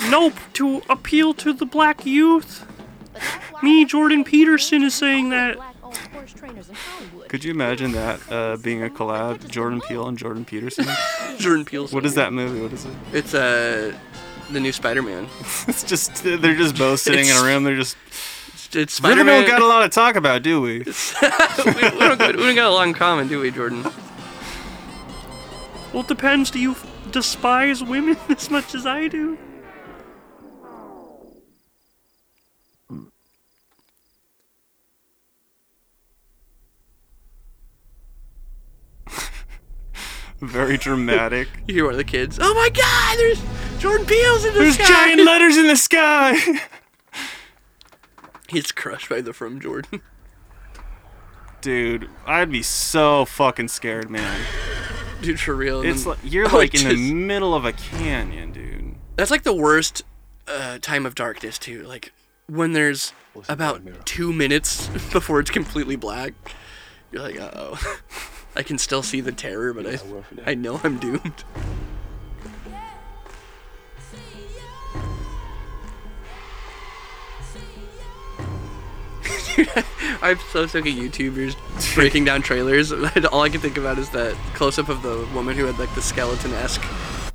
Nope 0.08 0.32
to 0.54 0.80
appeal 0.88 1.34
to 1.34 1.52
the 1.52 1.66
black 1.66 2.06
youth. 2.06 2.66
Me, 3.62 3.84
Jordan 3.84 4.24
Peterson, 4.24 4.82
is 4.82 4.94
saying 4.94 5.28
that. 5.28 5.58
Could 7.28 7.44
you 7.44 7.50
imagine 7.50 7.92
that 7.92 8.20
uh, 8.32 8.56
being 8.56 8.82
a 8.82 8.88
collab? 8.88 9.46
Jordan 9.48 9.80
Peele 9.82 10.06
and 10.08 10.16
Jordan 10.16 10.44
Peterson. 10.44 10.86
Jordan 11.38 11.64
Peelson. 11.64 11.94
what 11.94 12.06
is 12.06 12.14
that 12.14 12.32
movie? 12.32 12.60
What 12.62 12.72
is 12.72 12.84
it? 12.86 12.92
It's 13.12 13.34
uh 13.34 13.94
the 14.50 14.60
new 14.60 14.72
Spider-Man. 14.72 15.28
It's 15.68 15.82
just 15.82 16.22
they're 16.24 16.54
just 16.54 16.76
both 16.76 17.00
sitting 17.00 17.26
in 17.26 17.36
a 17.36 17.42
room. 17.42 17.64
They're 17.64 17.76
just. 17.76 17.96
It's, 18.48 18.74
it's 18.76 19.00
We 19.00 19.08
really 19.10 19.20
Spider-Man. 19.22 19.42
don't 19.42 19.50
got 19.50 19.62
a 19.62 19.66
lot 19.66 19.82
to 19.82 19.88
talk 19.88 20.16
about, 20.16 20.42
do 20.42 20.60
we? 20.60 20.78
we, 20.80 20.84
we 20.84 21.80
don't 21.80 22.18
got, 22.18 22.36
we 22.36 22.42
don't 22.42 22.54
got 22.54 22.66
a 22.70 22.74
lot 22.74 22.86
in 22.88 22.94
common, 22.94 23.28
do 23.28 23.40
we, 23.40 23.50
Jordan? 23.50 23.82
Well, 25.92 26.02
it 26.02 26.08
depends. 26.08 26.50
Do 26.50 26.58
you 26.58 26.76
despise 27.10 27.82
women 27.84 28.16
as 28.28 28.50
much 28.50 28.74
as 28.74 28.84
I 28.86 29.08
do? 29.08 29.38
Very 40.40 40.76
dramatic. 40.76 41.48
You 41.68 41.74
hear 41.74 41.84
one 41.84 41.94
of 41.94 41.98
the 41.98 42.04
kids? 42.04 42.38
Oh 42.40 42.54
my 42.54 42.68
God! 42.70 43.18
There's 43.18 43.42
Jordan 43.80 44.06
Peele's 44.06 44.44
in 44.44 44.52
the 44.54 44.60
There's 44.60 44.74
sky. 44.74 44.86
giant 44.86 45.20
letters 45.24 45.56
in 45.56 45.66
the 45.66 45.76
sky. 45.76 46.36
He's 48.48 48.70
crushed 48.72 49.08
by 49.08 49.20
the 49.20 49.32
from 49.32 49.60
Jordan. 49.60 50.02
Dude, 51.60 52.10
I'd 52.26 52.50
be 52.50 52.62
so 52.62 53.24
fucking 53.24 53.68
scared, 53.68 54.10
man. 54.10 54.40
Dude, 55.22 55.40
for 55.40 55.54
real. 55.54 55.80
It's 55.82 56.04
then- 56.04 56.10
like 56.10 56.18
you're 56.22 56.46
Oh, 56.52 56.58
like 56.58 56.74
in 56.74 56.86
the 56.88 57.12
middle 57.14 57.54
of 57.54 57.64
a 57.64 57.72
canyon, 57.72 58.52
dude. 58.52 58.94
That's 59.16 59.30
like 59.30 59.44
the 59.44 59.54
worst 59.54 60.02
uh, 60.46 60.78
time 60.82 61.06
of 61.06 61.14
darkness 61.14 61.58
too. 61.58 61.82
Like 61.84 62.12
when 62.46 62.72
there's 62.72 63.14
about 63.48 63.80
two 64.04 64.32
minutes 64.32 64.88
before 65.12 65.40
it's 65.40 65.50
completely 65.50 65.96
black. 65.96 66.34
You're 67.10 67.22
like, 67.22 67.40
uh 67.40 67.50
oh. 67.54 67.98
I 68.56 68.62
can 68.62 68.78
still 68.78 69.02
see 69.02 69.20
the 69.20 69.32
terror, 69.32 69.72
but 69.72 69.86
I, 69.86 69.98
I 70.46 70.54
know 70.54 70.80
I'm 70.84 70.98
doomed. 70.98 71.44
I'm 80.22 80.38
so 80.50 80.66
sick 80.66 80.86
of 80.86 80.92
YouTubers 80.92 81.94
breaking 81.94 82.24
down 82.24 82.42
trailers. 82.42 82.92
All 83.32 83.42
I 83.42 83.48
can 83.48 83.60
think 83.60 83.76
about 83.76 83.98
is 83.98 84.10
that 84.10 84.34
close 84.54 84.78
up 84.78 84.88
of 84.88 85.02
the 85.02 85.28
woman 85.34 85.56
who 85.56 85.64
had 85.66 85.78
like 85.78 85.94
the 85.94 86.02
skeleton 86.02 86.52
esque 86.54 86.82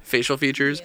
facial 0.10 0.36
features. 0.38 0.82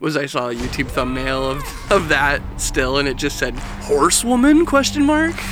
Was 0.00 0.16
I 0.16 0.26
saw 0.26 0.48
a 0.48 0.54
YouTube 0.54 0.88
thumbnail 0.88 1.50
of, 1.50 1.62
of 1.92 2.08
that 2.08 2.40
still, 2.60 2.96
and 2.98 3.06
it 3.08 3.16
just 3.16 3.38
said 3.38 3.54
"horsewoman?" 3.82 4.64
question 4.64 5.04
mark. 5.04 5.34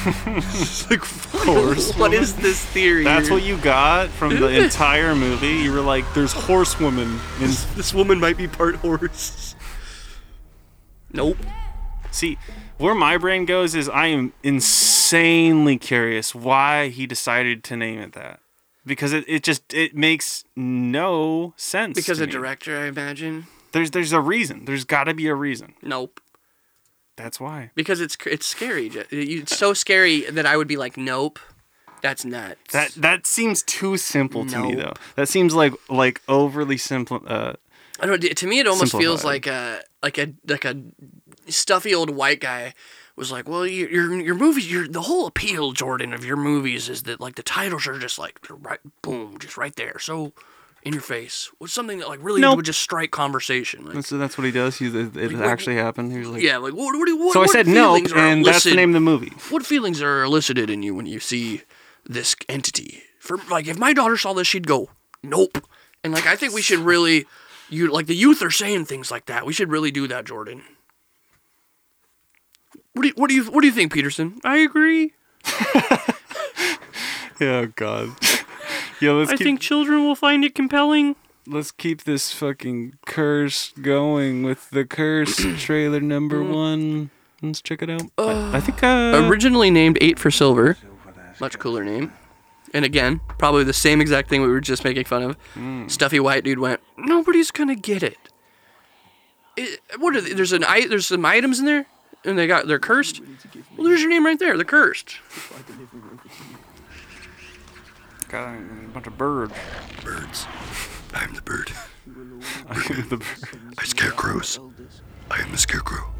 Like 0.90 1.04
horse. 1.04 1.92
What 1.98 2.14
is 2.14 2.34
this 2.36 2.64
theory? 2.64 3.04
That's 3.04 3.28
what 3.30 3.42
you 3.42 3.56
got 3.58 4.08
from 4.08 4.36
the 4.36 4.48
entire 4.64 5.14
movie. 5.14 5.48
You 5.64 5.72
were 5.72 5.80
like, 5.80 6.04
"There's 6.14 6.32
horsewomen." 6.32 7.18
In 7.40 7.50
This 7.76 7.92
woman 7.92 8.20
might 8.20 8.36
be 8.36 8.46
part 8.48 8.76
horse. 8.76 9.54
Nope. 11.12 11.38
see, 12.10 12.38
where 12.78 12.94
my 12.94 13.16
brain 13.16 13.44
goes 13.46 13.74
is 13.74 13.88
I 13.88 14.06
am 14.08 14.32
insanely 14.42 15.78
curious 15.78 16.34
why 16.34 16.88
he 16.88 17.06
decided 17.06 17.64
to 17.64 17.76
name 17.76 17.98
it 18.00 18.12
that. 18.12 18.40
Because 18.86 19.12
it, 19.12 19.24
it 19.26 19.42
just 19.42 19.74
it 19.74 19.96
makes 19.96 20.44
no 20.54 21.54
sense. 21.56 21.96
Because 21.96 22.20
a 22.20 22.26
me. 22.26 22.32
director, 22.32 22.78
I 22.78 22.86
imagine. 22.86 23.46
There's 23.72 23.90
there's 23.90 24.12
a 24.12 24.20
reason. 24.20 24.64
There's 24.64 24.84
got 24.84 25.04
to 25.04 25.14
be 25.14 25.26
a 25.26 25.34
reason. 25.34 25.74
Nope. 25.82 26.20
That's 27.16 27.40
why. 27.40 27.70
Because 27.74 28.00
it's 28.00 28.16
it's 28.26 28.46
scary. 28.46 28.90
It's 29.10 29.56
so 29.56 29.74
scary 29.74 30.22
that 30.30 30.46
I 30.46 30.56
would 30.56 30.68
be 30.68 30.76
like, 30.76 30.96
nope. 30.96 31.38
That's 32.02 32.24
nuts. 32.24 32.72
That 32.72 32.90
that 32.92 33.26
seems 33.26 33.62
too 33.62 33.96
simple 33.96 34.46
to 34.46 34.58
me 34.60 34.74
though. 34.74 34.92
That 35.16 35.28
seems 35.28 35.54
like 35.54 35.72
like 35.88 36.22
overly 36.28 36.76
simple. 36.76 37.22
Uh, 37.26 37.54
I 37.98 38.06
don't 38.06 38.22
know. 38.22 38.28
To 38.28 38.46
me, 38.46 38.60
it 38.60 38.68
almost 38.68 38.96
feels 38.96 39.24
like 39.24 39.46
a 39.46 39.80
like 40.02 40.18
a 40.18 40.34
like 40.46 40.64
a 40.64 40.76
stuffy 41.48 41.94
old 41.94 42.10
white 42.10 42.40
guy 42.40 42.74
was 43.16 43.32
like, 43.32 43.48
well, 43.48 43.66
your 43.66 43.88
your 43.90 44.14
your 44.20 44.34
movies, 44.34 44.70
your 44.70 44.86
the 44.86 45.02
whole 45.02 45.26
appeal, 45.26 45.72
Jordan, 45.72 46.12
of 46.12 46.24
your 46.24 46.36
movies 46.36 46.88
is 46.88 47.02
that 47.04 47.20
like 47.20 47.34
the 47.36 47.42
titles 47.42 47.86
are 47.86 47.98
just 47.98 48.18
like 48.18 48.38
right, 48.48 48.80
boom, 49.02 49.38
just 49.38 49.56
right 49.56 49.74
there, 49.76 49.98
so 49.98 50.32
in 50.82 50.92
your 50.92 51.02
face. 51.02 51.50
Was 51.58 51.72
something 51.72 51.98
that 51.98 52.08
like 52.08 52.20
really 52.22 52.40
Nope. 52.40 52.56
would 52.56 52.64
just 52.66 52.80
strike 52.80 53.10
conversation. 53.10 53.86
Like, 53.86 54.04
so 54.04 54.18
that's 54.18 54.38
what 54.38 54.44
he 54.44 54.50
does. 54.52 54.76
He 54.78 54.86
it, 54.86 55.16
it 55.16 55.32
what- 55.32 55.42
actually 55.42 55.76
happened. 55.76 56.12
He 56.12 56.18
was 56.18 56.28
like, 56.28 56.42
yeah, 56.42 56.58
like 56.58 56.74
what 56.74 56.96
what, 56.96 57.08
what 57.18 57.32
So 57.32 57.40
I 57.40 57.42
what 57.44 57.50
said 57.50 57.66
no, 57.66 57.96
are 57.96 58.18
and 58.18 58.44
that's 58.44 58.64
the 58.64 58.74
name 58.74 58.90
of 58.90 58.94
the 58.94 59.00
movie. 59.00 59.32
What 59.50 59.64
feelings 59.66 60.00
are 60.02 60.22
elicited 60.22 60.70
in 60.70 60.82
you 60.82 60.94
when 60.94 61.06
you 61.06 61.18
see 61.20 61.62
this 62.04 62.36
entity? 62.48 63.02
For 63.18 63.38
like, 63.50 63.66
if 63.66 63.78
my 63.78 63.92
daughter 63.92 64.16
saw 64.16 64.32
this, 64.34 64.46
she'd 64.46 64.66
go, 64.68 64.90
"Nope." 65.22 65.66
And 66.04 66.12
like, 66.12 66.26
I 66.26 66.36
think 66.36 66.54
we 66.54 66.62
should 66.62 66.78
really, 66.78 67.26
you 67.68 67.90
like 67.90 68.06
the 68.06 68.14
youth 68.14 68.40
are 68.42 68.50
saying 68.52 68.84
things 68.84 69.10
like 69.10 69.26
that. 69.26 69.44
We 69.44 69.52
should 69.52 69.70
really 69.70 69.90
do 69.90 70.06
that, 70.06 70.24
Jordan. 70.26 70.62
What 72.96 73.02
do 73.02 73.08
you, 73.08 73.14
what 73.16 73.28
do 73.28 73.34
you 73.34 73.44
what 73.44 73.60
do 73.60 73.66
you 73.66 73.74
think, 73.74 73.92
Peterson? 73.92 74.40
I 74.42 74.56
agree. 74.58 75.12
Oh 77.40 77.66
God. 77.76 78.12
Yo, 79.00 79.18
let's 79.18 79.30
I 79.30 79.36
keep 79.36 79.44
think 79.44 79.60
children 79.60 80.04
will 80.04 80.14
find 80.14 80.44
it 80.44 80.54
compelling. 80.54 81.16
let's 81.46 81.70
keep 81.70 82.04
this 82.04 82.32
fucking 82.32 82.94
curse 83.04 83.72
going 83.72 84.42
with 84.42 84.70
the 84.70 84.84
curse 84.86 85.36
trailer 85.58 86.00
number 86.00 86.40
mm. 86.40 86.54
one. 86.54 87.10
Let's 87.42 87.60
check 87.60 87.82
it 87.82 87.90
out. 87.90 88.04
I, 88.16 88.22
I 88.22 88.56
uh, 88.56 88.60
think 88.60 88.82
uh, 88.82 89.28
Originally 89.28 89.70
named 89.70 89.98
Eight 90.00 90.18
for 90.18 90.30
Silver, 90.30 90.78
much 91.38 91.58
cooler 91.58 91.84
name. 91.84 92.12
And 92.72 92.84
again, 92.84 93.20
probably 93.38 93.64
the 93.64 93.72
same 93.72 94.00
exact 94.00 94.28
thing 94.28 94.40
we 94.40 94.48
were 94.48 94.60
just 94.60 94.82
making 94.82 95.04
fun 95.04 95.22
of. 95.22 95.36
Mm. 95.54 95.90
Stuffy 95.90 96.18
white 96.18 96.42
dude 96.42 96.58
went, 96.58 96.80
nobody's 96.96 97.50
gonna 97.50 97.76
get 97.76 98.02
it. 98.02 98.16
It- 99.56 99.80
what 99.98 100.16
are 100.16 100.20
they, 100.22 100.32
there's 100.32 100.52
an 100.52 100.64
i 100.64 100.86
there's 100.86 101.06
some 101.06 101.24
items 101.26 101.58
in 101.60 101.66
there, 101.66 101.86
and 102.24 102.38
they 102.38 102.46
got 102.46 102.66
they're 102.66 102.78
cursed. 102.78 103.20
Well, 103.76 103.86
there's 103.86 104.00
your 104.00 104.10
name 104.10 104.24
right 104.24 104.38
there. 104.38 104.56
They're 104.56 104.64
cursed. 104.64 105.16
got 108.28 108.54
a 108.54 108.88
bunch 108.92 109.06
of 109.06 109.16
birds. 109.18 109.52
Birds. 110.02 110.46
I'm 111.14 111.34
the 111.34 111.42
bird. 111.42 111.72
I 112.68 112.74
am 112.74 113.08
the 113.08 113.16
bird. 113.18 113.74
I 113.78 113.84
scare 113.84 114.10
crows. 114.10 114.58
I 115.30 115.40
am 115.40 115.50
the 115.52 115.58
scarecrow. 115.58 116.12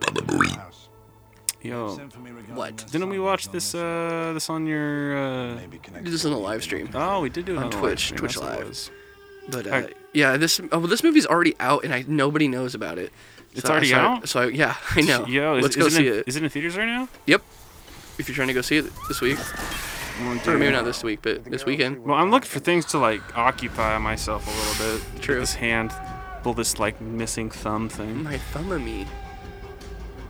Baba 0.00 0.20
Booey. 0.22 0.56
Yo, 1.60 1.96
What? 2.54 2.86
didn't 2.92 3.08
we 3.10 3.18
watch 3.18 3.48
this 3.48 3.74
uh 3.74 4.30
this 4.32 4.48
on 4.48 4.64
your 4.66 5.16
uh 5.18 5.56
We 5.66 5.78
did 5.78 6.12
this 6.12 6.24
on 6.24 6.32
a 6.32 6.38
live 6.38 6.62
stream, 6.62 6.88
Oh, 6.94 7.20
we 7.20 7.30
did 7.30 7.46
do 7.46 7.54
it 7.54 7.58
On 7.58 7.64
on, 7.64 7.70
Twitch, 7.70 8.12
live 8.12 8.20
Twitch 8.20 8.34
that's 8.36 8.88
Live. 8.88 8.90
Was. 9.48 9.56
but 9.64 9.66
uh, 9.66 9.74
Alright. 9.74 9.96
yeah, 10.12 10.36
this 10.36 10.60
oh, 10.60 10.66
well, 10.78 10.86
this 10.86 11.02
movie's 11.02 11.26
already 11.26 11.54
out, 11.60 11.84
and 11.84 11.92
I 11.94 12.04
nobody 12.06 12.48
knows 12.48 12.74
about 12.74 12.98
it. 12.98 13.12
It's 13.52 13.62
So 13.62 13.68
I- 13.68 13.72
already 13.72 13.88
so 13.90 13.96
I- 13.96 14.00
out? 14.00 14.28
So 14.28 14.40
I- 14.42 14.46
yeah, 14.48 14.76
I 14.90 15.00
know. 15.02 15.26
Yo, 15.26 15.56
is, 15.56 15.62
Let's 15.62 15.76
go 15.76 15.88
see 15.88 16.06
in, 16.08 16.14
it. 16.14 16.24
Is 16.28 16.36
it 16.36 16.42
in 16.42 16.48
theaters 16.50 16.76
right 16.76 16.86
now? 16.86 17.08
Yep. 17.26 17.42
If 18.18 18.28
you're 18.28 18.34
trying 18.36 18.48
to 18.48 18.54
go 18.54 18.60
see 18.62 18.76
it 18.78 18.86
this 19.08 19.20
week, 19.20 19.38
or 20.46 20.58
maybe 20.58 20.72
not 20.72 20.84
this 20.84 21.02
week, 21.04 21.20
but 21.22 21.44
this 21.44 21.64
weekend. 21.64 22.04
Well, 22.04 22.16
I'm 22.16 22.30
looking 22.32 22.48
for 22.48 22.58
things 22.58 22.84
to 22.86 22.98
like 22.98 23.22
occupy 23.38 23.96
myself 23.98 24.46
a 24.46 24.50
little 24.84 24.98
bit. 24.98 25.22
True. 25.22 25.38
This 25.40 25.54
hand, 25.54 25.92
pull 26.42 26.52
this 26.54 26.78
like 26.80 27.00
missing 27.00 27.48
thumb 27.50 27.88
thing. 27.88 28.24
My 28.24 28.38
thumb 28.38 28.72
of 28.72 28.82
me. 28.82 29.06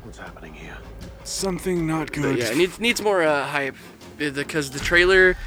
What's 0.02 0.18
happening 0.18 0.52
here? 0.54 0.76
Something 1.24 1.86
not 1.86 2.08
But 2.08 2.12
good. 2.12 2.38
yeah, 2.38 2.50
it 2.50 2.56
needs 2.58 2.78
needs 2.80 3.00
more 3.02 3.22
uh, 3.22 3.46
hype 3.46 3.74
uh, 4.20 4.30
because 4.30 4.70
the 4.70 4.78
trailer, 4.80 5.32
w- 5.32 5.38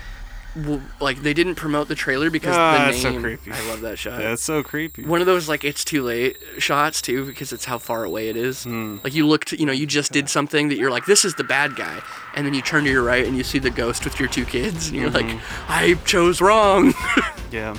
like 1.00 1.22
they 1.22 1.34
didn't 1.34 1.56
promote 1.56 1.88
the 1.88 1.96
trailer 1.96 2.30
because 2.30 2.56
Ah, 2.58 2.88
the 2.92 2.94
so 2.98 3.10
name. 3.12 3.22
creepy. 3.22 3.52
I 3.52 3.68
love 3.70 3.82
that 3.82 3.98
shot. 3.98 4.20
That's 4.20 4.44
so 4.44 4.62
creepy. 4.64 5.06
One 5.06 5.22
of 5.22 5.26
those 5.26 5.48
like 5.48 5.64
it's 5.64 5.86
too 5.86 6.04
late 6.04 6.38
shots 6.58 7.02
too 7.02 7.26
because 7.26 7.54
it's 7.54 7.64
how 7.66 7.78
far 7.78 8.04
away 8.04 8.28
it 8.30 8.36
is. 8.36 8.66
Hmm. 8.66 8.98
Like 9.04 9.14
you 9.14 9.26
looked, 9.26 9.54
you 9.54 9.66
know, 9.66 9.72
you 9.72 9.86
just 9.86 10.12
did 10.12 10.30
something 10.30 10.68
that 10.70 10.78
you're 10.78 10.92
like, 10.92 11.06
this 11.06 11.24
is 11.24 11.36
the 11.36 11.44
bad 11.46 11.76
guy, 11.78 12.02
and 12.36 12.46
then 12.46 12.54
you 12.54 12.62
turn 12.62 12.84
to 12.84 12.90
your 12.90 13.04
right 13.04 13.26
and 13.26 13.38
you 13.38 13.44
see 13.44 13.60
the 13.60 13.70
ghost 13.70 14.04
with 14.04 14.20
your 14.20 14.28
two 14.28 14.44
kids, 14.46 14.90
and 14.90 14.98
you're 14.98 15.10
like, 15.10 15.26
Mm-hmm. 15.26 15.72
I 15.72 15.94
chose 16.06 16.42
wrong. 16.42 16.94
Yeah. 17.52 17.76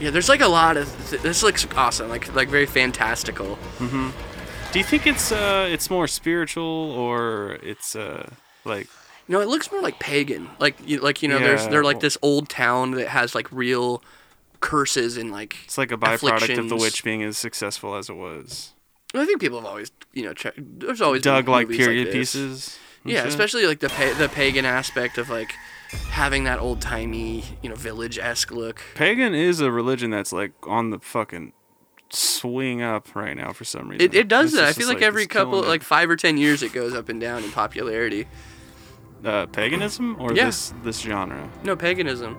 yeah, 0.00 0.10
there's 0.10 0.28
like 0.28 0.40
a 0.42 0.48
lot 0.48 0.76
of 0.76 0.86
th- 1.10 1.22
this 1.22 1.42
looks 1.42 1.66
awesome, 1.76 2.08
like 2.08 2.34
like 2.34 2.48
very 2.48 2.66
fantastical. 2.66 3.54
Hmm. 3.78 4.10
Do 4.72 4.78
you 4.78 4.84
think 4.84 5.06
it's 5.06 5.30
uh 5.32 5.68
it's 5.70 5.88
more 5.90 6.06
spiritual 6.06 6.92
or 6.92 7.58
it's 7.62 7.94
uh 7.96 8.28
like 8.64 8.88
No, 9.28 9.40
it 9.40 9.48
looks 9.48 9.70
more 9.70 9.80
like 9.80 9.98
pagan. 9.98 10.50
Like 10.58 10.76
you, 10.84 11.00
like 11.00 11.22
you 11.22 11.28
know, 11.28 11.38
there's 11.38 11.66
they're 11.68 11.84
like 11.84 12.00
this 12.00 12.18
old 12.22 12.48
town 12.48 12.92
that 12.92 13.08
has 13.08 13.34
like 13.34 13.50
real 13.52 14.02
curses 14.62 15.16
and 15.18 15.30
like 15.30 15.56
it's 15.64 15.76
like 15.76 15.92
a 15.92 15.98
byproduct 15.98 16.58
of 16.58 16.68
the 16.70 16.76
witch 16.76 17.04
being 17.04 17.22
as 17.22 17.36
successful 17.36 17.94
as 17.94 18.08
it 18.08 18.16
was? 18.16 18.72
I 19.14 19.26
think 19.26 19.40
people 19.40 19.58
have 19.58 19.66
always 19.66 19.90
you 20.14 20.22
know 20.24 20.32
check, 20.32 20.54
there's 20.56 21.02
always 21.02 21.20
Dug 21.22 21.48
like 21.48 21.68
period 21.68 22.08
this. 22.08 22.14
pieces. 22.14 22.78
Yeah, 23.04 23.20
shit? 23.20 23.28
especially 23.28 23.66
like 23.66 23.80
the 23.80 23.88
pa- 23.88 24.14
the 24.16 24.28
pagan 24.28 24.64
aspect 24.64 25.18
of 25.18 25.28
like 25.28 25.52
having 26.08 26.44
that 26.44 26.60
old 26.60 26.80
timey 26.80 27.44
you 27.62 27.68
know 27.68 27.74
village 27.74 28.18
esque 28.18 28.50
look. 28.50 28.82
Pagan 28.94 29.34
is 29.34 29.60
a 29.60 29.70
religion 29.70 30.10
that's 30.10 30.32
like 30.32 30.52
on 30.62 30.90
the 30.90 30.98
fucking 31.00 31.52
swing 32.10 32.80
up 32.82 33.14
right 33.14 33.36
now 33.36 33.52
for 33.52 33.64
some 33.64 33.88
reason. 33.88 34.04
It, 34.04 34.14
it 34.14 34.28
does 34.28 34.52
It's 34.52 34.56
that. 34.56 34.68
I 34.68 34.72
feel 34.72 34.88
it's 34.88 34.94
like, 34.94 35.02
every 35.02 35.26
couple 35.26 35.60
like 35.62 35.82
five 35.82 36.08
or 36.08 36.16
ten 36.16 36.36
years 36.36 36.62
it 36.62 36.72
goes 36.72 36.94
up 36.94 37.08
and 37.08 37.20
down 37.20 37.42
in 37.44 37.50
popularity. 37.50 38.26
Uh, 39.24 39.46
paganism 39.46 40.16
or 40.18 40.32
Yeah. 40.34 40.46
this 40.46 40.72
this 40.82 41.00
genre. 41.00 41.48
No 41.64 41.76
paganism. 41.76 42.36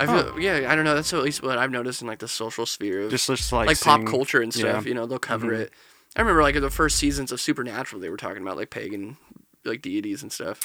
I 0.00 0.06
feel 0.06 0.40
yeah 0.40 0.70
I 0.70 0.74
don't 0.74 0.84
know 0.84 0.94
that's 0.94 1.12
at 1.12 1.22
least 1.22 1.42
what 1.42 1.58
I've 1.58 1.70
noticed 1.70 2.02
in 2.02 2.08
like 2.08 2.18
the 2.18 2.26
social 2.28 2.66
sphere 2.66 3.02
of 3.02 3.10
Just 3.10 3.26
just 3.28 3.52
like 3.52 3.66
like 3.68 3.80
pop 3.80 4.04
culture 4.04 4.40
and 4.42 4.52
stuff. 4.52 4.64
yeah. 4.64 4.78
Mm-hmm. 4.78 4.88
You 4.88 4.94
know, 4.94 5.06
they'll 5.06 5.18
cover 5.18 5.52
it. 5.52 5.72
I 6.16 6.20
remember 6.20 6.42
like 6.42 6.60
the 6.60 6.70
first 6.70 6.96
seasons 6.96 7.30
of 7.32 7.40
Supernatural, 7.40 8.00
they 8.00 8.10
were 8.10 8.16
talking 8.16 8.42
about 8.42 8.56
like 8.56 8.70
pagan, 8.70 9.16
like 9.64 9.80
deities 9.80 10.22
and 10.22 10.32
stuff. 10.32 10.60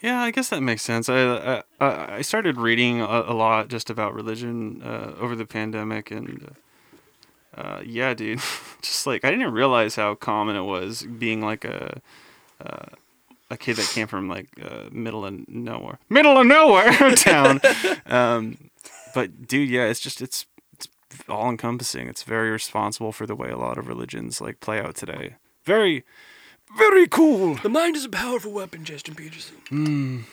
Yeah, 0.00 0.20
I 0.20 0.30
guess 0.30 0.48
that 0.50 0.62
makes 0.62 0.82
sense. 0.82 1.08
I 1.08 1.62
I, 1.80 2.16
I 2.16 2.22
started 2.22 2.56
reading 2.56 3.00
a, 3.00 3.04
a 3.26 3.34
lot 3.34 3.68
just 3.68 3.90
about 3.90 4.14
religion 4.14 4.80
uh, 4.82 5.14
over 5.20 5.34
the 5.36 5.44
pandemic, 5.46 6.10
and 6.10 6.54
uh, 7.56 7.80
yeah, 7.84 8.14
dude, 8.14 8.38
just 8.82 9.06
like 9.06 9.24
I 9.24 9.30
didn't 9.30 9.52
realize 9.52 9.96
how 9.96 10.14
common 10.14 10.56
it 10.56 10.62
was 10.62 11.02
being 11.02 11.40
like 11.40 11.64
a 11.64 12.00
uh, 12.64 12.86
a 13.50 13.56
kid 13.56 13.76
that 13.76 13.88
came 13.88 14.06
from 14.06 14.28
like 14.28 14.48
uh, 14.62 14.88
middle 14.90 15.24
of 15.24 15.48
nowhere, 15.48 15.98
middle 16.08 16.38
of 16.38 16.46
nowhere 16.46 16.92
town. 17.16 17.60
um, 18.06 18.70
but 19.14 19.46
dude, 19.46 19.68
yeah, 19.68 19.84
it's 19.84 20.00
just 20.00 20.20
it's 20.20 20.46
it's 20.74 20.88
all 21.28 21.48
encompassing. 21.48 22.08
It's 22.08 22.22
very 22.22 22.50
responsible 22.50 23.12
for 23.12 23.26
the 23.26 23.34
way 23.34 23.50
a 23.50 23.56
lot 23.56 23.78
of 23.78 23.88
religions 23.88 24.40
like 24.40 24.60
play 24.60 24.80
out 24.80 24.94
today. 24.94 25.36
Very, 25.64 26.04
very 26.76 27.06
cool. 27.06 27.56
The 27.56 27.68
mind 27.68 27.96
is 27.96 28.04
a 28.04 28.08
powerful 28.08 28.52
weapon, 28.52 28.84
Justin 28.84 29.14
Peterson. 29.14 30.26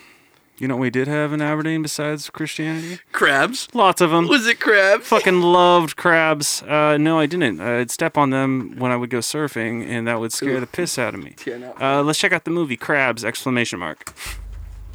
You 0.57 0.69
know 0.69 0.75
what 0.75 0.81
we 0.81 0.89
did 0.89 1.07
have 1.09 1.33
in 1.33 1.41
Aberdeen 1.41 1.81
besides 1.81 2.29
Christianity? 2.29 2.99
Crabs. 3.11 3.67
Lots 3.73 3.99
of 3.99 4.11
them. 4.11 4.27
Was 4.29 4.47
it 4.47 4.59
crabs? 4.61 5.05
Fucking 5.07 5.41
loved 5.41 5.97
crabs. 5.97 6.61
Uh, 6.63 6.95
no, 6.97 7.19
I 7.19 7.25
didn't. 7.25 7.59
I'd 7.59 7.91
step 7.91 8.17
on 8.17 8.29
them 8.29 8.75
when 8.77 8.89
I 8.91 8.95
would 8.95 9.09
go 9.09 9.19
surfing, 9.19 9.85
and 9.85 10.07
that 10.07 10.19
would 10.21 10.31
scare 10.31 10.61
the 10.61 10.67
piss 10.67 10.97
out 10.97 11.13
of 11.13 11.21
me. 11.23 11.35
Yeah, 11.45 11.57
no. 11.57 11.75
Uh, 11.79 12.01
let's 12.01 12.17
check 12.17 12.31
out 12.31 12.43
the 12.45 12.51
movie 12.51 12.77
Crabs! 12.77 13.23
Exclamation 13.25 13.77
mark. 13.79 14.13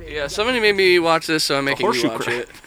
Yeah, 0.04 0.26
somebody 0.26 0.58
made 0.60 0.74
me 0.76 0.98
watch 0.98 1.26
this, 1.26 1.44
so 1.44 1.58
I'm 1.58 1.66
making 1.66 1.92
you 1.92 2.08
watch 2.08 2.22
crab. 2.22 2.40
it. 2.40 2.48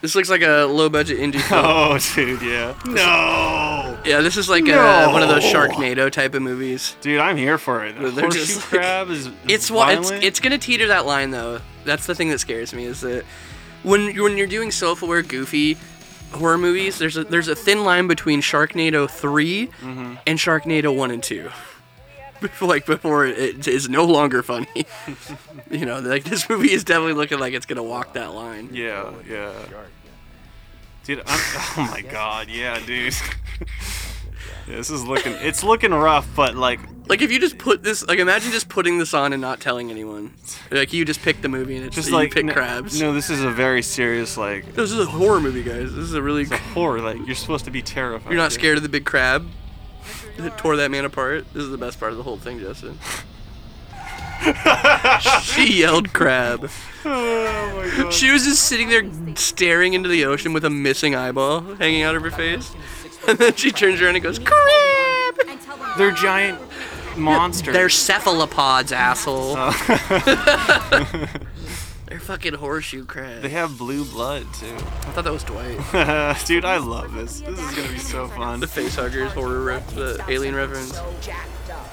This 0.00 0.14
looks 0.14 0.30
like 0.30 0.42
a 0.42 0.64
low 0.64 0.88
budget 0.88 1.18
indie 1.18 1.40
film. 1.42 1.64
Oh, 1.64 1.98
dude, 2.14 2.40
yeah. 2.42 2.74
No, 2.86 3.98
Yeah, 4.04 4.20
this 4.22 4.36
is 4.36 4.48
like 4.48 4.66
a, 4.68 5.08
one 5.10 5.22
of 5.22 5.28
those 5.28 5.42
No. 5.52 5.52
Sharknado 5.52 6.10
type 6.10 6.34
of 6.34 6.42
movies. 6.42 6.96
dude, 7.02 7.20
I'm 7.20 7.36
here 7.36 7.58
for 7.58 7.84
it. 7.84 7.98
They're 7.98 8.10
Horseshoe 8.10 8.40
just 8.46 8.56
like- 8.72 8.80
crab 8.80 9.10
is 9.10 9.26
It's 9.48 9.70
it's 9.70 10.10
it's 10.10 10.40
gonna 10.40 10.58
teeter 10.58 10.86
that 10.88 11.04
line 11.06 11.30
though. 11.30 11.60
That's 11.84 12.06
the 12.06 12.14
thing 12.14 12.30
that 12.30 12.38
scares 12.40 12.72
me 12.72 12.84
is 12.84 13.00
that 13.02 13.24
when 13.82 14.14
when 14.16 14.36
you're 14.38 14.46
doing 14.46 14.70
self-aware, 14.70 15.22
goofy 15.22 15.76
horror 16.32 16.58
movies, 16.58 16.98
there's 16.98 17.16
a 17.16 17.24
there's 17.24 17.48
a 17.48 17.54
thin 17.56 17.84
line 17.84 18.06
between 18.06 18.40
Sharknado 18.40 19.08
3 19.10 19.66
Mm-hmm. 19.66 20.14
and 20.26 20.38
Sharknado 20.38 20.94
one 20.96 21.10
and 21.10 21.22
two. 21.22 21.50
Like 22.60 22.86
before 22.86 23.26
it 23.26 23.66
is 23.66 23.88
no 23.88 24.04
longer 24.04 24.42
funny. 24.42 24.86
you 25.70 25.86
know, 25.86 25.98
like 26.00 26.24
this 26.24 26.48
movie 26.48 26.72
is 26.72 26.84
definitely 26.84 27.14
looking 27.14 27.38
like 27.38 27.54
it's 27.54 27.66
gonna 27.66 27.82
walk 27.82 28.14
that 28.14 28.34
line. 28.34 28.70
Yeah, 28.72 29.12
yeah. 29.28 29.52
Dude, 31.04 31.20
I'm, 31.20 31.24
oh 31.76 31.88
my 31.90 32.02
god, 32.02 32.48
yeah, 32.48 32.78
dude. 32.84 33.14
Yeah, 34.68 34.76
this 34.76 34.90
is 34.90 35.04
looking, 35.04 35.32
it's 35.40 35.64
looking 35.64 35.90
rough, 35.92 36.28
but 36.36 36.54
like, 36.54 36.80
Like 37.08 37.22
if 37.22 37.32
you 37.32 37.40
just 37.40 37.58
put 37.58 37.82
this, 37.82 38.06
like 38.06 38.18
imagine 38.18 38.52
just 38.52 38.68
putting 38.68 38.98
this 38.98 39.14
on 39.14 39.32
and 39.32 39.40
not 39.40 39.58
telling 39.58 39.90
anyone. 39.90 40.34
Like 40.70 40.92
you 40.92 41.04
just 41.04 41.22
pick 41.22 41.42
the 41.42 41.48
movie 41.48 41.76
and 41.76 41.86
it's 41.86 41.96
just 41.96 42.08
you 42.10 42.14
like 42.14 42.32
pick 42.32 42.44
no, 42.44 42.52
crabs. 42.52 43.00
No, 43.00 43.12
this 43.12 43.30
is 43.30 43.42
a 43.42 43.50
very 43.50 43.82
serious 43.82 44.36
like 44.36 44.74
This 44.74 44.92
is 44.92 45.00
a 45.00 45.06
horror 45.06 45.40
movie, 45.40 45.62
guys. 45.62 45.92
This 45.92 46.04
is 46.04 46.14
a 46.14 46.22
really. 46.22 46.42
it's 46.42 46.52
a 46.52 46.58
horror. 46.58 47.00
Like 47.00 47.26
you're 47.26 47.34
supposed 47.34 47.64
to 47.64 47.70
be 47.70 47.82
terrified. 47.82 48.30
You're 48.30 48.40
not 48.40 48.52
scared 48.52 48.76
of 48.76 48.82
the 48.82 48.88
big 48.88 49.04
crab 49.04 49.48
tore 50.56 50.76
that 50.76 50.90
man 50.90 51.04
apart. 51.04 51.44
This 51.52 51.62
is 51.64 51.70
the 51.70 51.78
best 51.78 51.98
part 51.98 52.12
of 52.12 52.18
the 52.18 52.24
whole 52.24 52.36
thing, 52.36 52.60
Justin. 52.60 52.98
she 55.42 55.80
yelled 55.80 56.12
crab. 56.14 56.70
Oh 57.04 57.72
my 57.76 58.02
god. 58.04 58.12
She 58.12 58.30
was 58.30 58.44
just 58.44 58.62
sitting 58.62 58.88
there 58.88 59.04
staring 59.36 59.92
into 59.92 60.08
the 60.08 60.24
ocean 60.24 60.52
with 60.52 60.64
a 60.64 60.70
missing 60.70 61.14
eyeball 61.14 61.60
hanging 61.74 62.02
out 62.02 62.14
of 62.14 62.22
her 62.22 62.30
face. 62.30 62.74
And 63.28 63.38
then 63.38 63.54
she 63.54 63.70
turns 63.70 64.00
around 64.00 64.14
and 64.14 64.24
goes, 64.24 64.38
crab! 64.38 65.34
They're 65.98 66.12
giant 66.12 66.58
monsters. 67.16 67.74
They're 67.74 67.90
cephalopods, 67.90 68.92
asshole. 68.92 69.56
They're 72.10 72.18
fucking 72.20 72.54
horseshoe 72.54 73.04
crabs. 73.06 73.40
they 73.42 73.48
have 73.50 73.78
blue 73.78 74.04
blood 74.04 74.44
too. 74.54 74.74
I 74.74 75.12
thought 75.12 75.22
that 75.24 75.32
was 75.32 75.44
Dwight. 75.44 75.78
Dude, 76.46 76.64
I 76.64 76.76
love 76.78 77.14
this. 77.14 77.40
This 77.40 77.58
is 77.58 77.74
gonna 77.76 77.92
be 77.92 77.98
so 77.98 78.26
fun. 78.28 78.58
The 78.60 78.66
facehuggers 78.66 79.28
horror 79.28 79.62
ref- 79.62 79.94
the 79.94 80.22
alien 80.28 80.54
reference. 80.56 80.98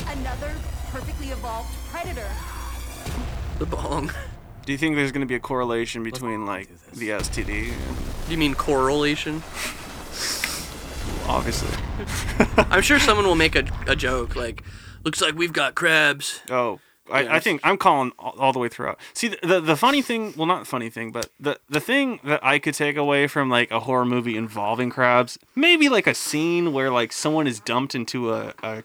Another 0.07 0.51
perfectly 0.89 1.27
evolved 1.27 1.69
predator. 1.91 2.27
The 3.59 3.67
bong. 3.67 4.11
Do 4.65 4.71
you 4.71 4.77
think 4.79 4.95
there's 4.95 5.11
gonna 5.11 5.27
be 5.27 5.35
a 5.35 5.39
correlation 5.39 6.01
between 6.03 6.47
like 6.47 6.67
the 6.93 7.09
STD? 7.09 7.71
and 7.71 7.97
You 8.31 8.37
mean 8.37 8.55
correlation? 8.55 9.43
Obviously. 11.27 11.69
I'm 12.57 12.81
sure 12.81 12.99
someone 13.07 13.27
will 13.27 13.35
make 13.35 13.55
a, 13.55 13.65
a 13.85 13.95
joke 13.95 14.35
like, 14.35 14.63
looks 15.03 15.21
like 15.21 15.35
we've 15.35 15.53
got 15.53 15.75
crabs. 15.75 16.41
Oh, 16.49 16.79
I, 17.11 17.35
I 17.35 17.39
think 17.39 17.61
I'm 17.63 17.77
calling 17.77 18.11
all, 18.19 18.35
all 18.39 18.53
the 18.53 18.59
way 18.59 18.69
throughout. 18.69 18.99
See, 19.13 19.29
the, 19.29 19.37
the 19.43 19.61
the 19.61 19.75
funny 19.75 20.01
thing, 20.01 20.33
well, 20.35 20.45
not 20.45 20.67
funny 20.67 20.89
thing, 20.89 21.11
but 21.11 21.29
the 21.39 21.59
the 21.69 21.79
thing 21.79 22.19
that 22.23 22.43
I 22.43 22.59
could 22.59 22.73
take 22.73 22.97
away 22.97 23.27
from 23.27 23.49
like 23.49 23.71
a 23.71 23.81
horror 23.81 24.05
movie 24.05 24.35
involving 24.37 24.89
crabs, 24.89 25.37
maybe 25.55 25.89
like 25.89 26.07
a 26.07 26.13
scene 26.13 26.73
where 26.73 26.91
like 26.91 27.11
someone 27.13 27.47
is 27.47 27.59
dumped 27.59 27.95
into 27.95 28.33
a, 28.33 28.53
a 28.63 28.83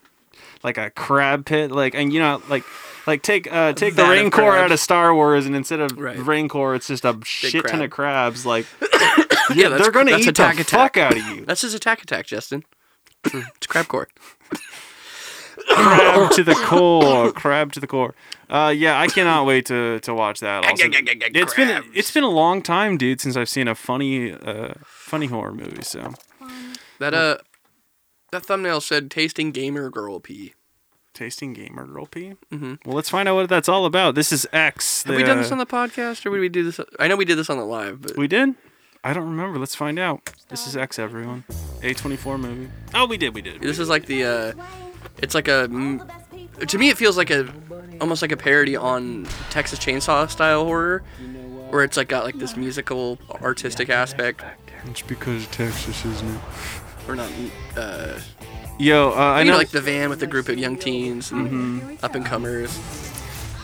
like 0.63 0.79
a 0.79 0.91
crab 0.91 1.45
pit, 1.47 1.71
like 1.73 1.95
and 1.95 2.13
you 2.13 2.21
know 2.21 2.43
like. 2.49 2.65
Like 3.05 3.23
take 3.23 3.53
uh 3.53 3.73
take 3.73 3.97
the 3.97 4.05
vat 4.05 4.11
rancor 4.13 4.57
out 4.57 4.71
of 4.71 4.79
Star 4.79 5.13
Wars, 5.13 5.45
and 5.45 5.57
instead 5.57 5.81
of 5.81 5.99
Right. 5.99 6.17
rancor, 6.17 6.77
it's 6.77 6.87
just 6.87 7.05
a 7.05 7.19
shit 7.25 7.67
ton 7.67 7.83
of 7.83 7.91
crabs. 7.91 8.47
Like, 8.47 8.65
Yeah, 8.81 9.19
yeah, 9.57 9.69
they're 9.71 9.91
gonna 9.91 10.17
eat 10.17 10.29
attack 10.29 10.55
the 10.55 10.61
attack. 10.63 10.95
fuck 10.95 10.97
out 10.99 11.17
of 11.17 11.27
you. 11.37 11.45
That's 11.45 11.63
his 11.63 11.75
attack 11.75 12.01
attack, 12.05 12.27
Justin. 12.27 12.63
it's 13.25 13.67
crab 13.67 13.89
core. 13.89 14.07
crab 15.69 16.31
to 16.33 16.43
the 16.45 16.55
core, 16.67 17.33
crab 17.33 17.73
to 17.73 17.81
the 17.81 17.87
core. 17.87 18.15
Uh, 18.51 18.73
yeah, 18.77 19.01
I 19.01 19.07
cannot 19.09 19.47
wait 19.47 19.67
to 19.67 19.99
to 20.01 20.15
watch 20.15 20.41
that. 20.41 20.65
Also. 20.65 20.85
It's 20.89 21.55
been 21.55 21.85
it's 21.95 22.11
been 22.13 22.25
a 22.25 22.29
long 22.31 22.63
time, 22.63 22.99
dude, 22.99 23.21
since 23.21 23.37
I've 23.37 23.49
seen 23.49 23.69
a 23.69 23.75
funny 23.75 24.33
uh 24.33 24.75
funny 24.85 25.27
horror 25.27 25.53
movie. 25.53 25.83
So 25.83 26.13
That 26.99 27.15
uh, 27.15 27.39
that 28.31 28.45
thumbnail 28.45 28.81
said 28.81 29.11
tasting 29.11 29.51
gamer 29.53 29.91
girl 29.91 30.21
pee. 30.21 30.55
tasting 31.15 31.53
gamer 31.53 31.87
girl 31.87 32.07
pee. 32.07 32.35
Mm-hmm. 32.51 32.75
Well, 32.87 32.97
let's 32.97 33.11
find 33.11 33.29
out 33.29 33.35
what 33.37 33.49
that's 33.49 33.69
all 33.69 33.85
about. 33.87 34.15
This 34.15 34.33
is 34.33 34.47
X. 34.53 35.03
Have 35.05 35.17
we 35.17 35.23
done 35.23 35.39
this 35.39 35.53
on 35.53 35.59
the 35.59 35.67
podcast, 35.67 36.25
or 36.27 36.31
did 36.31 36.41
we 36.41 36.49
do 36.49 36.63
this? 36.71 36.81
I 36.99 37.09
know 37.09 37.17
we 37.17 37.25
did 37.25 37.37
this 37.39 37.51
on 37.51 37.59
the 37.59 37.65
live, 37.65 38.01
but 38.03 38.17
We 38.17 38.27
did. 38.29 38.55
I 39.05 39.13
don't 39.13 39.29
remember. 39.29 39.59
Let's 39.59 39.75
find 39.75 39.99
out. 39.99 40.31
This 40.49 40.65
is 40.67 40.77
X, 40.77 40.97
everyone. 40.97 41.43
A24 41.81 42.39
movie. 42.39 42.71
Oh, 42.95 43.05
we 43.07 43.17
did. 43.17 43.35
We 43.35 43.43
did. 43.43 43.61
this 43.61 43.81
is 43.81 43.89
like 43.89 44.07
the 44.07 44.25
uh, 44.25 44.53
it's 45.19 45.35
like 45.35 45.49
a. 45.49 45.69
mm, 45.69 46.67
To 46.67 46.79
me, 46.79 46.89
it 46.91 46.97
feels 46.99 47.17
like 47.17 47.31
a, 47.31 47.53
almost 48.01 48.23
like 48.23 48.33
a 48.33 48.37
parody 48.37 48.77
on 48.77 49.27
Texas 49.51 49.79
Chainsaw 49.79 50.29
style 50.31 50.65
horror, 50.65 51.03
where 51.71 51.83
it's 51.85 51.97
like 51.97 52.09
got 52.09 52.25
like 52.25 52.39
this 52.39 52.57
musical, 52.57 53.19
artistic 53.43 53.89
aspect, 53.91 54.43
It's 54.87 55.03
because 55.03 55.45
of 55.45 55.51
Texas, 55.51 56.05
isn't 56.05 56.29
it? 56.35 56.41
or 57.09 57.17
not. 57.17 57.31
Uh, 57.77 58.19
Yo, 58.79 59.11
uh, 59.11 59.15
I 59.15 59.41
you 59.41 59.45
know, 59.47 59.53
know, 59.53 59.59
like 59.59 59.69
the 59.71 59.81
van 59.81 60.09
with 60.11 60.19
the 60.21 60.27
group 60.27 60.49
of 60.49 60.59
young 60.59 60.77
teens 60.77 61.31
and 61.31 61.99
up 62.03 62.15
and 62.15 62.25
comers. 62.25 62.79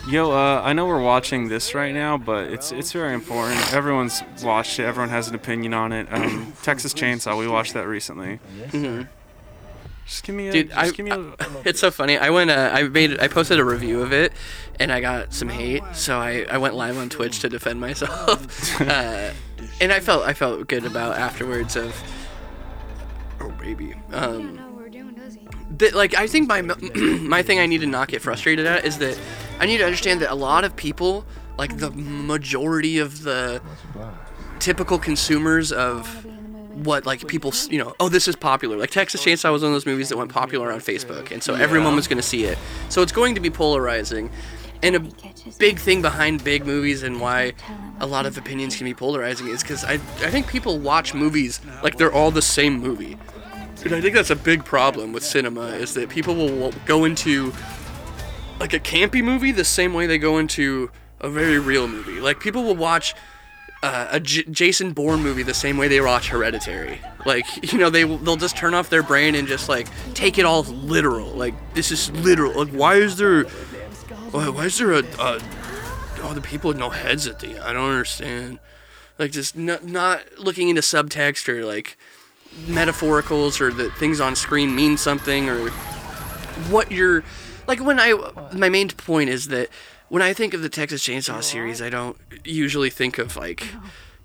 yo, 0.07 0.31
uh, 0.31 0.61
I 0.63 0.71
know 0.73 0.85
we're 0.85 1.01
watching 1.01 1.49
this 1.49 1.73
right 1.73 1.93
now, 1.93 2.17
but 2.17 2.45
it's 2.53 2.71
it's 2.71 2.91
very 2.93 3.13
important. 3.13 3.73
Everyone's 3.73 4.21
watched 4.43 4.79
it. 4.79 4.83
Everyone 4.83 5.09
has 5.09 5.27
an 5.27 5.35
opinion 5.35 5.73
on 5.73 5.91
it. 5.93 6.07
Um, 6.11 6.53
Texas 6.63 6.93
Chainsaw, 6.93 7.37
we 7.37 7.47
watched 7.47 7.73
that 7.73 7.87
recently. 7.87 8.39
Just 10.09 10.23
give 10.23 10.33
me 10.33 10.47
a, 10.47 10.51
Dude, 10.51 10.69
just 10.69 10.79
I, 10.79 10.89
give 10.89 11.05
me 11.05 11.11
a, 11.11 11.35
it's 11.65 11.79
so 11.79 11.91
funny. 11.91 12.17
I 12.17 12.31
went, 12.31 12.49
uh, 12.49 12.71
I 12.73 12.81
made, 12.81 13.19
I 13.19 13.27
posted 13.27 13.59
a 13.59 13.63
review 13.63 14.01
of 14.01 14.11
it, 14.11 14.33
and 14.79 14.91
I 14.91 15.01
got 15.01 15.35
some 15.35 15.49
hate. 15.49 15.83
So 15.93 16.17
I, 16.17 16.47
I 16.49 16.57
went 16.57 16.73
live 16.73 16.97
on 16.97 17.09
Twitch 17.09 17.41
to 17.41 17.49
defend 17.49 17.79
myself, 17.79 18.81
uh, 18.81 19.29
and 19.79 19.93
I 19.93 19.99
felt, 19.99 20.25
I 20.25 20.33
felt 20.33 20.67
good 20.67 20.83
about 20.83 21.15
afterwards 21.15 21.75
of, 21.75 21.95
oh 23.39 23.51
baby, 23.51 23.93
um, 24.11 24.59
that 25.77 25.93
like 25.93 26.15
I 26.15 26.25
think 26.25 26.47
my 26.47 26.61
my 27.21 27.43
thing 27.43 27.59
I 27.59 27.67
need 27.67 27.81
to 27.81 27.87
not 27.87 28.07
get 28.07 28.23
frustrated 28.23 28.65
at 28.65 28.85
is 28.85 28.97
that 28.97 29.15
I 29.59 29.67
need 29.67 29.77
to 29.77 29.85
understand 29.85 30.21
that 30.21 30.31
a 30.31 30.35
lot 30.35 30.63
of 30.63 30.75
people, 30.75 31.23
like 31.59 31.77
the 31.77 31.91
majority 31.91 32.97
of 32.97 33.21
the 33.21 33.61
typical 34.57 34.97
consumers 34.97 35.71
of 35.71 36.25
what 36.75 37.05
like 37.05 37.27
people 37.27 37.53
you 37.69 37.79
know 37.79 37.95
oh 37.99 38.09
this 38.09 38.27
is 38.27 38.35
popular. 38.35 38.77
Like 38.77 38.91
texas 38.91 39.23
chainsaw 39.23 39.51
was 39.51 39.61
one 39.61 39.71
of 39.71 39.75
those 39.75 39.85
movies 39.85 40.09
that 40.09 40.17
went 40.17 40.31
popular 40.31 40.71
on 40.71 40.79
facebook 40.79 41.31
and 41.31 41.41
so 41.41 41.55
everyone 41.55 41.95
was 41.95 42.07
going 42.07 42.17
to 42.17 42.23
see 42.23 42.45
it. 42.45 42.57
So 42.89 43.01
it's 43.01 43.11
going 43.11 43.35
to 43.35 43.41
be 43.41 43.49
polarizing. 43.49 44.29
And 44.81 44.95
a 44.95 44.99
big 45.57 45.77
thing 45.77 46.01
behind 46.01 46.41
big 46.43 46.65
movies 46.65 47.03
and 47.03 47.19
why 47.19 47.53
a 47.99 48.07
lot 48.07 48.25
of 48.25 48.37
opinions 48.37 48.77
can 48.77 48.85
be 48.85 48.93
polarizing 48.93 49.49
is 49.49 49.61
because 49.61 49.83
I, 49.83 49.93
I 49.93 50.29
think 50.29 50.47
people 50.47 50.79
watch 50.79 51.13
movies 51.13 51.59
like 51.83 51.97
they're 51.97 52.13
all 52.13 52.31
the 52.31 52.41
same 52.41 52.79
movie. 52.79 53.17
And 53.83 53.95
i 53.95 54.01
think 54.01 54.15
that's 54.15 54.29
a 54.29 54.35
big 54.35 54.63
problem 54.65 55.13
with 55.13 55.23
cinema 55.23 55.67
is 55.67 55.93
that 55.95 56.09
people 56.09 56.35
will 56.35 56.71
go 56.85 57.05
into 57.05 57.53
like 58.59 58.73
a 58.73 58.79
campy 58.79 59.23
movie 59.23 59.51
the 59.51 59.63
same 59.63 59.93
way 59.93 60.05
they 60.05 60.17
go 60.17 60.37
into 60.37 60.91
a 61.19 61.29
very 61.29 61.59
real 61.59 61.87
movie. 61.87 62.19
Like 62.19 62.39
people 62.39 62.63
will 62.63 62.75
watch 62.75 63.15
uh, 63.81 64.07
a 64.11 64.19
J- 64.19 64.43
Jason 64.43 64.91
Bourne 64.91 65.21
movie 65.21 65.43
the 65.43 65.53
same 65.53 65.77
way 65.77 65.87
they 65.87 66.01
watch 66.01 66.29
Hereditary. 66.29 66.99
Like, 67.25 67.71
you 67.71 67.79
know, 67.79 67.89
they 67.89 68.03
they'll 68.03 68.35
just 68.35 68.57
turn 68.57 68.73
off 68.73 68.89
their 68.89 69.03
brain 69.03 69.35
and 69.35 69.47
just 69.47 69.69
like 69.69 69.87
take 70.13 70.37
it 70.37 70.45
all 70.45 70.63
literal. 70.63 71.29
Like, 71.29 71.55
this 71.73 71.91
is 71.91 72.11
literal. 72.11 72.65
Like, 72.65 72.73
why 72.73 72.95
is 72.95 73.17
there, 73.17 73.43
why, 74.31 74.49
why 74.49 74.65
is 74.65 74.77
there 74.77 74.91
a, 74.91 75.03
a 75.19 75.39
oh 76.21 76.33
the 76.33 76.41
people 76.41 76.69
with 76.69 76.77
no 76.77 76.89
heads 76.89 77.25
at 77.27 77.39
the 77.39 77.51
end? 77.51 77.59
I 77.59 77.73
don't 77.73 77.89
understand. 77.89 78.59
Like, 79.17 79.31
just 79.31 79.55
not 79.55 79.85
not 79.85 80.21
looking 80.37 80.69
into 80.69 80.81
subtext 80.81 81.47
or 81.47 81.65
like 81.65 81.97
metaphoricals 82.65 83.61
or 83.61 83.71
that 83.71 83.93
things 83.93 84.19
on 84.19 84.35
screen 84.35 84.75
mean 84.75 84.97
something 84.97 85.47
or 85.47 85.69
what 86.69 86.91
you're 86.91 87.23
like 87.67 87.79
when 87.79 87.99
I 87.99 88.13
my 88.53 88.69
main 88.69 88.89
point 88.89 89.29
is 89.29 89.47
that 89.49 89.69
when 90.09 90.23
I 90.23 90.33
think 90.33 90.53
of 90.53 90.61
the 90.61 90.69
Texas 90.69 91.03
Chainsaw 91.03 91.43
series, 91.43 91.81
I 91.81 91.89
don't 91.89 92.17
usually 92.45 92.89
think 92.89 93.17
of 93.17 93.35
like 93.35 93.67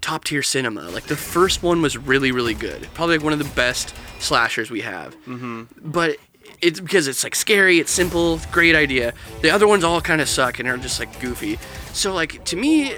top 0.01 0.25
tier 0.25 0.43
cinema. 0.43 0.83
Like 0.91 1.05
the 1.05 1.17
first 1.17 1.63
one 1.63 1.83
was 1.83 1.97
really 1.97 2.33
really 2.33 2.55
good, 2.55 2.89
probably 2.95 3.17
like 3.17 3.25
one 3.25 3.33
of 3.33 3.39
the 3.39 3.55
best 3.55 3.95
slashers 4.19 4.71
we 4.71 4.83
have. 4.83 5.17
Mm-hmm. 5.27 5.65
But 5.83 6.17
it's 6.61 6.79
because 6.81 7.09
it's 7.09 7.25
like 7.25 7.35
scary, 7.35 7.79
it's 7.79 7.91
simple, 7.91 8.41
great 8.53 8.75
idea. 8.75 9.13
The 9.43 9.51
other 9.51 9.67
ones 9.67 9.83
all 9.85 10.01
kind 10.01 10.21
of 10.21 10.29
suck 10.29 10.59
and 10.59 10.69
are 10.69 10.77
just 10.77 11.01
like 11.01 11.21
goofy. 11.21 11.59
So 11.93 12.13
like 12.13 12.45
to 12.47 12.57
me, 12.57 12.95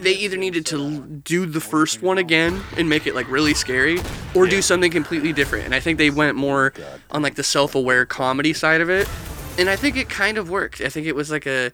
they 0.00 0.12
either 0.12 0.36
needed 0.36 0.66
to 0.66 1.00
do 1.00 1.46
the 1.46 1.60
first 1.60 2.02
one 2.02 2.18
again 2.18 2.62
and 2.76 2.88
make 2.88 3.06
it 3.06 3.14
like 3.14 3.28
really 3.30 3.54
scary, 3.54 3.98
or 4.34 4.46
do 4.46 4.62
something 4.62 4.90
completely 4.90 5.32
different. 5.32 5.66
And 5.66 5.74
I 5.74 5.80
think 5.80 5.98
they 5.98 6.10
went 6.10 6.36
more 6.36 6.72
on 7.10 7.22
like 7.22 7.34
the 7.34 7.42
self-aware 7.42 8.06
comedy 8.06 8.52
side 8.52 8.80
of 8.80 8.90
it, 8.90 9.08
and 9.58 9.68
I 9.68 9.76
think 9.76 9.96
it 9.96 10.08
kind 10.08 10.36
of 10.38 10.50
worked. 10.50 10.80
I 10.80 10.88
think 10.88 11.06
it 11.06 11.14
was 11.14 11.30
like 11.30 11.46
a, 11.46 11.72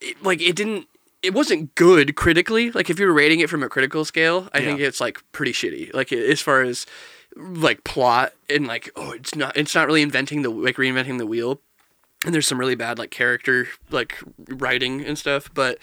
it, 0.00 0.22
like 0.22 0.40
it 0.40 0.56
didn't. 0.56 0.88
It 1.22 1.34
wasn't 1.34 1.74
good 1.74 2.14
critically. 2.14 2.70
Like 2.70 2.90
if 2.90 2.98
you 2.98 3.06
were 3.06 3.12
rating 3.12 3.40
it 3.40 3.50
from 3.50 3.62
a 3.62 3.68
critical 3.68 4.04
scale, 4.04 4.48
I 4.52 4.60
think 4.60 4.80
it's 4.80 5.00
like 5.00 5.20
pretty 5.32 5.52
shitty. 5.52 5.92
Like 5.92 6.12
as 6.12 6.40
far 6.40 6.62
as 6.62 6.86
like 7.36 7.84
plot 7.84 8.32
and 8.50 8.66
like 8.66 8.90
oh 8.96 9.12
it's 9.12 9.34
not 9.34 9.56
it's 9.56 9.74
not 9.74 9.86
really 9.86 10.02
inventing 10.02 10.42
the 10.42 10.50
like 10.50 10.76
reinventing 10.76 11.18
the 11.18 11.26
wheel 11.26 11.60
and 12.24 12.34
there's 12.34 12.46
some 12.46 12.58
really 12.58 12.74
bad 12.74 12.98
like 12.98 13.10
character 13.10 13.68
like 13.90 14.18
writing 14.48 15.04
and 15.04 15.18
stuff 15.18 15.50
but 15.54 15.78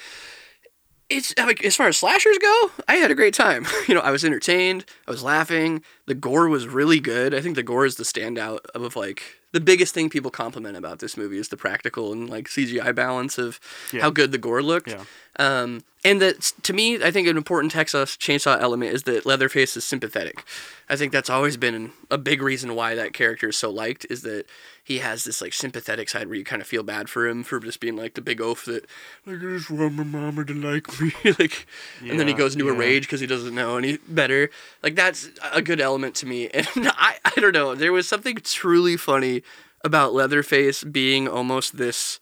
it's 1.10 1.34
like 1.38 1.64
as 1.64 1.76
far 1.76 1.88
as 1.88 1.98
slashers 1.98 2.38
go 2.40 2.72
i 2.88 2.96
had 2.96 3.12
a 3.12 3.16
great 3.16 3.34
time 3.34 3.66
you 3.88 3.94
know 3.94 4.02
i 4.02 4.12
was 4.12 4.26
entertained 4.26 4.86
i 5.08 5.12
was 5.12 5.24
laughing 5.24 5.82
the 6.08 6.16
gore 6.16 6.50
was 6.50 6.68
really 6.68 7.00
good 7.00 7.34
i 7.34 7.40
think 7.40 7.56
the 7.56 7.64
gore 7.64 7.86
is 7.86 7.96
the 7.96 8.04
standout 8.04 8.60
of 8.74 8.96
like 8.96 9.22
the 9.56 9.60
biggest 9.72 9.94
thing 9.94 10.10
people 10.10 10.30
compliment 10.44 10.76
about 10.76 11.00
this 11.00 11.16
movie 11.16 11.38
is 11.44 11.48
the 11.50 11.58
practical 11.58 12.12
and 12.14 12.30
like 12.30 12.46
cgi 12.54 12.94
balance 12.94 13.38
of 13.38 13.60
how 14.04 14.10
good 14.20 14.30
the 14.34 14.38
gore 14.38 14.62
looked 14.62 14.92
Yeah. 14.92 15.04
um, 15.40 15.84
and 16.04 16.22
that 16.22 16.40
to 16.68 16.72
me, 16.80 16.86
I 17.04 17.10
think 17.10 17.28
an 17.28 17.36
important 17.36 17.72
Texas 17.72 18.16
Chainsaw 18.16 18.62
element 18.62 18.94
is 18.94 19.04
that 19.10 19.26
Leatherface 19.26 19.76
is 19.76 19.84
sympathetic. 19.84 20.44
I 20.88 20.96
think 20.98 21.12
that's 21.12 21.32
always 21.32 21.58
been 21.58 21.94
a 22.12 22.20
big 22.20 22.44
reason 22.44 22.76
why 22.76 22.94
that 22.94 23.12
character 23.14 23.48
is 23.50 23.58
so 23.58 23.72
liked 23.72 24.06
is 24.12 24.22
that 24.22 24.46
he 24.86 25.00
has 25.00 25.24
this 25.24 25.42
like 25.42 25.52
sympathetic 25.52 26.08
side 26.08 26.28
where 26.28 26.38
you 26.38 26.44
kind 26.44 26.62
of 26.62 26.68
feel 26.68 26.84
bad 26.84 27.10
for 27.10 27.28
him 27.28 27.44
for 27.44 27.60
just 27.60 27.80
being 27.80 27.96
like 27.96 28.14
the 28.14 28.22
big 28.22 28.40
oaf 28.40 28.66
that 28.66 28.86
like 29.26 29.38
I 29.38 29.40
just 29.40 29.72
want 29.72 29.96
my 29.96 30.04
mama 30.04 30.46
to 30.46 30.54
like 30.54 31.02
me 31.02 31.12
like, 31.40 31.66
and 32.02 32.20
then 32.20 32.28
he 32.28 32.36
goes 32.36 32.54
into 32.54 32.70
a 32.70 32.74
rage 32.74 33.04
because 33.04 33.20
he 33.20 33.26
doesn't 33.26 33.56
know 33.56 33.78
any 33.78 33.98
better. 34.08 34.52
Like 34.84 34.94
that's 34.94 35.28
a 35.52 35.64
good 35.64 35.82
element 35.82 36.14
to 36.18 36.28
me, 36.28 36.50
and 36.54 36.68
I 36.78 37.16
I 37.26 37.32
don't 37.42 37.54
know. 37.54 37.74
There 37.74 37.92
was 37.92 38.08
something 38.08 38.36
truly 38.38 38.96
funny 38.96 39.42
about 39.84 40.14
Leatherface 40.14 40.84
being 40.84 41.28
almost 41.28 41.78
this 41.78 42.20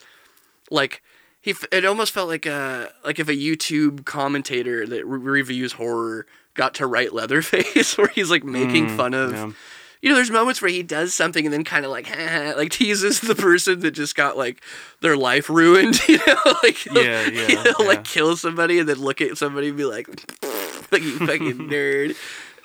like 0.72 1.04
he 1.42 1.54
it 1.70 1.84
almost 1.84 2.14
felt 2.14 2.30
like 2.30 2.46
a 2.46 2.94
like 3.04 3.20
if 3.20 3.28
a 3.28 3.36
YouTube 3.36 4.06
commentator 4.06 4.88
that 4.88 5.06
re- 5.06 5.20
reviews 5.20 5.74
horror 5.74 6.26
got 6.54 6.76
to 6.76 6.88
write 6.88 7.12
Leatherface 7.12 7.98
where 7.98 8.08
he's 8.08 8.32
like 8.32 8.46
making 8.46 8.88
mm, 8.88 8.96
fun 8.96 9.14
of 9.14 9.34
yeah. 9.34 9.52
You 10.04 10.10
know 10.10 10.16
there's 10.16 10.30
moments 10.30 10.62
where 10.62 10.70
he 10.70 10.84
does 10.84 11.14
something 11.14 11.46
and 11.46 11.54
then 11.54 11.64
kind 11.64 11.86
of 11.86 11.92
like 11.92 12.10
like 12.58 12.72
teases 12.72 13.22
the 13.22 13.34
person 13.34 13.80
that 13.80 13.92
just 13.92 14.16
got 14.16 14.38
like 14.38 14.62
their 15.00 15.16
life 15.18 15.50
ruined 15.50 16.08
you 16.08 16.20
know 16.28 16.36
like 16.62 16.76
he'll- 16.78 17.04
Yeah, 17.04 17.28
yeah, 17.30 17.48
he'll 17.48 17.64
yeah. 17.80 17.88
like 17.88 18.04
kill 18.04 18.36
somebody 18.36 18.78
and 18.78 18.88
then 18.88 19.00
look 19.00 19.22
at 19.22 19.38
somebody 19.38 19.70
and 19.70 19.78
be 19.78 19.86
like 19.86 20.08
like 20.92 21.02
you 21.02 21.18
fucking 21.20 21.70
nerd 21.70 22.16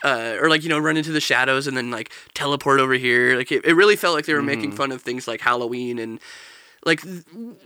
uh, 0.04 0.36
or 0.40 0.50
like 0.50 0.62
you 0.64 0.68
know 0.68 0.78
run 0.78 0.96
into 0.96 1.12
the 1.12 1.20
shadows 1.20 1.66
and 1.66 1.76
then 1.76 1.90
like 1.90 2.12
teleport 2.34 2.80
over 2.80 2.94
here 2.94 3.36
like 3.36 3.50
it, 3.50 3.64
it 3.64 3.74
really 3.74 3.96
felt 3.96 4.14
like 4.14 4.26
they 4.26 4.34
were 4.34 4.42
making 4.42 4.72
fun 4.72 4.92
of 4.92 5.00
things 5.00 5.26
like 5.26 5.40
halloween 5.40 5.98
and 5.98 6.20
like 6.84 7.00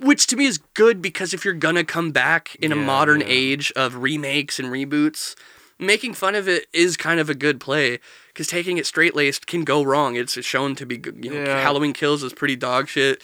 which 0.01 0.27
to 0.27 0.37
me 0.37 0.47
is 0.47 0.59
good 0.75 1.03
because 1.03 1.35
if 1.35 1.45
you're 1.45 1.53
gonna 1.55 1.85
come 1.85 2.11
back 2.11 2.55
in 2.57 2.73
a 2.73 2.77
modern 2.77 3.21
yeah. 3.21 3.27
age 3.29 3.73
of 3.77 3.97
remakes 3.97 4.59
and 4.59 4.69
reboots 4.69 5.35
making 5.79 6.15
fun 6.15 6.35
of 6.35 6.49
it 6.49 6.67
is 6.73 6.97
kind 6.97 7.21
of 7.21 7.29
a 7.29 7.35
good 7.35 7.61
play 7.61 7.99
because 8.33 8.47
taking 8.47 8.79
it 8.79 8.87
straight 8.87 9.15
laced 9.15 9.47
can 9.47 9.63
go 9.65 9.83
wrong 9.83 10.17
it's 10.17 10.33
shown 10.45 10.75
to 10.75 10.87
be 10.87 11.01
you 11.21 11.31
know 11.31 11.45
Yeah. 11.45 11.61
halloween 11.63 11.93
kills 11.93 12.23
is 12.23 12.33
pretty 12.33 12.57
dog 12.57 12.89
shit 12.89 13.23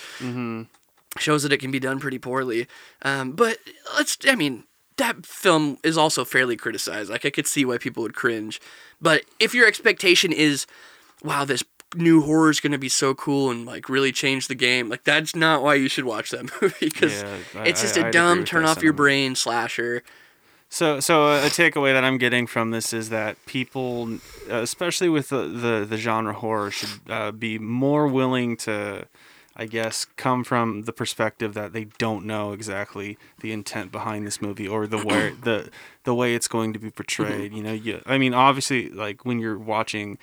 shows 1.18 1.42
that 1.42 1.52
it 1.52 1.58
can 1.58 1.70
be 1.70 1.80
done 1.80 1.98
pretty 1.98 2.18
poorly. 2.18 2.68
Um, 3.02 3.32
but 3.32 3.58
let's, 3.96 4.18
I 4.28 4.34
mean, 4.36 4.64
that 4.98 5.24
film 5.26 5.78
is 5.82 5.96
also 5.96 6.24
fairly 6.24 6.54
criticized. 6.56 7.10
Like, 7.10 7.24
I 7.24 7.30
could 7.30 7.46
see 7.46 7.64
why 7.64 7.78
people 7.78 8.02
would 8.04 8.14
cringe. 8.14 8.60
But 9.00 9.22
if 9.40 9.52
your 9.54 9.66
expectation 9.66 10.32
is, 10.32 10.66
wow, 11.24 11.44
this 11.44 11.64
new 11.96 12.20
horror 12.22 12.50
is 12.50 12.60
going 12.60 12.72
to 12.72 12.78
be 12.78 12.90
so 12.90 13.14
cool 13.14 13.50
and, 13.50 13.64
like, 13.66 13.88
really 13.88 14.12
change 14.12 14.46
the 14.46 14.54
game, 14.54 14.88
like, 14.90 15.02
that's 15.04 15.34
not 15.34 15.62
why 15.62 15.74
you 15.74 15.88
should 15.88 16.04
watch 16.04 16.30
that 16.30 16.50
movie 16.62 16.74
because 16.86 17.22
Yeah, 17.22 17.62
it's 17.64 17.80
just 17.80 17.96
I- 17.96 18.02
a 18.02 18.06
I'd 18.06 18.12
dumb, 18.12 18.44
turn 18.44 18.64
off 18.66 18.82
your 18.82 18.92
brain 18.92 19.34
slasher. 19.34 20.04
So, 20.70 21.00
so 21.00 21.28
a 21.32 21.48
takeaway 21.48 21.94
that 21.94 22.04
I'm 22.04 22.18
getting 22.18 22.46
from 22.46 22.70
this 22.72 22.92
is 22.92 23.08
that 23.08 23.44
people, 23.46 24.18
uh, 24.50 24.56
especially 24.56 25.08
with 25.08 25.30
the 25.30 25.46
the, 25.46 25.86
the 25.88 25.96
genre 25.96 26.34
horror, 26.34 26.70
should 26.70 27.00
uh, 27.08 27.32
be 27.32 27.58
more 27.58 28.06
willing 28.06 28.56
to, 28.58 29.06
I 29.56 29.64
guess, 29.64 30.04
come 30.04 30.44
from 30.44 30.82
the 30.82 30.92
perspective 30.92 31.54
that 31.54 31.72
they 31.72 31.84
don't 31.96 32.26
know 32.26 32.52
exactly 32.52 33.16
the 33.40 33.50
intent 33.52 33.90
behind 33.90 34.26
this 34.26 34.42
movie 34.42 34.68
or 34.68 34.86
the 34.86 34.98
way 34.98 35.30
the 35.42 35.70
the 36.04 36.14
way 36.14 36.34
it's 36.34 36.48
going 36.48 36.74
to 36.74 36.78
be 36.78 36.90
portrayed. 36.90 37.54
You 37.54 37.62
know, 37.62 37.72
you, 37.72 38.02
I 38.04 38.18
mean, 38.18 38.34
obviously, 38.34 38.90
like 38.90 39.24
when 39.24 39.38
you're 39.38 39.58
watching 39.58 40.18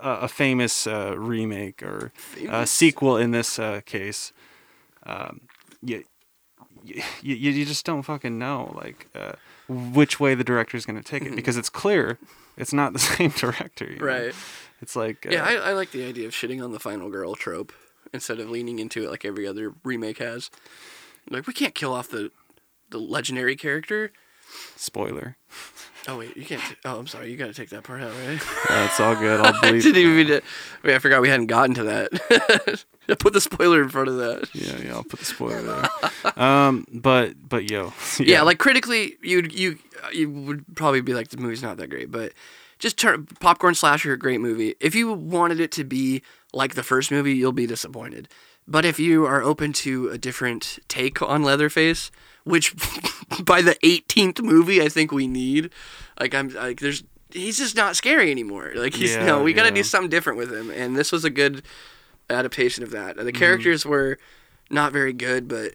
a 0.00 0.26
famous 0.28 0.86
uh, 0.88 1.14
remake 1.16 1.82
or 1.82 2.10
a 2.48 2.66
sequel 2.66 3.16
in 3.16 3.30
this 3.30 3.58
uh, 3.58 3.80
case, 3.84 4.32
um, 5.04 5.42
you, 5.82 6.04
you, 6.82 7.02
you 7.22 7.50
you 7.52 7.64
just 7.64 7.84
don't 7.86 8.02
fucking 8.02 8.38
know 8.38 8.72
like 8.74 9.08
uh, 9.14 9.32
which 9.68 10.20
way 10.20 10.34
the 10.34 10.44
director 10.44 10.76
is 10.76 10.84
going 10.86 11.00
to 11.00 11.02
take 11.02 11.24
it 11.24 11.34
because 11.34 11.56
it's 11.56 11.70
clear 11.70 12.18
it's 12.56 12.72
not 12.72 12.92
the 12.92 12.98
same 13.16 13.30
director. 13.30 13.86
you 13.86 13.98
know? 13.98 14.04
Right. 14.04 14.34
It's 14.80 14.96
like 14.96 15.26
uh, 15.26 15.30
Yeah, 15.30 15.44
I, 15.44 15.54
I 15.54 15.72
like 15.72 15.92
the 15.92 16.04
idea 16.04 16.26
of 16.26 16.32
shitting 16.32 16.62
on 16.62 16.72
the 16.72 16.80
final 16.80 17.10
girl 17.10 17.34
trope 17.34 17.72
instead 18.12 18.38
of 18.38 18.50
leaning 18.50 18.78
into 18.78 19.04
it 19.04 19.10
like 19.10 19.24
every 19.24 19.46
other 19.46 19.74
remake 19.82 20.18
has. 20.18 20.50
Like 21.30 21.46
we 21.46 21.52
can't 21.52 21.74
kill 21.74 21.92
off 21.92 22.08
the 22.08 22.30
the 22.90 22.98
legendary 22.98 23.56
character. 23.56 24.12
Spoiler. 24.76 25.36
Oh 26.06 26.18
wait, 26.18 26.36
you 26.36 26.44
can't. 26.44 26.60
T- 26.62 26.74
oh, 26.84 26.98
I'm 26.98 27.06
sorry. 27.06 27.30
You 27.30 27.36
gotta 27.38 27.54
take 27.54 27.70
that 27.70 27.82
part 27.82 28.02
out, 28.02 28.12
right? 28.26 28.38
That's 28.68 29.00
all 29.00 29.14
good. 29.16 29.40
I'll 29.44 29.54
I 29.54 29.70
didn't 29.70 29.82
believe. 29.92 29.96
even. 29.96 30.16
mean 30.16 30.26
to- 30.26 30.42
Wait, 30.82 30.94
I 30.94 30.98
forgot 30.98 31.22
we 31.22 31.30
hadn't 31.30 31.46
gotten 31.46 31.74
to 31.76 31.82
that. 31.84 32.84
I 33.08 33.14
put 33.14 33.32
the 33.32 33.40
spoiler 33.40 33.82
in 33.82 33.88
front 33.88 34.08
of 34.08 34.16
that. 34.18 34.48
Yeah, 34.54 34.76
yeah. 34.84 34.94
I'll 34.94 35.04
put 35.04 35.18
the 35.20 35.24
spoiler 35.24 35.62
there. 35.62 36.42
Um, 36.42 36.86
but 36.92 37.34
but 37.48 37.70
yo. 37.70 37.92
Yeah, 38.20 38.42
like 38.42 38.58
critically, 38.58 39.16
you 39.22 39.48
you 39.50 39.78
you 40.12 40.30
would 40.30 40.64
probably 40.76 41.00
be 41.00 41.14
like 41.14 41.28
the 41.28 41.38
movie's 41.38 41.62
not 41.62 41.78
that 41.78 41.88
great, 41.88 42.10
but 42.10 42.32
just 42.78 42.98
turn 42.98 43.26
popcorn 43.40 43.74
slasher, 43.74 44.16
great 44.16 44.40
movie. 44.40 44.74
If 44.80 44.94
you 44.94 45.10
wanted 45.12 45.58
it 45.60 45.70
to 45.72 45.84
be 45.84 46.22
like 46.52 46.74
the 46.74 46.82
first 46.82 47.10
movie, 47.10 47.32
you'll 47.34 47.52
be 47.52 47.66
disappointed. 47.66 48.28
But 48.68 48.84
if 48.84 48.98
you 48.98 49.24
are 49.26 49.42
open 49.42 49.72
to 49.74 50.08
a 50.08 50.18
different 50.18 50.78
take 50.88 51.20
on 51.22 51.42
Leatherface, 51.42 52.10
which 52.44 52.74
by 53.44 53.62
the 53.62 53.74
18th 53.82 54.42
movie 54.42 54.82
I 54.82 54.88
think 54.88 55.12
we 55.12 55.26
need, 55.26 55.70
like 56.20 56.34
I'm 56.34 56.48
like 56.50 56.80
there's 56.80 57.02
he's 57.30 57.58
just 57.58 57.76
not 57.76 57.96
scary 57.96 58.30
anymore. 58.30 58.72
Like 58.74 58.94
he's 58.94 59.14
Yeah, 59.14 59.26
no, 59.26 59.42
we 59.42 59.52
got 59.52 59.64
to 59.64 59.68
yeah. 59.68 59.74
do 59.74 59.82
something 59.82 60.10
different 60.10 60.38
with 60.38 60.52
him, 60.52 60.70
and 60.70 60.96
this 60.96 61.12
was 61.12 61.24
a 61.24 61.30
good 61.30 61.62
adaptation 62.30 62.84
of 62.84 62.90
that. 62.90 63.16
The 63.16 63.24
mm-hmm. 63.24 63.36
characters 63.36 63.84
were 63.84 64.18
not 64.70 64.92
very 64.92 65.12
good, 65.12 65.48
but 65.48 65.74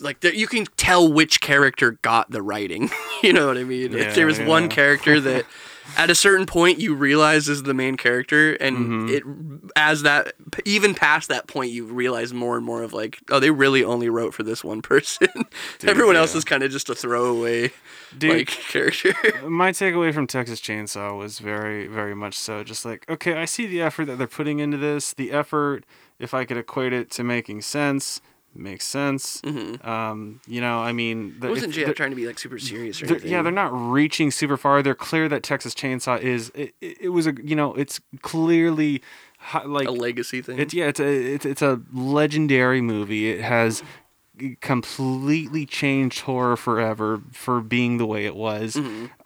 like 0.00 0.20
there, 0.20 0.34
you 0.34 0.46
can 0.46 0.66
tell 0.76 1.10
which 1.12 1.40
character 1.40 1.92
got 2.02 2.30
the 2.30 2.42
writing. 2.42 2.90
you 3.22 3.32
know 3.32 3.46
what 3.46 3.58
I 3.58 3.64
mean? 3.64 3.92
Like, 3.92 4.14
there 4.14 4.26
was 4.26 4.40
one 4.40 4.68
character 4.68 5.20
that 5.20 5.46
at 5.96 6.10
a 6.10 6.14
certain 6.14 6.46
point 6.46 6.78
you 6.80 6.94
realize 6.94 7.48
is 7.48 7.62
the 7.64 7.74
main 7.74 7.96
character 7.96 8.54
and 8.54 8.76
Mm-hmm. 8.76 9.08
it 9.08 9.70
as 9.76 10.02
that 10.02 10.34
even 10.64 10.94
past 10.94 11.28
that 11.28 11.46
point 11.46 11.70
you 11.70 11.84
realize 11.86 12.32
more 12.34 12.56
and 12.56 12.64
more 12.66 12.82
of 12.82 12.92
like 12.92 13.18
oh 13.30 13.38
they 13.40 13.50
really 13.50 13.82
only 13.84 14.08
wrote 14.08 14.34
for 14.34 14.42
this 14.42 14.62
one 14.64 14.82
person 14.92 15.28
everyone 15.86 16.16
else 16.16 16.34
is 16.34 16.44
kind 16.44 16.62
of 16.62 16.70
just 16.70 16.88
a 16.90 16.94
throwaway 16.94 17.70
Dude. 18.16 18.36
like 18.38 18.46
character 18.68 19.12
my 19.46 19.70
takeaway 19.70 20.12
from 20.12 20.26
Texas 20.26 20.60
Chainsaw 20.60 21.18
was 21.18 21.38
very, 21.38 21.86
very 21.86 22.14
much 22.14 22.34
so. 22.38 22.62
Just 22.64 22.84
like, 22.84 23.04
okay, 23.10 23.34
I 23.34 23.44
see 23.44 23.66
the 23.66 23.80
effort 23.82 24.04
that 24.06 24.18
they're 24.18 24.26
putting 24.26 24.58
into 24.60 24.76
this. 24.76 25.12
The 25.12 25.32
effort, 25.32 25.84
if 26.18 26.32
I 26.32 26.44
could 26.44 26.56
equate 26.56 26.92
it 26.92 27.10
to 27.12 27.24
making 27.24 27.62
sense, 27.62 28.20
makes 28.56 28.86
sense. 28.86 29.42
Um, 29.82 30.40
you 30.46 30.60
know, 30.60 30.78
I 30.80 30.92
mean, 30.92 31.34
the, 31.40 31.46
Mm-hmm. 31.46 31.48
wasn't 31.50 31.76
if 31.76 31.86
J- 31.86 31.92
trying 31.92 32.10
to 32.10 32.16
be 32.16 32.26
like 32.26 32.38
super 32.38 32.58
serious 32.58 33.02
or 33.02 33.06
anything 33.06 33.30
yeah, 33.30 33.42
they're 33.42 33.52
not 33.52 33.72
reaching 33.72 34.30
super 34.30 34.56
far. 34.56 34.82
They're 34.82 34.94
clear 34.94 35.28
that 35.28 35.42
Texas 35.42 35.74
Chainsaw 35.74 36.20
is. 36.20 36.50
It, 36.54 36.74
it, 36.80 36.96
it 37.02 37.08
was 37.10 37.26
a, 37.26 37.34
you 37.42 37.56
know, 37.56 37.74
it's 37.74 38.00
clearly 38.22 39.02
like 39.66 39.86
a 39.88 39.90
legacy 39.90 40.40
thing 40.40 40.58
it's 40.58 40.72
yeah, 40.72 40.86
it's 40.86 41.00
a 41.00 41.04
it's, 41.34 41.44
it's 41.44 41.60
a 41.62 41.80
legendary 41.92 42.80
movie. 42.80 43.28
It 43.30 43.42
has 43.42 43.82
completely 44.60 45.66
changed 45.66 46.20
horror 46.22 46.56
forever 46.56 47.20
for 47.32 47.60
being 47.60 47.98
the 47.98 48.06
way 48.06 48.24
it 48.26 48.34
was. 48.34 48.76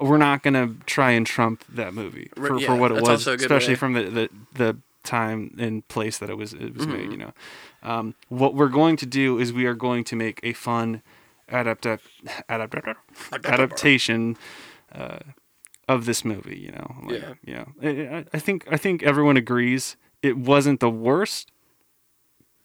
We're 0.01 0.19
not 0.19 0.43
gonna 0.43 0.75
try 0.87 1.13
and 1.13 1.27
trump 1.27 1.65
that 1.69 1.95
movie 1.95 2.31
for, 2.37 2.59
yeah, 2.59 2.67
for 2.67 2.75
what 2.77 2.91
it 2.91 2.95
was, 3.01 3.09
also 3.09 3.33
a 3.33 3.37
good 3.37 3.45
especially 3.45 3.75
way. 3.75 3.79
from 3.79 3.93
the, 3.95 4.03
the 4.05 4.29
the 4.55 4.77
time 5.05 5.55
and 5.59 5.87
place 5.89 6.19
that 6.19 6.29
it 6.29 6.37
was 6.37 6.53
it 6.53 6.75
was 6.75 6.87
made. 6.87 7.11
You 7.11 7.17
know, 7.19 7.33
um, 7.91 8.15
what 8.29 8.55
we're 8.55 8.69
going 8.69 8.97
to 8.97 9.07
do 9.07 9.39
is 9.39 9.53
we 9.53 9.65
are 9.67 9.75
going 9.75 10.05
to 10.05 10.17
make 10.17 10.41
a 10.43 10.53
fun 10.53 11.03
adapta- 11.51 12.01
adapt- 12.49 13.47
adaptation 13.47 14.37
uh, 14.93 15.19
of 15.89 16.05
this 16.05 16.25
movie. 16.25 16.59
You 16.59 16.73
know, 16.73 16.97
like, 17.07 17.23
Yeah. 17.45 17.65
yeah. 17.83 18.13
I, 18.13 18.17
I- 18.19 18.25
I 18.35 18.39
think 18.39 18.67
I 18.71 18.77
think 18.77 19.03
everyone 19.03 19.37
agrees 19.37 19.97
it 20.23 20.37
wasn't 20.37 20.81
the 20.81 20.91
worst. 20.91 21.51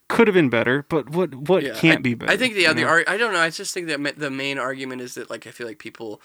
Could 0.10 0.28
have 0.28 0.34
been 0.36 0.50
better, 0.50 0.86
but 0.90 1.10
what 1.10 1.34
what 1.34 1.64
Yeah, 1.64 1.74
can't 1.74 2.00
I, 2.00 2.02
be 2.02 2.14
better? 2.14 2.32
I 2.32 2.38
think 2.38 2.54
the 2.56 2.68
other 2.68 2.88
ar- 2.88 3.06
I 3.08 3.18
don't 3.18 3.34
know. 3.34 3.40
I 3.40 3.50
just 3.50 3.74
think 3.74 3.88
that 3.88 4.20
the 4.20 4.30
main 4.30 4.60
argument 4.60 5.02
is 5.02 5.16
that 5.16 5.30
like 5.30 5.48
I 5.48 5.52
feel 5.52 5.66
like 5.66 5.80
people 5.80 6.22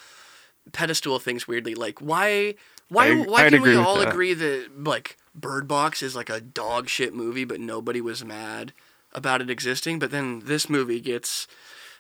pedestal 0.72 1.18
things 1.18 1.46
weirdly. 1.48 1.74
Like 1.74 2.00
why 2.00 2.54
why 2.88 3.06
I- 3.12 3.14
why 3.24 3.46
I'd 3.46 3.52
can 3.52 3.62
we 3.62 3.76
all 3.76 3.96
that. 3.98 4.08
agree 4.08 4.34
that 4.34 4.82
like 4.84 5.16
Bird 5.34 5.68
Box 5.68 6.02
is 6.02 6.14
like 6.16 6.28
a 6.28 6.40
dog 6.40 6.88
shit 6.88 7.14
movie, 7.14 7.44
but 7.44 7.60
nobody 7.60 8.00
was 8.00 8.24
mad 8.24 8.72
about 9.12 9.40
it 9.40 9.50
existing. 9.50 9.98
But 9.98 10.10
then 10.10 10.42
this 10.44 10.68
movie 10.68 11.00
gets 11.00 11.46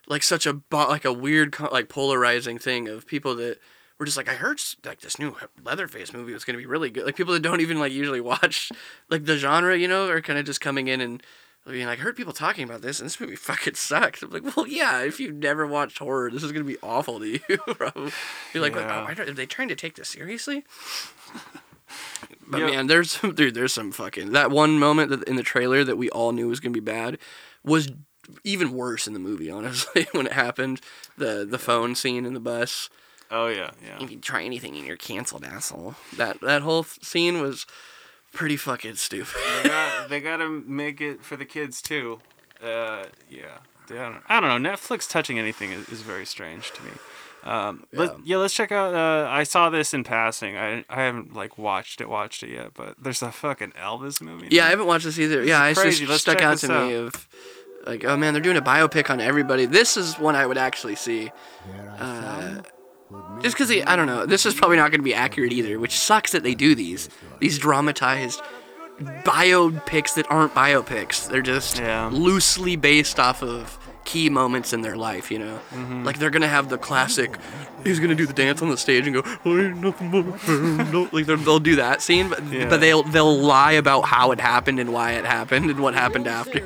like 0.06 0.22
such 0.22 0.46
a 0.46 0.60
like 0.70 1.04
a 1.04 1.12
weird 1.12 1.56
like 1.72 1.88
polarizing 1.88 2.58
thing 2.58 2.88
of 2.88 3.06
people 3.06 3.34
that 3.36 3.58
were 3.98 4.06
just 4.06 4.16
like 4.16 4.28
I 4.28 4.34
heard 4.34 4.60
like 4.84 5.00
this 5.00 5.18
new 5.18 5.36
Leatherface 5.64 6.12
movie 6.12 6.32
was 6.32 6.44
gonna 6.44 6.58
be 6.58 6.66
really 6.66 6.90
good. 6.90 7.04
Like 7.04 7.16
people 7.16 7.34
that 7.34 7.42
don't 7.42 7.60
even 7.60 7.78
like 7.78 7.92
usually 7.92 8.20
watch 8.20 8.70
like 9.10 9.24
the 9.24 9.36
genre, 9.36 9.76
you 9.76 9.88
know, 9.88 10.08
are 10.08 10.20
kind 10.22 10.38
of 10.38 10.44
just 10.46 10.60
coming 10.60 10.88
in 10.88 11.00
and 11.00 11.22
being 11.66 11.86
like, 11.86 11.98
I 11.98 12.02
heard 12.02 12.16
people 12.16 12.32
talking 12.32 12.64
about 12.64 12.80
this, 12.80 12.98
and 12.98 13.04
this 13.06 13.20
movie 13.20 13.36
fucking 13.36 13.74
sucks. 13.74 14.22
I'm 14.22 14.30
like, 14.30 14.56
well, 14.56 14.66
yeah, 14.66 15.02
if 15.02 15.20
you've 15.20 15.34
never 15.34 15.66
watched 15.66 15.98
horror, 15.98 16.30
this 16.30 16.42
is 16.42 16.50
gonna 16.52 16.64
be 16.64 16.78
awful 16.82 17.18
to 17.18 17.26
you. 17.26 17.40
Bro. 17.76 17.90
You're 18.54 18.62
like, 18.62 18.74
Yeah. 18.74 19.06
oh, 19.06 19.22
are 19.22 19.32
they 19.32 19.44
trying 19.44 19.68
to 19.68 19.76
take 19.76 19.96
this 19.96 20.08
seriously? 20.08 20.64
But 22.46 22.60
Yeah. 22.60 22.66
man, 22.66 22.86
there's 22.86 23.10
some 23.12 23.34
dude, 23.34 23.54
there's 23.54 23.72
some 23.74 23.92
fucking 23.92 24.32
that 24.32 24.50
one 24.50 24.78
moment 24.78 25.10
that 25.10 25.24
in 25.24 25.36
the 25.36 25.42
trailer 25.42 25.84
that 25.84 25.96
we 25.96 26.08
all 26.10 26.32
knew 26.32 26.48
was 26.48 26.60
gonna 26.60 26.72
be 26.72 26.80
bad 26.80 27.18
was 27.64 27.90
even 28.44 28.72
worse 28.72 29.06
in 29.06 29.12
the 29.12 29.18
movie. 29.18 29.50
Honestly, 29.50 30.06
when 30.12 30.26
it 30.26 30.32
happened, 30.32 30.80
the 31.16 31.46
the 31.48 31.58
phone 31.58 31.94
scene 31.94 32.24
in 32.24 32.34
the 32.34 32.40
bus. 32.40 32.88
Oh 33.30 33.48
yeah, 33.48 33.70
yeah. 33.84 34.02
If 34.02 34.10
you 34.10 34.18
try 34.18 34.42
anything, 34.44 34.76
and 34.76 34.86
you're 34.86 34.96
canceled, 34.96 35.44
asshole. 35.44 35.94
That 36.16 36.40
that 36.40 36.62
whole 36.62 36.84
scene 36.84 37.40
was 37.42 37.66
pretty 38.32 38.56
fucking 38.56 38.94
stupid. 38.96 39.34
they 39.62 39.68
got 39.68 40.08
they 40.08 40.20
got 40.20 40.36
to 40.38 40.48
make 40.66 41.00
it 41.00 41.22
for 41.24 41.36
the 41.36 41.44
kids 41.44 41.82
too. 41.82 42.20
Uh, 42.62 43.04
yeah. 43.30 43.58
I 43.90 43.94
don't, 43.94 44.22
I 44.28 44.40
don't 44.40 44.62
know. 44.62 44.70
Netflix 44.70 45.08
touching 45.08 45.38
anything 45.38 45.72
is, 45.72 45.88
is 45.88 46.02
very 46.02 46.26
strange 46.26 46.72
to 46.72 46.82
me. 46.82 46.90
Um, 47.44 47.84
let, 47.92 48.26
yeah, 48.26 48.36
let's 48.38 48.52
check 48.52 48.72
out. 48.72 48.94
Uh, 48.94 49.28
I 49.30 49.44
saw 49.44 49.70
this 49.70 49.94
in 49.94 50.04
passing. 50.04 50.56
I 50.56 50.84
I 50.88 51.02
haven't 51.04 51.34
like 51.34 51.56
watched 51.56 52.00
it, 52.00 52.08
watched 52.08 52.42
it 52.42 52.50
yet, 52.50 52.74
but 52.74 52.96
there's 53.02 53.22
a 53.22 53.30
fucking 53.32 53.72
Elvis 53.72 54.20
movie. 54.20 54.48
Yeah, 54.50 54.66
I 54.66 54.70
haven't 54.70 54.86
watched 54.86 55.04
this 55.04 55.18
either. 55.18 55.44
Yeah, 55.44 55.64
it's 55.66 55.80
crazy. 55.80 56.00
just 56.00 56.10
Let's 56.10 56.22
stuck 56.22 56.42
out 56.42 56.52
this 56.52 56.62
to 56.62 56.68
me 56.86 56.94
of 56.94 57.28
like, 57.86 58.04
oh 58.04 58.16
man, 58.16 58.34
they're 58.34 58.42
doing 58.42 58.56
a 58.56 58.62
biopic 58.62 59.08
on 59.08 59.20
everybody. 59.20 59.66
This 59.66 59.96
is 59.96 60.18
one 60.18 60.34
I 60.36 60.46
would 60.46 60.58
actually 60.58 60.96
see. 60.96 61.30
Uh, 61.98 62.60
just 63.40 63.56
because 63.56 63.70
I 63.86 63.96
don't 63.96 64.06
know, 64.06 64.26
this 64.26 64.44
is 64.44 64.52
probably 64.54 64.76
not 64.76 64.90
going 64.90 65.00
to 65.00 65.04
be 65.04 65.14
accurate 65.14 65.52
either, 65.52 65.78
which 65.78 65.96
sucks 65.98 66.32
that 66.32 66.42
they 66.42 66.54
do 66.54 66.74
these 66.74 67.08
these 67.38 67.58
dramatized 67.58 68.42
biopics 69.00 70.14
that 70.14 70.26
aren't 70.30 70.54
biopics. 70.54 71.28
They're 71.28 71.40
just 71.42 71.78
Yeah. 71.78 72.10
loosely 72.12 72.76
based 72.76 73.18
off 73.18 73.42
of 73.42 73.78
key 74.10 74.30
moments 74.30 74.72
in 74.72 74.80
their 74.86 74.96
life, 74.96 75.30
you 75.30 75.38
know? 75.38 75.56
Mm-hmm. 75.74 76.04
Like 76.06 76.18
they're 76.18 76.30
gonna 76.36 76.48
have 76.58 76.66
the 76.70 76.78
classic, 76.78 77.30
he's 77.84 78.00
gonna 78.00 78.14
do 78.22 78.26
the 78.26 78.32
dance 78.44 78.62
on 78.62 78.70
the 78.70 78.76
stage 78.86 79.06
and 79.06 79.14
go, 79.18 79.22
"I 79.44 79.48
ain't 79.66 79.76
nothing 79.88 80.10
but 80.10 80.24
a 80.34 80.38
friend." 80.38 81.12
Like 81.12 81.26
they'll 81.26 81.58
do 81.72 81.76
that 81.76 82.00
scene, 82.00 82.28
but, 82.30 82.40
Yeah. 82.50 82.68
but 82.70 82.80
they'll 82.80 83.02
they'll 83.14 83.38
lie 83.54 83.72
about 83.84 84.02
how 84.14 84.32
it 84.34 84.40
happened 84.40 84.78
and 84.80 84.92
why 84.96 85.12
it 85.20 85.26
happened 85.26 85.66
and 85.70 85.78
what 85.80 85.94
happened 85.94 86.26
after. 86.26 86.62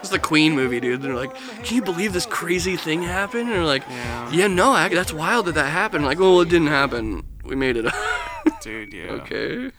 It's 0.00 0.10
the 0.10 0.18
Queen 0.18 0.52
movie, 0.54 0.80
dude. 0.80 1.00
They're 1.02 1.14
like, 1.14 1.34
"Can 1.64 1.76
you 1.76 1.82
believe 1.82 2.12
this 2.12 2.26
crazy 2.26 2.76
thing 2.76 3.02
happened?" 3.02 3.44
And 3.48 3.52
they're 3.52 3.64
like, 3.76 3.84
Yeah. 3.88 4.30
"Yeah, 4.32 4.46
no, 4.48 4.76
ac- 4.76 4.94
that's 4.94 5.12
wild 5.12 5.46
that 5.46 5.54
that 5.54 5.70
happened." 5.70 6.04
Like, 6.04 6.18
"Well, 6.18 6.40
it 6.40 6.48
didn't 6.48 6.68
happen. 6.80 7.22
We 7.44 7.54
made 7.56 7.76
it 7.76 7.86
up." 7.86 7.94
dude. 8.60 8.92
Yeah. 8.92 9.12
okay. 9.22 9.70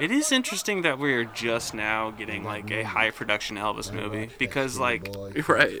It 0.00 0.10
is 0.10 0.32
interesting 0.32 0.82
that 0.82 0.98
we're 0.98 1.24
just 1.24 1.72
now 1.74 2.10
getting 2.10 2.42
like 2.44 2.70
a 2.70 2.82
high 2.82 3.10
production 3.10 3.56
Elvis 3.56 3.92
movie 3.92 4.28
because 4.38 4.78
like 4.78 5.08
Right. 5.48 5.80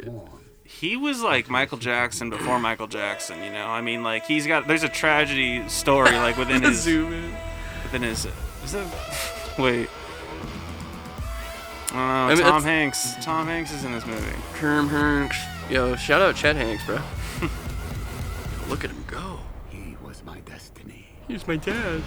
he 0.62 0.96
was 0.96 1.20
like 1.22 1.50
Michael 1.50 1.78
Jackson 1.78 2.30
before 2.30 2.58
Michael 2.60 2.86
Jackson. 2.86 3.42
You 3.42 3.50
know, 3.50 3.66
I 3.66 3.80
mean, 3.80 4.02
like 4.04 4.24
he's 4.24 4.46
got 4.46 4.68
there's 4.68 4.84
a 4.84 4.88
tragedy 4.88 5.68
story 5.68 6.12
like 6.12 6.36
within 6.36 6.62
his 6.68 6.80
Zoom 6.80 7.12
in. 7.12 7.34
within 7.82 8.02
his. 8.02 8.26
Is 8.64 8.72
that 8.72 8.86
wait? 9.58 9.88
Oh. 11.92 11.96
I 11.96 12.28
mean, 12.34 12.38
Tom 12.38 12.46
it's- 12.58 12.64
Hanks. 12.64 13.24
Tom 13.24 13.46
Hanks 13.46 13.72
is 13.72 13.84
in 13.84 13.92
this 13.92 14.06
movie. 14.06 14.36
Herm 14.60 14.88
Hanks. 14.88 15.38
Yo, 15.70 15.96
shout 15.96 16.22
out 16.22 16.36
Chet 16.36 16.56
Hanks, 16.56 16.84
bro. 16.86 17.00
Look 18.68 18.84
at 18.84 18.90
him 18.90 19.04
go. 19.06 19.40
He 19.70 19.96
was 20.04 20.22
my 20.24 20.38
destiny. 20.40 21.06
He's 21.28 21.46
my 21.48 21.56
dad. 21.56 22.02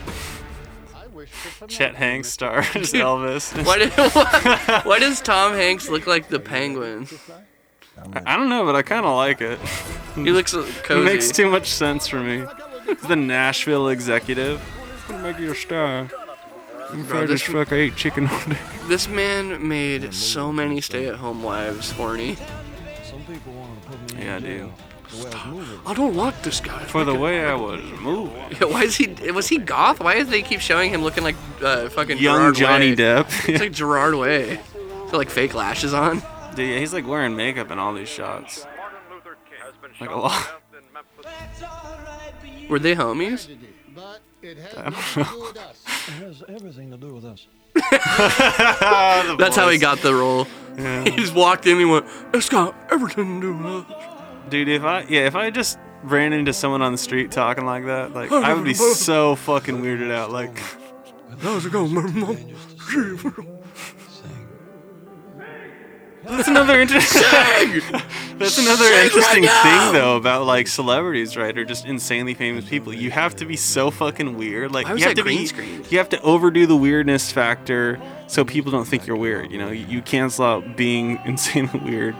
Chet 1.67 1.95
Hanks 1.95 2.29
stars 2.29 2.65
Elvis. 2.93 3.65
Why, 3.65 3.77
did, 3.79 3.91
why, 3.93 4.81
why 4.83 4.99
does 4.99 5.21
Tom 5.21 5.53
Hanks 5.53 5.89
look 5.89 6.07
like 6.07 6.29
the 6.29 6.39
penguin? 6.39 7.07
I 8.25 8.37
don't 8.37 8.49
know, 8.49 8.63
but 8.65 8.75
I 8.75 8.81
kind 8.83 9.05
of 9.05 9.15
like 9.15 9.41
it. 9.41 9.59
He 10.15 10.31
looks 10.31 10.53
It 10.55 10.65
cozy. 10.83 11.03
makes 11.05 11.31
too 11.31 11.49
much 11.49 11.67
sense 11.67 12.07
for 12.07 12.19
me. 12.19 12.45
He's 12.85 13.01
the 13.01 13.15
Nashville 13.15 13.89
executive. 13.89 14.61
Gonna 15.07 15.23
make 15.23 15.39
you 15.39 15.51
a 15.51 15.55
star. 15.55 16.09
If 16.93 17.07
Bro, 17.09 17.27
this- 17.27 17.41
fuck, 17.41 17.71
I 17.73 17.75
ate 17.77 17.95
chicken 17.95 18.27
all 18.27 18.39
day. 18.47 18.57
This 18.87 19.07
man 19.09 19.67
made 19.67 20.13
so 20.13 20.51
many 20.53 20.79
stay-at-home 20.79 21.43
wives 21.43 21.91
horny. 21.91 22.37
Yeah, 24.17 24.39
dude. 24.39 24.71
I 25.85 25.93
don't 25.93 26.15
like 26.15 26.41
this 26.43 26.59
guy. 26.59 26.83
For 26.85 27.03
the 27.05 27.15
way 27.15 27.45
I 27.45 27.53
was 27.55 27.81
moving. 28.01 28.35
Yeah, 28.59 28.65
why 28.67 28.83
is 28.83 28.95
he? 28.97 29.07
Was 29.31 29.47
he 29.47 29.57
goth? 29.57 29.99
Why 29.99 30.15
did 30.15 30.27
they 30.27 30.41
keep 30.41 30.59
showing 30.61 30.91
him 30.91 31.01
looking 31.01 31.23
like 31.23 31.35
uh, 31.61 31.89
fucking 31.89 32.17
Young 32.17 32.39
Gerard 32.39 32.55
Johnny 32.55 32.89
Way? 32.91 32.95
Depp. 32.95 33.49
It's 33.49 33.59
like 33.61 33.71
Gerard 33.71 34.15
Way. 34.15 34.59
Got, 35.05 35.13
like 35.13 35.29
fake 35.29 35.53
lashes 35.53 35.93
on. 35.93 36.21
Dude, 36.55 36.79
he's 36.79 36.93
like 36.93 37.05
wearing 37.07 37.35
makeup 37.35 37.69
in 37.71 37.77
all 37.79 37.93
these 37.93 38.09
shots. 38.09 38.65
Like 39.99 40.09
a 40.09 40.15
lot. 40.15 40.61
Were 42.69 42.79
they 42.79 42.95
homies? 42.95 43.47
But 43.95 44.21
I 44.43 44.53
don't 44.83 45.17
know. 45.17 45.23
do 45.23 45.39
with 45.41 45.57
us. 45.57 45.83
It 46.07 46.11
has 46.23 46.43
everything 46.47 46.91
to 46.91 46.97
do 46.97 47.13
with 47.13 47.25
us. 47.25 47.47
That's 49.37 49.55
how 49.55 49.69
he 49.69 49.77
got 49.77 49.99
the 49.99 50.13
role. 50.13 50.47
Yeah. 50.77 51.03
He 51.05 51.11
just 51.11 51.33
walked 51.33 51.65
in. 51.65 51.73
and 51.73 51.81
He 51.81 51.85
went, 51.85 52.05
"It's 52.33 52.49
got 52.49 52.75
everything 52.91 53.41
to 53.41 53.47
do 53.47 53.57
with 53.57 53.85
us." 53.91 54.16
Dude, 54.49 54.69
if 54.69 54.83
I 54.83 55.05
yeah, 55.09 55.27
if 55.27 55.35
I 55.35 55.49
just 55.49 55.77
ran 56.03 56.33
into 56.33 56.53
someone 56.53 56.81
on 56.81 56.91
the 56.91 56.97
street 56.97 57.31
talking 57.31 57.65
like 57.65 57.85
that, 57.85 58.13
like 58.13 58.31
I 58.31 58.53
would 58.53 58.63
be 58.63 58.73
so 58.73 59.35
fucking 59.35 59.81
weirded 59.81 60.11
out. 60.11 60.31
Like, 60.31 60.57
how's 61.39 61.65
it 61.65 61.71
going, 61.71 61.93
Mom? 61.93 62.37
That's 66.27 66.47
another 66.49 66.79
interesting. 66.81 67.21
That's 68.37 68.57
another 68.57 68.83
Sing 68.83 68.93
right 68.93 69.05
interesting 69.05 69.43
thing 69.43 69.93
though 69.93 70.17
about 70.17 70.45
like 70.45 70.67
celebrities, 70.67 71.37
right? 71.37 71.57
Or 71.57 71.63
just 71.63 71.85
insanely 71.85 72.33
famous 72.33 72.67
people. 72.67 72.93
You 72.93 73.11
have 73.11 73.35
to 73.37 73.45
be 73.45 73.55
so 73.55 73.89
fucking 73.89 74.37
weird. 74.37 74.71
Like 74.71 74.87
you 74.87 74.97
have 75.05 75.15
to 75.15 75.23
green 75.23 75.39
be. 75.39 75.45
screen? 75.47 75.85
You 75.89 75.97
have 75.99 76.09
to 76.09 76.21
overdo 76.21 76.65
the 76.65 76.75
weirdness 76.75 77.31
factor 77.31 77.99
so 78.27 78.43
people 78.43 78.71
don't 78.71 78.85
think 78.85 79.07
you're 79.07 79.17
weird. 79.17 79.51
You 79.51 79.57
know, 79.57 79.71
you, 79.71 79.85
you 79.85 80.01
cancel 80.01 80.45
out 80.45 80.75
being 80.75 81.19
insanely 81.25 81.79
weird 81.79 82.15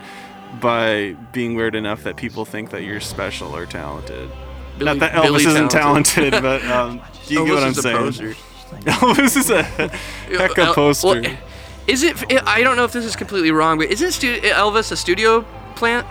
by 0.59 1.15
being 1.31 1.55
weird 1.55 1.75
enough 1.75 2.03
that 2.03 2.15
people 2.17 2.45
think 2.45 2.69
that 2.71 2.83
you're 2.83 2.99
special 2.99 3.55
or 3.55 3.65
talented. 3.65 4.29
Billy- 4.77 4.85
Not 4.91 4.99
that 4.99 5.13
Elvis 5.13 5.23
Billy 5.23 5.45
isn't 5.45 5.71
talented. 5.71 6.31
but 6.41 6.63
um, 6.65 7.01
you 7.27 7.45
get 7.45 7.53
what 7.53 7.63
I'm 7.63 7.73
saying. 7.73 8.35
Elvis 8.85 9.37
is 9.37 9.49
a 9.49 9.63
heck 9.63 10.57
of 10.57 10.75
poster. 10.75 11.21
well, 11.21 11.37
is 11.87 12.03
it? 12.03 12.15
I 12.45 12.61
don't 12.61 12.75
know 12.75 12.83
if 12.83 12.91
this 12.91 13.05
is 13.05 13.15
completely 13.15 13.51
wrong, 13.51 13.77
but 13.77 13.87
isn't 13.89 14.09
Elvis 14.43 14.91
a 14.91 14.95
studio 14.97 15.41
plant? 15.75 16.05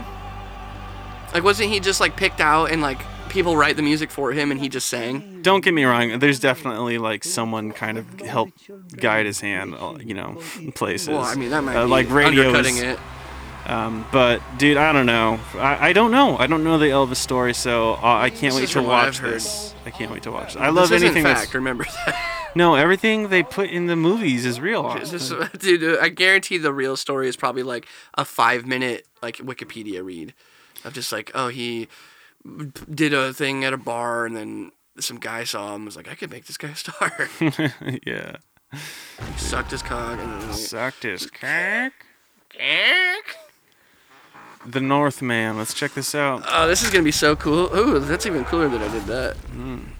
Like, 1.34 1.44
wasn't 1.44 1.70
he 1.70 1.80
just 1.80 2.00
like 2.00 2.16
picked 2.16 2.40
out 2.40 2.70
and 2.70 2.80
like 2.80 2.98
people 3.28 3.56
write 3.58 3.76
the 3.76 3.82
music 3.82 4.10
for 4.10 4.32
him 4.32 4.50
and 4.50 4.58
he 4.58 4.68
just 4.70 4.88
sang? 4.88 5.42
Don't 5.42 5.62
get 5.62 5.74
me 5.74 5.84
wrong. 5.84 6.18
There's 6.18 6.40
definitely 6.40 6.96
like 6.98 7.24
someone 7.24 7.72
kind 7.72 7.98
of 7.98 8.20
help 8.20 8.50
guide 8.96 9.26
his 9.26 9.40
hand, 9.40 9.74
uh, 9.78 9.96
you 10.00 10.14
know, 10.14 10.40
places. 10.74 11.08
Well, 11.08 11.18
I 11.20 11.34
mean, 11.34 11.50
that 11.50 11.62
might 11.62 11.76
Uh, 11.76 11.84
be 11.84 11.90
like 11.90 12.10
radio 12.10 12.46
undercutting 12.46 12.76
is- 12.78 12.82
it. 12.82 12.98
Um, 13.66 14.06
but 14.12 14.40
dude, 14.58 14.76
I 14.76 14.92
don't 14.92 15.06
know. 15.06 15.40
I, 15.54 15.88
I 15.88 15.92
don't 15.92 16.12
know. 16.12 16.38
I 16.38 16.46
don't 16.46 16.62
know 16.62 16.78
the 16.78 16.86
Elvis 16.86 17.16
story, 17.16 17.52
so 17.52 17.94
uh, 17.94 17.98
I 18.02 18.30
can't 18.30 18.54
This 18.54 18.54
wait 18.54 18.66
to 18.68 18.72
from 18.74 18.86
what 18.86 18.94
I've 18.94 19.06
watch 19.06 19.20
this. 19.20 19.74
I 19.84 19.90
can't 19.90 20.10
wait 20.12 20.22
to 20.22 20.30
watch. 20.30 20.54
This. 20.54 20.62
I 20.62 20.68
love 20.68 20.88
this 20.88 21.02
anything 21.02 21.24
isn't 21.24 21.34
that's. 21.34 21.54
Remember 21.54 21.84
that. 21.84 22.50
no 22.54 22.76
everything 22.76 23.28
they 23.28 23.42
put 23.42 23.68
in 23.68 23.86
the 23.86 23.96
movies 23.96 24.46
is 24.46 24.60
real. 24.60 24.94
This- 24.94 25.32
dude, 25.58 25.98
I 25.98 26.08
guarantee 26.10 26.58
the 26.58 26.72
real 26.72 26.96
story 26.96 27.28
is 27.28 27.36
probably 27.36 27.64
like 27.64 27.86
a 28.14 28.24
five 28.24 28.66
minute 28.66 29.06
like 29.20 29.38
Wikipedia 29.38 30.04
read 30.04 30.32
of 30.84 30.92
just 30.94 31.10
like, 31.10 31.32
oh, 31.34 31.48
he 31.48 31.88
did 32.94 33.12
a 33.12 33.32
thing 33.32 33.64
at 33.64 33.72
a 33.72 33.76
bar 33.76 34.26
and 34.26 34.36
then 34.36 34.70
some 35.00 35.18
guy 35.18 35.44
saw 35.44 35.70
him 35.70 35.74
and 35.76 35.84
was 35.86 35.96
like, 35.96 36.08
I 36.08 36.14
could 36.14 36.30
make 36.30 36.46
this 36.46 36.56
guy 36.56 36.68
a 36.68 36.76
star. 36.76 37.12
yeah. 38.06 38.36
He 38.72 39.38
sucked 39.38 39.70
his 39.72 39.82
cock 39.82 40.18
and 40.18 40.42
then 40.42 40.52
Sucked 40.54 41.02
his 41.02 41.26
cock. 41.30 41.92
Cock. 42.50 43.36
The 44.68 44.80
Northman. 44.80 45.56
Let's 45.56 45.72
check 45.74 45.92
this 45.94 46.14
out. 46.14 46.42
Oh, 46.48 46.66
this 46.66 46.82
is 46.82 46.90
gonna 46.90 47.04
be 47.04 47.12
so 47.12 47.36
cool. 47.36 47.74
Ooh, 47.76 47.98
that's 48.00 48.26
even 48.26 48.44
cooler 48.44 48.68
that 48.68 48.80
I 48.82 48.88
did 48.92 49.04
that. 49.06 49.36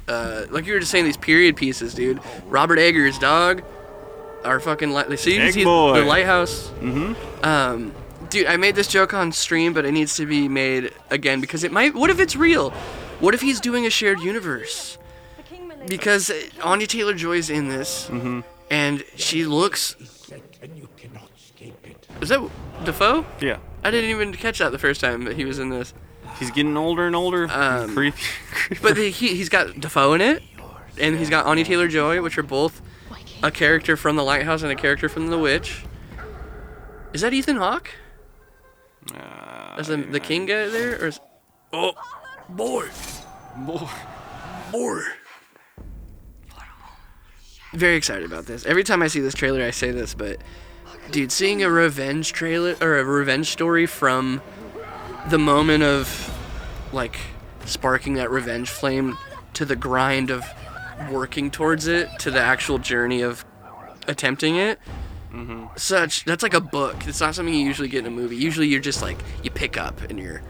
Uh, 0.09 0.47
like 0.51 0.67
you 0.67 0.73
were 0.73 0.81
just 0.81 0.91
saying, 0.91 1.05
these 1.05 1.17
period 1.17 1.57
pieces, 1.57 1.95
dude. 1.95 2.21
Robert 2.47 2.79
Eggers, 2.79 3.19
dog. 3.19 3.63
Our 4.45 4.61
fucking 4.61 4.93
li- 4.93 5.17
see, 5.17 5.39
Egg 5.39 5.53
see 5.55 5.65
boy. 5.65 5.99
the 6.01 6.05
lighthouse. 6.05 6.69
Mm-hmm. 6.81 7.45
Um, 7.45 7.93
dude, 8.29 8.47
I 8.47 8.57
made 8.57 8.75
this 8.77 8.87
joke 8.89 9.13
on 9.15 9.33
stream, 9.33 9.73
but 9.73 9.85
it 9.85 9.93
needs 9.93 10.15
to 10.17 10.27
be 10.27 10.49
made 10.49 10.93
again 11.11 11.41
because 11.41 11.65
it 11.65 11.73
might. 11.73 11.95
What 11.95 12.11
if 12.11 12.19
it's 12.21 12.37
real? 12.37 12.71
What 13.21 13.35
if 13.35 13.41
he's 13.41 13.61
doing 13.61 13.87
a 13.87 13.91
shared 13.91 14.21
universe? 14.21 14.99
Because 15.89 16.31
uh, 16.31 16.41
Anya 16.65 16.87
Taylor 16.89 17.15
Joy's 17.15 17.51
in 17.51 17.69
this, 17.69 18.09
Mm-hmm. 18.11 18.41
and 18.71 19.05
she 19.17 19.45
looks. 19.47 19.95
Is 22.21 22.29
that 22.31 22.49
Defoe? 22.85 23.25
Yeah. 23.41 23.59
I 23.87 23.91
didn't 23.93 24.11
even 24.11 24.33
catch 24.33 24.59
that 24.59 24.73
the 24.73 24.81
first 24.81 25.01
time 25.01 25.27
that 25.27 25.37
he 25.37 25.45
was 25.45 25.61
in 25.61 25.69
this. 25.69 25.95
He's 26.41 26.51
getting 26.51 26.77
older 26.77 27.07
and 27.07 27.15
older. 27.15 27.47
Um, 27.49 27.95
Creepy. 27.95 28.21
But 28.83 28.97
the, 28.97 29.11
he, 29.11 29.37
he's 29.37 29.49
got 29.49 29.79
Defoe 29.79 30.15
in 30.15 30.21
it, 30.21 30.43
and 31.01 31.17
he's 31.17 31.31
got 31.31 31.47
Anya 31.47 31.65
Taylor 31.65 31.87
Joy, 31.87 32.21
which 32.21 32.37
are 32.37 32.43
both 32.43 32.83
a 33.45 33.53
character 33.53 33.97
from 33.97 34.17
The 34.17 34.25
Lighthouse 34.25 34.65
and 34.65 34.73
a 34.73 34.75
character 34.75 35.09
from 35.09 35.29
The 35.29 35.39
Witch. 35.39 35.85
Is 37.13 37.21
that 37.21 37.33
Ethan 37.33 37.59
Hawke? 37.59 37.91
Uh, 39.15 39.77
Is 39.79 39.87
the, 39.87 39.99
the 39.99 40.19
king 40.19 40.47
guy 40.47 40.67
there? 40.67 41.01
Or 41.01 41.07
is, 41.07 41.21
oh, 41.73 41.93
boy. 42.49 42.89
Boy. 43.57 43.89
Boy. 44.73 45.03
Very 47.73 47.95
excited 47.95 48.25
about 48.25 48.47
this. 48.47 48.67
Every 48.67 48.83
time 48.83 49.01
I 49.01 49.07
see 49.07 49.21
this 49.21 49.35
trailer, 49.35 49.63
I 49.63 49.71
say 49.71 49.93
this, 49.93 50.13
but 50.13 50.41
dude, 51.11 51.33
seeing 51.33 51.63
a 51.63 51.71
revenge 51.71 52.33
trailer 52.33 52.77
or 52.81 52.99
a 52.99 53.05
revenge 53.05 53.51
story 53.51 53.87
from 53.87 54.43
the 55.29 55.39
moment 55.39 55.83
of 55.83 56.33
like 56.93 57.17
sparking 57.65 58.15
that 58.15 58.31
revenge 58.31 58.71
flame 58.71 59.19
to 59.55 59.65
the 59.65 59.77
grind 59.77 60.31
of 60.31 60.45
working 61.11 61.51
towards 61.51 61.87
it 61.87 62.09
to 62.19 62.31
the 62.31 62.41
actual 62.41 62.79
journey 62.79 63.23
of 63.23 63.45
attempting 64.07 64.57
it 64.57 64.79
mm-hmm. 65.33 65.67
such 65.77 66.25
that's 66.25 66.43
like 66.43 66.55
a 66.55 66.61
book. 66.61 67.07
It's 67.07 67.21
not 67.21 67.35
something 67.35 67.53
you 67.53 67.67
usually 67.67 67.89
get 67.89 68.01
in 68.01 68.07
a 68.07 68.11
movie. 68.11 68.37
Usually 68.37 68.69
you're 68.69 68.81
just 68.81 69.03
like 69.03 69.19
you 69.43 69.51
pick 69.51 69.77
up 69.77 70.01
and 70.03 70.19
you're 70.19 70.43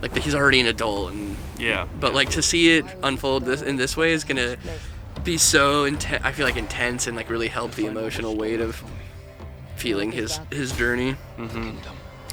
like 0.00 0.16
he's 0.18 0.34
already 0.34 0.60
an 0.60 0.66
adult 0.66 1.12
and 1.12 1.36
Yeah. 1.58 1.86
but 2.00 2.12
like 2.14 2.30
to 2.30 2.42
see 2.42 2.76
it 2.76 2.84
unfold 3.02 3.44
this 3.44 3.62
in 3.62 3.76
this 3.76 3.96
way 3.96 4.12
is 4.12 4.24
gonna 4.24 4.56
be 5.22 5.38
so 5.38 5.84
intense 5.84 6.24
i 6.24 6.32
feel 6.32 6.44
like 6.44 6.56
intense 6.56 7.06
and 7.06 7.16
like 7.16 7.30
really 7.30 7.46
help 7.46 7.72
the 7.72 7.86
emotional 7.86 8.36
weight 8.36 8.60
of 8.60 8.82
feeling 9.82 10.12
his 10.12 10.38
his 10.50 10.70
journey 10.80 11.16
mm-hmm. 11.36 11.70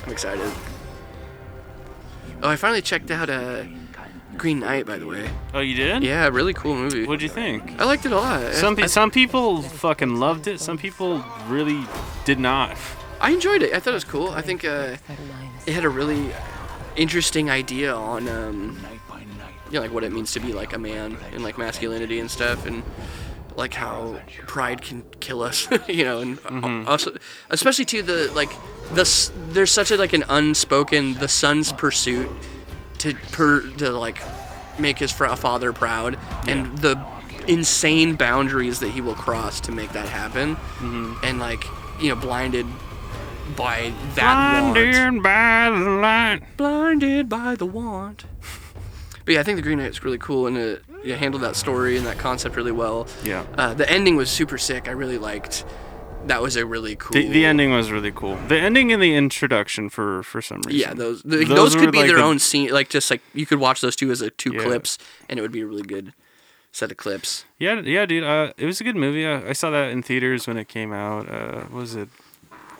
i'm 0.05 0.11
excited 0.11 0.51
oh 2.43 2.49
i 2.49 2.55
finally 2.55 2.81
checked 2.81 3.09
out 3.09 3.27
uh 3.29 3.63
green 4.37 4.59
knight 4.59 4.85
by 4.85 4.97
the 4.97 5.05
way 5.13 5.27
Oh, 5.53 5.59
you 5.59 5.75
did? 5.75 6.03
yeah 6.03 6.27
really 6.29 6.53
cool 6.53 6.75
movie 6.75 7.05
What'd 7.07 7.23
you 7.23 7.33
think? 7.41 7.61
i 7.81 7.85
liked 7.85 8.05
it 8.05 8.11
a 8.11 8.15
lot 8.15 8.53
Some 8.53 8.77
I, 8.77 8.85
some 8.85 9.09
people 9.11 9.63
fucking 9.63 10.15
loved 10.25 10.45
it. 10.47 10.59
Some 10.61 10.77
people 10.77 11.11
really 11.47 11.81
did 12.23 12.39
not. 12.39 12.77
I 13.19 13.31
enjoyed 13.31 13.61
it 13.63 13.73
i 13.73 13.79
thought 13.79 13.91
it 13.97 14.01
was 14.03 14.09
cool 14.15 14.29
i 14.29 14.41
think 14.41 14.63
uh 14.63 14.95
it 15.65 15.73
had 15.73 15.85
a 15.85 15.89
really 15.89 16.31
interesting 16.95 17.49
idea 17.49 17.93
on 17.95 18.29
um 18.29 18.77
you 19.71 19.75
know, 19.75 19.81
like 19.81 19.93
what 19.93 20.03
it 20.03 20.11
means 20.11 20.31
to 20.33 20.39
be 20.39 20.51
like 20.53 20.73
a 20.73 20.79
man 20.79 21.17
and 21.33 21.43
like 21.43 21.57
masculinity 21.57 22.19
and 22.19 22.29
stuff 22.31 22.65
and 22.65 22.81
like 23.59 23.73
how 23.75 24.17
pride 24.47 24.81
can 24.81 25.03
kill 25.19 25.41
us 25.43 25.67
you 25.87 26.03
know 26.03 26.19
and 26.23 26.37
Mhm. 26.43 26.87
also 26.87 27.15
especially 27.49 27.85
to 27.93 28.01
the 28.01 28.31
like 28.33 28.49
the 28.97 29.05
there's 29.53 29.71
such 29.79 29.91
a 29.91 29.97
like 29.97 30.13
an 30.13 30.23
unspoken 30.29 31.13
the 31.15 31.27
son's 31.27 31.71
pursuit 31.73 32.29
to 32.99 33.13
per 33.31 33.61
to 33.81 33.91
like 33.91 34.19
make 34.79 34.97
his 34.97 35.11
father 35.11 35.71
proud 35.73 36.17
and 36.47 36.77
the 36.79 36.95
insane 37.47 38.15
boundaries 38.15 38.79
that 38.79 38.91
he 38.91 39.01
will 39.01 39.15
cross 39.25 39.59
to 39.67 39.71
make 39.71 39.91
that 39.91 40.07
happen 40.07 40.55
Mhm. 40.79 41.17
and 41.23 41.39
like 41.39 41.63
you 42.01 42.07
know 42.09 42.15
blinded 42.15 42.65
by 43.57 43.91
that 44.15 44.61
want 44.63 44.73
Blinded 44.73 45.23
by 45.23 45.69
the 45.69 45.89
light. 45.89 46.41
blinded 46.57 47.29
by 47.29 47.55
the 47.55 47.65
want. 47.65 48.25
But 49.25 49.33
yeah, 49.35 49.41
I 49.41 49.43
think 49.43 49.57
the 49.57 49.61
Green 49.61 49.77
Knight's 49.77 50.03
really 50.03 50.17
cool 50.17 50.47
and 50.47 50.57
it 50.57 50.81
yeah, 51.03 51.15
handled 51.15 51.43
that 51.43 51.55
story 51.55 51.97
and 51.97 52.05
that 52.05 52.17
concept 52.17 52.55
really 52.55 52.71
well. 52.71 53.07
Yeah. 53.23 53.45
Uh, 53.57 53.73
the 53.73 53.89
ending 53.89 54.15
was 54.15 54.29
super 54.29 54.57
sick. 54.57 54.87
I 54.87 54.91
really 54.91 55.17
liked. 55.17 55.65
That 56.27 56.41
was 56.41 56.57
a 56.57 56.65
really 56.65 56.95
cool. 56.97 57.13
The, 57.13 57.27
the 57.29 57.45
ending 57.45 57.71
was 57.71 57.91
really 57.91 58.11
cool. 58.11 58.35
The 58.49 58.59
ending 58.59 58.91
and 58.91 59.01
the 59.01 59.15
introduction 59.15 59.89
for 59.89 60.21
for 60.23 60.41
some 60.41 60.61
reason. 60.67 60.79
Yeah, 60.81 60.93
those 60.93 61.23
the, 61.23 61.45
those, 61.45 61.75
were 61.75 61.81
could 61.83 61.91
be 61.93 61.99
like 61.99 62.07
their 62.07 62.17
the- 62.17 62.23
own 62.23 62.39
scene. 62.39 62.69
Like 62.71 62.89
just 62.89 63.09
like 63.09 63.21
you 63.33 63.45
could 63.45 63.59
watch 63.59 63.79
those 63.81 63.95
two 63.95 64.11
as 64.11 64.21
a 64.21 64.29
two 64.29 64.53
Yeah. 64.53 64.63
clips, 64.63 64.97
and 65.29 65.39
it 65.39 65.41
would 65.41 65.51
be 65.53 65.61
a 65.61 65.65
really 65.65 65.81
good 65.81 66.13
set 66.73 66.91
of 66.91 66.97
clips. 66.97 67.45
Yeah, 67.57 67.79
yeah, 67.79 68.05
dude. 68.05 68.23
Uh, 68.25 68.51
it 68.57 68.65
was 68.65 68.81
a 68.81 68.83
good 68.83 68.97
movie. 68.97 69.25
I, 69.25 69.49
I 69.49 69.53
saw 69.53 69.69
that 69.69 69.91
in 69.91 70.03
theaters 70.03 70.45
when 70.45 70.57
it 70.57 70.67
came 70.67 70.91
out. 70.91 71.29
Uh, 71.29 71.61
what 71.71 71.81
was 71.81 71.95
it? 71.95 72.09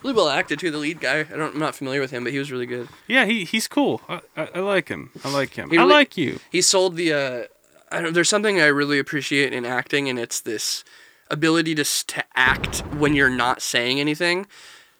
Really 0.03 0.15
well 0.15 0.29
acted 0.29 0.59
too. 0.59 0.69
The 0.69 0.77
lead 0.77 0.99
guy. 0.99 1.19
I 1.21 1.23
don't. 1.23 1.53
I'm 1.53 1.59
not 1.59 1.75
familiar 1.75 2.01
with 2.01 2.11
him, 2.11 2.25
but 2.25 2.33
he 2.33 2.39
was 2.39 2.51
really 2.51 2.65
good. 2.65 2.89
Yeah, 3.07 3.23
he 3.25 3.45
he's 3.45 3.69
cool. 3.69 4.01
I, 4.09 4.19
I, 4.35 4.49
I 4.55 4.59
like 4.59 4.89
him. 4.89 5.11
I 5.23 5.31
like 5.31 5.53
him. 5.53 5.69
He 5.69 5.77
I 5.77 5.83
like 5.83 6.17
you. 6.17 6.39
He 6.51 6.61
sold 6.61 6.97
the. 6.97 7.13
Uh, 7.13 7.43
there's 7.91 8.29
something 8.29 8.59
I 8.59 8.67
really 8.67 8.99
appreciate 8.99 9.53
in 9.53 9.65
acting, 9.65 10.09
and 10.09 10.19
it's 10.19 10.39
this 10.39 10.83
ability 11.31 11.75
to 11.75 11.83
to 11.83 12.23
act 12.35 12.79
when 12.95 13.13
you're 13.13 13.29
not 13.29 13.61
saying 13.61 13.99
anything, 13.99 14.47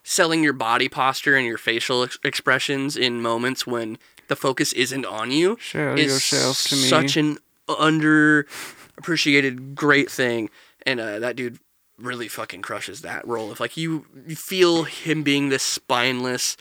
selling 0.03 0.44
your 0.44 0.53
body 0.53 0.88
posture 0.90 1.36
and 1.36 1.45
your 1.45 1.57
facial 1.57 2.03
ex- 2.03 2.20
expressions 2.24 2.95
in 2.98 3.22
moments 3.22 3.68
when 3.68 3.98
the 4.28 4.36
focus 4.36 4.74
isn't 4.74 5.06
on 5.06 5.32
you. 5.32 5.57
Show 5.60 5.95
is 5.95 6.14
yourself 6.14 6.64
to 6.70 6.76
me. 6.76 6.82
Such 6.84 7.18
an 7.18 7.40
underappreciated 7.68 9.74
great 9.76 10.11
thing, 10.11 10.49
and 10.86 10.99
uh, 10.99 11.20
that 11.20 11.36
dude 11.36 11.60
really 11.98 12.28
fucking 12.28 12.61
crushes 12.61 13.02
that 13.02 13.28
role. 13.28 13.52
If 13.52 13.60
like 13.60 13.76
you, 13.78 14.06
you 14.28 14.36
feel 14.36 14.84
him 14.84 15.24
being 15.24 15.49
this 15.49 15.64
spineless, 15.64 16.56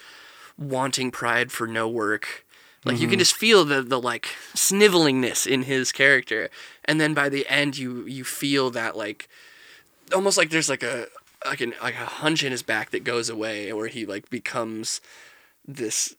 wanting 0.58 1.10
pride 1.10 1.52
for 1.52 1.66
no 1.66 1.86
work. 1.88 2.46
Like 2.88 2.98
you 3.00 3.06
can 3.08 3.16
Mhm. 3.16 3.20
just 3.20 3.36
feel 3.36 3.64
the 3.64 3.82
the 3.82 4.00
like 4.00 4.28
snivelingness 4.54 5.46
in 5.46 5.62
his 5.62 5.92
character, 5.92 6.48
and 6.84 7.00
then 7.00 7.14
by 7.14 7.28
the 7.28 7.46
end 7.48 7.76
you 7.78 8.04
you 8.06 8.24
feel 8.24 8.70
that 8.70 8.96
like 8.96 9.28
almost 10.14 10.38
like 10.38 10.50
there's 10.50 10.68
like 10.68 10.82
a 10.82 11.06
like 11.44 11.60
an 11.60 11.74
like 11.82 11.94
a 11.94 12.06
hunch 12.06 12.42
in 12.42 12.50
his 12.50 12.62
back 12.62 12.90
that 12.90 13.04
goes 13.04 13.28
away, 13.28 13.72
where 13.72 13.88
he 13.88 14.04
like 14.06 14.28
becomes 14.30 15.00
this 15.66 16.14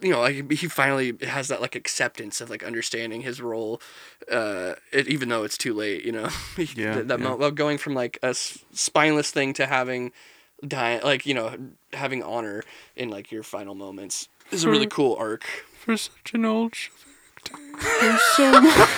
you 0.00 0.12
know, 0.12 0.20
like 0.20 0.48
he 0.52 0.68
finally 0.68 1.16
has 1.26 1.48
that 1.48 1.60
like 1.60 1.74
acceptance 1.74 2.40
of 2.40 2.48
like 2.48 2.62
understanding 2.62 3.22
his 3.22 3.40
role, 3.42 3.80
uh, 4.30 4.74
it, 4.92 5.08
even 5.08 5.28
though 5.28 5.42
it's 5.42 5.58
too 5.58 5.74
late. 5.74 6.04
You 6.04 6.12
know, 6.12 6.28
Yeah, 6.76 6.94
that, 7.02 7.08
that 7.08 7.20
yeah. 7.20 7.50
going 7.50 7.78
from 7.78 7.94
like 7.94 8.16
a 8.22 8.32
spineless 8.32 9.32
thing 9.32 9.52
to 9.54 9.66
having, 9.66 10.12
di- 10.66 11.00
like 11.02 11.26
you 11.26 11.34
know, 11.34 11.56
having 11.92 12.22
honor 12.22 12.62
in 12.94 13.08
like 13.08 13.32
your 13.32 13.42
final 13.42 13.74
moments 13.74 14.28
is 14.52 14.62
a 14.62 14.70
really 14.70 14.86
cool 14.86 15.16
arc. 15.18 15.44
For 15.88 15.96
such 15.96 16.34
an 16.34 16.44
old 16.44 16.74
chivalric 16.74 17.00
there's 18.02 18.20
so 18.36 18.60
much, 18.60 18.88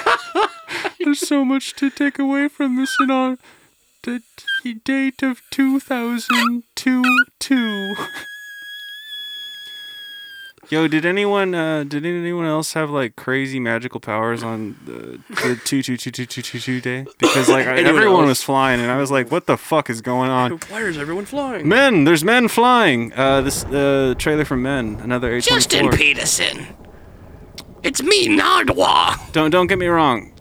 there's 0.98 1.20
so 1.20 1.44
much 1.44 1.74
to 1.74 1.88
take 1.88 2.18
away 2.18 2.48
from 2.48 2.74
this 2.74 2.96
in 3.00 3.12
our 3.12 3.38
the 4.02 4.20
date 4.84 5.22
of 5.22 5.40
2022. 5.52 7.94
Yo, 10.70 10.86
did 10.86 11.04
anyone 11.04 11.52
uh 11.54 11.82
did 11.82 12.06
anyone 12.06 12.46
else 12.46 12.74
have 12.74 12.90
like 12.90 13.16
crazy 13.16 13.58
magical 13.58 13.98
powers 13.98 14.42
on 14.44 14.76
the 14.84 15.18
the 15.42 15.56
two 15.64 15.82
two 15.82 15.96
two 15.96 16.12
two 16.12 16.24
two 16.26 16.42
two 16.42 16.60
two 16.60 16.80
day? 16.80 17.04
Because 17.18 17.48
like 17.48 17.66
I- 17.66 17.72
Anyone 17.78 17.86
everyone 17.96 18.20
else? 18.22 18.28
was 18.28 18.42
flying 18.42 18.80
and 18.80 18.88
I 18.90 18.96
was 18.96 19.10
like, 19.10 19.32
what 19.32 19.46
the 19.46 19.56
fuck 19.56 19.90
is 19.90 20.00
going 20.00 20.30
on? 20.30 20.52
Why 20.68 20.82
is 20.82 20.96
everyone 20.96 21.24
flying? 21.24 21.66
Men, 21.68 22.04
there's 22.04 22.22
men 22.22 22.46
flying. 22.46 23.12
Uh, 23.14 23.40
this 23.40 23.64
uh 23.64 24.14
trailer 24.16 24.44
from 24.44 24.62
Men, 24.62 25.00
another 25.02 25.32
A24. 25.32 25.48
Justin 25.48 25.88
Peterson. 25.90 26.66
It's 27.82 28.02
me, 28.02 28.28
Nardwa. 28.28 29.32
Don't 29.32 29.50
don't 29.50 29.66
get 29.66 29.78
me 29.78 29.86
wrong. 29.88 30.32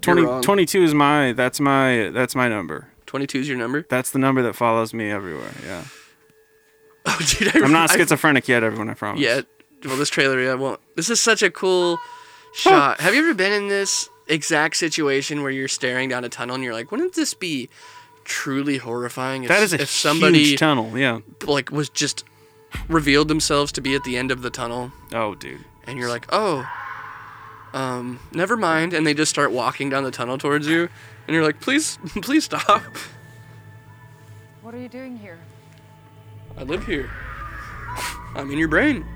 20, 0.00 0.22
wrong. 0.22 0.42
22 0.42 0.82
is 0.84 0.94
my 0.94 1.32
that's 1.32 1.60
my 1.60 2.08
that's 2.14 2.34
my 2.34 2.48
number. 2.48 2.88
22 3.04 3.40
is 3.40 3.48
your 3.48 3.58
number. 3.58 3.84
That's 3.90 4.12
the 4.12 4.18
number 4.18 4.40
that 4.42 4.54
follows 4.54 4.94
me 4.94 5.10
everywhere. 5.10 5.52
Yeah. 5.66 5.84
Oh, 7.10 7.18
dude, 7.38 7.56
I, 7.56 7.60
I'm 7.64 7.72
not 7.72 7.90
I- 7.90 7.96
schizophrenic 7.96 8.48
yet, 8.48 8.62
everyone. 8.62 8.90
I 8.90 8.94
promise. 8.94 9.22
Yeah. 9.22 9.40
Well, 9.84 9.96
this 9.96 10.10
trailer, 10.10 10.40
yeah, 10.40 10.54
won't. 10.54 10.80
This 10.96 11.08
is 11.10 11.20
such 11.20 11.42
a 11.42 11.50
cool 11.50 11.98
shot. 12.52 13.00
Have 13.00 13.14
you 13.14 13.20
ever 13.20 13.34
been 13.34 13.52
in 13.52 13.68
this 13.68 14.08
exact 14.26 14.76
situation 14.76 15.42
where 15.42 15.50
you're 15.50 15.68
staring 15.68 16.08
down 16.08 16.24
a 16.24 16.28
tunnel 16.28 16.54
and 16.56 16.64
you're 16.64 16.72
like, 16.74 16.90
wouldn't 16.90 17.14
this 17.14 17.32
be 17.34 17.68
truly 18.24 18.76
horrifying 18.78 19.44
if, 19.44 19.48
That 19.48 19.62
is 19.62 19.72
a 19.72 19.80
if 19.82 19.88
somebody 19.88 20.44
huge 20.44 20.58
tunnel. 20.58 20.98
Yeah. 20.98 21.20
like 21.46 21.70
was 21.70 21.88
just 21.88 22.24
revealed 22.88 23.28
themselves 23.28 23.72
to 23.72 23.80
be 23.80 23.94
at 23.94 24.04
the 24.04 24.16
end 24.18 24.30
of 24.30 24.42
the 24.42 24.50
tunnel 24.50 24.92
Oh, 25.14 25.34
dude. 25.34 25.64
and 25.86 25.98
you're 25.98 26.10
like, 26.10 26.26
oh, 26.30 26.68
um, 27.72 28.18
never 28.32 28.56
mind, 28.56 28.92
and 28.92 29.06
they 29.06 29.14
just 29.14 29.30
start 29.30 29.52
walking 29.52 29.88
down 29.88 30.04
the 30.04 30.10
tunnel 30.10 30.36
towards 30.38 30.66
you, 30.66 30.88
and 31.26 31.34
you're 31.34 31.44
like, 31.44 31.60
please, 31.60 31.98
please 32.22 32.44
stop. 32.44 32.82
What 34.62 34.74
are 34.74 34.78
you 34.78 34.88
doing 34.88 35.16
here? 35.16 35.38
I 36.58 36.64
live 36.64 36.84
here. 36.84 37.08
I'm 38.34 38.50
in 38.50 38.58
your 38.58 38.68
brain. 38.68 39.06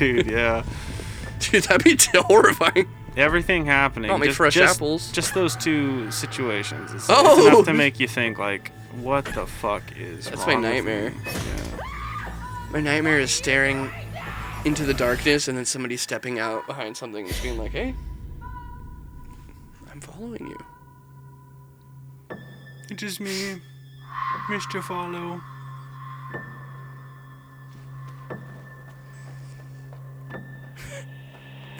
Dude, 0.00 0.30
yeah. 0.30 0.64
Dude, 1.40 1.64
that'd 1.64 1.84
be 1.84 1.98
horrifying. 2.20 2.88
Everything 3.18 3.66
happening. 3.66 4.10
Make 4.18 4.30
just, 4.30 4.36
fresh 4.38 4.54
just- 4.54 4.76
apples. 4.76 5.12
Just 5.12 5.34
those 5.34 5.54
two 5.56 6.10
situations. 6.10 6.94
It's, 6.94 7.06
Oh! 7.10 7.36
it's 7.38 7.46
enough 7.46 7.66
to 7.66 7.74
make 7.74 8.00
you 8.00 8.08
think 8.08 8.38
like, 8.38 8.72
what 9.02 9.26
the 9.26 9.46
fuck 9.46 9.82
is 9.98 10.30
That's 10.30 10.46
my 10.46 10.54
nightmare. 10.54 11.12
Yeah. 11.26 11.80
My 12.72 12.80
nightmare 12.80 13.20
is 13.20 13.30
staring 13.30 13.90
into 14.64 14.84
the 14.84 14.94
darkness 14.94 15.48
and 15.48 15.58
then 15.58 15.66
somebody 15.66 15.98
stepping 15.98 16.38
out 16.38 16.66
behind 16.66 16.96
something 16.96 17.24
and 17.24 17.28
just 17.28 17.42
being 17.42 17.58
like, 17.58 17.72
hey, 17.72 17.94
I'm 19.92 20.00
following 20.00 20.46
you. 20.46 22.36
It 22.90 23.02
is 23.02 23.18
just 23.18 23.20
me, 23.20 23.60
Mr. 24.48 24.82
Follow. 24.82 25.42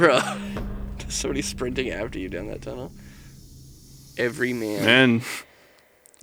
Bruh. 0.00 0.62
Somebody 1.10 1.42
sprinting 1.42 1.90
after 1.90 2.18
you 2.18 2.30
down 2.30 2.46
that 2.46 2.62
tunnel. 2.62 2.90
Every 4.16 4.54
man. 4.54 4.84
Man. 4.84 5.22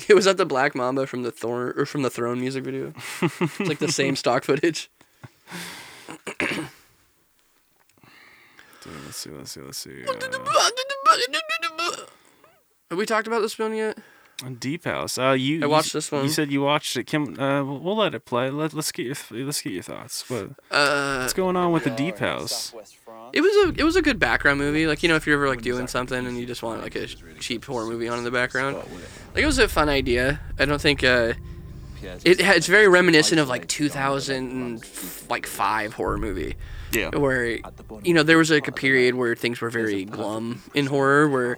It 0.10 0.14
was 0.16 0.26
that 0.26 0.38
the 0.38 0.46
Black 0.48 0.74
Mamba 0.74 1.06
from 1.06 1.22
the 1.22 1.32
Thorn 1.32 1.74
or 1.78 1.86
from 1.86 2.02
the 2.02 2.10
Throne 2.10 2.40
music 2.40 2.64
video. 2.64 2.94
it's 3.22 3.60
like 3.60 3.78
the 3.78 3.92
same 3.92 4.16
stock 4.24 4.44
footage. 4.44 4.90
Dude, 6.40 6.66
let's 9.06 9.18
see, 9.18 9.30
let's 9.30 9.52
see, 9.52 9.62
let's 9.62 9.78
see. 9.78 10.06
Have 12.90 12.98
we 12.98 13.06
talked 13.06 13.28
about 13.28 13.42
this 13.42 13.54
film 13.54 13.76
yet? 13.76 14.00
Deep 14.60 14.86
House. 14.86 15.18
Uh, 15.18 15.32
you. 15.32 15.64
I 15.64 15.66
watched 15.66 15.88
s- 15.88 15.94
this 15.94 16.12
one. 16.12 16.24
You 16.24 16.30
said 16.30 16.52
you 16.52 16.62
watched 16.62 16.96
it. 16.96 17.06
Kim, 17.06 17.40
uh, 17.40 17.64
we'll 17.64 17.80
we'll 17.80 17.96
let 17.98 18.14
it 18.14 18.26
play. 18.26 18.50
Let, 18.52 18.74
let's 18.74 18.92
get 18.92 19.06
your 19.08 19.46
let's 19.46 19.62
get 19.62 19.74
your 19.74 19.82
thoughts. 19.84 20.30
What, 20.30 20.52
Uh, 20.70 21.20
what's 21.22 21.34
going 21.34 21.56
on 21.56 21.72
with 21.72 21.84
the 21.86 21.90
Deep 21.90 22.20
House? 22.20 22.72
It 23.34 23.42
was 23.42 23.56
a 23.66 23.80
it 23.80 23.84
was 23.84 23.96
a 23.96 24.02
good 24.02 24.20
background 24.20 24.60
movie. 24.60 24.86
Like 24.86 25.02
you 25.02 25.10
know, 25.10 25.16
if 25.16 25.26
you're 25.26 25.36
ever 25.38 25.50
like 25.50 25.62
doing 25.64 25.88
something 25.88 26.26
and 26.26 26.38
you 26.38 26.46
just 26.46 26.62
want 26.62 26.82
like 26.84 26.96
a 26.96 27.08
cheap 27.40 27.66
horror 27.66 27.86
movie 27.88 28.08
on 28.08 28.20
in 28.20 28.24
the 28.24 28.32
background, 28.32 28.78
like 29.34 29.44
it 29.44 29.46
was 29.48 29.58
a 29.58 29.68
fun 29.68 29.90
idea. 29.90 30.40
I 30.60 30.66
don't 30.66 30.80
think 30.82 31.04
uh, 31.04 31.34
it 32.02 32.40
it's 32.40 32.68
very 32.68 32.88
reminiscent 32.88 33.40
of 33.40 33.50
like 33.50 33.68
2000 33.68 34.84
like 35.30 35.46
five 35.48 35.94
horror 35.94 36.18
movie. 36.18 36.56
Yeah. 36.92 37.10
Where 37.10 37.58
you 38.04 38.14
know 38.14 38.24
there 38.24 38.38
was 38.38 38.52
like 38.52 38.68
a 38.68 38.72
period 38.72 39.16
where 39.16 39.36
things 39.36 39.60
were 39.62 39.70
very 39.72 40.06
glum 40.06 40.62
in 40.74 40.86
horror, 40.86 41.28
where 41.28 41.58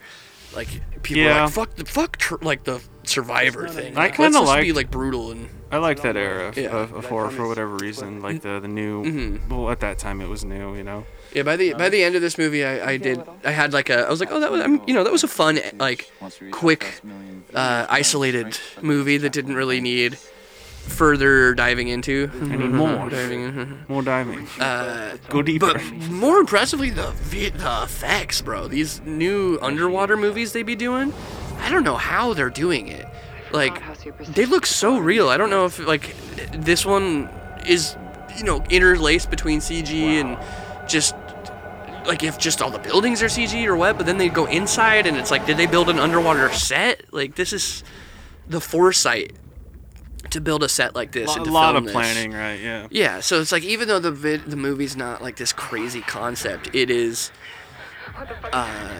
like 0.55 0.67
people 1.03 1.21
were 1.23 1.30
Yeah. 1.30 1.43
like 1.45 1.53
fuck 1.53 1.76
the 1.76 1.85
fuck 1.85 2.17
tr- 2.17 2.35
like 2.41 2.63
the 2.63 2.81
survivor 3.03 3.67
thing. 3.67 3.97
I 3.97 4.01
Like, 4.03 4.15
kind 4.15 4.35
of 4.35 4.45
like 4.45 4.63
be 4.63 4.71
like 4.73 4.91
brutal 4.91 5.31
and 5.31 5.49
I 5.71 5.77
like 5.77 6.01
that 6.01 6.17
era 6.17 6.47
of, 6.49 6.57
Yeah. 6.57 6.69
of, 6.69 6.93
of 6.93 7.05
horror 7.05 7.30
for 7.30 7.47
whatever 7.47 7.76
reason. 7.77 8.21
Like 8.21 8.41
the 8.41 8.59
the 8.59 8.67
new. 8.67 9.03
Mhm. 9.03 9.47
Well, 9.49 9.69
at 9.69 9.80
that 9.81 9.99
time 9.99 10.21
it 10.21 10.27
was 10.27 10.43
new. 10.43 10.76
You 10.76 10.84
know. 10.84 11.05
Yeah, 11.34 11.43
by 11.43 11.55
the 11.57 11.73
by 11.76 11.89
the 11.89 12.03
end 12.03 12.15
of 12.15 12.21
this 12.23 12.38
movie, 12.39 12.65
I, 12.65 12.91
I 12.93 12.97
did 12.97 13.21
I 13.45 13.51
had 13.51 13.71
like 13.73 13.89
a 13.89 14.07
I 14.07 14.09
was 14.09 14.19
like 14.19 14.31
oh 14.31 14.39
that 14.39 14.51
was 14.51 14.61
I'm, 14.61 14.81
you 14.88 14.93
know 14.95 15.03
that 15.03 15.11
was 15.13 15.23
a 15.23 15.27
fun 15.27 15.59
like 15.77 16.11
quick 16.51 17.01
uh, 17.53 17.85
isolated 17.89 18.59
movie 18.81 19.17
that 19.17 19.31
didn't 19.31 19.55
really 19.55 19.80
need 19.80 20.17
further 20.89 21.53
diving 21.53 21.87
into. 21.87 22.29
I 22.33 22.45
need 22.55 22.69
more. 22.71 23.09
diving 23.09 23.41
in. 23.43 23.85
More 23.87 24.01
diving. 24.01 24.47
Uh, 24.59 25.17
Go 25.29 25.41
deeper. 25.41 25.73
But 25.73 25.83
more 26.09 26.39
impressively, 26.39 26.89
the 26.89 27.11
vi- 27.11 27.49
the 27.49 27.83
effects, 27.83 28.41
bro. 28.41 28.67
These 28.67 29.01
new 29.01 29.57
underwater 29.61 30.17
movies 30.17 30.53
they 30.53 30.63
be 30.63 30.75
doing, 30.75 31.13
I 31.59 31.69
don't 31.71 31.83
know 31.83 31.95
how 31.97 32.33
they're 32.33 32.49
doing 32.49 32.87
it. 32.87 33.05
Like 33.51 33.81
they 34.35 34.45
look 34.45 34.65
so 34.65 34.97
real. 34.99 35.29
I 35.29 35.37
don't 35.37 35.49
know 35.49 35.65
if 35.65 35.79
like 35.79 36.15
this 36.51 36.85
one 36.85 37.29
is 37.65 37.95
you 38.37 38.43
know 38.43 38.63
interlaced 38.69 39.29
between 39.29 39.59
CG 39.59 39.91
and 40.21 40.37
just 40.87 41.15
like 42.05 42.23
if 42.23 42.37
just 42.37 42.61
all 42.61 42.69
the 42.71 42.79
buildings 42.79 43.21
are 43.23 43.27
CG 43.27 43.65
or 43.65 43.75
what. 43.75 43.97
But 43.97 44.05
then 44.05 44.17
they 44.17 44.29
go 44.29 44.45
inside 44.45 45.07
and 45.07 45.17
it's 45.17 45.31
like, 45.31 45.45
did 45.45 45.57
they 45.57 45.65
build 45.65 45.89
an 45.89 45.97
underwater 45.99 46.51
set? 46.53 47.11
Like 47.13 47.35
this 47.35 47.51
is 47.53 47.83
the 48.47 48.61
foresight 48.61 49.33
to 50.31 50.41
build 50.41 50.64
a 50.64 50.69
set 50.69 50.95
like 50.95 51.11
this. 51.11 51.35
A 51.35 51.41
lot 51.43 51.76
of 51.76 51.84
this. 51.84 51.93
planning, 51.93 52.31
right? 52.34 52.60
Yeah. 52.60 52.88
Yeah, 52.89 53.19
so 53.19 53.39
it's 53.41 53.51
like 53.51 53.64
even 53.64 53.88
though 53.88 53.99
the 53.99 54.11
vid- 54.11 54.45
the 54.45 54.56
movie's 54.56 54.95
not 54.95 55.22
like 55.22 55.38
this 55.38 55.53
crazy 55.53 56.01
concept, 56.01 56.73
it 56.73 56.89
is 56.89 57.31
uh, 58.51 58.99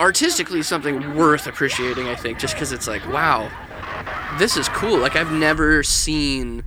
artistically 0.00 0.62
something 0.62 1.14
worth 1.16 1.46
appreciating. 1.46 2.08
I 2.08 2.14
think 2.14 2.38
just 2.38 2.54
because 2.54 2.72
it's 2.72 2.86
like, 2.88 3.06
wow, 3.12 3.50
this 4.38 4.56
is 4.56 4.68
cool. 4.70 4.98
Like 4.98 5.16
I've 5.16 5.32
never 5.32 5.82
seen, 5.82 6.64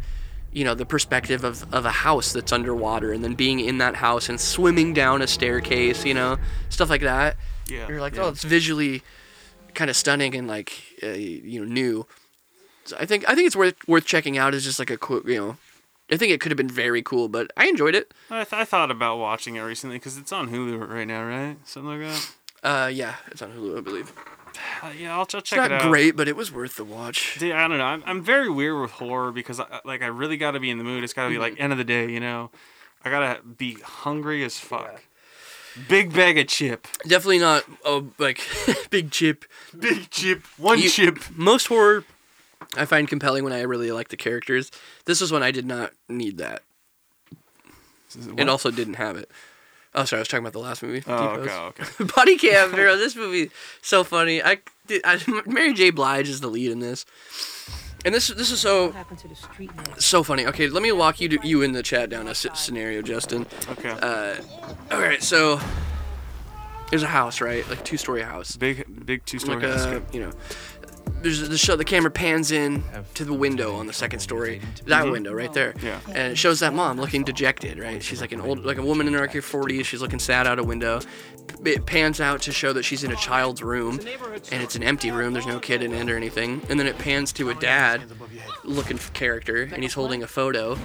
you 0.51 0.63
know, 0.63 0.75
the 0.75 0.85
perspective 0.85 1.43
of 1.43 1.71
of 1.73 1.85
a 1.85 1.91
house 1.91 2.33
that's 2.33 2.51
underwater 2.51 3.11
and 3.11 3.23
then 3.23 3.35
being 3.35 3.59
in 3.59 3.77
that 3.79 3.95
house 3.97 4.29
and 4.29 4.39
swimming 4.39 4.93
down 4.93 5.21
a 5.21 5.27
staircase, 5.27 6.05
you 6.05 6.13
know, 6.13 6.37
stuff 6.69 6.89
like 6.89 7.01
that. 7.01 7.37
Yeah, 7.67 7.87
You're 7.87 8.01
like, 8.01 8.15
yeah. 8.15 8.23
oh, 8.23 8.29
it's 8.29 8.43
visually 8.43 9.01
kind 9.73 9.89
of 9.89 9.95
stunning 9.95 10.35
and 10.35 10.47
like 10.47 10.71
uh, 11.03 11.07
you 11.07 11.59
know 11.59 11.71
new. 11.71 12.05
So 12.85 12.97
I 12.99 13.05
think 13.05 13.27
I 13.27 13.35
think 13.35 13.47
it's 13.47 13.55
worth 13.55 13.75
worth 13.87 14.05
checking 14.05 14.37
out 14.37 14.53
as 14.53 14.63
just 14.63 14.79
like 14.79 14.89
a 14.89 14.97
cool, 14.97 15.21
you 15.25 15.37
know. 15.37 15.57
I 16.11 16.17
think 16.17 16.31
it 16.31 16.39
could 16.39 16.51
have 16.51 16.57
been 16.57 16.69
very 16.69 17.01
cool, 17.01 17.27
but 17.29 17.51
I 17.57 17.65
enjoyed 17.65 17.95
it. 17.95 18.13
I, 18.29 18.43
th- 18.43 18.53
I 18.53 18.63
thought 18.63 18.91
about 18.91 19.17
watching 19.17 19.55
it 19.55 19.61
recently 19.61 19.95
because 19.97 20.17
it's 20.17 20.31
on 20.31 20.49
Hulu 20.51 20.87
right 20.87 21.07
now, 21.07 21.25
right? 21.25 21.57
Something 21.65 21.99
like 21.99 22.07
that. 22.07 22.31
Uh, 22.63 22.87
yeah, 22.87 23.15
it's 23.31 23.41
on 23.41 23.51
Hulu, 23.53 23.79
I 23.79 23.81
believe. 23.81 24.13
Uh, 24.83 24.91
yeah, 24.97 25.13
I'll, 25.13 25.21
I'll 25.21 25.25
check 25.25 25.41
It's 25.41 25.51
it 25.53 25.55
not 25.57 25.71
out. 25.71 25.81
great, 25.89 26.15
but 26.15 26.27
it 26.27 26.35
was 26.35 26.51
worth 26.51 26.75
the 26.75 26.83
watch. 26.85 27.37
Dude, 27.39 27.53
I 27.53 27.67
don't 27.67 27.79
know. 27.79 27.83
I'm, 27.85 28.03
I'm 28.05 28.21
very 28.23 28.49
weird 28.51 28.79
with 28.79 28.91
horror 28.91 29.31
because 29.31 29.59
I, 29.59 29.79
like 29.83 30.03
I 30.03 30.05
really 30.07 30.37
got 30.37 30.51
to 30.51 30.59
be 30.59 30.69
in 30.69 30.77
the 30.77 30.83
mood. 30.83 31.03
It's 31.03 31.11
got 31.13 31.23
to 31.23 31.29
be 31.29 31.35
Mm-hmm. 31.35 31.41
like 31.41 31.59
end 31.59 31.71
of 31.73 31.79
the 31.79 31.83
day, 31.83 32.09
you 32.11 32.19
know. 32.19 32.51
I 33.03 33.09
gotta 33.09 33.41
be 33.43 33.73
hungry 33.83 34.43
as 34.43 34.57
fuck. 34.59 35.03
Big 35.89 36.13
bag 36.13 36.37
of 36.37 36.47
chip. 36.47 36.87
Definitely 37.07 37.39
not 37.39 37.63
a 37.83 38.03
like 38.17 38.41
big 38.91 39.11
chip. 39.11 39.43
Big 39.77 40.09
chip. 40.09 40.43
One 40.57 40.79
You- 40.79 40.89
chip. 40.89 41.19
Most 41.35 41.67
horror 41.67 42.03
I 42.77 42.85
find 42.85 43.07
compelling 43.07 43.43
when 43.43 43.53
I 43.53 43.61
really 43.61 43.91
like 43.91 44.09
the 44.09 44.17
characters. 44.17 44.71
This 45.05 45.21
was 45.21 45.31
one 45.31 45.43
I 45.43 45.51
did 45.51 45.65
not 45.65 45.91
need 46.09 46.37
that. 46.39 46.63
It 48.17 48.33
What? 48.39 48.49
also 48.49 48.71
didn't 48.71 48.95
have 48.95 49.17
it. 49.17 49.29
Oh, 49.93 50.03
sorry, 50.05 50.19
I 50.19 50.21
was 50.21 50.27
talking 50.27 50.43
about 50.43 50.53
the 50.53 50.59
last 50.59 50.83
movie. 50.83 51.03
Oh, 51.07 51.11
Deepos. 51.11 51.47
okay, 51.69 51.83
okay. 52.03 52.03
Body 52.15 52.37
cam, 52.37 52.71
bro. 52.71 52.97
This 52.97 53.15
movie 53.15 53.49
so 53.81 54.03
funny. 54.03 54.43
I, 54.43 54.59
did- 54.87 55.01
I 55.05 55.19
Mary 55.45 55.73
J. 55.73 55.89
Blige 55.89 56.27
is 56.29 56.41
the 56.41 56.47
lead 56.49 56.71
in 56.71 56.79
this, 56.79 57.05
and 58.03 58.13
this 58.13 58.27
this 58.27 58.51
is 58.51 58.59
so 58.59 58.93
so 59.97 60.21
funny. 60.23 60.45
Okay, 60.47 60.67
let 60.67 60.83
me 60.83 60.91
walk 60.91 61.21
you 61.21 61.29
to, 61.29 61.47
you 61.47 61.61
in 61.61 61.71
the 61.71 61.81
chat 61.83 62.09
down 62.09 62.27
a 62.27 62.31
s- 62.31 62.45
scenario, 62.55 63.01
Justin. 63.01 63.45
Okay. 63.69 63.89
Uh, 63.89 64.35
all 64.91 64.99
right, 64.99 65.23
so 65.23 65.59
there's 66.89 67.03
a 67.03 67.07
house, 67.07 67.39
right? 67.39 67.67
Like 67.69 67.83
two 67.85 67.97
story 67.97 68.21
house. 68.21 68.57
Big 68.57 69.05
big 69.05 69.23
two 69.25 69.39
story 69.39 69.61
Like 69.61 69.71
house. 69.71 69.85
a, 69.85 70.03
you 70.11 70.19
know, 70.19 70.31
there's 71.21 71.47
the 71.47 71.57
show. 71.57 71.75
The 71.75 71.83
camera 71.85 72.11
pans 72.11 72.51
in 72.51 72.83
to 73.15 73.25
the 73.25 73.33
window 73.33 73.75
on 73.75 73.87
the 73.87 73.93
second 73.93 74.19
story. 74.19 74.61
That 74.85 75.05
Mhm. 75.05 75.11
window 75.11 75.33
right 75.33 75.51
there. 75.53 75.73
Yeah. 75.81 75.99
And 76.07 76.33
it 76.33 76.37
shows 76.37 76.59
that 76.59 76.73
mom 76.73 76.99
looking 76.99 77.23
dejected, 77.23 77.79
right? 77.79 78.01
She's 78.03 78.21
like 78.21 78.31
an 78.31 78.41
old, 78.41 78.65
like 78.65 78.77
a 78.77 78.81
woman 78.83 79.07
in 79.07 79.13
her 79.13 79.21
like 79.21 79.33
her 79.33 79.41
40s. 79.41 79.85
She's 79.87 80.01
looking 80.01 80.19
sad 80.19 80.47
out 80.47 80.59
a 80.59 80.63
window. 80.63 81.01
It 81.63 81.85
pans 81.85 82.19
out 82.19 82.41
to 82.43 82.51
show 82.51 82.73
that 82.73 82.83
she's 82.83 83.03
in 83.03 83.11
a 83.11 83.15
child's 83.15 83.61
room, 83.63 83.99
and 84.51 84.61
it's 84.63 84.75
an 84.75 84.83
empty 84.83 85.11
room. 85.11 85.33
There's 85.33 85.45
no 85.47 85.59
kid 85.59 85.81
in 85.83 85.93
it 85.93 86.09
or 86.09 86.17
anything. 86.17 86.61
And 86.69 86.79
then 86.79 86.87
it 86.87 86.97
pans 86.97 87.31
to 87.33 87.49
a 87.49 87.53
dad 87.55 88.01
looking 88.63 88.97
character, 89.13 89.69
and 89.71 89.83
he's 89.83 89.93
holding 89.93 90.21
a 90.23 90.27
photo 90.27 90.77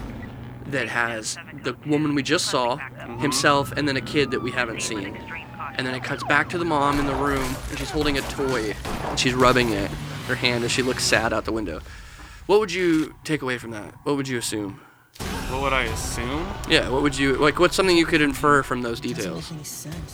that 0.67 0.89
has 0.89 1.37
the 1.65 1.75
woman 1.87 2.15
we 2.15 2.23
just 2.23 2.47
saw, 2.47 2.77
himself, 3.19 3.73
and 3.73 3.89
then 3.89 3.97
a 3.97 4.01
kid 4.01 4.31
that 4.31 4.41
we 4.43 4.51
haven't 4.53 4.83
seen. 4.83 5.17
And 5.77 5.87
then 5.87 5.95
it 5.95 6.05
cuts 6.05 6.23
back 6.25 6.49
to 6.51 6.59
the 6.59 6.65
mom 6.65 6.99
in 7.01 7.07
the 7.07 7.15
room, 7.15 7.57
and 7.71 7.79
she's 7.79 7.91
holding 7.91 8.19
a 8.19 8.23
toy, 8.23 8.75
and 9.09 9.19
she's 9.19 9.35
rubbing 9.35 9.71
it, 9.71 9.91
her 10.31 10.36
hand, 10.36 10.65
as 10.65 10.73
she 10.73 10.82
looks 10.82 11.05
sad 11.05 11.32
out 11.32 11.44
the 11.44 11.52
window. 11.52 11.81
What 12.47 12.61
would 12.61 12.73
you 12.73 13.15
take 13.23 13.43
away 13.43 13.59
from 13.59 13.70
that? 13.73 13.94
What 14.05 14.16
would 14.16 14.27
you 14.27 14.39
assume? 14.39 14.81
What 15.51 15.62
would 15.62 15.73
I 15.73 15.82
assume? 15.82 16.48
Yeah, 16.69 16.89
what 16.89 17.02
would 17.02 17.19
you 17.19 17.36
like? 17.36 17.59
What's 17.59 17.77
something 17.77 17.97
you 17.97 18.07
could 18.07 18.23
infer 18.23 18.62
from 18.62 18.82
those 18.82 19.01
details? 19.01 19.52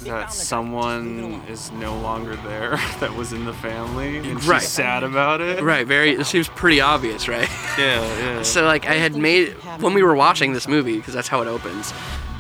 That 0.02 0.32
someone 0.32 1.42
is 1.48 1.70
no 1.72 1.96
longer 2.00 2.36
there 2.36 2.70
that 3.00 3.14
was 3.14 3.32
in 3.32 3.44
the 3.44 3.52
family 3.52 4.16
and 4.16 4.42
she's 4.42 4.68
sad 4.68 5.04
about 5.04 5.40
it. 5.40 5.62
Right, 5.62 5.86
very. 5.86 6.10
It 6.12 6.24
seems 6.24 6.48
pretty 6.48 6.80
obvious, 6.80 7.28
right? 7.28 7.48
Yeah, 7.78 8.00
yeah. 8.18 8.42
So 8.42 8.64
like, 8.64 8.86
I 8.86 8.94
had 8.94 9.14
made 9.14 9.52
when 9.80 9.94
we 9.94 10.02
were 10.02 10.14
watching 10.14 10.52
this 10.52 10.66
movie 10.66 10.96
because 10.96 11.14
that's 11.14 11.28
how 11.28 11.42
it 11.42 11.48
opens. 11.48 11.92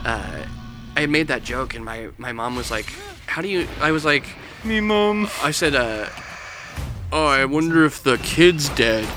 Uh, 0.04 0.46
I 0.96 1.00
had 1.00 1.10
made 1.10 1.28
that 1.28 1.44
joke, 1.44 1.74
and 1.74 1.84
my 1.84 2.08
my 2.16 2.32
mom 2.32 2.56
was 2.56 2.70
like, 2.70 2.86
"How 3.26 3.42
do 3.42 3.48
you?" 3.48 3.68
I 3.80 3.92
was 3.92 4.04
like, 4.04 4.24
"Me, 4.64 4.80
mom." 4.80 5.28
I 5.42 5.50
said, 5.50 5.74
uh, 5.74 6.06
"Oh, 7.12 7.26
I 7.26 7.44
wonder 7.44 7.84
if 7.84 8.02
the 8.02 8.18
kid's 8.18 8.68
dead." 8.70 9.08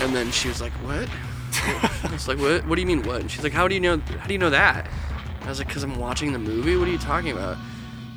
And 0.00 0.14
then 0.14 0.30
she 0.30 0.48
was 0.48 0.60
like, 0.60 0.72
"What?" 0.72 1.08
I 1.52 2.08
was 2.12 2.28
like, 2.28 2.38
"What? 2.38 2.66
What 2.66 2.74
do 2.74 2.80
you 2.80 2.86
mean 2.86 3.02
what?" 3.02 3.20
And 3.20 3.30
she's 3.30 3.42
like, 3.42 3.52
"How 3.52 3.68
do 3.68 3.74
you 3.74 3.80
know? 3.80 3.98
How 4.18 4.26
do 4.26 4.32
you 4.32 4.38
know 4.38 4.50
that?" 4.50 4.88
I 5.42 5.48
was 5.48 5.58
like, 5.58 5.68
"Cause 5.68 5.82
I'm 5.82 5.98
watching 5.98 6.32
the 6.32 6.38
movie. 6.38 6.76
What 6.76 6.88
are 6.88 6.90
you 6.92 6.98
talking 6.98 7.32
about?" 7.32 7.56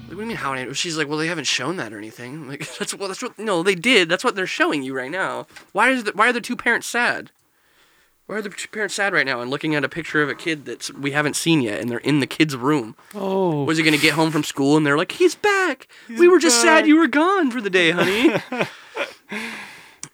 Like, 0.07 0.15
what 0.15 0.15
do 0.15 0.21
you 0.21 0.27
mean 0.27 0.37
how? 0.37 0.73
She's 0.73 0.97
like, 0.97 1.07
"Well, 1.07 1.17
they 1.17 1.27
haven't 1.27 1.47
shown 1.47 1.77
that 1.77 1.93
or 1.93 1.97
anything." 1.97 2.33
I'm 2.35 2.49
like, 2.49 2.67
"That's 2.79 2.93
well, 2.93 3.07
that's 3.07 3.21
what. 3.21 3.37
No, 3.37 3.63
they 3.63 3.75
did. 3.75 4.09
That's 4.09 4.23
what 4.23 4.35
they're 4.35 4.47
showing 4.47 4.83
you 4.83 4.95
right 4.95 5.11
now. 5.11 5.47
Why 5.73 5.89
is 5.89 6.05
the, 6.05 6.11
Why 6.11 6.29
are 6.29 6.33
the 6.33 6.41
two 6.41 6.55
parents 6.55 6.87
sad?" 6.87 7.31
Why 8.27 8.35
are 8.35 8.41
the 8.41 8.49
parents 8.71 8.95
sad 8.95 9.13
right 9.13 9.25
now 9.25 9.39
and 9.41 9.49
looking 9.49 9.73
at 9.73 9.83
a 9.85 9.89
picture 9.89 10.21
of 10.21 10.27
a 10.29 10.35
kid 10.35 10.65
that 10.65 10.89
we 10.99 11.11
haven't 11.11 11.35
seen 11.37 11.61
yet 11.61 11.79
and 11.79 11.89
they're 11.89 11.97
in 11.99 12.19
the 12.19 12.27
kid's 12.27 12.55
room? 12.57 12.95
Oh. 13.15 13.63
Was 13.63 13.77
he 13.77 13.83
going 13.85 13.95
to 13.95 14.01
get 14.01 14.13
home 14.13 14.31
from 14.31 14.43
school 14.43 14.75
and 14.75 14.85
they're 14.85 14.97
like, 14.97 15.13
he's 15.13 15.33
back. 15.33 15.87
we 16.09 16.27
were 16.27 16.37
just 16.39 16.61
sad 16.61 16.85
you 16.85 16.97
were 16.97 17.07
gone 17.07 17.51
for 17.51 17.61
the 17.61 17.69
day, 17.69 17.91
honey. 17.91 18.35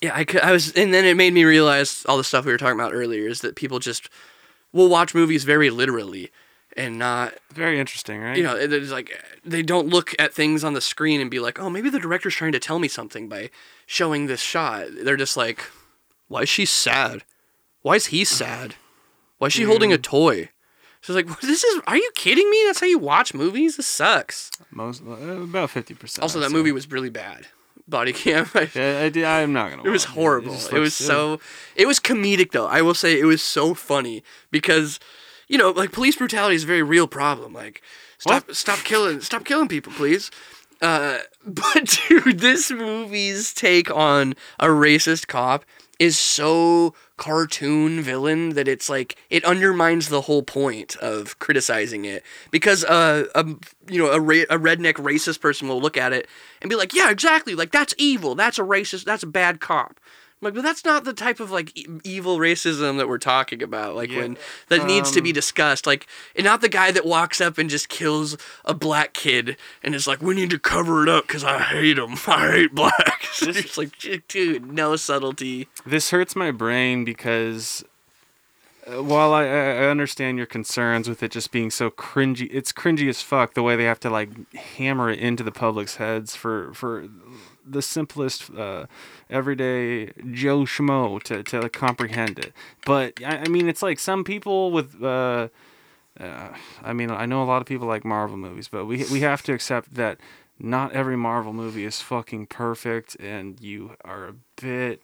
yeah, 0.01 0.11
I, 0.15 0.23
could, 0.25 0.41
I 0.41 0.51
was, 0.51 0.71
and 0.73 0.93
then 0.93 1.05
it 1.05 1.17
made 1.17 1.33
me 1.33 1.43
realize 1.43 2.05
all 2.07 2.17
the 2.17 2.23
stuff 2.23 2.45
we 2.45 2.51
were 2.51 2.57
talking 2.57 2.79
about 2.79 2.93
earlier 2.93 3.27
is 3.27 3.41
that 3.41 3.55
people 3.55 3.79
just 3.79 4.09
will 4.71 4.89
watch 4.89 5.15
movies 5.15 5.43
very 5.43 5.69
literally 5.71 6.29
and 6.75 6.97
not 6.99 7.33
Very 7.53 7.79
interesting, 7.79 8.19
right? 8.21 8.37
you 8.37 8.43
know, 8.43 8.55
it- 8.55 8.71
it's 8.73 8.91
like 8.91 9.11
they 9.45 9.61
don't 9.63 9.87
look 9.89 10.13
at 10.19 10.33
things 10.33 10.63
on 10.63 10.73
the 10.73 10.81
screen 10.81 11.21
and 11.21 11.29
be 11.31 11.39
like, 11.39 11.59
"Oh, 11.59 11.69
maybe 11.69 11.89
the 11.89 11.99
director's 11.99 12.33
trying 12.35 12.51
to 12.53 12.59
tell 12.59 12.79
me 12.79 12.87
something 12.87 13.27
by 13.29 13.49
showing 13.85 14.25
this 14.25 14.41
shot." 14.41 14.87
They're 15.03 15.17
just 15.17 15.37
like, 15.37 15.63
"Why 16.29 16.41
is 16.43 16.49
she 16.49 16.65
sad? 16.65 17.23
Why 17.83 17.95
is 17.95 18.07
he 18.07 18.25
sad? 18.25 18.75
Why 19.37 19.47
is 19.47 19.53
she 19.53 19.63
holding 19.63 19.93
a 19.93 19.97
toy?" 19.97 20.49
She's 21.01 21.15
like, 21.15 21.27
"This 21.41 21.63
is 21.63 21.81
are 21.85 21.97
you 21.97 22.09
kidding 22.15 22.49
me? 22.49 22.63
That's 22.65 22.79
how 22.79 22.87
you 22.87 22.97
watch 22.97 23.33
movies? 23.33 23.77
This 23.77 23.87
sucks." 23.87 24.49
Most 24.71 25.03
uh, 25.05 25.11
about 25.11 25.69
fifty 25.69 25.93
percent. 25.93 26.23
Also, 26.23 26.39
that 26.39 26.51
movie 26.51 26.71
was 26.71 26.89
really 26.89 27.09
bad. 27.09 27.47
Body 27.87 28.13
cam. 28.13 28.49
Yeah, 28.73 29.01
I 29.01 29.09
did, 29.09 29.25
I'm 29.25 29.51
not 29.51 29.69
gonna. 29.69 29.83
It 29.83 29.89
was 29.89 30.05
horrible. 30.05 30.53
just 30.53 30.71
It, 30.71 30.79
was 30.79 30.93
so. 30.93 31.39
It 31.75 31.85
was 31.85 31.99
comedic 31.99 32.51
though. 32.51 32.67
I 32.67 32.81
will 32.81 32.93
say 32.93 33.19
it 33.19 33.25
was 33.25 33.43
so 33.43 33.73
funny 33.73 34.23
because, 34.49 34.99
you 35.49 35.57
know, 35.57 35.71
like 35.71 35.91
police 35.91 36.15
brutality 36.15 36.55
is 36.55 36.63
a 36.63 36.67
very 36.67 36.83
real 36.83 37.07
problem. 37.07 37.51
Like, 37.51 37.81
stop, 38.17 38.51
stop 38.53 38.79
killing, 38.79 39.19
stop 39.19 39.43
killing 39.43 39.67
people, 39.67 39.91
please. 39.91 40.31
Uh, 40.81 41.19
but 41.45 41.99
dude, 42.07 42.39
this 42.39 42.71
movie's 42.71 43.53
take 43.53 43.91
on 43.91 44.35
a 44.59 44.67
racist 44.67 45.27
cop 45.27 45.65
is 46.03 46.17
so 46.17 46.93
cartoon 47.15 48.01
villain 48.01 48.49
that 48.49 48.67
it's 48.67 48.89
like 48.89 49.15
it 49.29 49.45
undermines 49.45 50.09
the 50.09 50.19
whole 50.19 50.43
point 50.43 50.97
of 50.97 51.39
criticizing 51.39 52.03
it. 52.03 52.23
Because 52.51 52.83
uh, 52.83 53.27
a 53.33 53.45
you 53.87 53.99
know 53.99 54.11
a, 54.11 54.19
ra- 54.19 54.49
a 54.49 54.59
redneck 54.59 54.95
racist 54.95 55.39
person 55.39 55.69
will 55.69 55.79
look 55.79 55.95
at 55.95 56.11
it 56.11 56.27
and 56.61 56.69
be 56.69 56.75
like 56.75 56.93
yeah 56.93 57.09
exactly. 57.09 57.55
Like 57.55 57.71
that's 57.71 57.95
evil. 57.97 58.35
That's 58.35 58.59
a 58.59 58.63
racist. 58.63 59.05
That's 59.05 59.23
a 59.23 59.27
bad 59.27 59.61
cop 59.61 59.97
like 60.43 60.53
but 60.53 60.61
that's 60.63 60.85
not 60.85 61.03
the 61.05 61.13
type 61.13 61.39
of 61.39 61.49
like 61.51 61.75
e- 61.77 61.87
evil 62.03 62.37
racism 62.37 62.97
that 62.97 63.07
we're 63.07 63.17
talking 63.17 63.63
about 63.63 63.95
like 63.95 64.09
when 64.11 64.37
that 64.69 64.85
needs 64.85 65.11
to 65.11 65.21
be 65.21 65.29
Um, 65.29 65.33
discussed. 65.33 65.87
Like 65.87 66.07
and 66.35 66.45
not 66.45 66.61
the 66.61 66.69
guy 66.69 66.91
that 66.91 67.05
walks 67.05 67.41
up 67.41 67.57
and 67.57 67.69
just 67.69 67.89
kills 67.89 68.37
a 68.65 68.73
black 68.73 69.13
kid 69.13 69.57
and 69.81 69.95
is 69.95 70.07
like 70.07 70.21
we 70.21 70.35
need 70.35 70.49
to 70.51 70.59
cover 70.59 71.03
it 71.03 71.09
up 71.09 71.27
because 71.27 71.43
I 71.43 71.59
hate 71.59 71.97
him 71.97 72.15
I 72.27 72.51
hate 72.51 72.75
blacks. 72.75 73.39
This, 73.43 73.57
it's 73.57 73.77
like 73.77 73.91
dude 74.27 74.71
no 74.71 74.95
subtlety. 74.95 75.67
This 75.85 76.11
hurts 76.11 76.35
my 76.35 76.51
brain 76.51 77.03
because 77.03 77.83
uh, 78.85 79.01
while 79.01 79.33
I, 79.33 79.45
I 79.45 79.71
I 79.83 79.85
understand 79.89 80.37
your 80.37 80.45
concerns 80.45 81.07
with 81.09 81.23
it 81.23 81.31
just 81.31 81.51
being 81.51 81.71
so 81.71 81.89
cringy, 81.89 82.49
it's 82.51 82.71
cringy 82.73 83.07
as 83.09 83.21
fuck 83.21 83.53
the 83.53 83.63
way 83.63 83.75
they 83.75 83.85
have 83.85 83.99
to 84.01 84.09
like 84.09 84.29
hammer 84.53 85.09
it 85.09 85.19
into 85.19 85.41
the 85.43 85.51
public's 85.53 85.95
heads 85.95 86.35
for 86.35 86.73
for 86.73 87.07
the 87.65 87.81
simplest 87.81 88.49
uh, 88.55 88.85
everyday 89.29 90.07
Joe 90.31 90.61
Schmo 90.61 91.21
to 91.23 91.43
to 91.43 91.69
comprehend 91.69 92.39
it. 92.39 92.53
But 92.85 93.23
I, 93.23 93.37
I 93.37 93.47
mean, 93.47 93.67
it's 93.69 93.81
like 93.81 93.99
some 93.99 94.23
people 94.23 94.71
with. 94.71 95.01
Uh, 95.03 95.49
uh, 96.19 96.49
I 96.83 96.93
mean, 96.93 97.09
I 97.09 97.25
know 97.25 97.41
a 97.41 97.45
lot 97.45 97.61
of 97.61 97.65
people 97.67 97.87
like 97.87 98.05
Marvel 98.05 98.37
movies, 98.37 98.67
but 98.67 98.85
we 98.85 99.03
we 99.11 99.21
have 99.21 99.41
to 99.43 99.53
accept 99.53 99.95
that 99.95 100.19
not 100.59 100.91
every 100.93 101.17
Marvel 101.17 101.53
movie 101.53 101.85
is 101.85 102.01
fucking 102.01 102.47
perfect, 102.47 103.15
and 103.19 103.59
you 103.59 103.95
are 104.05 104.27
a 104.27 104.35
bit 104.61 105.01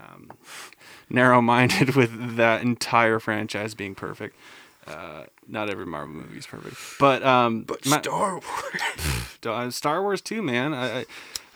um, 0.00 0.30
narrow-minded 1.10 1.94
with 1.96 2.36
that 2.36 2.62
entire 2.62 3.18
franchise 3.18 3.74
being 3.74 3.94
perfect. 3.94 4.36
Uh, 4.86 5.24
not 5.46 5.68
every 5.68 5.84
Marvel 5.84 6.14
movie 6.14 6.38
is 6.38 6.46
perfect, 6.46 6.76
but 6.98 7.22
um, 7.22 7.62
but 7.62 7.84
my- 7.84 8.00
Star 8.00 8.40
Wars 9.44 9.76
Star 9.76 10.02
Wars 10.02 10.22
too, 10.22 10.40
man. 10.40 10.72
I, 10.72 11.00
I 11.00 11.04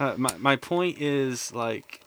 uh, 0.03 0.15
my 0.16 0.37
my 0.39 0.57
point 0.57 0.99
is 1.01 1.55
like, 1.55 2.05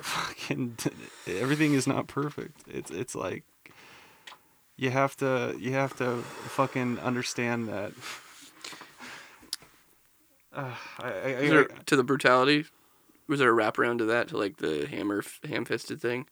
fucking 0.00 0.78
everything 1.26 1.74
is 1.74 1.86
not 1.86 2.06
perfect. 2.06 2.62
It's 2.68 2.90
it's 2.92 3.16
like 3.16 3.42
you 4.76 4.90
have 4.90 5.16
to 5.16 5.56
you 5.58 5.72
have 5.72 5.96
to 5.96 6.18
fucking 6.18 6.98
understand 7.00 7.68
that. 7.68 7.92
Uh, 10.52 10.74
I, 11.00 11.08
I, 11.08 11.10
I, 11.10 11.48
there, 11.50 11.64
to 11.84 11.96
the 11.96 12.02
brutality 12.02 12.64
was 13.28 13.40
there 13.40 13.52
a 13.52 13.54
wraparound 13.54 13.98
to 13.98 14.06
that 14.06 14.28
to 14.28 14.38
like 14.38 14.56
the 14.56 14.86
hammer 14.86 15.22
ham-fisted 15.46 16.00
thing 16.00 16.24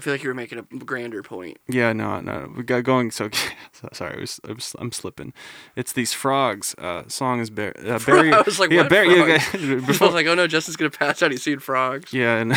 I 0.00 0.02
feel 0.02 0.14
like 0.14 0.22
you 0.22 0.30
were 0.30 0.34
making 0.34 0.58
a 0.58 0.62
grander 0.62 1.22
point 1.22 1.58
Yeah, 1.68 1.92
no, 1.92 2.20
no, 2.20 2.50
we 2.56 2.62
got 2.62 2.84
going. 2.84 3.10
So, 3.10 3.28
so 3.72 3.86
sorry, 3.92 4.16
I 4.16 4.20
was, 4.20 4.40
I 4.48 4.52
was, 4.52 4.74
I'm 4.78 4.92
slipping. 4.92 5.34
It's 5.76 5.92
these 5.92 6.14
frogs. 6.14 6.74
Uh, 6.78 7.02
song 7.06 7.38
is 7.38 7.50
Barry. 7.50 7.74
Uh, 7.86 7.98
Barry 7.98 8.32
I 8.32 8.40
was 8.40 8.58
like, 8.58 8.70
yeah, 8.70 8.80
what 8.80 8.88
Barry. 8.88 9.14
Yeah, 9.14 9.24
okay, 9.24 9.38
I 9.74 9.76
was 9.86 10.00
like, 10.14 10.26
oh 10.26 10.34
no, 10.34 10.46
Justin's 10.46 10.76
gonna 10.76 10.88
pass 10.88 11.22
out. 11.22 11.32
He's 11.32 11.42
seen 11.42 11.58
frogs. 11.58 12.14
yeah, 12.14 12.38
and 12.38 12.54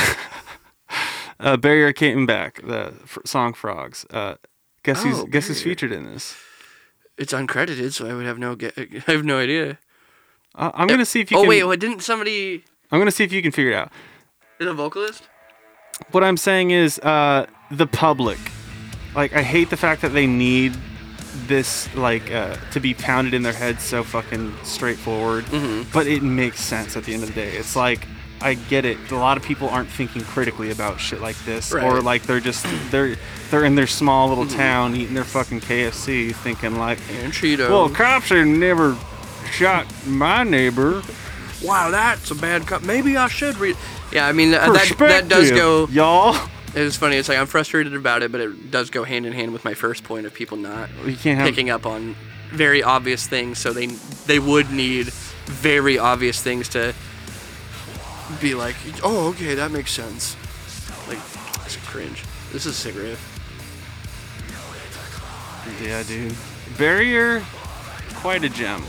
uh, 1.41 1.57
Barrier 1.57 1.91
came 1.91 2.25
back. 2.25 2.61
The 2.65 2.93
fr- 3.03 3.19
song 3.25 3.53
"Frogs." 3.53 4.05
Uh, 4.09 4.35
guess 4.83 5.03
who's 5.03 5.19
Oh, 5.19 5.25
guess 5.25 5.49
who's 5.49 5.61
featured 5.61 5.91
in 5.91 6.05
this? 6.05 6.37
It's 7.17 7.33
uncredited, 7.33 7.91
so 7.91 8.09
I 8.09 8.13
would 8.13 8.25
have 8.25 8.39
no 8.39 8.55
get. 8.55 8.73
I 8.77 9.11
have 9.11 9.25
no 9.25 9.39
idea. 9.39 9.79
Uh, 10.55 10.71
I'm 10.73 10.87
gonna 10.87 11.05
see 11.05 11.19
if 11.19 11.29
you 11.29 11.37
oh 11.37 11.41
can. 11.41 11.49
wait, 11.49 11.63
what 11.65 11.81
didn't 11.81 12.03
somebody? 12.03 12.63
I'm 12.89 12.99
gonna 12.99 13.11
see 13.11 13.25
if 13.25 13.33
you 13.33 13.41
can 13.41 13.51
figure 13.51 13.71
it 13.71 13.75
out. 13.75 13.91
Is 14.61 14.67
a 14.67 14.73
vocalist? 14.73 15.27
What 16.11 16.23
I'm 16.23 16.38
saying 16.38 16.71
is, 16.71 16.99
uh, 16.99 17.45
the 17.71 17.88
public. 17.88 18.39
Like, 19.15 19.34
I 19.34 19.41
hate 19.43 19.69
the 19.69 19.77
fact 19.77 20.01
that 20.01 20.13
they 20.13 20.27
need 20.27 20.73
this 21.47 21.93
like 21.95 22.31
uh, 22.31 22.55
to 22.71 22.80
be 22.80 22.93
pounded 22.93 23.34
in 23.34 23.41
their 23.43 23.53
heads 23.53 23.84
so 23.84 24.03
fucking 24.03 24.55
straightforward. 24.63 25.45
Mm-hmm. 25.45 25.89
But 25.91 26.07
it 26.07 26.21
makes 26.23 26.59
sense 26.61 26.95
at 26.95 27.03
the 27.05 27.13
end 27.13 27.23
of 27.23 27.30
the 27.30 27.35
day. 27.35 27.51
It's 27.57 27.75
like 27.75 28.07
I 28.41 28.53
get 28.55 28.85
it. 28.85 28.97
A 29.11 29.15
lot 29.15 29.38
of 29.38 29.43
people 29.43 29.69
aren't 29.69 29.89
thinking 29.89 30.21
critically 30.23 30.69
about 30.71 30.99
shit 30.99 31.21
like 31.21 31.35
this, 31.45 31.73
or 31.73 32.01
like 32.01 32.23
they're 32.23 32.39
just 32.39 32.65
they're 32.91 33.15
they're 33.49 33.65
in 33.65 33.75
their 33.75 33.88
small 33.88 34.30
little 34.30 34.45
Mhm. 34.45 34.55
town 34.55 34.95
eating 34.95 35.15
their 35.15 35.23
fucking 35.23 35.61
KFC, 35.61 36.34
thinking 36.34 36.77
like, 36.77 36.99
And 37.23 37.34
Cheetos. 37.34 37.69
well, 37.69 37.89
cops 37.89 38.30
have 38.30 38.45
never 38.45 38.95
shot 39.51 39.85
my 40.05 40.43
neighbor. 40.43 41.01
wow, 41.63 41.89
that's 41.89 42.30
a 42.31 42.35
bad 42.35 42.67
cut. 42.67 42.84
Maybe 42.84 43.17
I 43.17 43.27
should 43.27 43.57
read. 43.57 43.75
Yeah, 44.14 44.27
I 44.27 44.31
mean 44.31 44.52
that 44.52 44.72
that, 44.72 44.98
that 44.99 45.27
does 45.27 45.52
go. 45.52 45.88
y'all. 45.88 46.49
It's 46.76 46.95
funny. 46.95 47.18
It's 47.18 47.30
like 47.30 47.38
I'm 47.38 47.48
frustrated 47.48 47.95
about 47.95 48.23
it, 48.23 48.31
but 48.31 48.41
it 48.41 48.72
does 48.72 48.90
go 48.90 49.03
hand 49.03 49.26
in 49.26 49.34
hand 49.34 49.53
with 49.53 49.64
my 49.64 49.73
first 49.73 50.03
point 50.03 50.26
of 50.26 50.34
people 50.34 50.57
not 50.57 50.90
You 51.06 51.15
can't 51.15 51.38
have 51.40 51.48
picking 51.48 51.69
up 51.69 51.85
on 51.85 52.15
very 52.49 52.81
obvious 52.81 53.27
things. 53.27 53.60
So 53.60 53.73
they 53.73 53.88
they 53.88 54.40
would 54.40 54.72
need 54.72 55.07
very 55.45 55.99
obvious 55.99 56.41
things 56.41 56.69
to 56.69 56.94
be 58.41 58.56
like, 58.56 58.76
oh, 59.03 59.30
okay, 59.30 59.56
that 59.56 59.72
makes 59.72 59.91
sense. 59.91 60.35
Like, 61.07 61.19
it's 61.65 61.77
cringe. 61.88 62.23
This 62.52 62.65
is 62.65 62.85
a 62.85 62.91
riff. 62.94 63.30
Yeah, 65.81 66.03
dude. 66.03 66.35
Barrier, 66.77 67.44
quite 68.15 68.44
a 68.44 68.49
gem. 68.49 68.84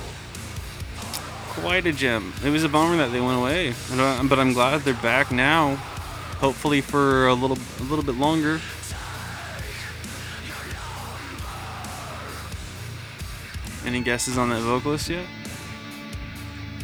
Quite 1.61 1.87
a 1.87 1.93
gem. 1.93 2.33
It 2.45 2.51
was 2.51 2.65
a 2.65 2.69
bummer 2.69 2.97
that 2.97 3.13
they 3.13 3.21
went 3.21 3.39
away, 3.39 3.75
uh, 3.93 4.23
but 4.25 4.39
I'm 4.39 4.53
glad 4.53 4.81
they're 4.83 4.95
back 4.95 5.31
now. 5.31 5.77
Hopefully 6.41 6.81
for 6.81 7.29
a 7.29 7.35
little, 7.35 7.57
a 7.81 7.85
little 7.85 8.05
bit 8.05 8.17
longer. 8.17 8.61
Any 13.85 14.01
guesses 14.01 14.39
on 14.39 14.49
that 14.51 14.61
vocalist 14.63 15.09
yet? 15.11 15.27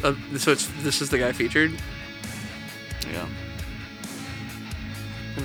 Uh, 0.03 0.13
so 0.37 0.51
it's 0.51 0.67
this 0.81 1.01
is 1.01 1.09
the 1.09 1.17
guy 1.17 1.31
featured. 1.31 1.71
Yeah. 3.11 3.25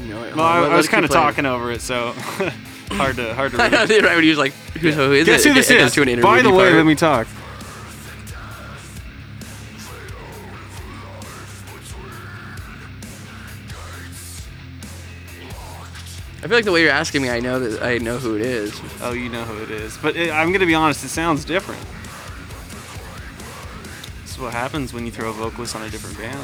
No, 0.06 0.20
Well, 0.20 0.40
I, 0.40 0.66
I 0.66 0.76
was 0.76 0.88
kind 0.88 1.04
of 1.04 1.10
talking 1.10 1.46
over 1.46 1.70
it, 1.72 1.80
so 1.80 2.12
hard 2.92 3.16
to 3.16 3.34
hard 3.34 3.52
to 3.52 3.56
read. 3.58 3.72
right 3.72 4.14
when 4.14 4.22
he 4.24 4.28
was 4.30 4.38
like, 4.38 4.52
who's, 4.80 4.94
who 4.94 5.12
is 5.12 5.26
Guess 5.26 5.44
it? 5.46 5.48
who 5.48 5.54
this 5.54 5.70
is? 5.70 5.92
to 5.94 6.02
an 6.02 6.08
interview 6.08 6.22
By 6.30 6.42
the 6.42 6.50
way, 6.50 6.64
part. 6.66 6.74
let 6.74 6.86
me 6.86 6.94
talk. 6.94 7.26
I 16.46 16.48
feel 16.48 16.58
like 16.58 16.64
the 16.64 16.70
way 16.70 16.82
you're 16.82 16.92
asking 16.92 17.22
me, 17.22 17.28
I 17.28 17.40
know 17.40 17.58
that 17.58 17.82
I 17.82 17.98
know 17.98 18.18
who 18.18 18.36
it 18.36 18.40
is. 18.40 18.80
Oh, 19.00 19.10
you 19.12 19.28
know 19.28 19.42
who 19.42 19.64
it 19.64 19.70
is. 19.72 19.98
But 19.98 20.14
it, 20.14 20.30
I'm 20.30 20.52
gonna 20.52 20.64
be 20.64 20.76
honest, 20.76 21.04
it 21.04 21.08
sounds 21.08 21.44
different. 21.44 21.84
This 24.22 24.30
is 24.34 24.38
what 24.38 24.52
happens 24.52 24.92
when 24.92 25.04
you 25.04 25.10
throw 25.10 25.30
a 25.30 25.32
vocalist 25.32 25.74
on 25.74 25.82
a 25.82 25.90
different 25.90 26.16
band. 26.16 26.38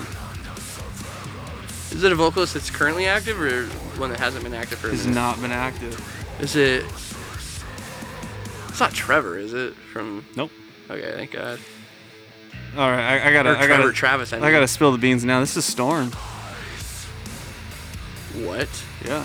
Is 1.97 2.03
it 2.03 2.11
a 2.11 2.17
vocalist 2.17 2.55
that's 2.55 2.69
currently 2.69 3.07
active 3.07 3.41
or 3.41 3.67
one 3.97 4.11
that 4.11 4.19
hasn't 4.19 4.43
been 4.43 4.55
active 4.55 4.81
for 4.81 4.89
a 4.89 4.91
Has 4.91 5.07
not 5.07 5.41
been 5.41 5.53
active. 5.53 5.95
Is 6.41 6.57
it? 6.57 6.85
It's 8.71 8.81
not 8.81 8.93
Trevor, 8.93 9.39
is 9.39 9.55
it? 9.55 9.75
From 9.93 10.27
Nope. 10.35 10.51
Okay, 10.91 11.13
thank 11.13 11.31
God. 11.31 11.61
All 12.77 12.91
right, 12.91 13.23
I, 13.23 13.29
I 13.29 13.33
gotta, 13.33 13.51
Or 13.51 13.57
I 13.57 13.69
gotta, 13.69 13.93
Travis, 13.93 14.33
I 14.33 14.39
I, 14.39 14.51
gotta 14.51 14.67
spill 14.67 14.91
the 14.91 14.99
beans 14.99 15.25
now. 15.25 15.39
This 15.39 15.57
is 15.57 15.65
Storm. 15.65 16.11
What? 18.35 18.69
Yeah. 19.05 19.25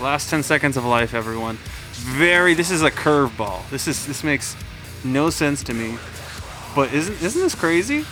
Last 0.00 0.28
10 0.30 0.42
seconds 0.42 0.76
of 0.76 0.84
life, 0.84 1.14
everyone. 1.14 1.58
Very. 1.92 2.54
This 2.54 2.70
is 2.70 2.82
a 2.82 2.90
curveball. 2.90 3.68
This 3.70 3.88
is. 3.88 4.06
This 4.06 4.22
makes 4.22 4.54
no 5.04 5.30
sense 5.30 5.62
to 5.64 5.74
me. 5.74 5.96
But 6.74 6.92
isn't 6.92 7.22
isn't 7.22 7.40
this 7.40 7.54
crazy? 7.54 8.04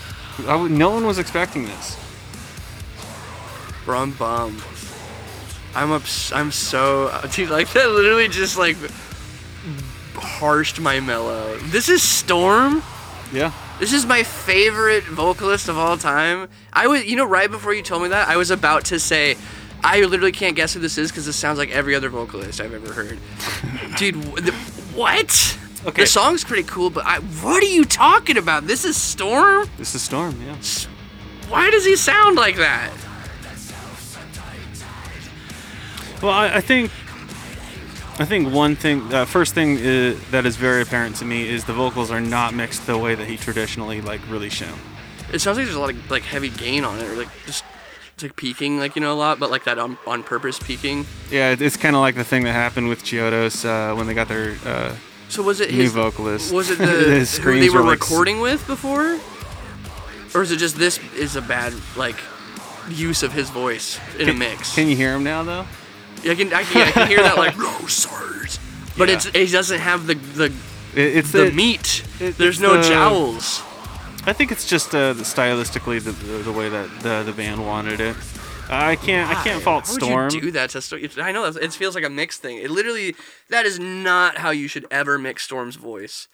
I 0.47 0.56
would, 0.56 0.70
no 0.70 0.90
one 0.90 1.06
was 1.06 1.19
expecting 1.19 1.66
this. 1.66 1.98
Bro, 3.85 3.98
I'm 3.98 4.12
bummed. 4.12 4.62
I'm 5.74 5.93
ups- 5.93 6.32
I'm 6.32 6.51
so 6.51 7.09
uh, 7.09 7.27
dude. 7.27 7.51
Like 7.51 7.70
that 7.74 7.90
literally 7.90 8.28
just 8.28 8.56
like 8.56 8.77
harshed 10.15 10.81
my 10.81 11.01
mellow. 11.01 11.59
This 11.59 11.89
is 11.89 12.02
Storm. 12.02 12.82
Yeah. 13.32 13.52
This 13.81 13.93
is 13.93 14.06
my 14.06 14.23
favorite 14.23 15.05
vocalist 15.05 15.69
of 15.69 15.77
all 15.77 15.98
time. 15.98 16.48
I 16.73 16.86
was, 16.86 17.05
you 17.05 17.16
know, 17.16 17.24
right 17.24 17.51
before 17.51 17.74
you 17.74 17.82
told 17.82 18.02
me 18.02 18.09
that, 18.09 18.28
I 18.28 18.36
was 18.36 18.52
about 18.52 18.85
to 18.86 19.01
say, 19.01 19.36
I 19.85 20.01
literally 20.01 20.32
can't 20.32 20.56
guess 20.56 20.73
who 20.73 20.81
this 20.81 20.97
is 20.97 21.11
because 21.11 21.27
this 21.27 21.36
sounds 21.36 21.59
like 21.59 21.70
every 21.70 21.94
other 21.94 22.09
vocalist 22.09 22.59
I've 22.59 22.73
ever 22.73 22.93
heard. 22.93 23.19
Dude, 23.98 24.15
wh- 24.16 24.36
the, 24.36 24.52
what? 24.94 25.59
Okay. 25.85 26.02
The 26.02 26.06
song's 26.06 26.43
pretty 26.43 26.62
cool, 26.62 26.89
but 26.89 27.05
I, 27.05 27.19
what 27.19 27.62
are 27.62 27.66
you 27.66 27.85
talking 27.85 28.39
about? 28.39 28.66
This 28.66 28.86
is 28.86 28.97
Storm? 28.97 29.69
This 29.77 29.94
is 29.94 30.01
Storm. 30.01 30.40
Yeah. 30.40 30.56
Why 31.51 31.70
does 31.70 31.85
he 31.85 31.97
sound 31.97 32.36
like 32.36 32.56
that? 32.56 32.90
Well, 36.23 36.32
I, 36.32 36.55
I 36.55 36.61
think, 36.62 36.90
I 38.19 38.24
think 38.24 38.55
one 38.55 38.77
thing, 38.77 39.12
uh, 39.12 39.27
first 39.27 39.52
thing 39.52 39.77
uh 39.77 40.16
that 40.31 40.47
is 40.47 40.56
very 40.56 40.81
apparent 40.81 41.16
to 41.16 41.27
me 41.27 41.47
is 41.47 41.65
the 41.65 41.74
vocals 41.74 42.11
are 42.11 42.20
not 42.23 42.55
mixed 42.55 42.86
the 42.86 42.97
way 42.97 43.15
that 43.15 43.27
he 43.27 43.36
traditionally 43.36 44.01
like 44.01 44.23
really 44.31 44.48
shown. 44.48 44.78
It 45.31 45.40
sounds 45.40 45.59
like 45.59 45.66
there's 45.66 45.77
a 45.77 45.81
lot 45.81 45.90
of 45.90 46.11
like 46.11 46.23
heavy 46.23 46.48
gain 46.48 46.85
on 46.85 46.98
it, 47.01 47.05
or 47.11 47.16
like 47.16 47.28
just 47.44 47.65
it's 48.14 48.22
like 48.22 48.36
peaking, 48.36 48.78
like 48.78 48.94
you 48.96 49.02
know 49.02 49.12
a 49.12 49.14
lot, 49.18 49.38
but 49.40 49.50
like 49.50 49.64
that 49.64 49.78
on 49.78 49.98
on 50.06 50.22
purpose 50.22 50.58
peaking. 50.58 51.06
Yeah, 51.30 51.50
it- 51.50 51.60
it's 51.62 51.76
kind 51.76 51.96
of 51.96 52.00
like 52.00 52.14
the 52.14 52.24
thing 52.24 52.44
that 52.44 52.52
happened 52.52 52.88
with 52.88 53.02
Chiodos 53.04 53.64
uh, 53.64 53.94
when 53.96 54.06
they 54.06 54.14
got 54.14 54.28
their 54.28 54.56
uh, 54.64 54.94
So 55.28 55.42
was 55.42 55.60
it 55.60 55.70
new 55.72 55.82
his 55.82 55.92
vocalist. 55.92 56.52
Was 56.52 56.70
it 56.70 56.78
the 56.78 57.40
who 57.42 57.58
they 57.60 57.68
were, 57.70 57.80
like, 57.82 58.00
recording 58.00 58.40
with 58.40 58.64
before, 58.66 59.18
or 60.34 60.42
is 60.42 60.50
it 60.52 60.58
just 60.58 60.76
this 60.76 60.98
is 61.14 61.34
a 61.36 61.42
bad 61.42 61.72
like 61.96 62.16
use 62.88 63.22
of 63.22 63.32
his 63.32 63.50
voice 63.50 63.98
in 64.18 64.28
a 64.28 64.34
mix? 64.34 64.74
Can 64.74 64.88
you 64.88 64.96
hear 64.96 65.14
him 65.14 65.24
now 65.24 65.42
though? 65.42 65.66
Yeah, 66.22 66.32
I 66.32 66.34
can, 66.36 66.54
I 66.54 66.62
can, 66.62 66.88
I 66.88 66.90
can 66.92 67.08
hear 67.08 67.22
that 67.22 67.36
like 67.36 67.58
no 67.58 67.86
sirs, 67.86 68.58
but 68.96 69.08
Yeah. 69.08 69.16
it's 69.16 69.26
it 69.34 69.50
doesn't 69.50 69.80
have 69.80 70.06
the 70.06 70.14
the 70.14 70.44
It, 70.94 71.16
it's 71.16 71.32
the 71.32 71.46
the- 71.46 71.52
meat. 71.52 72.04
it- 72.20 72.38
There's 72.38 72.60
no 72.60 72.76
the- 72.80 72.88
jowls. 72.88 73.60
I 74.26 74.32
think 74.32 74.51
it's 74.52 74.66
just 74.66 74.94
uh, 74.94 75.14
stylistically 75.14 76.02
the, 76.02 76.12
the, 76.12 76.52
way 76.52 76.68
that 76.68 76.88
the, 77.01 77.22
the 77.24 77.32
band 77.32 77.64
wanted 77.66 78.01
it. 78.01 78.16
I 78.70 78.96
can't 78.96 79.30
I 79.30 79.42
can't 79.44 79.62
fault 79.62 79.84
Why 79.86 79.92
would 79.92 80.02
Storm. 80.02 80.30
you 80.32 80.40
do 80.40 80.51
that 80.52 80.70
to 80.70 80.80
Storm? 80.80 81.02
I 81.18 81.32
know 81.32 81.51
that 81.51 81.62
it 81.62 81.72
feels 81.74 81.94
like 81.94 82.05
a 82.05 82.09
mixed 82.10 82.40
thing. 82.40 82.56
It 82.59 82.70
literally 82.70 83.14
that 83.51 83.66
is 83.66 83.78
not 83.78 84.38
how 84.38 84.51
you 84.51 84.68
should 84.68 84.86
ever 84.90 85.18
mix 85.18 85.42
Storm's 85.44 85.76
voice. 85.76 86.28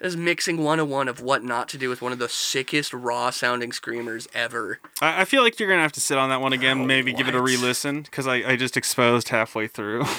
That 0.00 0.08
is 0.08 0.16
mixing 0.16 0.58
101 0.58 1.08
of 1.08 1.22
what 1.22 1.42
not 1.42 1.68
to 1.70 1.78
do 1.78 1.88
with 1.88 2.02
one 2.02 2.12
of 2.12 2.18
the 2.18 2.28
sickest 2.28 2.92
raw 2.92 3.30
sounding 3.30 3.72
screamers 3.72 4.28
ever. 4.34 4.80
I, 5.00 5.22
I 5.22 5.24
feel 5.24 5.42
like 5.42 5.58
you're 5.58 5.68
gonna 5.70 5.82
have 5.82 5.92
to 5.92 6.00
sit 6.00 6.18
on 6.18 6.28
that 6.30 6.40
one 6.40 6.52
again. 6.52 6.86
maybe 6.86 7.12
give 7.12 7.28
it 7.28 7.34
a 7.34 7.40
re-listen 7.40 8.02
because 8.02 8.26
I, 8.26 8.34
I 8.36 8.56
just 8.56 8.76
exposed 8.76 9.28
halfway 9.28 9.68
through. 9.68 10.04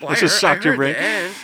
Well, 0.00 0.08
I 0.08 0.12
I 0.12 0.16
just 0.16 0.40
heard- 0.40 0.48
I 0.48 0.54
shocked 0.54 0.64
your 0.64 0.76
brain. 0.76 0.94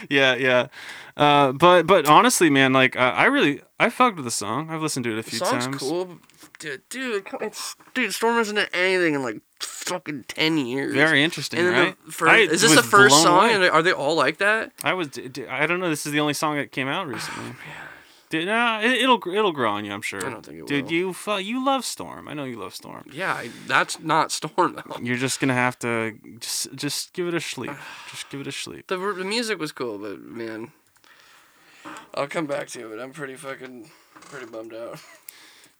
Yeah, 0.09 0.35
yeah. 0.35 0.68
Uh, 1.16 1.52
but 1.52 1.86
but 1.86 2.06
honestly, 2.06 2.51
man, 2.51 2.72
like 2.72 2.94
uh, 2.97 3.12
I 3.16 3.24
really 3.24 3.62
I 3.80 3.88
fucked 3.90 4.16
with 4.16 4.24
the 4.26 4.30
song. 4.30 4.70
I've 4.70 4.82
listened 4.82 5.05
to 5.05 5.10
it 5.10 5.14
a 5.14 5.22
The 5.22 5.30
few 5.30 5.38
song's 5.38 5.64
times. 5.64 5.78
cool, 5.78 6.18
dude. 6.59 6.82
Dude, 6.90 7.26
it's 7.40 7.74
dude. 7.94 8.12
Storm 8.12 8.38
isn't 8.38 8.56
in 8.59 8.66
anything 8.74 9.14
in 9.14 9.22
like 9.22 9.40
fucking 9.60 10.24
ten 10.28 10.59
years. 10.59 10.93
Very 10.93 11.22
interesting, 11.24 11.60
And 11.60 11.68
right? 11.70 11.97
The 12.06 12.26
I 12.28 12.36
is 12.38 12.60
this 12.60 12.74
the 12.74 12.82
first 12.82 13.22
song? 13.22 13.44
away. 13.44 13.55
And 13.55 13.64
are 13.64 13.82
they 13.82 13.93
all 13.93 14.14
like 14.14 14.38
that? 14.38 14.72
I 14.84 14.93
was 14.93 15.09
I 15.48 15.66
don't 15.66 15.80
know. 15.80 15.88
This 15.88 16.05
is 16.05 16.12
the 16.12 16.20
only 16.20 16.34
song 16.34 16.56
that 16.56 16.70
came 16.72 16.88
out 16.88 17.06
recently. 17.06 17.52
Oh, 17.52 17.82
Dude, 18.28 18.47
nah, 18.47 18.80
it, 18.80 18.90
it'll 18.90 19.20
it'll 19.28 19.52
grow 19.52 19.70
on 19.70 19.84
you, 19.84 19.93
I'm 19.93 20.02
sure. 20.02 20.18
I 20.26 20.30
don't 20.30 20.44
think 20.44 20.59
it 20.59 20.66
Dude, 20.66 20.86
will. 20.86 20.93
you 20.93 21.12
fu- 21.12 21.36
you 21.38 21.64
love 21.64 21.84
Storm. 21.84 22.26
I 22.26 22.34
know 22.34 22.43
you 22.43 22.56
love 22.59 22.74
Storm. 22.74 23.05
Yeah, 23.12 23.32
I, 23.32 23.51
that's 23.68 24.01
not 24.01 24.32
Storm 24.32 24.74
though. 24.74 24.97
You're 25.02 25.16
just 25.16 25.38
gonna 25.40 25.55
have 25.55 25.78
to 25.78 26.18
just 26.40 26.74
just 26.74 27.12
give 27.12 27.28
it 27.28 27.34
a 27.34 27.40
sleep. 27.40 27.70
Just 28.10 28.28
give 28.28 28.40
it 28.40 28.48
a 28.48 28.52
sleep. 28.52 28.88
The, 28.88 28.97
the 28.98 29.24
music 29.24 29.60
was 29.60 29.70
cool, 29.70 29.97
but 29.98 30.20
man, 30.20 30.72
I'll 32.14 32.26
come 32.28 32.46
back 32.46 32.68
to 32.68 32.92
it. 32.92 33.00
I'm 33.00 33.12
pretty 33.12 33.34
fucking 33.36 33.90
pretty 34.20 34.46
bummed 34.46 34.74
out. 34.74 34.98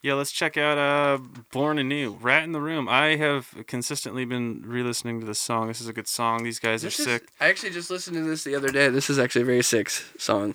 Yeah, 0.03 0.15
let's 0.15 0.31
check 0.31 0.57
out 0.57 0.79
uh 0.79 1.19
Born 1.53 1.79
Anew. 1.81 2.19
Rat 2.21 2.45
in 2.45 2.53
the 2.53 2.61
Room. 2.61 2.87
I 2.89 3.17
have 3.17 3.49
consistently 3.67 4.25
been 4.25 4.63
re-listening 4.65 5.19
to 5.19 5.27
this 5.27 5.41
song. 5.41 5.67
This 5.67 5.81
is 5.81 5.89
a 5.89 5.93
good 5.93 6.07
song. 6.07 6.45
These 6.45 6.61
guys 6.61 6.83
This 6.83 7.01
are 7.01 7.03
is- 7.03 7.09
sick. 7.09 7.29
I 7.41 7.49
actually 7.49 7.71
just 7.71 7.91
listened 7.91 8.15
to 8.17 8.23
this 8.23 8.45
the 8.45 8.55
other 8.55 8.69
day. 8.69 8.89
This 8.89 9.11
is 9.11 9.19
actually 9.19 9.43
a 9.43 9.47
very 9.47 9.65
sick 9.65 9.89
song. 9.91 10.55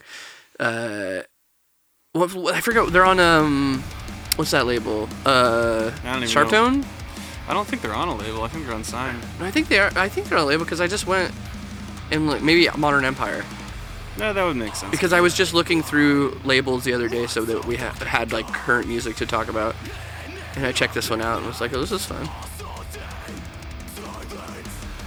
Uh, 0.58 1.24
what, 2.14 2.34
what- 2.34 2.56
I 2.56 2.62
forgot. 2.62 2.94
They're 2.94 3.04
on 3.04 3.20
um, 3.20 3.84
what's 4.38 4.52
that 4.52 4.68
label? 4.68 5.10
Uh, 5.26 5.92
I 6.04 6.06
don't 6.14 6.18
even 6.18 6.28
Sharp 6.30 6.52
know. 6.52 6.82
I 7.50 7.54
don't 7.54 7.68
think 7.68 7.82
they're 7.82 7.96
on 7.96 8.08
a 8.08 8.16
label. 8.16 8.44
I 8.44 8.48
think 8.48 8.66
they're 8.68 8.76
unsigned. 8.76 9.22
No, 9.40 9.46
I 9.46 9.52
think 9.52 9.68
they 9.68 9.80
are. 9.80 9.92
I 9.98 10.08
think 10.08 10.30
they're 10.30 10.38
on 10.38 10.46
a 10.46 10.48
label 10.48 10.64
because 10.64 10.80
I 10.80 10.88
just 10.88 11.08
went 11.08 11.34
and 12.12 12.28
like 12.28 12.42
maybe 12.42 12.70
Modern 12.78 13.04
Empire 13.04 13.44
No, 14.18 14.34
that 14.34 14.44
would 14.44 14.58
make 14.58 14.76
sense. 14.76 14.92
because 14.92 15.14
I 15.14 15.22
was 15.22 15.34
just 15.34 15.54
looking 15.54 15.82
through 15.82 16.40
labels 16.44 16.84
the 16.84 16.94
other 16.94 17.08
day 17.08 17.28
so 17.28 17.44
that 17.46 17.66
we 17.66 17.78
ha- 17.78 17.94
had 18.06 18.32
like 18.32 18.48
current 18.48 18.88
music 18.88 19.16
to 19.18 19.26
talk 19.26 19.48
about, 19.48 19.76
and 20.56 20.66
I 20.66 20.72
checked 20.72 20.94
this 20.94 21.10
one 21.10 21.22
out 21.22 21.38
and 21.38 21.48
was 21.48 21.62
like, 21.62 21.74
oh, 21.74 21.80
this 21.80 21.92
is 21.92 22.06
fun. 22.06 22.30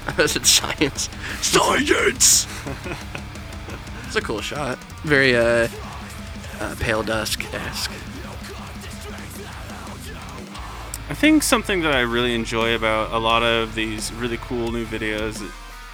I 0.18 0.26
said 0.26 0.46
science. 0.46 1.08
Science. 1.40 2.46
it's 4.06 4.16
a 4.16 4.20
cool 4.20 4.40
shot. 4.40 4.78
Very 5.02 5.36
uh, 5.36 5.68
uh 6.60 6.74
pale 6.78 7.02
dusk 7.02 7.52
esque. 7.54 7.90
I 11.10 11.14
think 11.14 11.42
something 11.42 11.82
that 11.82 11.92
I 11.92 12.00
really 12.00 12.34
enjoy 12.34 12.74
about 12.74 13.12
a 13.12 13.18
lot 13.18 13.42
of 13.42 13.74
these 13.74 14.12
really 14.14 14.38
cool 14.38 14.72
new 14.72 14.86
videos 14.86 15.46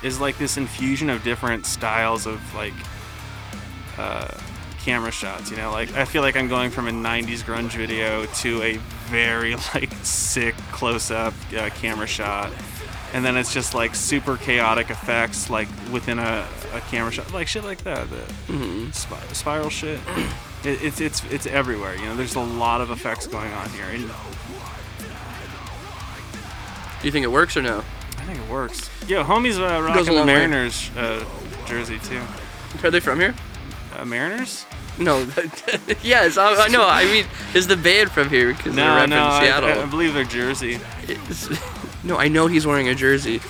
is 0.05 0.21
like 0.21 0.39
this 0.39 0.57
infusion 0.57 1.11
of 1.11 1.25
different 1.25 1.67
styles 1.67 2.27
of 2.27 2.41
like 2.55 2.75
uh, 4.01 4.29
camera 4.81 5.11
shots. 5.11 5.51
You 5.51 5.57
know, 5.59 5.71
like 5.71 5.95
I 5.95 6.05
feel 6.05 6.23
like 6.23 6.37
I'm 6.37 6.49
going 6.49 6.71
from 6.71 6.89
a 6.89 6.91
'90s 6.91 7.43
grunge 7.45 7.73
video 7.77 8.25
to 8.27 8.63
a 8.63 8.77
very 9.09 9.55
like 9.75 9.93
sick 10.03 10.55
close-up 10.73 11.35
uh, 11.57 11.71
camera 11.71 12.07
shot, 12.07 12.51
and 13.13 13.25
then 13.25 13.37
it's 13.37 13.53
just 13.53 13.75
like 13.75 13.95
super 13.95 14.37
chaotic 14.37 14.91
effects 14.91 15.51
like 15.51 15.69
within 15.93 16.19
a, 16.19 16.47
a 16.73 16.81
camera 16.91 17.13
shot, 17.13 17.33
like 17.33 17.47
shit 17.49 17.65
like 17.65 17.83
that. 17.85 18.09
The 18.11 18.93
spi- 18.93 19.33
spiral 19.33 19.71
shit. 19.71 20.01
It, 20.65 20.83
it's 20.83 21.01
it's 21.01 21.25
it's 21.31 21.47
everywhere. 21.47 21.97
You 21.97 22.07
know, 22.07 22.17
there's 22.17 22.37
a 22.37 22.41
lot 22.41 22.81
of 22.81 22.91
effects 22.91 23.27
going 23.27 23.53
on 23.53 23.69
here. 23.71 23.85
And 23.85 24.09
Do 27.01 27.07
you 27.07 27.13
think 27.13 27.25
it 27.25 27.31
works 27.33 27.57
or 27.57 27.63
no? 27.63 27.79
I 28.19 28.23
think 28.25 28.39
it 28.39 28.51
works. 28.51 28.91
Yo, 29.09 29.25
homie's 29.25 29.59
uh, 29.59 29.81
rocking 29.83 30.15
the. 30.15 30.25
Mariners 30.25 30.91
uh, 30.97 31.25
jersey 31.67 31.99
too. 31.99 32.21
Are 32.85 32.91
they 32.91 33.01
from 33.01 33.19
here? 33.19 33.35
Uh, 33.97 34.05
Mariners? 34.05 34.67
No. 34.99 35.27
yes, 36.03 36.37
I, 36.37 36.65
I 36.65 36.69
know. 36.69 36.87
I 36.87 37.05
mean, 37.05 37.25
is 37.55 37.67
the 37.67 37.77
band 37.77 38.11
from 38.11 38.29
here? 38.29 38.53
Because 38.55 38.75
they're 38.75 38.85
No, 38.85 39.03
repping 39.05 39.11
no, 39.11 39.25
I, 39.25 39.45
Seattle. 39.45 39.83
I 39.83 39.87
believe 39.87 40.15
they're 40.15 40.25
Jersey. 40.25 40.75
It's- 41.09 41.49
no, 42.05 42.17
I 42.17 42.29
know 42.29 42.47
he's 42.47 42.67
wearing 42.67 42.89
a 42.89 42.95
jersey. 42.95 43.41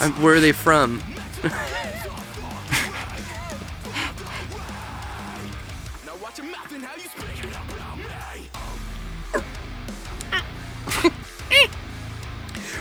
i 0.00 0.08
where 0.20 0.34
are 0.34 0.40
they 0.40 0.52
from? 0.52 1.02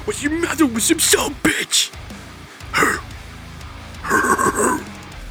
What's 0.05 0.21
your 0.21 0.33
matter 0.33 0.65
with 0.67 0.83
some 0.83 0.99
soul, 0.99 1.31
bitch? 1.41 1.91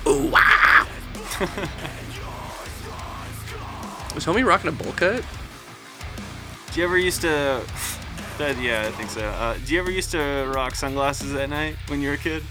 oh, 0.04 0.30
wow. 0.32 0.86
Was 4.14 4.24
homie 4.24 4.46
rocking 4.46 4.68
a 4.68 4.72
bowl 4.72 4.92
cut? 4.92 5.24
Do 6.72 6.80
you 6.80 6.86
ever 6.86 6.98
used 6.98 7.22
to? 7.22 7.62
That, 8.36 8.60
yeah, 8.60 8.88
I 8.88 8.90
think 8.90 9.10
so. 9.10 9.24
Uh, 9.24 9.56
do 9.64 9.72
you 9.72 9.78
ever 9.78 9.92
used 9.92 10.10
to 10.10 10.50
rock 10.52 10.74
sunglasses 10.74 11.36
at 11.36 11.50
night 11.50 11.76
when 11.86 12.00
you 12.00 12.08
were 12.08 12.14
a 12.14 12.18
kid? 12.18 12.42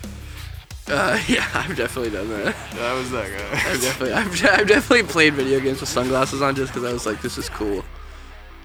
Uh, 0.88 1.19
yeah, 1.27 1.45
I've 1.53 1.76
definitely 1.76 2.11
done 2.11 2.30
that. 2.30 2.55
That 2.76 2.93
was 2.93 3.11
that 3.11 3.30
guy. 3.30 3.69
I've 3.69 3.81
definitely, 3.81 4.14
I've, 4.14 4.60
I've 4.61 4.68
definitely 4.68 5.03
played 5.03 5.34
video 5.34 5.60
games 5.60 5.81
with 5.81 5.89
sunglasses 5.89 6.41
on 6.41 6.55
just 6.55 6.73
because 6.73 6.89
I 6.89 6.93
was 6.93 7.05
like, 7.05 7.22
this 7.22 7.38
is 7.38 7.49
cool. 7.49 7.84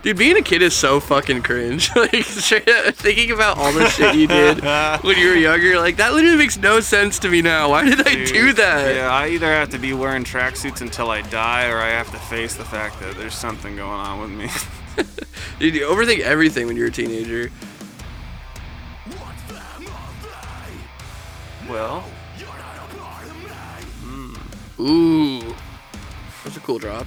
Dude, 0.02 0.16
being 0.16 0.36
a 0.36 0.42
kid 0.42 0.62
is 0.62 0.74
so 0.74 1.00
fucking 1.00 1.42
cringe. 1.42 1.90
like, 1.96 2.24
straight 2.24 2.68
up, 2.68 2.94
thinking 2.94 3.32
about 3.32 3.58
all 3.58 3.72
the 3.72 3.88
shit 3.88 4.14
you 4.14 4.28
did 4.28 4.62
when 5.02 5.18
you 5.18 5.28
were 5.28 5.34
younger, 5.34 5.78
like, 5.78 5.96
that 5.96 6.12
literally 6.14 6.36
makes 6.36 6.56
no 6.56 6.80
sense 6.80 7.18
to 7.18 7.28
me 7.28 7.42
now. 7.42 7.70
Why 7.70 7.84
did 7.84 8.06
I 8.06 8.24
do 8.24 8.52
that? 8.52 8.94
Yeah, 8.94 9.12
I 9.12 9.28
either 9.28 9.46
have 9.46 9.70
to 9.70 9.78
be 9.78 9.92
wearing 9.92 10.22
tracksuits 10.22 10.80
until 10.80 11.10
I 11.10 11.22
die, 11.22 11.68
or 11.68 11.78
I 11.78 11.88
have 11.88 12.10
to 12.12 12.18
face 12.18 12.54
the 12.54 12.64
fact 12.64 13.00
that 13.00 13.16
there's 13.16 13.34
something 13.34 13.76
going 13.76 14.00
on 14.00 14.20
with 14.20 14.30
me. 14.30 15.04
Dude, 15.58 15.74
you 15.74 15.86
overthink 15.86 16.20
everything 16.20 16.66
when 16.66 16.76
you're 16.76 16.88
a 16.88 16.92
teenager. 16.92 17.50
well, 21.68 22.04
Ooh. 24.80 25.40
That's 26.44 26.56
a 26.56 26.60
cool 26.60 26.78
drop. 26.78 27.06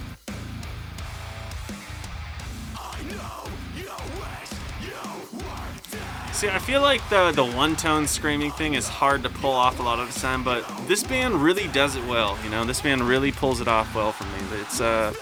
See, 6.42 6.50
I 6.50 6.60
feel 6.60 6.82
like 6.82 7.08
the 7.10 7.32
the 7.32 7.46
one 7.46 7.76
tone 7.76 8.08
screaming 8.08 8.52
thing 8.52 8.74
is 8.74 8.88
hard 8.88 9.24
to 9.24 9.30
pull 9.30 9.52
off 9.54 9.80
a 9.80 9.84
lot 9.84 10.00
of 10.00 10.14
the 10.14 10.20
time, 10.20 10.44
but 10.44 10.66
this 10.88 11.04
band 11.04 11.36
really 11.36 11.68
does 11.68 11.96
it 11.96 12.06
well. 12.06 12.38
You 12.44 12.50
know, 12.50 12.66
this 12.66 12.82
band 12.82 13.02
really 13.04 13.32
pulls 13.32 13.62
it 13.62 13.68
off 13.68 13.94
well 13.96 14.12
for 14.12 14.24
me. 14.26 14.62
It's 14.62 14.82
uh. 14.82 15.14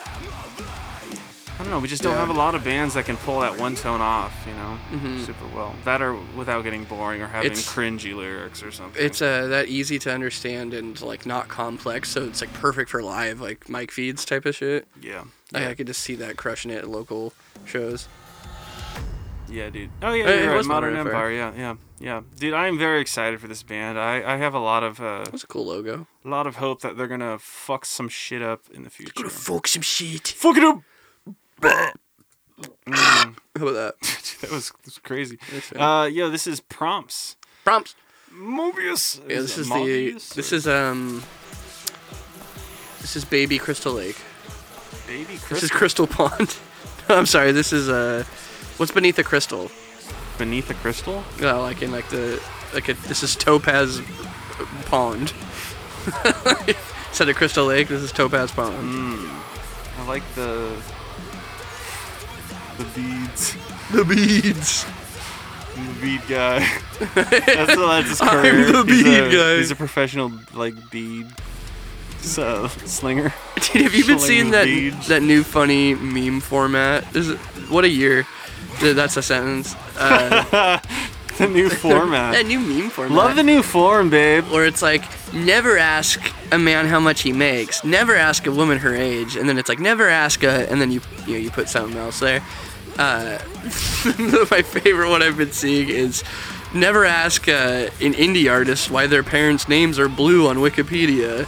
I 1.57 1.63
don't 1.63 1.71
know. 1.71 1.79
We 1.79 1.89
just 1.89 2.01
don't 2.03 2.13
Yeah. 2.13 2.19
have 2.19 2.29
a 2.29 2.39
lot 2.39 2.55
of 2.55 2.63
bands 2.63 2.93
that 2.93 3.03
can 3.03 3.17
pull 3.17 3.41
that 3.41 3.57
one 3.59 3.75
tone 3.75 3.99
off, 3.99 4.31
you 4.47 4.53
know, 4.53 4.77
Mhm. 4.93 5.25
super 5.25 5.45
well. 5.53 5.75
That 5.83 6.01
or 6.01 6.13
without 6.37 6.61
getting 6.63 6.85
boring 6.85 7.21
or 7.21 7.27
having 7.27 7.51
It's- 7.51 7.67
cringy 7.67 8.15
lyrics 8.15 8.63
or 8.63 8.71
something. 8.71 9.03
It's 9.05 9.21
uh, 9.21 9.47
that 9.47 9.67
easy 9.67 9.99
to 9.99 10.13
understand 10.13 10.73
and 10.73 10.99
like 11.01 11.25
not 11.25 11.49
complex, 11.49 12.11
so 12.11 12.23
it's 12.23 12.39
like 12.39 12.53
perfect 12.53 12.89
for 12.89 13.03
live, 13.03 13.41
like 13.41 13.67
mic 13.67 13.91
feeds 13.91 14.23
type 14.23 14.45
of 14.45 14.55
shit. 14.55 14.87
Yeah. 15.01 15.23
I, 15.53 15.59
Yeah. 15.63 15.69
I 15.69 15.73
could 15.73 15.87
just 15.87 15.99
see 16.01 16.15
that 16.15 16.37
crushing 16.37 16.71
it 16.71 16.77
at 16.77 16.89
local 16.89 17.33
shows. 17.65 18.07
Yeah, 19.49 19.69
dude. 19.69 19.89
Oh 20.01 20.13
yeah, 20.13 20.25
Hey, 20.25 20.35
you're 20.35 20.43
it 20.43 20.47
right. 20.49 20.57
was 20.57 20.67
Modern 20.67 20.93
Modern 20.93 21.07
Empire. 21.07 21.31
Empire. 21.31 21.53
Yeah, 21.57 21.57
yeah, 21.57 21.75
yeah. 21.99 22.21
Dude, 22.37 22.53
I 22.53 22.67
am 22.67 22.77
very 22.77 23.01
excited 23.01 23.39
for 23.41 23.47
this 23.47 23.63
band. 23.63 23.97
I, 23.99 24.33
I 24.33 24.37
have 24.37 24.53
a 24.53 24.59
lot 24.59 24.83
of 24.83 24.99
uh, 25.01 25.23
That's 25.25 25.43
a 25.43 25.47
cool 25.47 25.65
logo. 25.65 26.07
a 26.23 26.29
lot 26.29 26.45
of 26.47 26.57
hope 26.57 26.81
that 26.81 26.97
they're 26.97 27.07
gonna 27.07 27.39
fuck 27.39 27.85
some 27.85 28.09
shit 28.09 28.41
up 28.41 28.61
in 28.71 28.83
the 28.83 28.89
future. 28.89 29.11
They're 29.15 29.23
gonna 29.23 29.33
fuck 29.33 29.67
some 29.67 29.81
shit. 29.81 30.27
Fuck 30.27 30.57
it 30.57 30.63
up. 30.63 30.81
Mm, 31.61 31.93
How 33.57 33.67
about 33.67 33.73
that? 33.73 33.93
that 34.41 34.51
was, 34.51 34.69
that 34.69 34.85
was 34.85 34.99
crazy. 34.99 35.39
Uh, 35.75 36.07
yo, 36.11 36.29
this 36.29 36.45
is 36.47 36.59
prompts. 36.59 37.35
Prompts. 37.63 37.95
Mobius. 38.33 39.19
Yeah, 39.27 39.41
this 39.41 39.57
is 39.57 39.67
the. 39.67 39.75
Mobius 39.75 40.33
This 40.35 40.53
is 40.53 40.67
um. 40.67 41.23
This 43.01 43.15
is 43.15 43.25
Baby 43.25 43.57
Crystal 43.57 43.93
Lake. 43.93 44.17
baby 45.07 45.37
This 45.49 45.63
is 45.63 45.71
crystal 45.71 46.05
Crystal 46.05 46.29
Pond. 46.29 46.55
I'm 47.09 47.25
sorry. 47.25 47.51
This 47.51 47.73
is 47.73 47.89
uh. 47.89 48.23
What's 48.79 48.91
beneath 48.93 49.17
the 49.17 49.23
crystal? 49.23 49.69
beneath 50.39 50.69
the 50.69 50.73
crystal. 50.73 51.23
Uh, 51.41 51.61
like 51.61 51.83
in 51.83 51.91
like 51.91 52.07
the 52.09 52.41
like 52.73 52.89
a, 52.89 52.93
this 53.07 53.21
is 53.21 53.35
Topaz 53.35 54.01
Pond. 54.85 55.33
Instead 57.09 57.29
of 57.29 57.35
Crystal 57.35 57.65
Lake, 57.65 57.89
this 57.89 58.01
is 58.01 58.11
Topaz 58.11 58.51
Pond. 58.51 58.73
Mm. 58.73 59.41
I 59.99 60.07
like 60.07 60.23
the 60.33 60.81
the 62.77 62.85
beads. 62.95 63.55
The 63.89 64.05
beads. 64.05 64.85
I'm 65.75 65.87
the 65.87 65.99
bead 65.99 66.21
guy. 66.29 66.59
that's, 67.15 67.75
that's 67.75 68.09
his 68.09 68.21
I'm 68.21 68.27
career. 68.29 68.71
the 68.71 68.83
he's 68.83 69.03
bead 69.03 69.23
a, 69.23 69.31
guy. 69.31 69.57
He's 69.57 69.71
a 69.71 69.75
professional 69.75 70.31
like 70.53 70.75
bead 70.91 71.25
so, 72.21 72.67
slinger. 72.85 73.33
Dude, 73.55 73.81
have 73.81 73.95
you 73.95 74.05
been 74.05 74.19
Sling 74.19 74.27
seeing 74.27 74.51
that 74.51 74.65
beads. 74.65 75.07
that 75.07 75.23
new 75.23 75.43
funny 75.43 75.95
meme 75.95 76.39
format? 76.39 77.15
Is 77.15 77.29
it, 77.29 77.37
what 77.69 77.83
a 77.83 77.89
year. 77.89 78.27
Th- 78.79 78.95
That's 78.95 79.17
a 79.17 79.21
sentence. 79.21 79.75
Uh, 79.97 80.79
the 81.37 81.47
new 81.47 81.69
format. 81.69 82.33
that 82.33 82.45
new 82.45 82.59
meme 82.59 82.89
format. 82.89 83.17
Love 83.17 83.35
the 83.35 83.43
new 83.43 83.63
form, 83.63 84.09
babe. 84.09 84.45
Where 84.45 84.65
it's 84.65 84.81
like, 84.81 85.03
never 85.33 85.77
ask 85.77 86.19
a 86.51 86.57
man 86.59 86.85
how 86.85 86.99
much 86.99 87.21
he 87.21 87.31
makes. 87.31 87.83
Never 87.83 88.15
ask 88.15 88.45
a 88.47 88.51
woman 88.51 88.77
her 88.79 88.95
age. 88.95 89.35
And 89.35 89.47
then 89.47 89.57
it's 89.57 89.69
like, 89.69 89.79
never 89.79 90.07
ask 90.07 90.43
a, 90.43 90.69
and 90.71 90.81
then 90.81 90.91
you 90.91 91.01
you, 91.25 91.33
know, 91.33 91.39
you 91.39 91.49
put 91.51 91.69
something 91.69 91.97
else 91.97 92.19
there. 92.19 92.43
Uh, 92.97 93.39
my 94.51 94.61
favorite 94.61 95.09
one 95.09 95.23
I've 95.23 95.37
been 95.37 95.53
seeing 95.53 95.89
is 95.89 96.23
never 96.73 97.05
ask 97.05 97.47
uh, 97.47 97.89
an 98.01 98.13
indie 98.13 98.51
artist 98.51 98.91
why 98.91 99.07
their 99.07 99.23
parents' 99.23 99.69
names 99.69 99.97
are 99.97 100.09
blue 100.09 100.47
on 100.47 100.57
Wikipedia, 100.57 101.45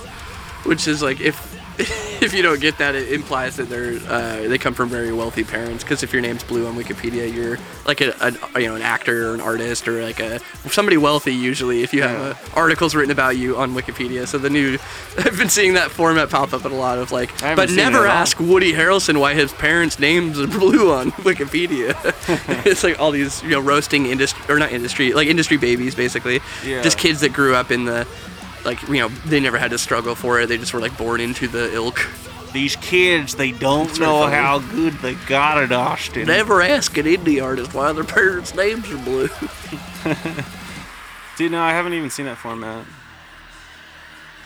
which 0.65 0.87
is 0.87 1.01
like 1.01 1.19
if 1.19 1.50
if 2.21 2.33
you 2.33 2.41
don't 2.41 2.59
get 2.59 2.77
that, 2.77 2.95
it 2.95 3.11
implies 3.11 3.55
that 3.57 3.69
they're 3.69 3.99
uh, 4.07 4.47
they 4.47 4.57
come 4.57 4.73
from 4.73 4.89
very 4.89 5.11
wealthy 5.11 5.43
parents. 5.43 5.83
Because 5.83 6.03
if 6.03 6.13
your 6.13 6.21
name's 6.21 6.43
blue 6.43 6.67
on 6.67 6.75
Wikipedia, 6.75 7.31
you're 7.33 7.57
like 7.85 8.01
a, 8.01 8.13
a 8.21 8.59
you 8.59 8.67
know 8.67 8.75
an 8.75 8.81
actor 8.81 9.29
or 9.29 9.33
an 9.33 9.41
artist 9.41 9.87
or 9.87 10.01
like 10.03 10.19
a 10.19 10.39
somebody 10.69 10.97
wealthy 10.97 11.33
usually. 11.33 11.83
If 11.83 11.93
you 11.93 12.03
have 12.03 12.21
uh, 12.21 12.59
articles 12.59 12.95
written 12.95 13.11
about 13.11 13.37
you 13.37 13.57
on 13.57 13.73
Wikipedia, 13.73 14.27
so 14.27 14.37
the 14.37 14.49
new 14.49 14.77
I've 15.17 15.37
been 15.37 15.49
seeing 15.49 15.73
that 15.73 15.91
format 15.91 16.29
pop 16.29 16.53
up 16.53 16.65
in 16.65 16.71
a 16.71 16.75
lot 16.75 16.99
of 16.99 17.11
like, 17.11 17.37
but 17.41 17.69
never 17.69 18.05
ask 18.05 18.39
Woody 18.39 18.73
Harrelson 18.73 19.19
why 19.19 19.33
his 19.33 19.51
parents' 19.53 19.99
names 19.99 20.39
are 20.39 20.47
blue 20.59 20.93
on 20.93 21.11
Wikipedia. 21.11 21.95
it's 22.65 22.83
like 22.83 22.99
all 22.99 23.11
these 23.11 23.41
you 23.43 23.49
know 23.49 23.59
roasting 23.59 24.05
industry 24.05 24.43
or 24.49 24.59
not 24.59 24.71
industry 24.71 25.13
like 25.13 25.27
industry 25.27 25.57
babies 25.57 25.95
basically. 25.95 26.39
Yeah. 26.65 26.81
Just 26.81 26.97
kids 26.97 27.21
that 27.21 27.33
grew 27.33 27.55
up 27.55 27.71
in 27.71 27.85
the 27.85 28.07
like 28.65 28.81
you 28.87 28.99
know 28.99 29.07
they 29.25 29.39
never 29.39 29.57
had 29.57 29.71
to 29.71 29.77
struggle 29.77 30.15
for 30.15 30.39
it. 30.39 30.47
They 30.47 30.57
just 30.57 30.73
were 30.73 30.81
like 30.81 30.97
born 30.97 31.21
into 31.21 31.47
the 31.47 31.73
ilk. 31.73 32.05
These 32.53 32.75
kids, 32.77 33.35
they 33.35 33.53
don't 33.53 33.89
It's 33.89 33.99
know 33.99 34.21
really 34.25 34.33
how 34.33 34.59
good 34.59 34.93
they 34.95 35.13
got 35.27 35.63
it, 35.63 35.71
Austin. 35.71 36.27
Never 36.27 36.61
ask 36.61 36.97
an 36.97 37.05
indie 37.05 37.41
artist 37.41 37.73
why 37.73 37.93
their 37.93 38.03
parents' 38.03 38.53
names 38.53 38.91
are 38.91 38.97
blue. 38.97 39.29
Dude, 41.37 41.53
no, 41.53 41.61
I 41.61 41.71
haven't 41.71 41.93
even 41.93 42.09
seen 42.09 42.25
that 42.25 42.37
format. 42.37 42.85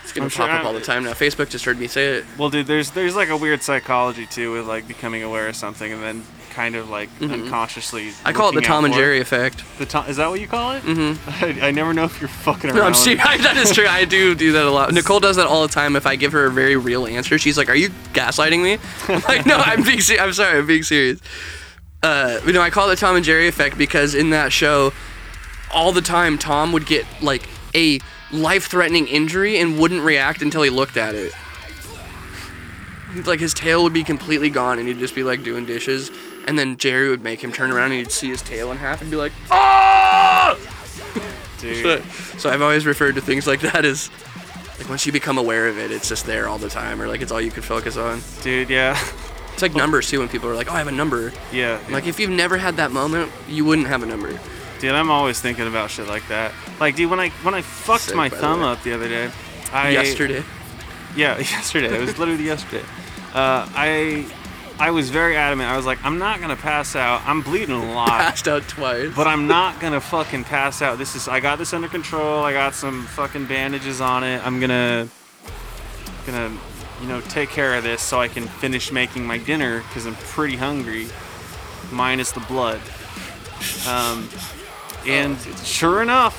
It's 0.03 0.13
gonna 0.13 0.25
I'm 0.25 0.29
sure 0.29 0.45
pop 0.45 0.59
up 0.59 0.63
I- 0.63 0.67
all 0.67 0.73
the 0.73 0.81
time 0.81 1.03
now. 1.03 1.13
Facebook 1.13 1.49
just 1.49 1.65
heard 1.65 1.79
me 1.79 1.87
say 1.87 2.17
it. 2.17 2.25
Well, 2.37 2.51
dude, 2.51 2.67
there's 2.67 2.91
there's 2.91 3.15
like 3.15 3.29
a 3.29 3.37
weird 3.37 3.63
psychology 3.63 4.27
too 4.27 4.51
with 4.53 4.67
like 4.67 4.87
becoming 4.87 5.23
aware 5.23 5.47
of 5.47 5.55
something 5.55 5.91
and 5.91 6.03
then 6.03 6.23
kind 6.55 6.75
of 6.75 6.89
like 6.89 7.09
Mhm. 7.19 7.33
unconsciously. 7.33 8.13
I 8.23 8.31
call 8.31 8.49
it 8.49 8.55
the 8.55 8.61
Tom 8.61 8.85
and. 8.85 8.93
Jerry 8.93 9.19
effect. 9.19 9.61
The 9.77 9.85
Tom, 9.85 10.05
is 10.07 10.15
that 10.17 10.29
what 10.29 10.39
you 10.39 10.47
call 10.47 10.71
it? 10.71 10.83
Mm-hmm. 10.83 11.61
I, 11.63 11.67
I 11.67 11.71
never 11.71 11.93
know 11.93 12.05
if 12.05 12.19
you're 12.21 12.29
fucking 12.29 12.69
around. 12.69 12.79
No, 12.79 12.83
I'm 12.85 12.93
serious. 12.93 13.23
that 13.43 13.57
is 13.57 13.71
true. 13.73 13.85
I 13.87 14.05
do 14.05 14.33
do 14.33 14.53
that 14.53 14.65
a 14.65 14.71
lot. 14.71 14.93
Nicole 14.93 15.19
does 15.19 15.35
that 15.35 15.47
all 15.47 15.61
the 15.67 15.73
time. 15.73 15.95
If 15.97 16.07
I 16.07 16.15
give 16.15 16.31
her 16.31 16.45
a 16.45 16.51
very 16.51 16.77
real 16.77 17.05
answer, 17.05 17.37
she's 17.37 17.57
like, 17.57 17.69
"Are 17.69 17.75
you 17.75 17.89
gaslighting 18.13 18.63
me?" 18.63 18.77
I'm 19.09 19.21
like, 19.27 19.45
"No, 19.45 19.57
I'm 19.57 19.83
being. 19.83 19.99
I'm 20.19 20.31
sorry. 20.33 20.57
I'm 20.59 20.65
being 20.65 20.83
serious." 20.83 21.19
uh, 22.03 22.39
you 22.45 22.53
know, 22.53 22.61
I 22.61 22.69
call 22.69 22.87
it 22.87 22.95
the 22.95 23.01
Tom 23.01 23.15
and 23.17 23.25
Jerry 23.25 23.47
effect 23.47 23.77
because 23.77 24.15
in 24.15 24.29
that 24.29 24.53
show, 24.53 24.93
all 25.73 25.91
the 25.91 26.01
time 26.01 26.37
Tom 26.37 26.71
would 26.71 26.85
get 26.85 27.05
like 27.21 27.43
a 27.73 27.99
life-threatening 28.31 29.07
injury 29.07 29.57
and 29.57 29.77
wouldn't 29.79 30.01
react 30.03 30.41
until 30.41 30.61
he 30.61 30.69
looked 30.69 30.97
at 30.97 31.15
it. 31.15 31.33
Like 33.25 33.39
his 33.39 33.53
tail 33.53 33.81
would 33.83 33.93
be 33.93 34.03
completely 34.03 34.49
gone 34.49 34.77
and 34.77 34.87
he'd 34.87 34.99
just 34.99 35.15
be 35.15 35.23
like 35.23 35.41
doing 35.43 35.65
dishes, 35.65 36.11
and 36.45 36.57
then 36.57 36.77
Jerry 36.77 37.09
would 37.09 37.23
make 37.23 37.43
him 37.43 37.51
turn 37.51 37.71
around 37.71 37.91
and 37.91 37.99
he'd 37.99 38.11
see 38.11 38.29
his 38.29 38.41
tail 38.41 38.71
in 38.71 38.77
half 38.77 39.01
and 39.01 39.09
be 39.11 39.17
like, 39.17 39.31
"Ah!" 39.51 40.57
Dude. 41.59 42.03
so 42.37 42.49
I've 42.49 42.61
always 42.61 42.85
referred 42.85 43.15
to 43.15 43.21
things 43.21 43.47
like 43.47 43.61
that 43.61 43.85
as 43.85 44.09
like 44.77 44.89
once 44.89 45.05
you 45.05 45.11
become 45.11 45.37
aware 45.37 45.67
of 45.67 45.77
it, 45.77 45.91
it's 45.91 46.09
just 46.09 46.25
there 46.25 46.47
all 46.47 46.57
the 46.57 46.69
time, 46.69 47.01
or 47.01 47.07
like 47.07 47.21
it's 47.21 47.31
all 47.31 47.41
you 47.41 47.51
can 47.51 47.63
focus 47.63 47.97
on. 47.97 48.21
Dude, 48.41 48.69
yeah. 48.69 48.99
It's 49.53 49.61
like 49.61 49.73
numbers 49.73 50.09
too. 50.09 50.19
When 50.19 50.27
people 50.27 50.49
are 50.49 50.55
like, 50.55 50.69
"Oh, 50.69 50.75
I 50.75 50.79
have 50.79 50.87
a 50.87 50.91
number." 50.91 51.31
Yeah. 51.51 51.79
Like 51.89 52.07
if 52.07 52.19
you've 52.19 52.29
never 52.29 52.57
had 52.57 52.75
that 52.75 52.91
moment, 52.91 53.31
you 53.47 53.63
wouldn't 53.63 53.87
have 53.87 54.03
a 54.03 54.05
number. 54.05 54.37
Dude, 54.79 54.91
I'm 54.91 55.09
always 55.09 55.39
thinking 55.39 55.65
about 55.67 55.89
shit 55.89 56.07
like 56.07 56.27
that. 56.27 56.51
Like, 56.79 56.95
dude, 56.97 57.09
when 57.09 57.21
I 57.21 57.29
when 57.29 57.53
I 57.53 57.61
fucked 57.61 58.03
Sick, 58.03 58.15
my 58.15 58.27
by 58.27 58.35
the 58.35 58.41
thumb 58.41 58.61
up 58.61 58.83
the 58.83 58.93
other 58.93 59.07
day, 59.07 59.31
I 59.71 59.91
Yesterday. 59.91 60.43
Yeah, 61.15 61.37
yesterday. 61.39 61.95
It 61.95 62.01
was 62.01 62.17
literally 62.19 62.43
yesterday. 62.43 62.83
Uh, 63.33 63.67
I 63.73 64.25
I 64.77 64.91
was 64.91 65.09
very 65.09 65.37
adamant. 65.37 65.69
I 65.69 65.77
was 65.77 65.85
like, 65.85 66.03
I'm 66.03 66.17
not 66.17 66.41
gonna 66.41 66.55
pass 66.57 66.95
out. 66.95 67.21
I'm 67.25 67.41
bleeding 67.41 67.75
a 67.75 67.93
lot. 67.93 68.09
Passed 68.09 68.47
out 68.47 68.67
twice. 68.67 69.13
But 69.15 69.25
I'm 69.27 69.47
not 69.47 69.79
gonna 69.79 70.01
fucking 70.01 70.43
pass 70.43 70.81
out. 70.81 70.97
This 70.97 71.15
is 71.15 71.27
I 71.27 71.39
got 71.39 71.57
this 71.57 71.73
under 71.73 71.87
control. 71.87 72.43
I 72.43 72.51
got 72.51 72.75
some 72.75 73.05
fucking 73.07 73.45
bandages 73.45 74.01
on 74.01 74.23
it. 74.23 74.45
I'm 74.45 74.59
gonna 74.59 75.07
gonna 76.25 76.51
you 77.01 77.07
know 77.07 77.21
take 77.21 77.49
care 77.49 77.75
of 77.75 77.83
this 77.83 78.01
so 78.01 78.19
I 78.19 78.27
can 78.27 78.47
finish 78.47 78.91
making 78.91 79.25
my 79.25 79.37
dinner 79.37 79.79
because 79.87 80.05
I'm 80.05 80.15
pretty 80.15 80.57
hungry, 80.57 81.07
minus 81.91 82.31
the 82.33 82.41
blood. 82.41 82.81
Um, 83.87 84.27
and 85.07 85.37
sure 85.63 86.01
enough, 86.01 86.35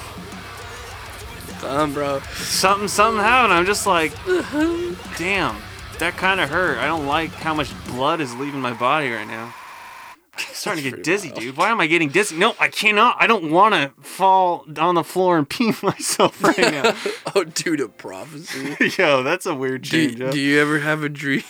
Thumb, 1.60 1.94
bro. 1.94 2.20
something 2.34 2.88
something 2.88 3.22
happened. 3.22 3.54
I'm 3.54 3.64
just 3.64 3.86
like, 3.86 4.12
damn, 5.16 5.56
that 5.98 6.16
kind 6.16 6.40
of 6.40 6.50
hurt. 6.50 6.78
I 6.78 6.86
don't 6.86 7.06
like 7.06 7.30
how 7.32 7.54
much 7.54 7.72
blood 7.86 8.20
is 8.20 8.34
leaving 8.36 8.60
my 8.60 8.72
body 8.72 9.10
right 9.10 9.26
now. 9.26 9.54
I'm 10.38 10.44
starting 10.52 10.84
to 10.84 10.90
get 10.90 11.02
dizzy, 11.02 11.30
dude. 11.30 11.56
Why 11.56 11.70
am 11.70 11.80
I 11.80 11.86
getting 11.86 12.10
dizzy? 12.10 12.36
No, 12.36 12.54
I 12.60 12.68
cannot. 12.68 13.16
I 13.18 13.26
don't 13.26 13.50
want 13.50 13.74
to 13.74 13.92
fall 14.02 14.66
on 14.78 14.94
the 14.94 15.04
floor 15.04 15.38
and 15.38 15.48
pee 15.48 15.72
myself 15.82 16.42
right 16.42 16.58
now. 16.58 16.94
oh, 17.34 17.44
dude, 17.44 17.80
a 17.80 17.88
prophecy. 17.88 18.76
Yo, 18.98 19.22
that's 19.22 19.46
a 19.46 19.54
weird 19.54 19.82
do, 19.82 20.08
change. 20.08 20.20
up. 20.20 20.32
do 20.32 20.40
you 20.40 20.60
ever 20.60 20.80
have 20.80 21.02
a 21.02 21.08
dream? 21.08 21.44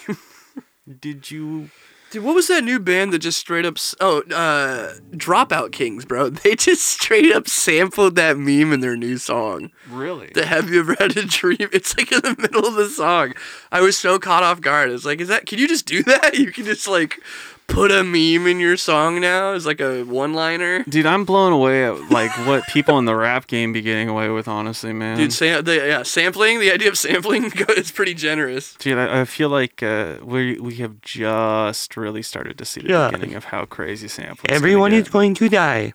Did 1.01 1.31
you? 1.31 1.71
Dude, 2.11 2.23
what 2.23 2.35
was 2.37 2.47
that 2.49 2.63
new 2.63 2.79
band 2.79 3.13
that 3.13 3.19
just 3.19 3.39
straight 3.39 3.65
up? 3.67 3.79
Oh, 4.01 4.21
uh, 4.33 4.95
Dropout 5.11 5.73
Kings, 5.73 6.05
bro. 6.05 6.31
They 6.47 6.55
just 6.55 6.83
straight 6.87 7.33
up 7.33 7.49
sampled 7.49 8.15
that 8.15 8.39
meme 8.39 8.73
in 8.73 8.81
their 8.81 8.97
new 8.97 9.19
song. 9.19 9.73
Really? 9.91 10.31
The 10.33 10.47
Have 10.47 10.71
you 10.71 10.81
ever 10.81 10.95
had 10.99 11.17
a 11.17 11.25
dream? 11.25 11.69
It's 11.73 11.97
like 11.97 12.13
in 12.13 12.21
the 12.21 12.37
middle 12.39 12.65
of 12.65 12.75
the 12.75 12.89
song. 12.89 13.35
I 13.73 13.81
was 13.81 13.99
so 13.99 14.19
caught 14.19 14.45
off 14.45 14.61
guard. 14.61 14.91
It's 14.91 15.05
like, 15.05 15.21
is 15.21 15.29
that? 15.29 15.47
Can 15.47 15.59
you 15.59 15.67
just 15.67 15.87
do 15.87 16.03
that? 16.05 16.35
You 16.47 16.53
can 16.53 16.65
just 16.65 16.87
like 16.87 17.21
put 17.69 17.91
a 17.91 18.03
meme 18.05 18.47
in 18.47 18.59
your 18.61 18.77
song 18.77 19.21
now 19.21 19.53
as 19.53 19.67
like 19.67 19.81
a 19.81 20.03
one-liner. 20.05 20.85
Dude, 20.85 21.05
I'm 21.07 21.25
blown 21.25 21.53
away 21.53 21.85
at 21.85 22.11
like 22.11 22.31
what 22.47 22.67
people 22.69 22.99
in 22.99 23.05
the 23.05 23.15
rap 23.15 23.47
game 23.47 23.73
be 23.73 23.83
getting 23.83 24.09
away 24.09 24.29
with. 24.29 24.49
Honestly, 24.49 24.93
man. 24.93 25.17
Dude, 25.17 25.33
sam- 25.33 25.65
the, 25.65 25.75
yeah, 25.77 26.03
sampling. 26.03 26.61
The 26.61 26.71
idea 26.73 26.89
of 26.89 26.97
sampling 26.99 27.53
is 27.77 27.91
pretty 27.91 28.15
generous. 28.15 28.75
Dude, 28.79 28.99
I, 28.99 29.21
I 29.21 29.25
feel 29.25 29.49
like 29.49 29.83
uh, 29.83 30.17
we 30.23 30.59
we 30.59 30.77
have 30.77 31.01
just 31.03 31.97
really 31.97 32.23
started 32.23 32.57
to 32.59 32.65
see 32.65 32.81
the 32.83 32.89
Yeah. 32.89 33.11
beginning 33.11 33.35
of 33.35 33.45
how 33.45 33.65
crazy 33.67 34.09
sampling. 34.09 34.51
Everyone 34.51 34.93
is 34.93 35.09
going 35.09 35.35
to 35.35 35.49
die. 35.49 35.93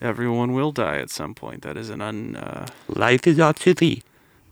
Everyone 0.00 0.52
will 0.52 0.72
die 0.72 0.98
at 0.98 1.10
some 1.10 1.32
point. 1.34 1.62
That 1.62 1.76
is 1.76 1.88
an 1.88 2.00
un 2.00 2.34
uh, 2.36 2.66
Life 2.88 3.26
is 3.26 3.36
not 3.38 3.58
silly. 3.58 4.02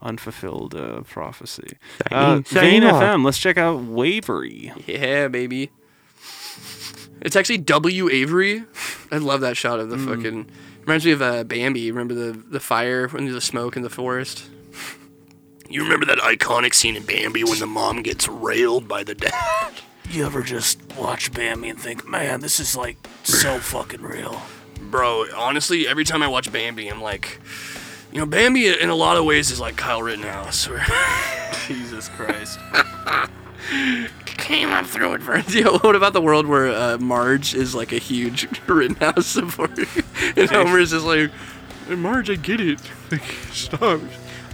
unfulfilled 0.01 0.75
uh, 0.75 1.01
prophecy. 1.03 1.77
Signing- 2.09 2.39
Uh, 2.39 2.41
Vane. 2.47 2.83
FM. 2.85 3.25
Let's 3.25 3.37
check 3.39 3.59
out 3.59 3.81
Wavery. 3.83 4.73
Yeah, 4.87 5.29
baby. 5.29 5.71
It's 7.21 7.37
actually 7.37 7.59
W. 7.59 8.09
Avery. 8.09 8.65
I 9.13 9.19
love 9.19 9.41
that 9.43 9.57
shot 9.57 9.79
of 9.81 9.91
the 9.91 9.97
Mm. 9.97 10.09
fucking. 10.17 10.51
Reminds 10.83 11.05
me 11.05 11.13
of 11.13 11.21
uh, 11.23 11.45
Bambi. 11.45 11.91
Remember 11.91 12.15
the 12.15 12.33
the 12.33 12.61
fire 12.61 13.09
when 13.09 13.25
there's 13.25 13.35
the 13.35 13.41
smoke 13.41 13.77
in 13.77 13.83
the 13.83 13.91
forest. 13.91 14.45
You 15.69 15.83
remember 15.85 16.07
that 16.07 16.19
iconic 16.19 16.75
scene 16.75 16.97
in 16.97 17.05
Bambi 17.05 17.45
when 17.45 17.59
the 17.61 17.67
mom 17.67 18.03
gets 18.03 18.27
railed 18.27 18.89
by 18.89 19.05
the 19.05 19.15
dad? 19.15 19.73
You 20.11 20.27
ever 20.27 20.43
just 20.43 20.81
watch 20.99 21.33
Bambi 21.33 21.69
and 21.69 21.79
think, 21.81 22.05
man, 22.09 22.41
this 22.41 22.59
is 22.59 22.75
like 22.77 22.97
so 23.23 23.61
fucking 23.61 24.03
real? 24.03 24.43
Bro, 24.91 25.27
honestly, 25.37 25.87
every 25.87 26.03
time 26.03 26.21
I 26.21 26.27
watch 26.27 26.51
Bambi, 26.51 26.89
I'm 26.89 27.01
like, 27.01 27.39
you 28.11 28.19
know, 28.19 28.27
Bambi 28.27 28.67
in 28.67 28.89
a 28.89 28.95
lot 28.97 29.17
of 29.17 29.25
ways 29.25 29.53
is 29.53 29.61
like 29.61 29.77
Kyle 29.77 30.03
Rittenhouse. 30.03 30.69
Jesus 31.69 32.09
Christ. 32.09 32.59
came 34.25 34.71
up 34.71 34.87
through 34.87 35.15
it 35.15 35.23
first. 35.23 35.55
Yeah, 35.55 35.69
what 35.79 35.97
about 35.97 36.13
the 36.13 36.21
world 36.23 36.47
where 36.47 36.69
uh, 36.69 36.99
Marge 36.99 37.55
is 37.55 37.75
like 37.75 37.93
a 37.93 37.99
huge 37.99 38.49
Rittenhouse 38.69 39.27
supporter, 39.27 39.85
and 40.37 40.51
Homer's 40.51 40.91
just 40.91 41.05
like, 41.05 41.31
"Hey, 41.89 41.95
Marge, 41.97 42.31
I 42.31 42.37
get 42.37 42.61
it. 42.61 42.81
Like, 43.11 43.23
stop. 43.53 44.01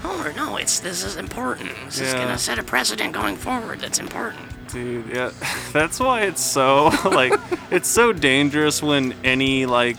Homer, 0.02 0.32
no, 0.34 0.56
it's 0.56 0.80
this 0.80 1.02
is 1.04 1.16
important. 1.16 1.70
This 1.86 2.00
is 2.00 2.12
Yeah. 2.12 2.24
gonna 2.24 2.38
set 2.38 2.58
a 2.58 2.62
precedent 2.62 3.12
going 3.12 3.36
forward. 3.36 3.80
That's 3.80 3.98
important. 3.98 4.42
Dude, 4.68 5.06
yeah, 5.08 5.30
that's 5.72 5.98
why 6.00 6.22
it's 6.22 6.42
so 6.42 6.90
like 7.04 7.32
it's 7.70 7.88
so 7.88 8.12
dangerous 8.12 8.82
when 8.82 9.14
any 9.24 9.64
like 9.66 9.96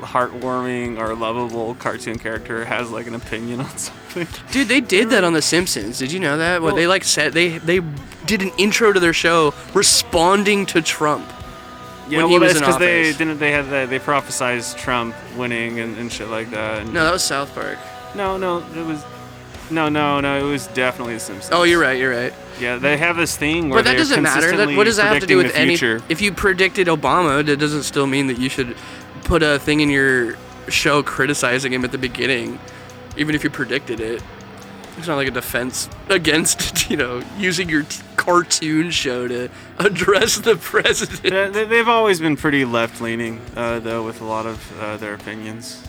heartwarming 0.00 0.98
or 0.98 1.14
lovable 1.14 1.74
cartoon 1.76 2.18
character 2.18 2.64
has 2.64 2.90
like 2.90 3.06
an 3.06 3.14
opinion 3.14 3.60
on 3.60 3.68
something. 3.78 4.26
Dude, 4.50 4.68
they 4.68 4.80
did 4.80 5.10
that 5.10 5.24
on 5.24 5.32
The 5.32 5.42
Simpsons. 5.42 5.98
Did 5.98 6.12
you 6.12 6.20
know 6.20 6.38
that? 6.38 6.62
What 6.62 6.74
they 6.74 6.86
like 6.86 7.04
said 7.04 7.32
they 7.32 7.58
they 7.58 7.80
did 8.26 8.42
an 8.42 8.50
intro 8.58 8.92
to 8.92 9.00
their 9.00 9.12
show 9.12 9.54
responding 9.74 10.66
to 10.66 10.82
Trump. 10.82 11.26
Yeah, 12.08 12.18
when 12.18 12.18
well, 12.18 12.28
he 12.28 12.38
was 12.40 12.54
because 12.54 12.78
they 12.78 13.12
didn't 13.12 13.38
they 13.38 13.52
had 13.52 13.66
that 13.70 13.88
they 13.88 13.98
prophesized 13.98 14.76
Trump 14.76 15.14
winning 15.36 15.78
and, 15.78 15.96
and 15.96 16.12
shit 16.12 16.28
like 16.28 16.50
that. 16.50 16.82
And 16.82 16.92
No, 16.92 17.04
that 17.04 17.12
was 17.12 17.22
South 17.22 17.54
Park. 17.54 17.78
no, 18.16 18.36
no, 18.36 18.58
it 18.58 18.86
was 18.86 19.04
no, 19.70 19.88
no, 19.88 20.20
no, 20.20 20.38
it 20.38 20.50
was 20.50 20.66
definitely 20.68 21.14
The 21.14 21.20
Simpsons. 21.20 21.52
Oh, 21.52 21.62
you're 21.62 21.80
right. 21.80 21.98
You're 21.98 22.10
right. 22.10 22.34
Yeah, 22.58 22.76
they 22.76 22.96
have 22.96 23.16
this 23.16 23.36
thing 23.36 23.68
where 23.70 23.78
But 23.78 23.84
that 23.86 23.96
doesn't 23.96 24.22
matter. 24.22 24.56
That, 24.56 24.76
what 24.76 24.84
does 24.84 24.96
that 24.96 25.12
have 25.12 25.20
to 25.20 25.26
do 25.26 25.36
with 25.36 25.54
any? 25.54 25.74
If 26.08 26.20
you 26.20 26.32
predicted 26.32 26.88
Obama, 26.88 27.44
that 27.44 27.58
doesn't 27.58 27.84
still 27.84 28.06
mean 28.06 28.26
that 28.26 28.38
you 28.38 28.48
should 28.48 28.76
put 29.24 29.42
a 29.42 29.58
thing 29.58 29.80
in 29.80 29.90
your 29.90 30.36
show 30.68 31.02
criticizing 31.02 31.72
him 31.72 31.84
at 31.84 31.92
the 31.92 31.98
beginning, 31.98 32.58
even 33.16 33.34
if 33.34 33.42
you 33.44 33.50
predicted 33.50 34.00
it. 34.00 34.22
It's 34.98 35.06
not 35.08 35.16
like 35.16 35.28
a 35.28 35.30
defense 35.30 35.88
against 36.10 36.90
you 36.90 36.96
know 36.96 37.22
using 37.38 37.68
your 37.70 37.84
t- 37.84 38.02
cartoon 38.16 38.90
show 38.90 39.26
to 39.28 39.48
address 39.78 40.36
the 40.36 40.56
president. 40.56 41.24
Yeah, 41.32 41.48
they, 41.48 41.64
they've 41.64 41.88
always 41.88 42.20
been 42.20 42.36
pretty 42.36 42.64
left 42.66 43.00
leaning, 43.00 43.40
uh, 43.56 43.78
though, 43.78 44.04
with 44.04 44.20
a 44.20 44.24
lot 44.24 44.44
of 44.46 44.80
uh, 44.80 44.96
their 44.98 45.14
opinions. 45.14 45.82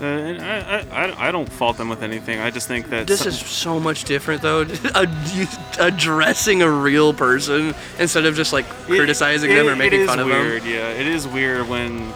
Uh, 0.00 0.04
and 0.04 0.42
I, 0.42 0.84
I, 0.92 1.28
I- 1.28 1.32
don't 1.32 1.50
fault 1.50 1.76
them 1.76 1.88
with 1.88 2.02
anything. 2.04 2.38
I 2.40 2.50
just 2.50 2.68
think 2.68 2.88
that 2.90 3.06
This 3.08 3.20
some- 3.20 3.28
is 3.28 3.38
so 3.40 3.80
much 3.80 4.04
different 4.04 4.42
though. 4.42 4.60
Addressing 5.80 6.62
a 6.62 6.70
real 6.70 7.12
person 7.12 7.74
instead 7.98 8.24
of 8.26 8.34
just 8.36 8.52
like 8.52 8.66
criticizing 8.68 9.50
them 9.50 9.66
or 9.68 9.72
It- 9.72 9.76
making 9.76 10.02
it 10.02 10.06
fun 10.06 10.18
of 10.20 10.28
them. 10.28 10.40
weird, 10.40 10.64
Yeah, 10.64 10.88
it 10.90 11.06
is 11.06 11.26
weird 11.26 11.68
when 11.68 12.12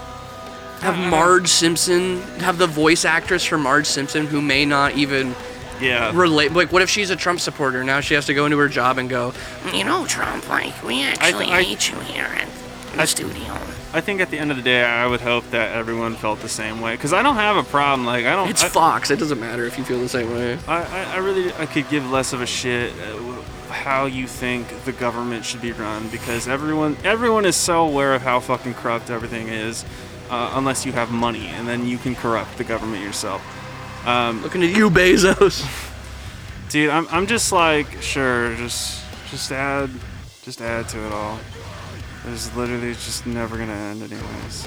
have 0.83 1.11
Marge 1.11 1.49
Simpson 1.49 2.21
have 2.41 2.59
the 2.59 2.67
voice 2.67 3.05
actress 3.05 3.45
for 3.45 3.59
Marge 3.59 3.87
Simpson 3.87 4.27
who 4.27 4.43
may 4.43 4.65
not 4.65 4.95
even 4.97 5.35
yeah 5.81 6.13
relate 6.15 6.53
like 6.53 6.73
what 6.73 6.83
if 6.83 6.91
she's 6.91 7.11
a 7.11 7.17
Trump 7.17 7.41
supporter 7.41 7.83
now 7.83 8.01
she 8.01 8.15
has 8.15 8.27
to 8.27 8.35
go 8.35 8.45
into 8.45 8.59
her 8.59 8.69
job 8.69 8.99
and 8.99 9.09
go 9.09 9.33
You 9.73 9.85
know, 9.85 10.07
Trump, 10.07 10.49
like 10.49 10.75
we 10.85 11.03
actually 11.03 11.47
I- 11.47 11.63
hate 11.63 11.91
you 11.91 11.99
here 12.01 12.25
at 12.25 12.49
the 12.97 13.07
studio. 13.07 13.59
I 13.95 14.01
think 14.01 14.21
at 14.23 14.31
the 14.31 14.39
end 14.39 14.51
of 14.51 14.57
the 14.57 14.63
day, 14.63 14.83
I 14.85 15.07
would 15.07 15.21
hope 15.21 15.49
that 15.51 15.75
everyone 15.77 16.15
felt 16.17 16.41
the 16.41 16.49
same 16.49 16.81
way. 16.81 16.95
Because 16.95 17.13
I 17.13 17.23
don't 17.23 17.35
have 17.37 17.57
a 17.59 17.63
problem. 17.63 18.07
Like 18.07 18.25
I 18.25 18.35
don't. 18.35 18.49
it's 18.49 18.63
I, 18.65 18.69
Fox 18.69 19.11
it 19.11 19.19
doesn't 19.19 19.39
matter 19.41 19.65
if 19.67 19.77
you 19.79 19.85
feel 19.85 19.99
the 20.01 20.09
same 20.09 20.31
way 20.31 20.59
I, 20.67 20.83
I, 20.83 21.03
I 21.15 21.17
really 21.19 21.53
I 21.55 21.67
could 21.67 21.89
give 21.91 22.11
less 22.11 22.33
of 22.33 22.41
a 22.41 22.47
shit 22.47 22.93
uh, 22.93 23.43
how 23.73 24.05
you 24.07 24.27
think 24.27 24.69
the 24.85 24.93
government 24.93 25.45
should 25.45 25.61
be 25.63 25.73
run 25.73 26.09
because 26.09 26.49
everyone 26.49 26.97
everyone 27.05 27.45
is 27.47 27.57
so 27.57 27.87
aware 27.87 28.15
of 28.15 28.23
how 28.23 28.41
fucking 28.41 28.75
corrupt 28.75 29.11
everything 29.11 29.49
is, 29.49 29.85
uh, 30.33 30.55
unless 30.55 30.85
you 30.85 30.91
have 30.91 31.13
money 31.13 31.47
and 31.47 31.69
then 31.69 31.87
you 31.87 31.99
can 31.99 32.17
corrupt 32.17 32.59
the 32.59 32.65
government 32.65 33.05
yourself. 33.05 33.41
Um, 34.05 34.43
looking 34.43 34.65
at 34.65 34.77
you 34.77 34.91
Bezos 34.91 35.63
dude, 36.73 36.89
I'm, 36.89 37.07
I'm 37.11 37.27
just 37.27 37.53
like 37.53 38.01
sure, 38.03 38.57
just 38.57 39.05
just 39.31 39.53
add 39.53 39.91
just 40.43 40.61
add 40.61 40.89
to 40.89 41.07
it 41.07 41.13
all. 41.13 41.39
It's 42.29 42.55
literally 42.57 42.93
just 42.95 43.27
never 43.27 43.59
gonna 43.59 43.73
end 43.73 44.03
anyways. 44.03 44.67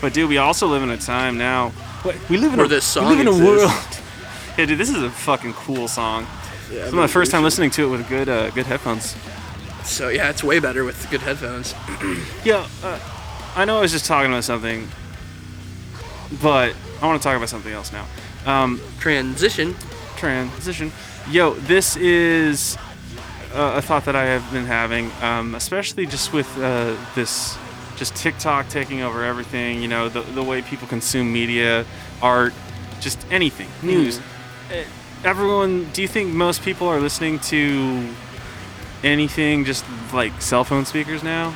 But 0.00 0.12
dude, 0.12 0.28
we 0.28 0.38
also 0.38 0.66
live 0.66 0.82
in 0.82 0.90
a 0.90 0.98
time 0.98 1.38
now. 1.38 1.72
We 2.28 2.36
live 2.36 2.52
in 2.52 2.58
Where 2.58 2.66
a, 2.66 2.68
this 2.68 2.96
we 2.96 3.02
live 3.02 3.20
in 3.20 3.28
a 3.28 3.32
world. 3.32 3.70
yeah, 4.58 4.66
dude, 4.66 4.78
this 4.78 4.90
is 4.90 5.02
a 5.02 5.10
fucking 5.10 5.54
cool 5.54 5.88
song. 5.88 6.26
Yeah, 6.70 6.84
it's 6.84 6.92
my 6.92 7.06
first 7.06 7.30
time 7.30 7.44
listening 7.44 7.70
to 7.70 7.84
it 7.84 7.88
with 7.88 8.08
good 8.08 8.28
uh, 8.28 8.50
good 8.50 8.66
headphones. 8.66 9.14
So 9.86 10.08
yeah, 10.08 10.30
it's 10.30 10.42
way 10.44 10.58
better 10.58 10.84
with 10.84 11.08
good 11.10 11.22
headphones. 11.22 11.74
Yeah, 12.44 12.66
uh, 12.82 12.98
I 13.56 13.64
know 13.64 13.78
I 13.78 13.80
was 13.80 13.92
just 13.92 14.04
talking 14.04 14.30
about 14.30 14.44
something, 14.44 14.88
but 16.42 16.74
I 17.00 17.06
want 17.06 17.20
to 17.20 17.26
talk 17.26 17.36
about 17.36 17.48
something 17.48 17.72
else 17.72 17.92
now. 17.92 18.06
Um, 18.44 18.80
transition. 19.00 19.74
Transition. 20.16 20.92
Yo, 21.30 21.54
this 21.54 21.96
is 21.96 22.76
uh, 23.54 23.74
a 23.76 23.82
thought 23.82 24.04
that 24.04 24.14
I 24.14 24.24
have 24.24 24.52
been 24.52 24.66
having, 24.66 25.10
um, 25.22 25.54
especially 25.54 26.06
just 26.06 26.32
with 26.32 26.46
uh, 26.58 26.96
this, 27.14 27.56
just 27.96 28.14
TikTok 28.14 28.68
taking 28.68 29.02
over 29.02 29.24
everything. 29.24 29.82
You 29.82 29.88
know, 29.88 30.08
the 30.08 30.20
the 30.20 30.42
way 30.42 30.62
people 30.62 30.86
consume 30.86 31.32
media, 31.32 31.84
art, 32.22 32.52
just 33.00 33.26
anything, 33.30 33.68
news. 33.82 34.20
Uh, 34.70 34.84
Everyone, 35.24 35.90
do 35.92 36.02
you 36.02 36.08
think 36.08 36.32
most 36.32 36.62
people 36.62 36.86
are 36.86 37.00
listening 37.00 37.40
to 37.40 38.06
anything 39.06 39.64
just 39.64 39.84
like 40.12 40.40
cell 40.42 40.64
phone 40.64 40.84
speakers 40.84 41.22
now? 41.22 41.54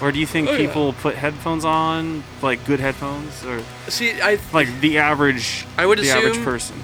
Or 0.00 0.12
do 0.12 0.18
you 0.18 0.26
think 0.26 0.48
Oh, 0.48 0.52
yeah. 0.52 0.58
people 0.58 0.92
put 0.92 1.14
headphones 1.16 1.64
on, 1.64 2.22
like 2.42 2.64
good 2.66 2.78
headphones, 2.80 3.44
or 3.44 3.62
See, 3.88 4.20
I 4.20 4.38
like 4.52 4.68
the 4.80 4.98
average, 4.98 5.66
I 5.76 5.86
would 5.86 5.98
the 5.98 6.10
average 6.10 6.42
person? 6.44 6.76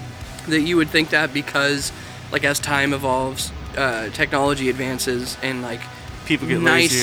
that 0.47 0.61
you 0.61 0.77
would 0.77 0.89
think 0.89 1.09
that 1.09 1.33
because 1.33 1.91
like 2.31 2.43
as 2.43 2.59
time 2.59 2.93
evolves 2.93 3.51
uh, 3.77 4.09
technology 4.09 4.69
advances 4.69 5.37
and 5.41 5.61
like 5.61 5.81
People 6.25 6.47
get 6.47 6.59
nice 6.61 6.93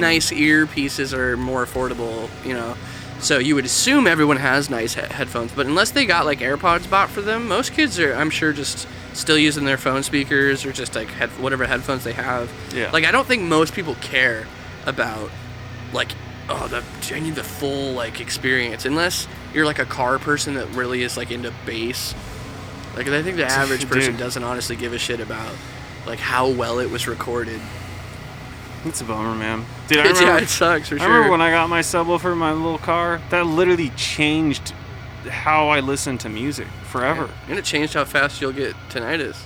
nice 0.00 0.30
earpieces 0.32 1.12
are 1.12 1.36
more 1.36 1.64
affordable 1.66 2.28
you 2.44 2.52
know 2.54 2.74
so 3.22 3.38
you 3.38 3.54
would 3.54 3.64
assume 3.64 4.06
everyone 4.06 4.36
has 4.36 4.68
nice 4.68 4.94
he- 4.94 5.00
headphones 5.00 5.52
but 5.52 5.64
unless 5.66 5.90
they 5.92 6.04
got 6.04 6.26
like 6.26 6.40
airpods 6.40 6.90
bought 6.90 7.08
for 7.08 7.22
them 7.22 7.48
most 7.48 7.72
kids 7.72 7.98
are 7.98 8.12
i'm 8.14 8.28
sure 8.30 8.52
just 8.52 8.86
still 9.14 9.38
using 9.38 9.64
their 9.64 9.78
phone 9.78 10.02
speakers 10.02 10.64
or 10.66 10.72
just 10.72 10.94
like 10.94 11.08
head, 11.08 11.28
whatever 11.40 11.64
headphones 11.66 12.02
they 12.04 12.12
have 12.12 12.50
Yeah. 12.74 12.90
like 12.90 13.04
i 13.04 13.10
don't 13.10 13.26
think 13.26 13.42
most 13.42 13.72
people 13.74 13.94
care 13.96 14.46
about 14.86 15.30
like 15.92 16.10
oh 16.48 16.66
the 16.68 16.82
i 17.14 17.20
need 17.20 17.34
the 17.36 17.44
full 17.44 17.92
like 17.92 18.20
experience 18.20 18.84
unless 18.84 19.28
you're 19.54 19.66
like 19.66 19.78
a 19.78 19.84
car 19.84 20.18
person 20.18 20.54
that 20.54 20.66
really 20.74 21.02
is 21.02 21.16
like 21.16 21.30
into 21.30 21.52
bass 21.64 22.14
like 22.96 23.08
I 23.08 23.22
think 23.22 23.38
the 23.38 23.46
average 23.50 23.88
person 23.88 24.18
doesn't 24.18 24.42
honestly 24.44 24.76
give 24.76 24.92
a 24.92 24.98
shit 24.98 25.18
about 25.20 25.54
like 26.06 26.18
how 26.18 26.50
well 26.50 26.78
it 26.78 26.90
was 26.90 27.08
recorded. 27.08 27.58
It's 28.84 29.00
a 29.00 29.04
bummer, 29.04 29.34
man. 29.34 29.64
Dude, 29.88 29.98
I 29.98 30.04
Yeah, 30.06 30.12
remember, 30.12 30.42
it 30.42 30.48
sucks, 30.48 30.88
for 30.88 30.94
I 30.98 31.04
remember 31.04 31.22
sure. 31.24 31.30
when 31.30 31.40
I 31.40 31.50
got 31.50 31.68
my 31.68 31.80
subwoofer 31.80 32.32
in 32.32 32.38
my 32.38 32.52
little 32.52 32.78
car. 32.78 33.20
That 33.30 33.46
literally 33.46 33.90
changed 33.90 34.72
how 35.28 35.68
I 35.68 35.80
listen 35.80 36.18
to 36.18 36.28
music 36.28 36.66
forever. 36.90 37.30
And 37.48 37.58
it 37.58 37.64
changed 37.64 37.94
how 37.94 38.04
fast 38.04 38.40
you'll 38.40 38.52
get 38.52 38.74
tinnitus. 38.90 39.40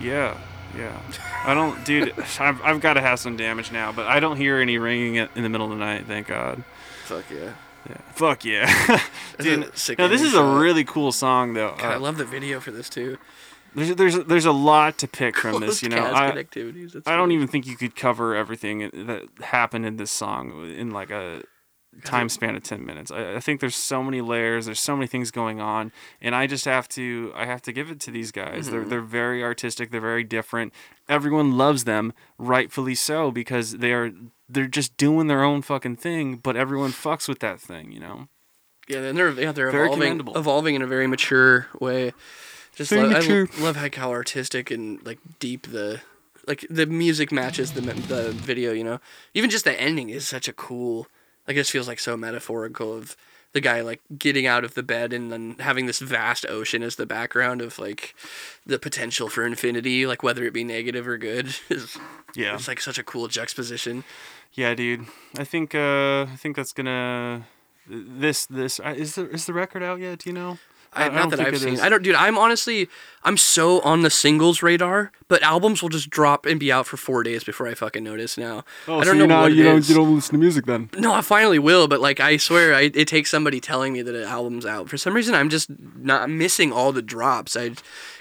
Yeah, 0.00 0.36
yeah. 0.76 0.96
I 1.44 1.52
don't, 1.54 1.84
dude. 1.84 2.12
I've, 2.40 2.62
I've 2.62 2.80
got 2.80 2.94
to 2.94 3.00
have 3.00 3.18
some 3.18 3.36
damage 3.36 3.72
now, 3.72 3.90
but 3.92 4.06
I 4.06 4.20
don't 4.20 4.36
hear 4.36 4.58
any 4.58 4.78
ringing 4.78 5.16
in 5.16 5.42
the 5.42 5.48
middle 5.48 5.70
of 5.72 5.76
the 5.76 5.84
night. 5.84 6.06
Thank 6.06 6.28
God. 6.28 6.62
Fuck 7.04 7.24
yeah. 7.30 7.52
Yeah. 7.88 7.96
Fuck 8.14 8.44
yeah. 8.44 9.00
Dude, 9.38 9.60
no, 9.98 10.08
this 10.08 10.22
is 10.22 10.34
a 10.34 10.44
really 10.44 10.84
cool 10.84 11.12
song, 11.12 11.54
though. 11.54 11.74
God, 11.78 11.84
I 11.92 11.94
Uh, 11.94 12.00
love 12.00 12.16
the 12.18 12.24
video 12.24 12.58
for 12.60 12.72
this 12.72 12.88
too. 12.88 13.16
There's 13.76 13.94
there's 13.94 14.18
there's 14.24 14.44
a 14.46 14.52
lot 14.52 14.98
to 14.98 15.06
pick 15.08 15.36
from 15.36 15.60
this. 15.60 15.82
You 15.82 15.90
know, 15.90 16.04
I, 16.06 16.32
I 17.06 17.16
don't 17.16 17.30
even 17.32 17.46
think 17.46 17.66
you 17.66 17.76
could 17.76 17.94
cover 17.94 18.34
everything 18.34 18.90
that 19.06 19.28
happened 19.42 19.86
in 19.86 19.96
this 19.96 20.10
song 20.10 20.68
in 20.76 20.90
like 20.90 21.10
a 21.10 21.42
time 22.04 22.28
span 22.28 22.54
of 22.54 22.62
10 22.62 22.84
minutes 22.84 23.10
I, 23.10 23.36
I 23.36 23.40
think 23.40 23.60
there's 23.60 23.74
so 23.74 24.02
many 24.02 24.20
layers 24.20 24.66
there's 24.66 24.80
so 24.80 24.94
many 24.94 25.06
things 25.06 25.30
going 25.30 25.62
on 25.62 25.92
and 26.20 26.34
i 26.34 26.46
just 26.46 26.66
have 26.66 26.90
to 26.90 27.32
i 27.34 27.46
have 27.46 27.62
to 27.62 27.72
give 27.72 27.90
it 27.90 28.00
to 28.00 28.10
these 28.10 28.32
guys 28.32 28.68
they're, 28.68 28.82
Mhm. 28.84 28.90
they're 28.90 29.00
very 29.00 29.42
artistic 29.42 29.90
they're 29.90 30.00
very 30.02 30.22
different 30.22 30.74
everyone 31.08 31.56
loves 31.56 31.84
them 31.84 32.12
rightfully 32.36 32.94
so 32.94 33.30
because 33.30 33.78
they 33.78 33.92
are 33.94 34.10
they're 34.46 34.66
just 34.66 34.98
doing 34.98 35.26
their 35.28 35.42
own 35.42 35.62
fucking 35.62 35.96
thing 35.96 36.36
but 36.36 36.54
everyone 36.54 36.90
fucks 36.90 37.28
with 37.28 37.38
that 37.38 37.58
thing 37.60 37.92
you 37.92 38.00
know 38.00 38.28
Yeah, 38.88 38.98
and 38.98 39.16
they're 39.16 39.30
yeah 39.30 39.52
they're 39.52 39.70
Very 39.70 39.86
evolving 39.86 40.20
evolving 40.36 40.74
in 40.74 40.82
a 40.82 40.86
very 40.86 41.06
mature 41.06 41.68
way. 41.80 42.12
Just 42.76 42.92
love, 42.92 43.10
I 43.12 43.18
lo- 43.20 43.46
love 43.58 43.76
how, 43.76 43.88
how 43.94 44.10
artistic 44.12 44.70
and 44.70 45.04
like 45.04 45.18
deep 45.40 45.66
the 45.66 46.00
like 46.46 46.64
the 46.70 46.86
music 46.86 47.32
matches 47.32 47.72
the 47.72 47.80
the 47.80 48.30
video. 48.32 48.72
You 48.72 48.84
know, 48.84 49.00
even 49.34 49.50
just 49.50 49.64
the 49.64 49.78
ending 49.80 50.10
is 50.10 50.28
such 50.28 50.46
a 50.46 50.52
cool. 50.52 51.08
Like 51.48 51.56
it 51.56 51.60
just 51.60 51.70
feels 51.72 51.88
like 51.88 51.98
so 51.98 52.16
metaphorical 52.16 52.92
of 52.94 53.16
the 53.52 53.60
guy 53.60 53.80
like 53.80 54.02
getting 54.18 54.46
out 54.46 54.64
of 54.64 54.74
the 54.74 54.82
bed 54.82 55.12
and 55.14 55.32
then 55.32 55.56
having 55.60 55.86
this 55.86 56.00
vast 56.00 56.44
ocean 56.48 56.82
as 56.82 56.96
the 56.96 57.06
background 57.06 57.62
of 57.62 57.78
like 57.78 58.14
the 58.66 58.78
potential 58.78 59.28
for 59.28 59.46
infinity, 59.46 60.06
like 60.06 60.22
whether 60.22 60.44
it 60.44 60.52
be 60.52 60.64
negative 60.64 61.08
or 61.08 61.16
good. 61.16 61.46
Is, 61.70 61.96
Yeah. 62.34 62.54
it's 62.54 62.68
like 62.68 62.80
such 62.82 62.98
a 62.98 63.02
cool 63.02 63.28
juxtaposition. 63.28 64.04
yeah 64.52 64.74
dude 64.74 65.06
i 65.38 65.44
think 65.44 65.74
uh 65.74 66.22
i 66.24 66.36
think 66.36 66.56
that's 66.56 66.72
gonna 66.72 67.46
this 67.88 68.44
this 68.46 68.78
uh, 68.80 68.94
is 68.96 69.14
the 69.14 69.28
is 69.30 69.44
the 69.46 69.52
record 69.54 69.82
out 69.82 70.00
yet 70.00 70.18
do 70.20 70.30
you 70.30 70.34
know 70.34 70.58
I, 70.92 71.04
I 71.04 71.08
not 71.08 71.30
don't 71.30 71.30
that 71.38 71.40
I've 71.40 71.58
seen. 71.58 71.74
is. 71.74 71.80
I 71.80 71.88
don't, 71.88 72.02
dude. 72.02 72.14
I'm 72.14 72.38
honestly, 72.38 72.88
I'm 73.22 73.36
so 73.36 73.80
on 73.80 74.02
the 74.02 74.10
singles 74.10 74.62
radar, 74.62 75.12
but 75.28 75.42
albums 75.42 75.82
will 75.82 75.88
just 75.88 76.08
drop 76.10 76.46
and 76.46 76.58
be 76.58 76.72
out 76.72 76.86
for 76.86 76.96
four 76.96 77.22
days 77.22 77.44
before 77.44 77.66
I 77.66 77.74
fucking 77.74 78.02
notice. 78.04 78.38
Now, 78.38 78.64
Oh, 78.88 79.00
I 79.00 79.04
don't 79.04 79.18
know 79.18 79.26
what 79.26 79.52
it 79.52 79.58
is. 79.58 79.88
don't 79.88 80.14
listen 80.14 80.32
to 80.32 80.38
music 80.38 80.64
then 80.66 80.88
No, 80.96 81.12
I 81.12 81.20
finally 81.20 81.58
will, 81.58 81.88
but 81.88 82.00
like 82.00 82.20
I 82.20 82.36
swear, 82.38 82.74
I, 82.74 82.90
it 82.94 83.08
takes 83.08 83.30
somebody 83.30 83.60
telling 83.60 83.92
me 83.92 84.02
that 84.02 84.14
an 84.14 84.24
album's 84.24 84.64
out. 84.66 84.88
For 84.88 84.96
some 84.96 85.14
reason, 85.14 85.34
I'm 85.34 85.50
just 85.50 85.68
not 85.98 86.22
I'm 86.22 86.38
missing 86.38 86.72
all 86.72 86.92
the 86.92 87.02
drops. 87.02 87.56
I 87.56 87.72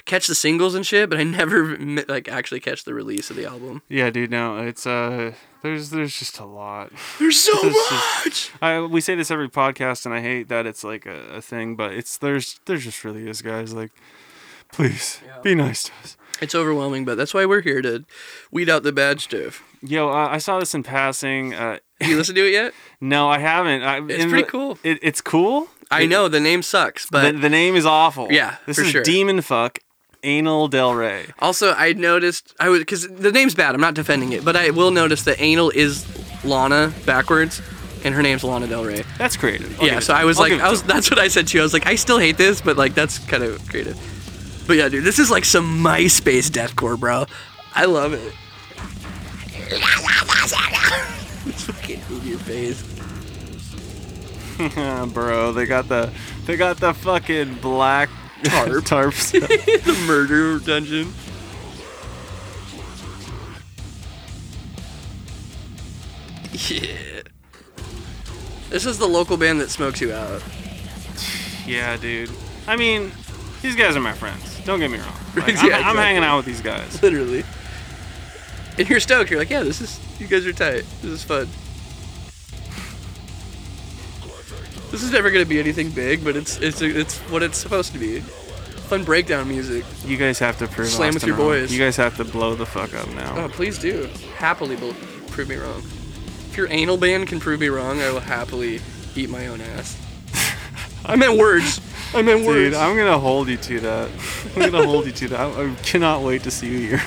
catch 0.05 0.27
the 0.27 0.35
singles 0.35 0.75
and 0.75 0.85
shit, 0.85 1.09
but 1.09 1.19
I 1.19 1.23
never 1.41 1.77
like 2.07 2.27
actually 2.27 2.59
catch 2.59 2.83
the 2.83 2.93
release 2.93 3.29
of 3.29 3.35
the 3.35 3.45
album. 3.45 3.81
Yeah, 3.89 4.09
dude. 4.09 4.31
No, 4.31 4.57
it's 4.59 4.85
uh, 4.87 5.33
there's 5.61 5.89
there's 5.89 6.17
just 6.17 6.39
a 6.39 6.45
lot. 6.45 6.91
There's 7.19 7.39
so 7.39 7.51
There's 7.61 7.75
just- 7.89 8.25
much. 8.25 8.51
I 8.61 8.79
we 8.81 9.01
say 9.01 9.15
this 9.15 9.31
every 9.31 9.49
podcast, 9.49 10.05
and 10.05 10.13
I 10.13 10.21
hate 10.21 10.47
that 10.49 10.65
it's 10.65 10.83
like 10.83 11.05
a, 11.05 11.35
a 11.37 11.41
thing, 11.41 11.75
but 11.75 11.91
it's 11.93 12.17
there's 12.17 12.59
there's 12.65 12.83
just 12.83 13.03
really 13.03 13.27
is, 13.27 13.41
guys. 13.41 13.73
Like, 13.73 13.91
please 14.71 15.19
be 15.43 15.55
nice 15.55 15.83
to 15.83 15.91
us. 16.03 16.17
It's 16.41 16.53
overwhelming, 16.53 17.05
but 17.05 17.15
that's 17.15 17.33
why 17.33 17.45
we're 17.45 17.61
here 17.61 17.81
to 17.81 18.03
weed 18.51 18.69
out 18.69 18.83
the 18.83 18.91
bad 18.91 19.21
stuff. 19.21 19.63
Yo, 19.81 20.09
uh, 20.09 20.27
I 20.29 20.37
saw 20.37 20.59
this 20.59 20.75
in 20.75 20.83
passing. 20.83 21.53
Uh, 21.53 21.77
Have 22.01 22.09
you 22.09 22.17
listened 22.17 22.35
to 22.35 22.45
it 22.45 22.51
yet? 22.51 22.73
no, 22.99 23.29
I 23.29 23.39
haven't. 23.39 23.83
I, 23.83 23.97
It's 24.05 24.25
pretty 24.25 24.41
the- 24.43 24.49
cool. 24.49 24.77
It, 24.83 24.99
it's 25.01 25.21
cool. 25.21 25.69
I 25.89 26.01
It- 26.01 26.07
know 26.09 26.27
the 26.27 26.41
name 26.41 26.61
sucks, 26.61 27.05
but 27.09 27.31
the, 27.35 27.39
the 27.39 27.49
name 27.49 27.75
is 27.77 27.85
awful. 27.85 28.31
Yeah, 28.31 28.57
this 28.65 28.75
for 28.77 28.83
is 28.83 28.89
sure. 28.91 29.03
Demon 29.03 29.39
Fuck 29.41 29.79
Anal 30.25 30.67
Del 30.67 30.93
Rey. 30.93 31.27
Also, 31.39 31.71
I 31.73 31.93
noticed 31.93 32.53
I 32.59 32.69
was 32.69 32.79
because 32.79 33.07
the 33.07 33.31
name's 33.31 33.55
bad. 33.55 33.75
I'm 33.75 33.81
not 33.81 33.93
defending 33.93 34.31
it, 34.33 34.43
but 34.43 34.55
I 34.55 34.71
will 34.71 34.91
notice 34.91 35.23
that 35.23 35.39
anal 35.39 35.69
is 35.69 36.05
Lana 36.43 36.91
backwards, 37.05 37.61
and 38.03 38.13
her 38.15 38.21
name's 38.21 38.43
Lana 38.43 38.67
Del 38.67 38.83
Rey. 38.83 39.03
That's 39.17 39.37
creative. 39.37 39.79
I'll 39.79 39.87
yeah, 39.87 39.99
so 39.99 40.13
I 40.13 40.25
was 40.25 40.39
like, 40.39 40.53
I 40.53 40.69
was 40.69 40.83
that's 40.83 41.09
what 41.09 41.19
I 41.19 41.27
said 41.27 41.47
to 41.47 41.57
you. 41.57 41.61
I 41.61 41.63
was 41.63 41.73
like, 41.73 41.87
I 41.87 41.95
still 41.95 42.19
hate 42.19 42.37
this, 42.37 42.59
but 42.59 42.75
like 42.75 42.95
that's 42.95 43.19
kind 43.19 43.43
of 43.43 43.65
creative. 43.69 43.97
But 44.67 44.77
yeah, 44.77 44.89
dude, 44.89 45.03
this 45.03 45.19
is 45.19 45.29
like 45.29 45.45
some 45.45 45.83
MySpace 45.83 46.49
deathcore, 46.49 46.99
bro. 46.99 47.25
I 47.75 47.85
love 47.85 48.13
it. 48.13 48.33
Fucking 51.55 52.01
move 52.09 52.25
your 52.25 52.39
face. 52.39 52.81
bro. 55.13 55.51
They 55.51 55.65
got 55.65 55.87
the 55.87 56.11
they 56.45 56.55
got 56.55 56.77
the 56.77 56.93
fucking 56.93 57.55
black 57.55 58.09
Tarp. 58.49 58.83
tarps. 58.85 59.31
the 59.85 60.05
murder 60.07 60.59
dungeon. 60.59 61.13
Yeah. 66.69 67.21
This 68.69 68.85
is 68.85 68.97
the 68.97 69.07
local 69.07 69.37
band 69.37 69.61
that 69.61 69.69
smokes 69.69 70.01
you 70.01 70.13
out. 70.13 70.43
yeah, 71.65 71.95
dude. 71.97 72.31
I 72.67 72.75
mean, 72.75 73.11
these 73.61 73.75
guys 73.75 73.95
are 73.95 74.01
my 74.01 74.13
friends. 74.13 74.59
Don't 74.65 74.79
get 74.79 74.89
me 74.91 74.97
wrong. 74.99 75.13
Like, 75.35 75.55
Yeah, 75.55 75.77
I'm, 75.79 75.87
I'm 75.87 75.95
hanging 75.97 76.23
out 76.23 76.37
with 76.37 76.45
these 76.45 76.61
guys. 76.61 77.01
Literally. 77.03 77.43
And 78.77 78.89
you're 78.89 79.01
stoked. 79.01 79.29
You're 79.29 79.39
like, 79.39 79.49
yeah, 79.49 79.63
this 79.63 79.81
is. 79.81 79.99
You 80.17 80.27
guys 80.27 80.45
are 80.45 80.53
tight. 80.53 80.85
This 81.01 81.11
is 81.11 81.23
fun. 81.23 81.49
This 84.95 85.03
is 85.03 85.11
never 85.11 85.29
gonna 85.29 85.45
be 85.45 85.59
anything 85.59 85.89
big, 85.89 86.23
but 86.23 86.37
it's 86.37 86.55
it's 86.61 86.81
it's 86.81 87.17
what 87.29 87.43
it's 87.43 87.57
supposed 87.57 87.91
to 87.91 87.99
be. 87.99 88.21
Fun 88.21 89.03
breakdown 89.03 89.45
music. 89.45 89.83
You 90.05 90.15
guys 90.15 90.39
have 90.39 90.57
to 90.59 90.67
prove 90.67 90.87
Slam 90.87 91.13
with 91.13 91.25
your 91.25 91.35
wrong. 91.35 91.47
boys. 91.49 91.73
You 91.73 91.79
guys 91.79 91.97
have 91.97 92.15
to 92.15 92.23
blow 92.23 92.55
the 92.55 92.65
fuck 92.65 92.93
up 92.93 93.09
now. 93.09 93.35
Oh, 93.37 93.49
please 93.49 93.77
do. 93.77 94.07
Happily 94.37 94.77
bel 94.77 94.93
prove 95.31 95.49
me 95.49 95.57
wrong. 95.57 95.79
If 95.79 96.55
your 96.55 96.71
anal 96.71 96.95
band 96.95 97.27
can 97.27 97.41
prove 97.41 97.59
me 97.59 97.67
wrong, 97.67 97.99
I 97.99 98.09
will 98.09 98.21
happily 98.21 98.79
eat 99.17 99.29
my 99.29 99.47
own 99.47 99.59
ass. 99.59 100.01
I 101.05 101.17
meant 101.17 101.37
words. 101.37 101.81
I 102.13 102.21
meant 102.21 102.45
Dude, 102.45 102.47
words. 102.47 102.77
I'm 102.77 102.95
gonna 102.95 103.19
hold 103.19 103.49
you 103.49 103.57
to 103.57 103.79
that. 103.81 104.09
I'm 104.55 104.71
gonna 104.71 104.85
hold 104.85 105.07
you 105.07 105.11
to 105.11 105.27
that. 105.27 105.41
I, 105.41 105.71
I 105.71 105.75
cannot 105.83 106.21
wait 106.21 106.43
to 106.43 106.51
see 106.51 106.69
you 106.71 106.95
here. 106.97 107.01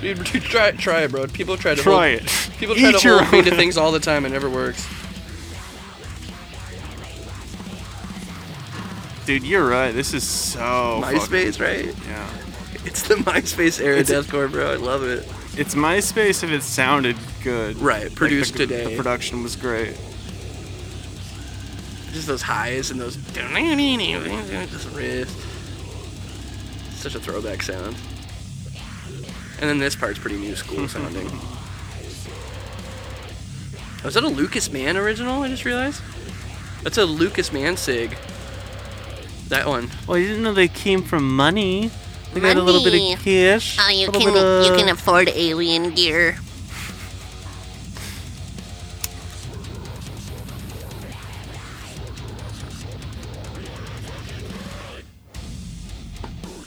Dude, 0.00 0.22
dude, 0.32 0.42
try 0.42 0.68
it, 0.68 0.78
try 0.78 1.00
it, 1.00 1.10
bro. 1.10 1.26
People 1.26 1.56
try 1.56 1.74
to 1.74 1.82
Try 1.82 2.10
hold, 2.12 2.22
it. 2.22 2.50
People 2.56 2.76
try 2.76 2.90
Eat 2.90 2.98
to 3.00 3.18
hold 3.18 3.32
me 3.32 3.50
to 3.50 3.56
things 3.56 3.76
all 3.76 3.90
the 3.90 3.98
time. 3.98 4.24
It 4.24 4.30
never 4.30 4.48
works. 4.48 4.86
Dude, 9.26 9.42
you're 9.42 9.68
right. 9.68 9.92
This 9.92 10.14
is 10.14 10.22
so 10.22 11.02
MySpace, 11.04 11.56
fucking- 11.58 11.86
right? 11.86 11.94
Yeah. 12.08 12.28
It's 12.84 13.02
the 13.02 13.16
MySpace 13.16 13.80
era 13.80 13.98
It's- 13.98 14.26
deathcore, 14.26 14.50
bro. 14.50 14.72
I 14.72 14.76
love 14.76 15.02
it. 15.02 15.28
it's 15.58 15.74
MySpace 15.74 16.44
if 16.44 16.50
it 16.50 16.62
sounded 16.62 17.16
good. 17.42 17.76
Right, 17.80 18.02
Like, 18.04 18.10
the- 18.10 18.16
produced 18.16 18.56
today. 18.56 18.84
The 18.90 18.96
production 18.96 19.42
was 19.42 19.56
great. 19.56 19.96
Just 22.12 22.28
those 22.28 22.42
highs 22.42 22.90
and 22.92 23.00
those 23.00 23.16
this 24.70 24.86
riff. 24.86 25.28
Such 26.94 27.14
a 27.16 27.20
throwback 27.20 27.62
sound. 27.62 27.96
And 29.60 29.68
then 29.70 29.78
this 29.78 29.96
part's 29.96 30.18
pretty 30.18 30.36
new 30.36 30.54
school 30.54 30.86
sounding. 30.96 31.28
Oh, 31.32 31.52
was 34.04 34.14
that 34.14 34.22
a 34.24 34.28
Lucas 34.28 34.70
Mann 34.70 34.96
original? 34.96 35.42
I 35.42 35.48
just 35.48 35.64
realized. 35.64 36.00
That's 36.84 36.98
a 36.98 37.04
Lucas 37.04 37.52
Mann 37.52 37.76
sig. 37.76 38.16
That 39.48 39.66
one. 39.66 39.90
Well, 40.06 40.18
you 40.18 40.26
didn't 40.26 40.42
know 40.42 40.52
they 40.54 40.68
came 40.68 41.02
from 41.02 41.34
money. 41.36 41.90
They 42.34 42.40
got 42.40 42.56
a 42.56 42.62
little 42.62 42.82
bit 42.82 42.94
of 43.16 43.24
cash. 43.24 43.78
Oh, 43.80 43.88
you 43.90 44.10
can 44.10 44.36
of- 44.36 44.66
you 44.66 44.72
can 44.76 44.88
afford 44.88 45.28
alien 45.28 45.94
gear. 45.94 46.36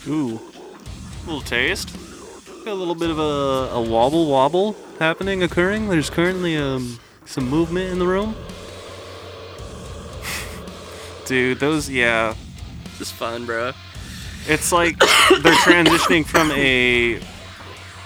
Ooh, 0.07 0.39
a 1.23 1.25
little 1.25 1.41
taste. 1.41 1.95
Got 2.65 2.71
a 2.71 2.73
little 2.73 2.95
bit 2.95 3.09
of 3.09 3.19
a, 3.19 3.73
a 3.73 3.81
wobble 3.81 4.27
wobble 4.27 4.75
happening, 4.97 5.43
occurring. 5.43 5.89
There's 5.89 6.09
currently 6.09 6.57
um 6.57 6.99
some 7.25 7.47
movement 7.47 7.91
in 7.91 7.99
the 7.99 8.07
room. 8.07 8.35
Dude, 11.25 11.59
those 11.59 11.89
yeah. 11.89 12.33
This 12.99 13.07
is 13.07 13.13
fun, 13.13 13.45
bro. 13.45 13.71
It's 14.47 14.71
like 14.71 14.99
they're 14.99 15.53
transitioning 15.63 16.25
from 16.25 16.51
a 16.51 17.19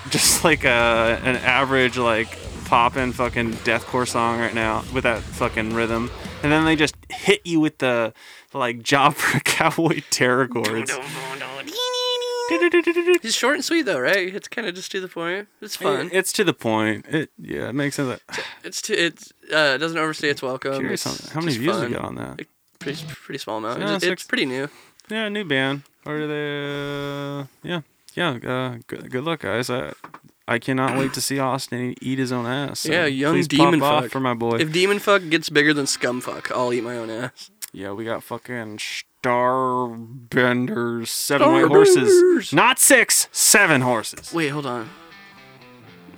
just 0.10 0.44
like 0.44 0.64
a 0.66 1.20
an 1.24 1.36
average 1.38 1.98
like 1.98 2.38
poppin' 2.66 3.12
fucking 3.12 3.54
deathcore 3.54 4.08
song 4.08 4.40
right 4.40 4.54
now 4.54 4.84
with 4.94 5.04
that 5.04 5.22
fucking 5.22 5.74
rhythm, 5.74 6.12
and 6.44 6.52
then 6.52 6.66
they 6.66 6.76
just 6.76 6.96
hit 7.10 7.42
you 7.44 7.60
with 7.60 7.80
the 7.80 8.14
like 8.54 8.84
job 8.84 9.16
for 9.16 9.40
cowboy 9.40 10.02
terror 10.12 10.48
chords. 10.48 10.92
It's 12.52 13.34
short 13.34 13.56
and 13.56 13.66
sweet 13.66 13.84
though, 13.84 14.00
right? 14.00 14.34
It's 14.34 14.48
kind 14.48 14.68
of 14.68 14.76
just 14.76 14.92
to 14.92 15.00
the 15.00 15.08
point. 15.08 15.48
It's 15.62 15.76
fun. 15.76 16.10
It's 16.14 16.32
to 16.34 16.44
the 16.44 16.54
point. 16.54 17.06
It 17.10 17.32
yeah, 17.40 17.70
it 17.70 17.74
makes 17.74 17.96
sense. 17.96 18.22
It's 18.64 18.82
to, 18.84 18.94
it's 18.94 19.32
uh, 19.52 19.74
it 19.76 19.78
doesn't 19.80 19.98
overstay 19.98 20.30
its 20.30 20.42
welcome. 20.42 20.74
Curious 20.80 21.06
It's 21.06 21.30
how 21.30 21.40
many 21.40 21.54
just 21.54 21.60
views 21.62 21.76
we 21.78 21.82
fun. 21.84 21.92
got 21.94 22.02
on 22.04 22.16
that? 22.16 22.38
Like, 22.38 22.50
Pretty 22.84 23.06
pretty 23.08 23.40
small 23.40 23.58
amount. 23.58 23.80
Yeah, 23.80 23.96
it's, 23.96 24.04
it's 24.06 24.24
pretty 24.24 24.46
new. 24.46 24.68
Yeah, 25.10 25.30
new 25.30 25.44
band. 25.46 25.84
Or 26.06 26.20
do 26.20 26.28
they? 26.28 27.40
Uh, 27.40 27.46
yeah, 27.64 27.82
yeah. 28.14 28.30
Uh, 28.50 28.78
good, 28.88 29.10
good 29.10 29.24
luck, 29.24 29.40
guys. 29.42 29.70
I 29.70 29.94
I 30.48 30.60
cannot 30.60 30.98
wait 30.98 31.14
to 31.14 31.22
see 31.22 31.40
Austin 31.40 31.96
eat 32.02 32.20
his 32.20 32.32
own 32.32 32.46
ass. 32.46 32.82
so 32.82 32.92
yeah, 32.92 33.06
young 33.06 33.42
demon 33.44 33.80
fuck 33.80 34.12
for 34.12 34.20
my 34.20 34.34
boy. 34.34 34.58
If 34.58 34.72
demon 34.74 35.00
fuck 35.00 35.22
gets 35.30 35.50
bigger 35.50 35.74
than 35.74 35.88
scum 35.88 36.20
fuck, 36.20 36.52
I'll 36.52 36.74
eat 36.74 36.84
my 36.84 36.98
own 36.98 37.10
ass. 37.10 37.50
Yeah, 37.72 37.94
we 37.94 38.04
got 38.06 38.22
fucking 38.24 38.78
Starbenders, 39.24 41.08
seven 41.08 41.52
white 41.52 41.68
horses. 41.68 42.52
Not 42.54 42.78
six, 42.80 43.30
seven 43.32 43.82
horses. 43.82 44.34
Wait, 44.34 44.50
hold 44.50 44.66
on. 44.66 44.90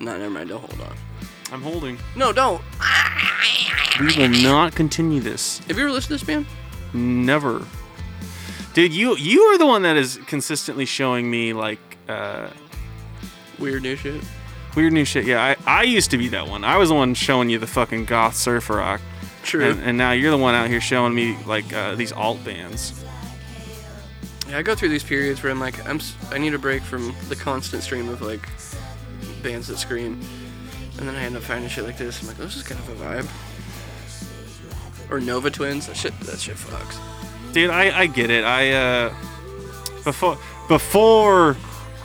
No, 0.00 0.18
never 0.18 0.30
mind. 0.30 0.48
Don't 0.50 0.60
hold 0.60 0.80
on. 0.80 0.96
I'm 1.52 1.62
holding. 1.62 1.98
No, 2.16 2.32
don't. 2.32 2.62
We 4.00 4.16
will 4.16 4.28
not 4.42 4.74
continue 4.74 5.20
this. 5.20 5.58
Have 5.68 5.76
you 5.76 5.84
ever 5.84 5.92
listened 5.92 6.18
to 6.18 6.24
this 6.24 6.24
band? 6.24 6.46
Never. 6.92 7.64
Dude, 8.74 8.92
you 8.92 9.16
you 9.16 9.40
are 9.42 9.58
the 9.58 9.66
one 9.66 9.82
that 9.82 9.96
is 9.96 10.18
consistently 10.26 10.84
showing 10.84 11.30
me 11.30 11.52
like 11.52 11.78
uh 12.08 12.48
Weird 13.58 13.82
new 13.84 13.96
shit. 13.96 14.22
weird 14.74 14.92
new 14.92 15.06
shit. 15.06 15.24
Yeah, 15.24 15.42
I, 15.66 15.80
I 15.80 15.82
used 15.84 16.10
to 16.10 16.18
be 16.18 16.28
that 16.28 16.46
one. 16.46 16.62
I 16.62 16.76
was 16.76 16.90
the 16.90 16.94
one 16.94 17.14
showing 17.14 17.48
you 17.48 17.58
the 17.58 17.66
fucking 17.66 18.04
goth 18.04 18.36
surfer 18.36 18.76
rock. 18.76 19.00
True. 19.44 19.70
And, 19.70 19.82
and 19.82 19.96
now 19.98 20.10
you're 20.12 20.30
the 20.30 20.36
one 20.36 20.54
out 20.54 20.68
here 20.68 20.80
showing 20.80 21.14
me 21.14 21.38
like 21.46 21.72
uh, 21.72 21.94
these 21.94 22.12
alt 22.12 22.44
bands. 22.44 23.02
Yeah, 24.48 24.58
I 24.58 24.62
go 24.62 24.74
through 24.74 24.90
these 24.90 25.02
periods 25.04 25.42
where 25.42 25.50
I'm 25.50 25.58
like, 25.60 25.86
I'm 25.88 25.96
s- 25.96 26.14
I 26.30 26.36
need 26.38 26.52
a 26.52 26.58
break 26.58 26.82
from 26.82 27.14
the 27.28 27.36
constant 27.36 27.82
stream 27.82 28.08
of 28.10 28.20
like 28.20 28.46
bands 29.42 29.68
that 29.68 29.78
scream, 29.78 30.20
and 30.98 31.08
then 31.08 31.14
I 31.14 31.24
end 31.24 31.36
up 31.36 31.42
finding 31.42 31.68
shit 31.68 31.84
like 31.84 31.98
this. 31.98 32.20
I'm 32.22 32.28
like, 32.28 32.36
this 32.36 32.56
is 32.56 32.62
kind 32.62 32.80
of 32.80 32.88
a 32.88 33.04
vibe. 33.04 33.28
Or 35.10 35.20
Nova 35.20 35.50
Twins. 35.50 35.86
That 35.86 35.96
shit. 35.96 36.18
That 36.20 36.38
shit 36.38 36.56
fucks. 36.56 36.98
Dude, 37.52 37.70
I, 37.70 38.00
I 38.00 38.06
get 38.06 38.30
it. 38.30 38.44
I 38.44 38.72
uh 38.72 39.14
before 40.04 40.38
before 40.68 41.54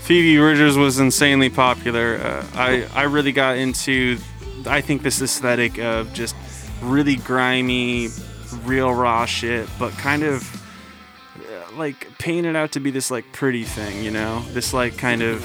Phoebe 0.01 0.37
Bridgers 0.37 0.77
was 0.77 0.99
insanely 0.99 1.49
popular, 1.49 2.17
uh, 2.17 2.45
I 2.53 2.87
I 2.93 3.03
really 3.03 3.31
got 3.31 3.57
into 3.57 4.17
I 4.65 4.81
think 4.81 5.03
this 5.03 5.21
aesthetic 5.21 5.79
of 5.79 6.13
just 6.13 6.35
really 6.81 7.15
grimy, 7.15 8.09
real 8.63 8.93
raw 8.93 9.25
shit, 9.25 9.67
but 9.79 9.91
kind 9.93 10.23
of 10.23 10.43
uh, 11.37 11.77
like 11.77 12.07
painted 12.17 12.55
out 12.55 12.71
to 12.73 12.79
be 12.79 12.91
this 12.91 13.11
like 13.11 13.31
pretty 13.31 13.63
thing, 13.63 14.03
you 14.03 14.11
know? 14.11 14.41
This 14.51 14.73
like 14.73 14.97
kind 14.97 15.21
of 15.21 15.43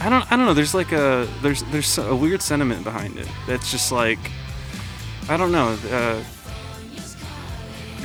I 0.00 0.08
don't 0.08 0.30
I 0.32 0.36
don't 0.36 0.46
know, 0.46 0.54
there's 0.54 0.74
like 0.74 0.92
a 0.92 1.28
there's 1.42 1.62
there's 1.64 1.98
a 1.98 2.14
weird 2.14 2.42
sentiment 2.42 2.84
behind 2.84 3.18
it. 3.18 3.28
That's 3.46 3.70
just 3.70 3.92
like 3.92 4.18
I 5.28 5.36
don't 5.36 5.52
know, 5.52 5.76
uh 5.90 6.22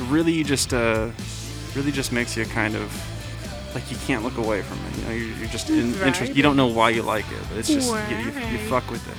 really 0.04 0.44
just 0.44 0.72
uh 0.72 1.10
really 1.74 1.92
just 1.92 2.12
makes 2.12 2.36
you 2.36 2.44
kind 2.44 2.76
of 2.76 2.92
like 3.74 3.90
you 3.90 3.96
can't 4.06 4.22
look 4.22 4.36
away 4.38 4.62
from 4.62 4.78
it. 4.86 4.96
You 4.96 5.04
know, 5.04 5.10
you're, 5.12 5.36
you're 5.38 5.48
just 5.48 5.70
in, 5.70 5.94
interest. 6.02 6.34
You 6.34 6.42
don't 6.42 6.56
know 6.56 6.68
why 6.68 6.90
you 6.90 7.02
like 7.02 7.26
it, 7.30 7.42
but 7.48 7.58
it's 7.58 7.68
just 7.68 7.90
you, 8.10 8.16
you, 8.16 8.48
you 8.48 8.58
fuck 8.68 8.90
with 8.90 9.06
it. 9.08 9.16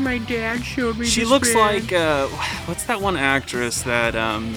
My 0.00 0.18
dad 0.18 0.64
showed 0.64 0.98
me 0.98 1.06
She 1.06 1.20
this 1.22 1.30
looks 1.30 1.52
band. 1.52 1.82
like 1.84 1.92
uh, 1.92 2.26
what's 2.66 2.84
that 2.84 3.00
one 3.00 3.16
actress 3.16 3.82
that 3.82 4.14
um 4.14 4.54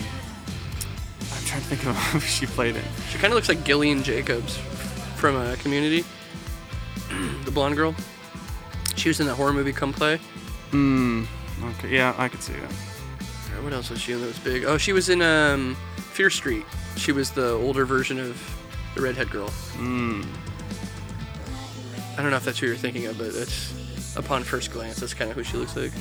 I'm 1.31 1.43
trying 1.45 1.61
to 1.61 1.68
think 1.68 1.85
of 1.85 1.95
who 2.11 2.19
she 2.19 2.45
played 2.45 2.76
in. 2.76 2.84
She 3.09 3.18
kind 3.18 3.34
of 3.34 3.35
looks 3.35 3.49
like 3.49 3.63
Gillian 3.63 4.03
Jacobs 4.03 4.59
from 5.22 5.35
a 5.35 5.56
Community. 5.57 6.03
the 7.45 7.52
blonde 7.52 7.76
girl. 7.76 7.93
She 8.95 9.07
was 9.07 9.19
in 9.19 9.27
that 9.27 9.35
horror 9.35 9.53
movie 9.53 9.72
Come 9.72 9.93
Play. 9.93 10.18
Hmm. 10.72 11.26
Okay. 11.64 11.89
Yeah, 11.89 12.15
I 12.18 12.27
could 12.27 12.41
see 12.41 12.53
that. 12.53 12.72
Uh, 12.72 13.61
What 13.61 13.72
else 13.72 13.91
was 13.91 14.02
she 14.02 14.14
in 14.14 14.22
that 14.22 14.26
was 14.26 14.39
big? 14.39 14.64
Oh, 14.65 14.80
she 14.80 14.93
was 14.93 15.10
in 15.10 15.22
um, 15.22 15.76
Fear 16.14 16.31
Street. 16.31 16.65
She 16.98 17.11
was 17.11 17.30
the 17.30 17.52
older 17.52 17.85
version 17.85 18.19
of 18.19 18.35
the 18.95 19.02
redhead 19.02 19.30
girl. 19.30 19.49
Hmm. 19.77 20.23
I 22.18 22.23
don't 22.23 22.31
know 22.31 22.38
if 22.38 22.43
that's 22.43 22.57
who 22.57 22.65
you're 22.65 22.76
thinking 22.76 23.06
of, 23.06 23.19
but 23.19 23.31
that's 23.31 24.15
upon 24.18 24.43
first 24.43 24.72
glance, 24.72 24.99
that's 24.99 25.14
kind 25.14 25.30
of 25.30 25.38
who 25.38 25.43
she 25.43 25.56
looks 25.57 25.76
like. 25.76 25.91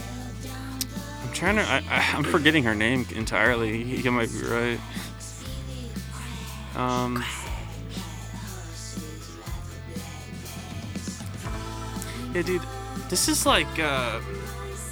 I'm 1.22 1.32
trying 1.34 1.56
to. 1.56 1.62
I, 1.62 1.84
I, 1.90 2.16
I'm 2.16 2.24
forgetting 2.24 2.64
her 2.64 2.74
name 2.74 3.06
entirely. 3.14 3.82
You 3.82 4.10
might 4.10 4.30
be 4.32 4.42
right. 4.46 4.80
Um. 6.74 7.22
Yeah, 12.34 12.42
dude. 12.42 12.62
This 13.08 13.28
is 13.28 13.46
like. 13.46 13.66
Uh, 13.78 14.20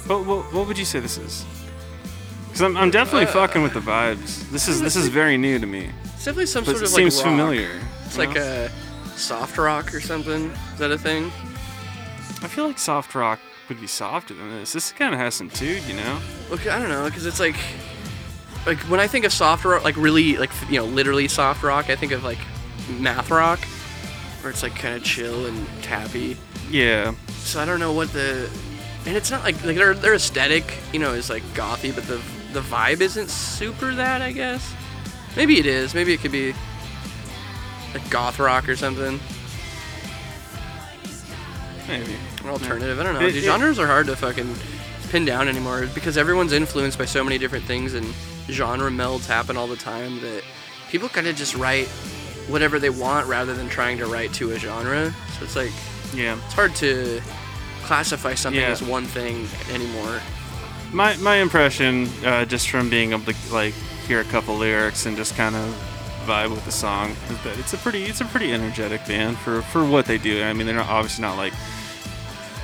what, 0.07 0.25
what, 0.25 0.53
what 0.53 0.67
would 0.67 0.77
you 0.77 0.85
say 0.85 0.99
this 0.99 1.17
is? 1.17 1.45
Because 2.47 2.61
I'm, 2.61 2.75
I'm 2.77 2.89
definitely 2.91 3.27
Uh, 3.27 3.31
fucking 3.33 3.61
with 3.61 3.73
the 3.73 3.79
vibes. 3.79 4.49
This 4.49 4.67
is 4.67 4.81
this 4.81 4.95
is 4.95 5.07
very 5.07 5.37
new 5.37 5.59
to 5.59 5.65
me. 5.67 5.89
It's 6.05 6.25
definitely 6.25 6.47
some 6.47 6.63
But 6.63 6.71
sort 6.71 6.83
of 6.83 6.89
seems 6.89 7.17
like 7.17 7.25
rock. 7.25 7.31
familiar, 7.35 7.79
It's 8.05 8.17
like 8.17 8.33
know? 8.35 8.69
a 9.15 9.17
soft 9.17 9.57
rock 9.57 9.93
or 9.93 10.01
something. 10.01 10.49
Is 10.73 10.79
that 10.79 10.91
a 10.91 10.97
thing? 10.97 11.25
I 12.41 12.47
feel 12.47 12.65
like 12.67 12.79
soft 12.79 13.13
rock 13.15 13.39
would 13.69 13.79
be 13.79 13.87
softer 13.87 14.33
than 14.33 14.49
this. 14.49 14.73
This 14.73 14.91
kind 14.91 15.13
of 15.13 15.19
has 15.19 15.35
some 15.35 15.49
tude, 15.49 15.83
you 15.83 15.93
know. 15.95 16.19
Look, 16.49 16.65
I 16.67 16.79
don't 16.79 16.89
know, 16.89 17.05
because 17.05 17.25
it's 17.27 17.39
like, 17.39 17.55
like 18.65 18.79
when 18.89 18.99
I 18.99 19.05
think 19.07 19.25
of 19.25 19.31
soft 19.33 19.63
rock, 19.63 19.83
like 19.83 19.95
really, 19.97 20.37
like 20.37 20.49
you 20.69 20.79
know, 20.79 20.85
literally 20.85 21.27
soft 21.27 21.61
rock, 21.63 21.89
I 21.89 21.95
think 21.95 22.11
of 22.13 22.23
like 22.23 22.39
math 22.97 23.29
rock, 23.29 23.59
where 24.41 24.49
it's 24.51 24.63
like 24.63 24.75
kind 24.75 24.95
of 24.95 25.03
chill 25.03 25.45
and 25.45 25.67
tappy. 25.83 26.35
Yeah. 26.71 27.13
So 27.49 27.59
I 27.59 27.65
don't 27.65 27.79
know 27.79 27.93
what 27.93 28.13
the, 28.13 28.47
and 29.07 29.17
it's 29.17 29.31
not 29.31 29.43
like 29.43 29.63
like 29.65 29.75
their 29.75 29.95
their 29.95 30.13
aesthetic, 30.13 30.77
you 30.93 30.99
know, 30.99 31.13
is 31.13 31.29
like 31.31 31.41
gothy, 31.55 31.93
but 31.93 32.05
the 32.05 32.21
the 32.53 32.61
vibe 32.61 33.01
isn't 33.01 33.29
super 33.29 33.93
that, 33.95 34.21
I 34.21 34.31
guess. 34.31 34.73
Maybe 35.35 35.57
it 35.59 35.65
is. 35.65 35.95
Maybe 35.95 36.13
it 36.13 36.19
could 36.19 36.31
be 36.31 36.53
like 37.93 38.07
goth 38.11 38.37
rock 38.37 38.69
or 38.69 38.75
something. 38.75 39.19
Maybe. 41.87 42.15
Or 42.45 42.51
alternative. 42.51 42.99
I 42.99 43.03
don't 43.03 43.15
know. 43.15 43.21
It- 43.25 43.33
genres 43.41 43.79
are 43.79 43.87
hard 43.87 44.05
to 44.07 44.15
fucking 44.15 44.53
pin 45.09 45.25
down 45.25 45.47
anymore 45.47 45.87
because 45.95 46.17
everyone's 46.17 46.53
influenced 46.53 46.99
by 46.99 47.05
so 47.05 47.23
many 47.23 47.39
different 47.39 47.65
things 47.65 47.95
and 47.95 48.05
genre 48.47 48.91
melds 48.91 49.25
happen 49.25 49.57
all 49.57 49.65
the 49.67 49.75
time 49.75 50.21
that 50.21 50.43
people 50.91 51.09
kind 51.09 51.25
of 51.25 51.35
just 51.35 51.55
write 51.55 51.87
whatever 52.47 52.77
they 52.77 52.91
want 52.91 53.27
rather 53.27 53.55
than 53.55 53.69
trying 53.69 53.97
to 53.97 54.05
write 54.05 54.31
to 54.33 54.51
a 54.51 54.59
genre. 54.59 55.11
So 55.39 55.45
it's 55.45 55.55
like 55.55 55.71
Yeah. 56.13 56.37
it's 56.45 56.53
hard 56.53 56.75
to 56.77 57.21
classify 57.89 58.35
something 58.35 58.61
Yeah. 58.61 58.69
as 58.69 58.83
one 58.83 59.05
thing 59.05 59.47
anymore. 59.73 60.21
My 60.93 61.15
my 61.17 61.37
impression, 61.37 62.07
uh, 62.23 62.45
just 62.45 62.69
from 62.69 62.87
being 62.89 63.13
able 63.13 63.25
to 63.33 63.35
like 63.51 63.73
hear 64.07 64.19
a 64.21 64.23
couple 64.25 64.55
lyrics 64.55 65.05
and 65.07 65.17
just 65.17 65.35
kind 65.35 65.55
of 65.55 65.65
vibe 66.27 66.51
with 66.51 66.63
the 66.65 66.71
song. 66.71 67.15
is 67.31 67.37
that 67.43 67.57
It's 67.57 67.73
a 67.73 67.77
pretty 67.77 68.03
it's 68.05 68.21
a 68.21 68.25
pretty 68.25 68.53
energetic 68.53 69.01
band 69.07 69.37
for 69.39 69.61
for 69.71 69.83
what 69.83 70.05
they 70.05 70.19
do. 70.19 70.43
I 70.43 70.53
mean, 70.53 70.67
they're 70.67 70.75
not 70.83 70.89
obviously 70.89 71.23
not 71.23 71.35
like 71.37 71.53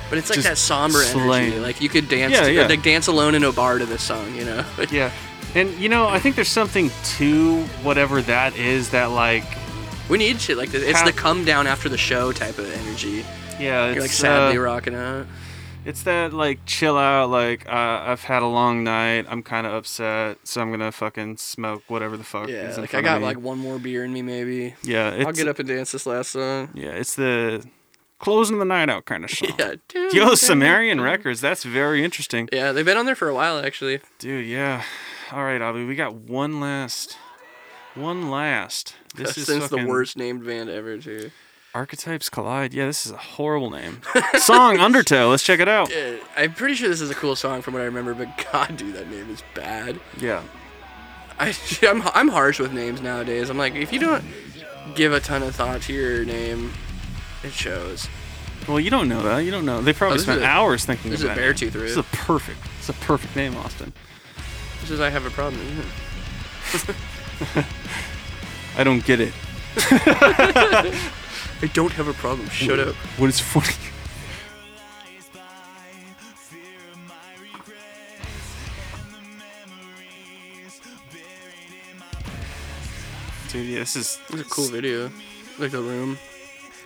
But 0.08 0.18
it's 0.18 0.30
like 0.30 0.42
that 0.50 0.58
somber 0.58 1.02
energy. 1.02 1.58
Like 1.58 1.80
you 1.80 1.88
could 1.88 2.08
dance, 2.08 2.32
Yeah, 2.32 2.42
to, 2.46 2.52
yeah. 2.52 2.66
like 2.68 2.82
dance 2.84 3.08
alone 3.08 3.34
in 3.34 3.42
a 3.42 3.50
bar 3.52 3.78
to 3.78 3.86
this 3.86 4.02
song. 4.04 4.32
You 4.38 4.44
know. 4.44 4.64
yeah. 4.92 5.10
And 5.56 5.68
you 5.82 5.88
know, 5.88 6.06
I 6.16 6.20
think 6.20 6.36
there's 6.36 6.54
something 6.60 6.90
to 7.18 7.62
whatever 7.82 8.22
that 8.22 8.56
is 8.56 8.90
that 8.90 9.10
like 9.10 9.44
We 10.08 10.18
need 10.18 10.40
shit 10.40 10.56
like 10.56 10.70
this. 10.70 10.82
It's 10.84 11.02
the 11.02 11.12
come 11.12 11.44
down 11.44 11.66
after 11.66 11.88
the 11.88 11.98
show 11.98 12.30
type 12.32 12.58
of 12.58 12.70
energy. 12.82 13.24
Yeah, 13.58 13.92
You're 13.92 14.02
like 14.02 14.10
sadly 14.10 14.58
uh, 14.58 14.62
rocking 14.62 14.94
out. 14.94 15.26
It's 15.84 16.02
that 16.02 16.32
like 16.32 16.66
chill 16.66 16.98
out, 16.98 17.30
like 17.30 17.66
uh, 17.68 18.02
I've 18.06 18.24
had 18.24 18.42
a 18.42 18.46
long 18.46 18.82
night. 18.82 19.26
I'm 19.28 19.42
kind 19.42 19.66
of 19.66 19.72
upset, 19.72 20.38
so 20.42 20.60
I'm 20.60 20.70
gonna 20.72 20.90
fucking 20.90 21.36
smoke 21.36 21.84
whatever 21.86 22.16
the 22.16 22.24
fuck. 22.24 22.48
Yeah, 22.48 22.68
is 22.68 22.76
in 22.76 22.82
like 22.82 22.94
I 22.94 23.02
got 23.02 23.22
like 23.22 23.38
one 23.38 23.58
more 23.58 23.78
beer 23.78 24.04
in 24.04 24.12
me 24.12 24.20
maybe. 24.22 24.74
Yeah, 24.82 25.22
I'll 25.24 25.32
get 25.32 25.46
up 25.46 25.60
and 25.60 25.68
dance 25.68 25.92
this 25.92 26.04
last 26.04 26.32
song. 26.32 26.70
Yeah, 26.74 26.90
it's 26.90 27.14
the 27.14 27.64
closing 28.18 28.58
the 28.58 28.64
night 28.64 28.88
out 28.88 29.04
kind 29.04 29.22
of 29.22 29.30
song. 29.30 29.50
Yeah. 29.58 29.74
Yo, 30.12 30.34
Sumerian 30.34 31.00
Records. 31.02 31.40
That's 31.40 31.62
very 31.62 32.02
interesting. 32.04 32.48
Yeah, 32.52 32.72
they've 32.72 32.84
been 32.84 32.96
on 32.96 33.06
there 33.06 33.14
for 33.14 33.28
a 33.28 33.34
while 33.34 33.58
actually. 33.64 34.00
Dude, 34.18 34.46
yeah. 34.46 34.82
All 35.30 35.44
right, 35.44 35.60
Avi, 35.62 35.84
we 35.84 35.94
got 35.94 36.14
one 36.14 36.58
last, 36.60 37.16
one 37.94 38.28
last. 38.30 38.94
This 39.14 39.38
is 39.38 39.46
Since 39.46 39.68
the 39.68 39.86
worst 39.86 40.16
named 40.16 40.44
band 40.44 40.68
ever 40.68 40.98
too. 40.98 41.30
Archetypes 41.80 42.30
Collide. 42.30 42.72
Yeah, 42.72 42.86
this 42.86 43.04
is 43.04 43.12
a 43.12 43.18
horrible 43.18 43.68
name. 43.70 44.00
Song 44.38 44.78
Undertow. 44.80 45.28
Let's 45.28 45.42
check 45.42 45.60
it 45.60 45.68
out. 45.68 45.90
Yeah, 45.94 46.16
I'm 46.34 46.54
pretty 46.54 46.74
sure 46.74 46.88
this 46.88 47.02
is 47.02 47.10
a 47.10 47.14
cool 47.14 47.36
song 47.36 47.60
from 47.60 47.74
what 47.74 47.82
I 47.82 47.84
remember, 47.84 48.14
but 48.14 48.28
god, 48.50 48.78
dude, 48.78 48.94
that 48.94 49.10
name 49.10 49.28
is 49.30 49.42
bad. 49.54 50.00
Yeah. 50.18 50.42
I, 51.38 51.54
I'm, 51.82 52.00
I'm 52.14 52.28
harsh 52.28 52.58
with 52.60 52.72
names 52.72 53.02
nowadays. 53.02 53.50
I'm 53.50 53.58
like, 53.58 53.74
if 53.74 53.92
you 53.92 54.00
don't 54.00 54.24
give 54.94 55.12
a 55.12 55.20
ton 55.20 55.42
of 55.42 55.54
thought 55.54 55.82
to 55.82 55.92
your 55.92 56.24
name, 56.24 56.72
it 57.44 57.52
shows. 57.52 58.08
Well, 58.66 58.80
you 58.80 58.88
don't 58.88 59.06
know 59.10 59.22
that. 59.24 59.40
You 59.40 59.50
don't 59.50 59.66
know. 59.66 59.82
They 59.82 59.92
probably 59.92 60.14
Oh, 60.14 60.16
this 60.16 60.22
spent 60.24 60.38
is 60.38 60.44
a- 60.44 60.48
hours 60.48 60.86
thinking 60.86 61.10
this 61.10 61.20
is 61.20 61.28
a. 61.28 61.34
Beartooth 61.34 61.74
name. 61.74 61.82
riff. 61.82 61.82
This 61.82 61.90
is 61.92 61.96
a 61.98 62.02
perfect. 62.04 62.58
It's 62.78 62.88
a 62.88 62.94
perfect 62.94 63.36
name, 63.36 63.54
Austin. 63.58 63.92
This 64.80 64.90
is 64.92 65.00
I 65.00 65.10
have 65.10 65.26
a 65.26 65.30
problem. 65.30 65.60
Isn't 66.72 66.88
it? 66.88 67.66
I 68.78 68.82
don't 68.82 69.04
get 69.04 69.20
it. 69.20 69.34
I 71.62 71.66
don't 71.68 71.92
have 71.92 72.06
a 72.06 72.12
problem. 72.12 72.48
Shut 72.50 72.78
up. 72.78 72.94
What 73.18 73.30
is 73.30 73.40
funny? 73.40 73.66
Dude, 83.50 83.66
yeah, 83.66 83.78
this 83.78 83.96
is 83.96 84.18
This 84.28 84.40
is 84.40 84.46
a 84.46 84.50
cool 84.50 84.66
video. 84.66 85.10
Like 85.58 85.70
the 85.70 85.80
room. 85.80 86.18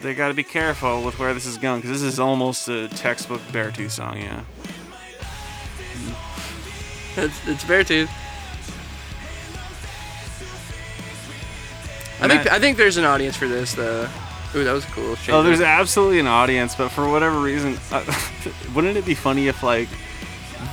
They 0.01 0.15
got 0.15 0.29
to 0.29 0.35
be 0.35 0.45
careful 0.45 1.03
with 1.03 1.19
where 1.19 1.35
this 1.35 1.47
is 1.47 1.59
going 1.59 1.81
because 1.81 2.01
this 2.01 2.13
is 2.13 2.21
almost 2.21 2.69
a 2.69 2.89
textbook 2.89 3.41
Beartooth 3.53 3.91
song. 3.91 4.19
Yeah. 4.19 4.43
It's, 7.17 7.49
it's 7.49 7.65
Beartooth. 7.65 8.09
I 12.23 12.29
think 12.29 12.53
I 12.53 12.59
think 12.61 12.77
there's 12.77 12.99
an 12.99 13.05
audience 13.05 13.37
for 13.37 13.49
this 13.49 13.75
though. 13.75 14.09
Ooh, 14.55 14.65
that 14.65 14.73
was 14.73 14.85
cool. 14.87 15.17
Oh, 15.29 15.43
there's 15.43 15.61
absolutely 15.61 16.19
an 16.19 16.27
audience, 16.27 16.75
but 16.75 16.89
for 16.89 17.09
whatever 17.09 17.39
reason, 17.41 17.79
uh, 17.93 18.05
wouldn't 18.75 18.97
it 18.97 19.07
be 19.07 19.15
funny 19.15 19.47
if 19.49 19.63
like 19.63 19.89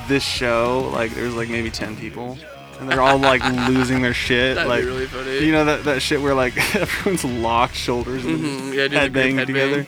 this 0.08 0.22
show, 0.24 0.90
like 0.92 1.12
there's 1.14 1.34
like 1.34 1.48
maybe 1.48 1.70
ten 1.70 1.96
people, 1.96 2.36
and 2.80 2.88
they're 2.90 3.00
all 3.02 3.18
like 3.18 3.44
losing 3.68 4.02
their 4.02 4.14
shit, 4.14 4.56
That'd 4.56 4.68
be 4.70 4.76
like 4.76 4.84
really 4.84 5.06
funny. 5.06 5.44
you 5.46 5.52
know 5.52 5.64
that 5.64 5.84
that 5.84 6.02
shit 6.02 6.20
where 6.20 6.34
like 6.34 6.56
everyone's 6.74 7.24
locked 7.24 7.74
shoulders 7.76 8.24
and 8.24 8.40
Mhm, 8.40 8.74
yeah, 8.74 8.88
headbanging 9.08 9.34
headbang. 9.34 9.46
together, 9.46 9.86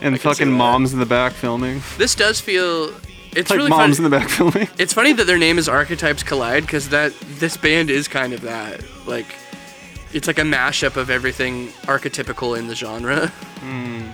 and 0.00 0.14
I 0.14 0.18
fucking 0.18 0.52
moms 0.52 0.92
in 0.92 1.00
the 1.00 1.06
back 1.06 1.32
filming. 1.32 1.82
This 1.96 2.14
does 2.14 2.40
feel. 2.40 2.92
It's 3.36 3.50
like 3.50 3.58
really 3.58 3.68
moms 3.70 3.96
funny. 3.98 4.06
in 4.06 4.10
the 4.10 4.18
back 4.18 4.28
filming. 4.30 4.68
It's 4.78 4.92
funny 4.94 5.12
that 5.12 5.26
their 5.26 5.38
name 5.38 5.58
is 5.58 5.68
Archetypes 5.68 6.22
Collide 6.22 6.62
because 6.62 6.88
that 6.90 7.12
this 7.38 7.56
band 7.58 7.90
is 7.90 8.08
kind 8.08 8.32
of 8.32 8.40
that. 8.40 8.82
Like, 9.06 9.26
it's 10.12 10.26
like 10.26 10.38
a 10.38 10.42
mashup 10.42 10.96
of 10.96 11.10
everything 11.10 11.68
archetypical 11.82 12.58
in 12.58 12.68
the 12.68 12.74
genre. 12.74 13.28
Hmm. 13.60 14.08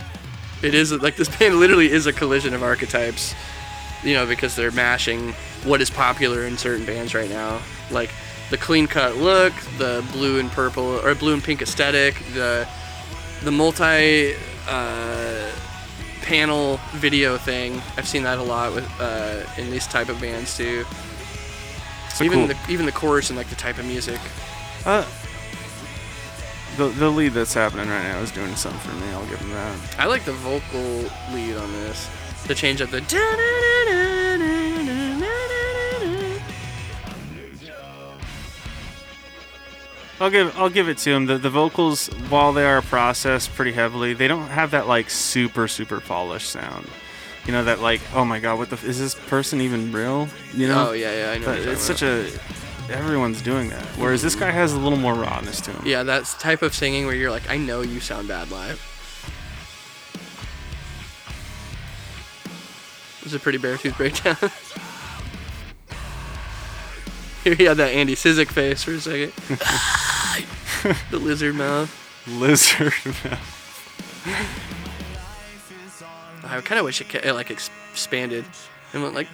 It 0.65 0.75
is 0.75 0.93
like 0.93 1.17
this 1.17 1.35
band 1.39 1.61
literally 1.61 1.91
is 1.91 2.07
a 2.07 2.13
collision 2.13 2.55
of 2.55 2.63
archetypes. 2.63 3.35
You 4.03 4.13
know, 4.13 4.27
because 4.27 4.55
they're 4.55 4.71
mashing 4.71 5.33
what 5.65 5.81
is 5.81 5.89
popular 5.89 6.45
in 6.45 6.59
certain 6.59 6.85
bands 6.85 7.15
right 7.15 7.31
now, 7.31 7.63
like 7.91 8.11
the 8.51 8.59
clean 8.59 8.87
cut 8.87 9.17
look, 9.17 9.55
the 9.79 10.05
blue 10.13 10.39
and 10.39 10.51
purple 10.51 10.85
or 10.85 11.15
blue 11.15 11.33
and 11.33 11.43
pink 11.43 11.63
aesthetic, 11.63 12.15
the 12.35 12.69
the 13.43 13.51
multi 13.51 14.35
uh, 14.69 15.51
panel 16.23 16.79
video 16.93 17.39
thing. 17.39 17.81
I've 17.97 18.07
seen 18.07 18.23
that 18.25 18.39
a 18.39 18.43
lot 18.43 18.75
with 18.75 18.89
uh, 19.01 19.45
in 19.57 19.71
these 19.71 19.87
type 19.87 20.09
of 20.09 20.21
bands 20.21 20.57
too. 20.57 20.85
So 22.15 22.25
even 22.25 22.41
cool. 22.41 22.49
the 22.49 22.57
even 22.69 22.87
the 22.87 22.93
chorus 22.93 23.31
and 23.31 23.37
like 23.37 23.49
the 23.49 23.57
type 23.57 23.79
of 23.79 23.87
music. 23.87 24.21
Uh, 24.85 25.07
the 26.77 26.89
the 26.89 27.09
lead 27.09 27.33
that's 27.33 27.55
happening 27.55 27.89
right 27.89 28.03
now 28.03 28.19
is 28.21 28.31
doing 28.31 28.55
something 28.57 28.81
for 28.81 28.97
me. 28.97 29.09
I'll 29.13 29.27
give 29.27 29.39
him 29.39 29.51
that. 29.51 29.77
I 29.99 30.07
like 30.07 30.25
the 30.25 30.33
vocal 30.33 30.81
lead 31.33 31.57
on 31.57 31.73
this. 31.73 32.09
The 32.47 32.55
change 32.55 32.83
up 32.83 32.91
the. 32.91 33.01
I'll 40.21 40.31
give 40.31 40.57
I'll 40.57 40.71
give 40.71 40.89
it 40.89 40.99
to 40.99 41.11
him. 41.11 41.27
The 41.27 41.39
the 41.39 41.51
vocals, 41.51 42.07
while 42.29 42.53
they 42.53 42.65
are 42.65 42.83
processed 42.83 43.55
pretty 43.55 43.73
heavily, 43.73 44.15
they 44.15 44.29
don't 44.29 44.49
have 44.49 44.71
that 44.71 44.87
like 44.87 45.11
super 45.11 45.67
super 45.69 46.01
polished 46.01 46.51
sound. 46.51 46.89
You 47.47 47.53
know 47.53 47.65
that 47.65 47.81
like 47.81 48.01
oh 48.15 48.25
my 48.25 48.39
god, 48.39 48.59
what 48.59 48.71
the 48.71 48.77
f- 48.77 48.85
is 48.85 48.99
this 48.99 49.15
person 49.15 49.61
even 49.61 49.93
real? 49.93 50.29
You 50.53 50.69
know? 50.69 50.91
Oh, 50.91 50.93
yeah, 50.93 51.27
yeah, 51.27 51.33
I 51.33 51.39
know 51.39 51.47
But 51.47 51.59
it's 51.59 51.83
such 51.83 52.03
a 52.03 52.31
everyone's 52.91 53.43
doing 53.43 53.69
that. 53.71 53.85
Whereas 53.97 54.23
this 54.23 54.35
guy 54.35 54.51
has 54.51 54.73
a 54.73 54.79
little 54.79 54.99
more 54.99 55.15
rawness 55.15 55.61
to 55.63 55.71
him. 55.73 55.87
Yeah, 55.87 56.03
that's 56.03 56.35
type 56.35 56.63
of 56.63 56.75
singing 56.75 57.07
where 57.07 57.15
you're 57.15 57.31
like, 57.31 57.49
I 57.49 57.57
know 57.57 57.81
you 57.83 58.01
sound 58.01 58.29
bad 58.29 58.51
live. 58.51 58.81
This 63.23 63.33
is 63.33 63.35
a 63.35 63.41
pretty 63.41 63.59
Beartooth 63.59 63.97
breakdown. 63.97 64.37
Here 67.43 67.55
he 67.55 67.65
had 67.65 67.77
that 67.79 67.93
Andy 67.93 68.15
Sizik 68.15 68.49
face 68.49 68.83
for 68.83 68.93
a 68.93 69.01
second. 69.01 69.33
the 71.11 71.19
lizard 71.19 71.55
mouth. 71.55 71.91
Lizard 72.27 72.93
mouth. 73.05 73.51
I 76.45 76.61
kind 76.61 76.79
of 76.79 76.85
wish 76.85 77.01
it, 77.01 77.15
it 77.15 77.33
like 77.33 77.51
expanded 77.51 78.45
and 78.93 79.03
went 79.03 79.15
like. 79.15 79.29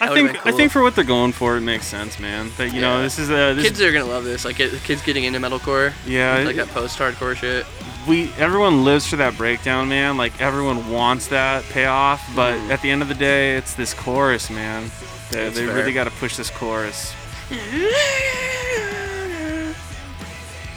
I 0.00 0.12
think 0.12 0.46
I 0.46 0.52
think 0.52 0.72
for 0.72 0.82
what 0.82 0.94
they're 0.94 1.04
going 1.04 1.32
for, 1.32 1.56
it 1.56 1.62
makes 1.62 1.86
sense, 1.86 2.18
man. 2.18 2.50
That 2.58 2.74
you 2.74 2.80
know, 2.80 3.02
this 3.02 3.18
is 3.18 3.30
a 3.30 3.54
this, 3.54 3.64
kids 3.64 3.80
are 3.80 3.92
gonna 3.92 4.04
love 4.04 4.24
this. 4.24 4.44
Like 4.44 4.60
it, 4.60 4.72
kids 4.82 5.02
getting 5.02 5.24
into 5.24 5.38
metalcore. 5.38 5.92
Yeah, 6.06 6.38
like 6.38 6.56
it- 6.56 6.56
that 6.56 6.68
post-hardcore 6.68 7.36
shit. 7.36 7.66
we 8.06 8.30
everyone 8.34 8.84
lives 8.84 9.06
for 9.06 9.16
that 9.16 9.36
breakdown, 9.36 9.88
man. 9.88 10.16
Like 10.16 10.40
everyone 10.40 10.90
wants 10.90 11.28
that 11.28 11.64
payoff, 11.64 12.22
but 12.34 12.54
mm. 12.54 12.70
at 12.70 12.82
the 12.82 12.90
end 12.90 13.02
of 13.02 13.08
the 13.08 13.14
day, 13.14 13.56
it's 13.56 13.74
this 13.74 13.94
chorus, 13.94 14.50
man. 14.50 14.90
They, 15.30 15.48
they 15.50 15.66
really 15.66 15.92
got 15.92 16.04
to 16.04 16.10
push 16.10 16.36
this 16.36 16.50
chorus. 16.50 17.12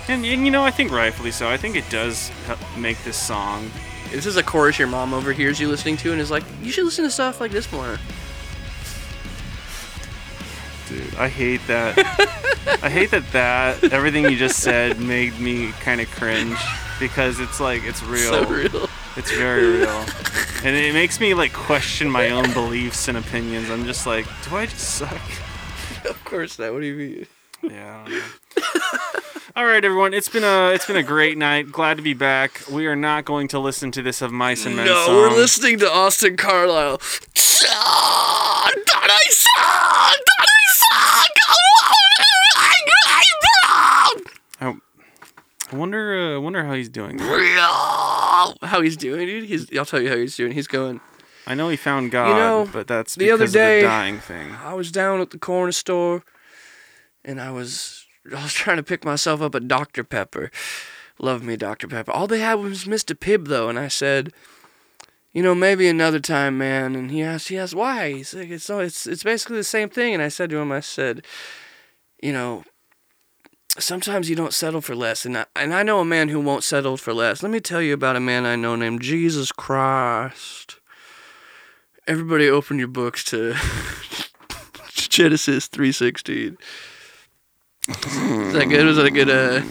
And, 0.09 0.25
and 0.25 0.43
you 0.43 0.49
know, 0.49 0.63
I 0.63 0.71
think 0.71 0.91
rightfully 0.91 1.29
so. 1.31 1.47
I 1.47 1.57
think 1.57 1.75
it 1.75 1.87
does 1.89 2.31
make 2.77 2.97
this 3.03 3.15
song. 3.15 3.69
This 4.11 4.26
is 4.26 4.38
a 4.38 4.44
chorus 4.44 4.80
your 4.80 4.88
mom 4.88 5.14
overhears 5.14 5.60
you 5.60 5.68
listening 5.68 5.98
to 5.98 6.11
and 6.11 6.19
is 6.19 6.31
like, 6.31 6.44
you 6.61 6.72
should 6.72 6.86
listen 6.86 7.06
to 7.06 7.11
stuff 7.11 7.40
like 7.40 7.52
this 7.52 7.72
more. 7.72 7.98
Dude, 10.88 11.15
I 11.15 11.27
hate 11.27 11.61
that. 11.68 11.98
I 12.81 12.90
hate 12.90 13.11
that 13.11 13.31
that 13.31 13.94
everything 13.94 14.23
you 14.26 14.36
just 14.36 14.60
said 14.60 14.99
made 14.99 15.40
me 15.40 15.72
kind 15.81 16.02
of 16.02 16.10
cringe 16.10 16.57
because 16.99 17.40
it's 17.40 17.60
like 17.60 17.84
it's 17.84 18.02
real. 18.02 18.31
So 18.31 18.45
real. 18.45 18.90
It's 19.15 19.31
very 19.31 19.80
real. 19.80 20.06
And 20.64 20.76
it 20.76 20.94
makes 20.94 21.19
me 21.19 21.34
like 21.34 21.53
question 21.53 22.10
my 22.10 22.31
own 22.31 22.52
beliefs 22.53 23.07
and 23.07 23.18
opinions. 23.18 23.69
I'm 23.69 23.86
just 23.86 24.07
like, 24.07 24.26
do 24.48 24.56
I 24.56 24.65
just 24.65 24.95
suck? 24.95 25.22
of 26.10 26.22
course 26.26 26.57
not. 26.57 26.73
What 26.73 26.81
do 26.81 26.88
you 26.88 26.95
mean? 26.95 27.27
Yeah. 27.72 28.22
I 28.64 28.69
don't 28.73 29.14
know. 29.15 29.41
All 29.56 29.65
right, 29.65 29.84
everyone. 29.84 30.14
It's 30.14 30.30
been 30.30 30.44
a 30.44 30.69
it's 30.73 30.86
been 30.86 30.95
a 30.95 31.03
great 31.03 31.38
night. 31.38 31.72
Glad 31.72 31.98
to 31.98 32.03
be 32.03 32.14
back. 32.14 32.61
We 32.72 32.88
are 32.88 32.95
not 32.95 33.26
going 33.26 33.48
to 33.49 33.60
listen 33.60 33.91
to 33.91 34.02
this 34.02 34.22
of 34.22 34.31
mice 34.31 34.65
and 34.65 34.76
men 34.76 34.86
No, 34.86 35.06
song. 35.06 35.15
we're 35.15 35.31
listening 35.36 35.80
to 35.80 35.91
Austin 35.91 36.38
Carlile. 36.38 37.02
I, 44.61 44.73
I 45.72 45.76
wonder. 45.76 46.36
Uh, 46.38 46.40
wonder 46.40 46.64
how 46.64 46.73
he's 46.73 46.90
doing. 46.90 47.19
How 47.19 48.81
he's 48.81 48.98
doing, 48.98 49.26
dude? 49.27 49.45
He's. 49.45 49.76
I'll 49.77 49.86
tell 49.86 50.02
you 50.02 50.10
how 50.10 50.18
he's 50.18 50.36
doing. 50.36 50.52
He's 50.52 50.68
going. 50.68 50.99
I 51.48 51.56
know 51.56 51.69
he 51.69 51.77
found 51.77 52.11
God, 52.11 52.30
You 52.30 52.36
know, 52.36 52.69
but 52.72 52.88
that's 52.88 53.15
the 53.15 53.31
other 53.31 53.48
day, 53.48 53.80
of 53.80 53.84
the 53.84 53.88
dying 53.88 54.19
thing. 54.19 54.52
I 54.64 54.73
was 54.76 54.91
down 54.91 55.19
at 55.19 55.31
the 55.31 55.40
corner 55.40 55.72
store, 55.72 56.23
and 57.26 57.41
I 57.41 57.52
was 57.52 58.06
I 58.25 58.43
was 58.43 58.53
trying 58.53 58.77
to 58.77 58.83
pick 58.83 59.05
myself 59.05 59.41
up 59.41 59.55
a 59.55 59.59
Dr 59.59 60.03
Pepper. 60.03 60.51
Love 61.19 61.43
me 61.43 61.57
Dr 61.57 61.87
Pepper. 61.87 62.11
All 62.11 62.27
they 62.27 62.39
had 62.39 62.55
was 62.55 62.85
Mr 62.85 63.15
Pibb 63.15 63.47
though, 63.47 63.69
and 63.69 63.77
I 63.77 63.87
said, 63.87 64.31
you 65.33 65.43
know, 65.43 65.53
maybe 65.53 65.87
another 65.87 66.19
time, 66.19 66.57
man. 66.57 66.95
And 66.95 67.11
he 67.11 67.21
asked, 67.21 67.49
he 67.49 67.57
asked 67.57 67.75
why. 67.75 68.13
He's 68.13 68.33
like, 68.33 68.49
it's 68.49 68.63
so 68.63 68.79
it's 68.79 69.05
it's 69.05 69.23
basically 69.23 69.57
the 69.57 69.63
same 69.63 69.89
thing. 69.89 70.13
And 70.13 70.23
I 70.23 70.29
said 70.29 70.49
to 70.49 70.57
him, 70.57 70.71
I 70.71 70.79
said, 70.79 71.25
you 72.21 72.33
know, 72.33 72.63
sometimes 73.77 74.29
you 74.29 74.35
don't 74.35 74.53
settle 74.53 74.81
for 74.81 74.95
less. 74.95 75.25
And 75.25 75.37
I, 75.37 75.45
and 75.55 75.73
I 75.73 75.83
know 75.83 75.99
a 75.99 76.05
man 76.05 76.29
who 76.29 76.39
won't 76.39 76.63
settle 76.63 76.97
for 76.97 77.13
less. 77.13 77.43
Let 77.43 77.51
me 77.51 77.59
tell 77.59 77.81
you 77.81 77.93
about 77.93 78.15
a 78.15 78.21
man 78.21 78.45
I 78.45 78.55
know 78.55 78.75
named 78.75 79.01
Jesus 79.01 79.51
Christ. 79.51 80.79
Everybody, 82.07 82.49
open 82.49 82.79
your 82.79 82.87
books 82.87 83.23
to 83.25 83.55
Genesis 84.93 85.67
three 85.67 85.91
sixteen. 85.91 86.57
Is 87.89 88.53
that 88.53 88.67
good? 88.69 88.85
Was 88.85 88.97
that 88.97 89.05
a 89.05 89.11
good? 89.11 89.29
Uh... 89.29 89.61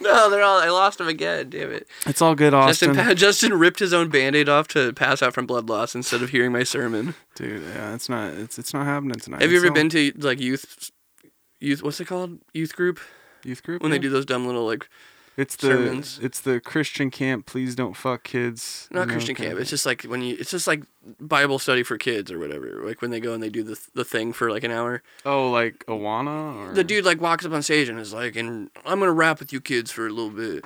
No, 0.00 0.28
they're 0.28 0.42
all. 0.42 0.58
I 0.58 0.68
lost 0.68 1.00
him 1.00 1.08
again. 1.08 1.48
Damn 1.48 1.72
it. 1.72 1.88
It's 2.06 2.20
all 2.20 2.34
good, 2.34 2.52
Austin. 2.52 2.94
Justin, 2.94 3.16
Justin 3.16 3.54
ripped 3.54 3.78
his 3.78 3.94
own 3.94 4.10
band-aid 4.10 4.48
off 4.48 4.68
to 4.68 4.92
pass 4.92 5.22
out 5.22 5.32
from 5.32 5.46
blood 5.46 5.68
loss 5.68 5.94
instead 5.94 6.22
of 6.22 6.30
hearing 6.30 6.52
my 6.52 6.62
sermon. 6.62 7.14
Dude, 7.34 7.62
yeah, 7.62 7.94
it's 7.94 8.08
not. 8.08 8.34
It's 8.34 8.58
it's 8.58 8.74
not 8.74 8.84
happening 8.84 9.14
tonight. 9.14 9.40
Have 9.40 9.50
you 9.50 9.58
ever 9.58 9.70
been 9.70 9.88
to 9.90 10.12
like 10.18 10.40
youth, 10.40 10.90
youth? 11.60 11.82
What's 11.82 12.00
it 12.00 12.06
called? 12.06 12.38
Youth 12.52 12.76
group. 12.76 13.00
Youth 13.44 13.62
group. 13.62 13.82
When 13.82 13.92
yeah? 13.92 13.98
they 13.98 14.02
do 14.02 14.10
those 14.10 14.26
dumb 14.26 14.46
little 14.46 14.66
like. 14.66 14.88
It's 15.36 15.56
the 15.56 15.66
sermons. 15.66 16.20
it's 16.22 16.40
the 16.40 16.60
Christian 16.60 17.10
camp. 17.10 17.46
Please 17.46 17.74
don't 17.74 17.96
fuck 17.96 18.22
kids. 18.22 18.88
Not 18.90 19.00
you 19.00 19.06
know, 19.06 19.12
Christian 19.12 19.34
camp. 19.34 19.58
It's 19.58 19.70
just 19.70 19.84
like 19.84 20.02
when 20.02 20.22
you. 20.22 20.36
It's 20.38 20.50
just 20.50 20.66
like 20.66 20.84
Bible 21.20 21.58
study 21.58 21.82
for 21.82 21.98
kids 21.98 22.30
or 22.30 22.38
whatever. 22.38 22.82
Like 22.84 23.02
when 23.02 23.10
they 23.10 23.20
go 23.20 23.32
and 23.34 23.42
they 23.42 23.50
do 23.50 23.62
the 23.62 23.80
the 23.94 24.04
thing 24.04 24.32
for 24.32 24.50
like 24.50 24.62
an 24.64 24.70
hour. 24.70 25.02
Oh, 25.24 25.50
like 25.50 25.84
Awana 25.86 26.70
or 26.70 26.74
The 26.74 26.84
dude 26.84 27.04
like 27.04 27.20
walks 27.20 27.44
up 27.44 27.52
on 27.52 27.62
stage 27.62 27.88
and 27.88 27.98
is 27.98 28.12
like, 28.12 28.36
"And 28.36 28.70
I'm 28.86 29.00
gonna 29.00 29.12
rap 29.12 29.40
with 29.40 29.52
you 29.52 29.60
kids 29.60 29.90
for 29.90 30.06
a 30.06 30.10
little 30.10 30.30
bit." 30.30 30.64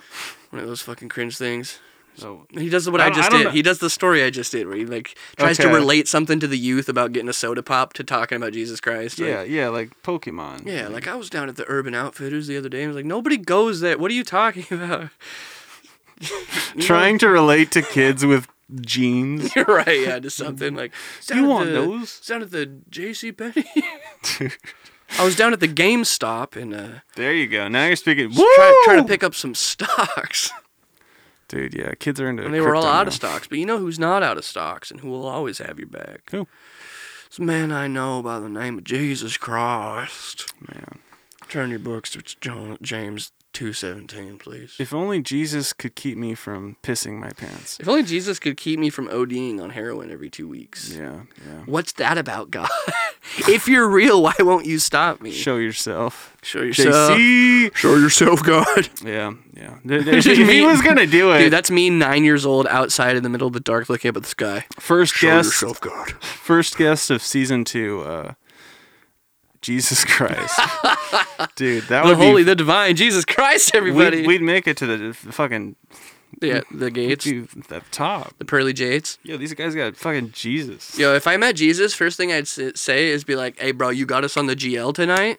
One 0.51 0.61
of 0.62 0.69
those 0.69 0.82
fucking 0.82 1.09
cringe 1.09 1.36
things. 1.39 1.78
So 2.19 2.47
He 2.53 2.69
does 2.69 2.89
what 2.90 3.01
I 3.01 3.07
I, 3.07 3.11
just 3.11 3.31
I 3.32 3.36
did. 3.39 3.45
know- 3.45 3.51
He 3.51 3.62
does 3.62 3.78
the 3.78 3.89
story 3.90 4.23
I 4.24 4.31
just 4.31 4.53
did, 4.53 4.66
where 4.66 4.77
he 4.77 4.85
like 4.86 5.16
tries 5.39 5.57
to 5.59 5.69
relate 5.69 6.09
something 6.09 6.40
to 6.40 6.47
the 6.47 6.59
youth 6.59 6.89
about 6.89 7.12
getting 7.12 7.28
a 7.28 7.32
soda 7.32 7.62
pop 7.62 7.93
to 7.95 8.05
talking 8.05 8.36
about 8.36 8.53
Jesus 8.53 8.81
Christ. 8.81 9.19
like- 9.19 9.28
Yeah, 9.28 9.43
yeah, 9.43 9.69
like 9.69 9.90
Pokemon. 10.03 10.66
Yeah, 10.66 10.89
like 10.89 11.07
I 11.09 11.15
was 11.15 11.31
down 11.31 11.49
at 11.49 11.57
the 11.57 11.65
Urban 11.69 11.95
Outfitters 11.95 12.47
the 12.47 12.57
other 12.57 12.69
day 12.69 12.82
and 12.82 12.89
was 12.89 12.97
like, 12.97 13.05
nobody 13.05 13.36
goes 13.36 13.81
there. 13.81 13.97
What 13.99 14.11
are 14.11 14.15
you 14.15 14.24
talking 14.24 14.66
about? 14.70 15.11
Trying 16.81 17.19
to 17.19 17.28
relate 17.28 17.70
to 17.73 17.82
kids 17.82 18.24
with 18.27 18.49
jeans. 18.81 19.55
You're 19.57 19.65
right, 19.65 20.01
yeah, 20.01 20.19
to 20.19 20.31
something 20.31 20.74
like. 20.74 20.93
You 21.32 21.45
want 21.45 21.66
the- 21.66 21.73
those? 21.77 22.20
Down 22.20 22.43
at 22.43 22.51
the 22.51 22.66
J.C. 22.90 23.32
Penney. 23.32 23.65
I 25.19 25.24
was 25.24 25.36
down 25.36 25.53
at 25.55 25.61
the 25.61 25.69
GameStop 25.69 26.55
and 26.61 26.74
uh, 26.74 26.89
There 27.16 27.32
you 27.32 27.47
go. 27.47 27.66
Now 27.69 27.86
you're 27.86 27.97
speaking. 27.97 28.31
just 28.31 28.39
try, 28.57 28.82
trying 28.85 29.03
to 29.03 29.09
pick 29.09 29.23
up 29.24 29.35
some 29.35 29.55
stocks. 29.55 30.51
Dude, 31.48 31.74
yeah, 31.74 31.94
kids 31.94 32.20
are 32.20 32.28
into. 32.28 32.44
And 32.44 32.52
they 32.52 32.60
were 32.60 32.74
all 32.74 32.84
out 32.84 33.04
now. 33.04 33.08
of 33.08 33.14
stocks. 33.14 33.46
But 33.46 33.58
you 33.58 33.66
know 33.66 33.78
who's 33.78 33.98
not 33.98 34.22
out 34.22 34.36
of 34.36 34.44
stocks 34.44 34.90
and 34.90 35.00
who 35.00 35.08
will 35.08 35.26
always 35.26 35.58
have 35.58 35.78
your 35.78 35.88
back? 35.88 36.30
Who? 36.30 36.46
It's 37.26 37.38
a 37.38 37.42
man 37.42 37.72
I 37.72 37.86
know 37.86 38.22
by 38.22 38.38
the 38.38 38.48
name 38.48 38.78
of 38.78 38.84
Jesus 38.84 39.36
Christ. 39.36 40.52
Man. 40.60 41.00
Turn 41.48 41.70
your 41.70 41.78
books 41.78 42.10
to 42.10 42.22
John, 42.22 42.76
James 42.82 43.32
2.17, 43.59 44.39
please. 44.39 44.76
If 44.78 44.94
only 44.94 45.20
Jesus 45.20 45.72
could 45.72 45.97
keep 45.97 46.16
me 46.16 46.35
from 46.36 46.76
pissing 46.85 47.18
my 47.18 47.30
pants. 47.30 47.80
If 47.80 47.89
only 47.89 48.05
Jesus 48.05 48.39
could 48.39 48.56
keep 48.56 48.78
me 48.78 48.89
from 48.89 49.09
ODing 49.09 49.60
on 49.60 49.70
heroin 49.70 50.12
every 50.12 50.30
two 50.30 50.47
weeks. 50.47 50.94
Yeah, 50.97 51.22
yeah. 51.44 51.62
What's 51.66 51.90
that 51.94 52.16
about, 52.18 52.52
God? 52.52 52.68
if 53.48 53.66
you're 53.66 53.89
real, 53.89 54.22
why 54.22 54.35
won't 54.39 54.64
you 54.66 54.78
stop 54.78 55.20
me? 55.20 55.32
Show 55.32 55.56
yourself. 55.56 56.36
Show 56.43 56.62
yourself. 56.62 57.10
JC. 57.18 57.74
Show 57.74 57.97
yourself, 57.97 58.43
God. 58.44 58.89
Yeah, 59.05 59.35
yeah. 59.56 59.78
If 59.85 60.48
he 60.48 60.64
was 60.64 60.82
gonna 60.82 61.06
do 61.06 61.32
it, 61.32 61.39
Dude, 61.39 61.52
that's 61.52 61.70
me 61.70 61.89
nine 61.90 62.22
years 62.24 62.44
old 62.47 62.66
outside 62.68 63.16
in 63.16 63.22
the 63.22 63.28
middle 63.28 63.47
of 63.48 63.55
the 63.55 63.60
dark 63.60 63.89
looking 63.89 64.09
up 64.10 64.16
at 64.16 64.22
the 64.22 64.28
sky. 64.28 64.66
first 64.78 65.14
Show 65.14 65.28
guest, 65.28 65.47
yourself, 65.48 65.80
God. 65.80 66.10
first 66.22 66.76
guest 66.76 67.10
of 67.10 67.22
season 67.22 67.64
two. 67.64 68.02
Uh, 68.02 68.32
Jesus 69.60 70.05
Christ, 70.05 70.59
dude, 71.56 71.85
that 71.85 72.02
the 72.02 72.09
would 72.09 72.16
holy, 72.16 72.43
be. 72.43 72.44
the 72.44 72.55
divine, 72.55 72.97
Jesus 72.97 73.24
Christ, 73.24 73.74
everybody. 73.74 74.18
We'd, 74.18 74.26
we'd 74.26 74.43
make 74.43 74.66
it 74.68 74.76
to 74.78 74.86
the 74.86 75.14
fucking 75.14 75.76
yeah, 76.40 76.60
the 76.70 76.90
gates, 76.90 77.26
we'd 77.26 77.51
be 77.52 77.60
at 77.60 77.68
the 77.68 77.82
top. 77.90 78.35
the 78.39 78.44
pearly 78.44 78.72
jates. 78.72 79.18
Yo, 79.24 79.36
these 79.36 79.55
guys 79.55 79.74
got 79.74 79.97
fucking 79.97 80.30
Jesus. 80.32 80.97
Yo, 80.98 81.14
if 81.14 81.26
I 81.26 81.36
met 81.36 81.56
Jesus, 81.56 81.94
first 81.94 82.16
thing 82.16 82.32
I'd 82.32 82.47
say 82.47 83.09
is 83.09 83.24
be 83.24 83.35
like, 83.35 83.59
"Hey, 83.59 83.72
bro, 83.72 83.90
you 83.90 84.06
got 84.06 84.24
us 84.24 84.36
on 84.36 84.47
the 84.47 84.56
GL 84.56 84.94
tonight." 84.94 85.39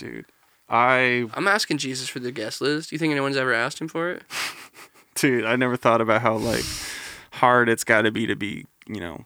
dude. 0.00 0.26
I, 0.68 1.26
I'm 1.34 1.48
asking 1.48 1.78
Jesus 1.78 2.08
for 2.08 2.20
the 2.20 2.30
guest 2.32 2.60
list. 2.60 2.90
Do 2.90 2.94
you 2.94 2.98
think 2.98 3.10
anyone's 3.10 3.36
ever 3.36 3.52
asked 3.52 3.80
him 3.80 3.88
for 3.88 4.10
it? 4.10 4.22
dude, 5.14 5.44
I 5.44 5.56
never 5.56 5.76
thought 5.76 6.00
about 6.00 6.22
how 6.22 6.36
like 6.36 6.64
hard 7.32 7.68
it's 7.68 7.84
got 7.84 8.02
to 8.02 8.10
be 8.10 8.26
to 8.26 8.36
be, 8.36 8.66
you 8.86 9.00
know, 9.00 9.24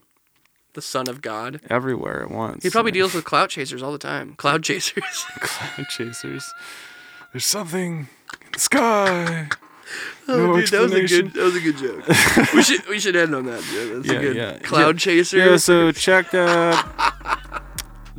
The 0.74 0.82
Son 0.82 1.08
of 1.08 1.22
God. 1.22 1.60
everywhere 1.70 2.22
at 2.24 2.30
once. 2.30 2.62
He 2.62 2.70
probably 2.70 2.92
deals 2.92 3.14
with 3.14 3.24
cloud 3.24 3.48
chasers 3.50 3.82
all 3.82 3.92
the 3.92 3.98
time. 3.98 4.34
Cloud 4.36 4.62
chasers. 4.62 5.02
cloud 5.40 5.86
chasers. 5.88 6.52
There's 7.32 7.46
something 7.46 8.08
in 8.42 8.48
the 8.52 8.58
sky. 8.60 9.48
Oh, 10.26 10.36
No 10.38 10.56
dude, 10.56 10.68
that 10.70 10.80
was 10.80 10.92
a 10.94 11.06
good. 11.06 11.34
That 11.34 11.42
was 11.44 11.56
a 11.56 11.60
good 11.60 11.76
joke. 11.76 12.08
we 12.54 12.62
should 12.62 12.88
we 12.88 12.98
should 12.98 13.14
end 13.14 13.34
on 13.34 13.44
that. 13.44 13.62
Dude. 13.70 13.98
That's 14.02 14.12
Yeah, 14.14 14.18
a 14.18 14.22
good 14.22 14.36
yeah. 14.36 14.58
cloud 14.60 14.94
Yeah. 14.96 14.98
chaser. 14.98 15.36
Yeah, 15.36 15.56
so 15.58 15.92
check 15.92 16.32
uh 16.32 16.82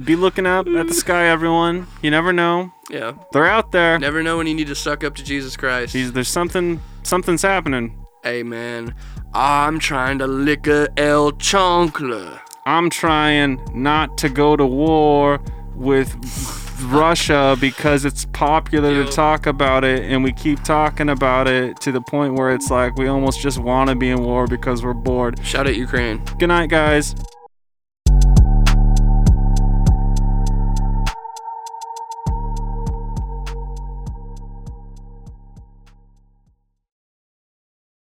be 0.04 0.16
looking 0.16 0.46
up 0.46 0.68
at 0.68 0.88
the 0.88 0.94
sky 0.94 1.26
everyone. 1.26 1.88
You 2.04 2.12
never 2.12 2.32
know. 2.32 2.72
Yeah. 2.92 3.14
They're 3.34 3.48
out 3.48 3.72
there. 3.72 3.98
Never 3.98 4.22
know 4.22 4.38
when 4.38 4.46
you 4.46 4.54
need 4.54 4.68
to 4.68 4.76
suck 4.76 5.04
up 5.04 5.16
to 5.16 5.24
Jesus 5.24 5.58
Christ. 5.58 5.94
He's, 5.94 6.12
there's 6.14 6.28
something 6.28 6.80
something's 7.02 7.42
happening. 7.42 7.98
Hey 8.24 8.44
man, 8.44 8.94
I'm 9.34 9.80
trying 9.80 10.20
to 10.20 10.28
lick 10.28 10.68
a 10.68 10.88
El 10.98 11.32
Chancla. 11.34 12.40
I'm 12.68 12.90
trying 12.90 13.62
not 13.74 14.18
to 14.20 14.30
go 14.30 14.56
to 14.56 14.66
war 14.66 15.40
with 15.76 16.16
Russia 16.82 17.56
because 17.62 18.06
it's 18.06 18.26
popular 18.26 18.92
Yo. 18.92 19.06
to 19.06 19.12
talk 19.12 19.46
about 19.46 19.84
it 19.84 20.04
and 20.04 20.24
we 20.24 20.34
keep 20.34 20.64
talking 20.64 21.10
about 21.10 21.48
it 21.48 21.80
to 21.82 21.92
the 21.92 22.02
point 22.02 22.34
where 22.34 22.50
it's 22.50 22.72
like 22.72 22.96
we 22.98 23.08
almost 23.08 23.40
just 23.40 23.60
want 23.60 23.92
to 23.92 23.96
be 23.96 24.10
in 24.10 24.24
war 24.24 24.48
because 24.48 24.84
we're 24.84 24.94
bored. 24.94 25.40
Shout 25.46 25.68
out 25.68 25.76
Ukraine. 25.76 26.24
Good 26.40 26.48
night 26.48 26.72
guys. 26.72 27.14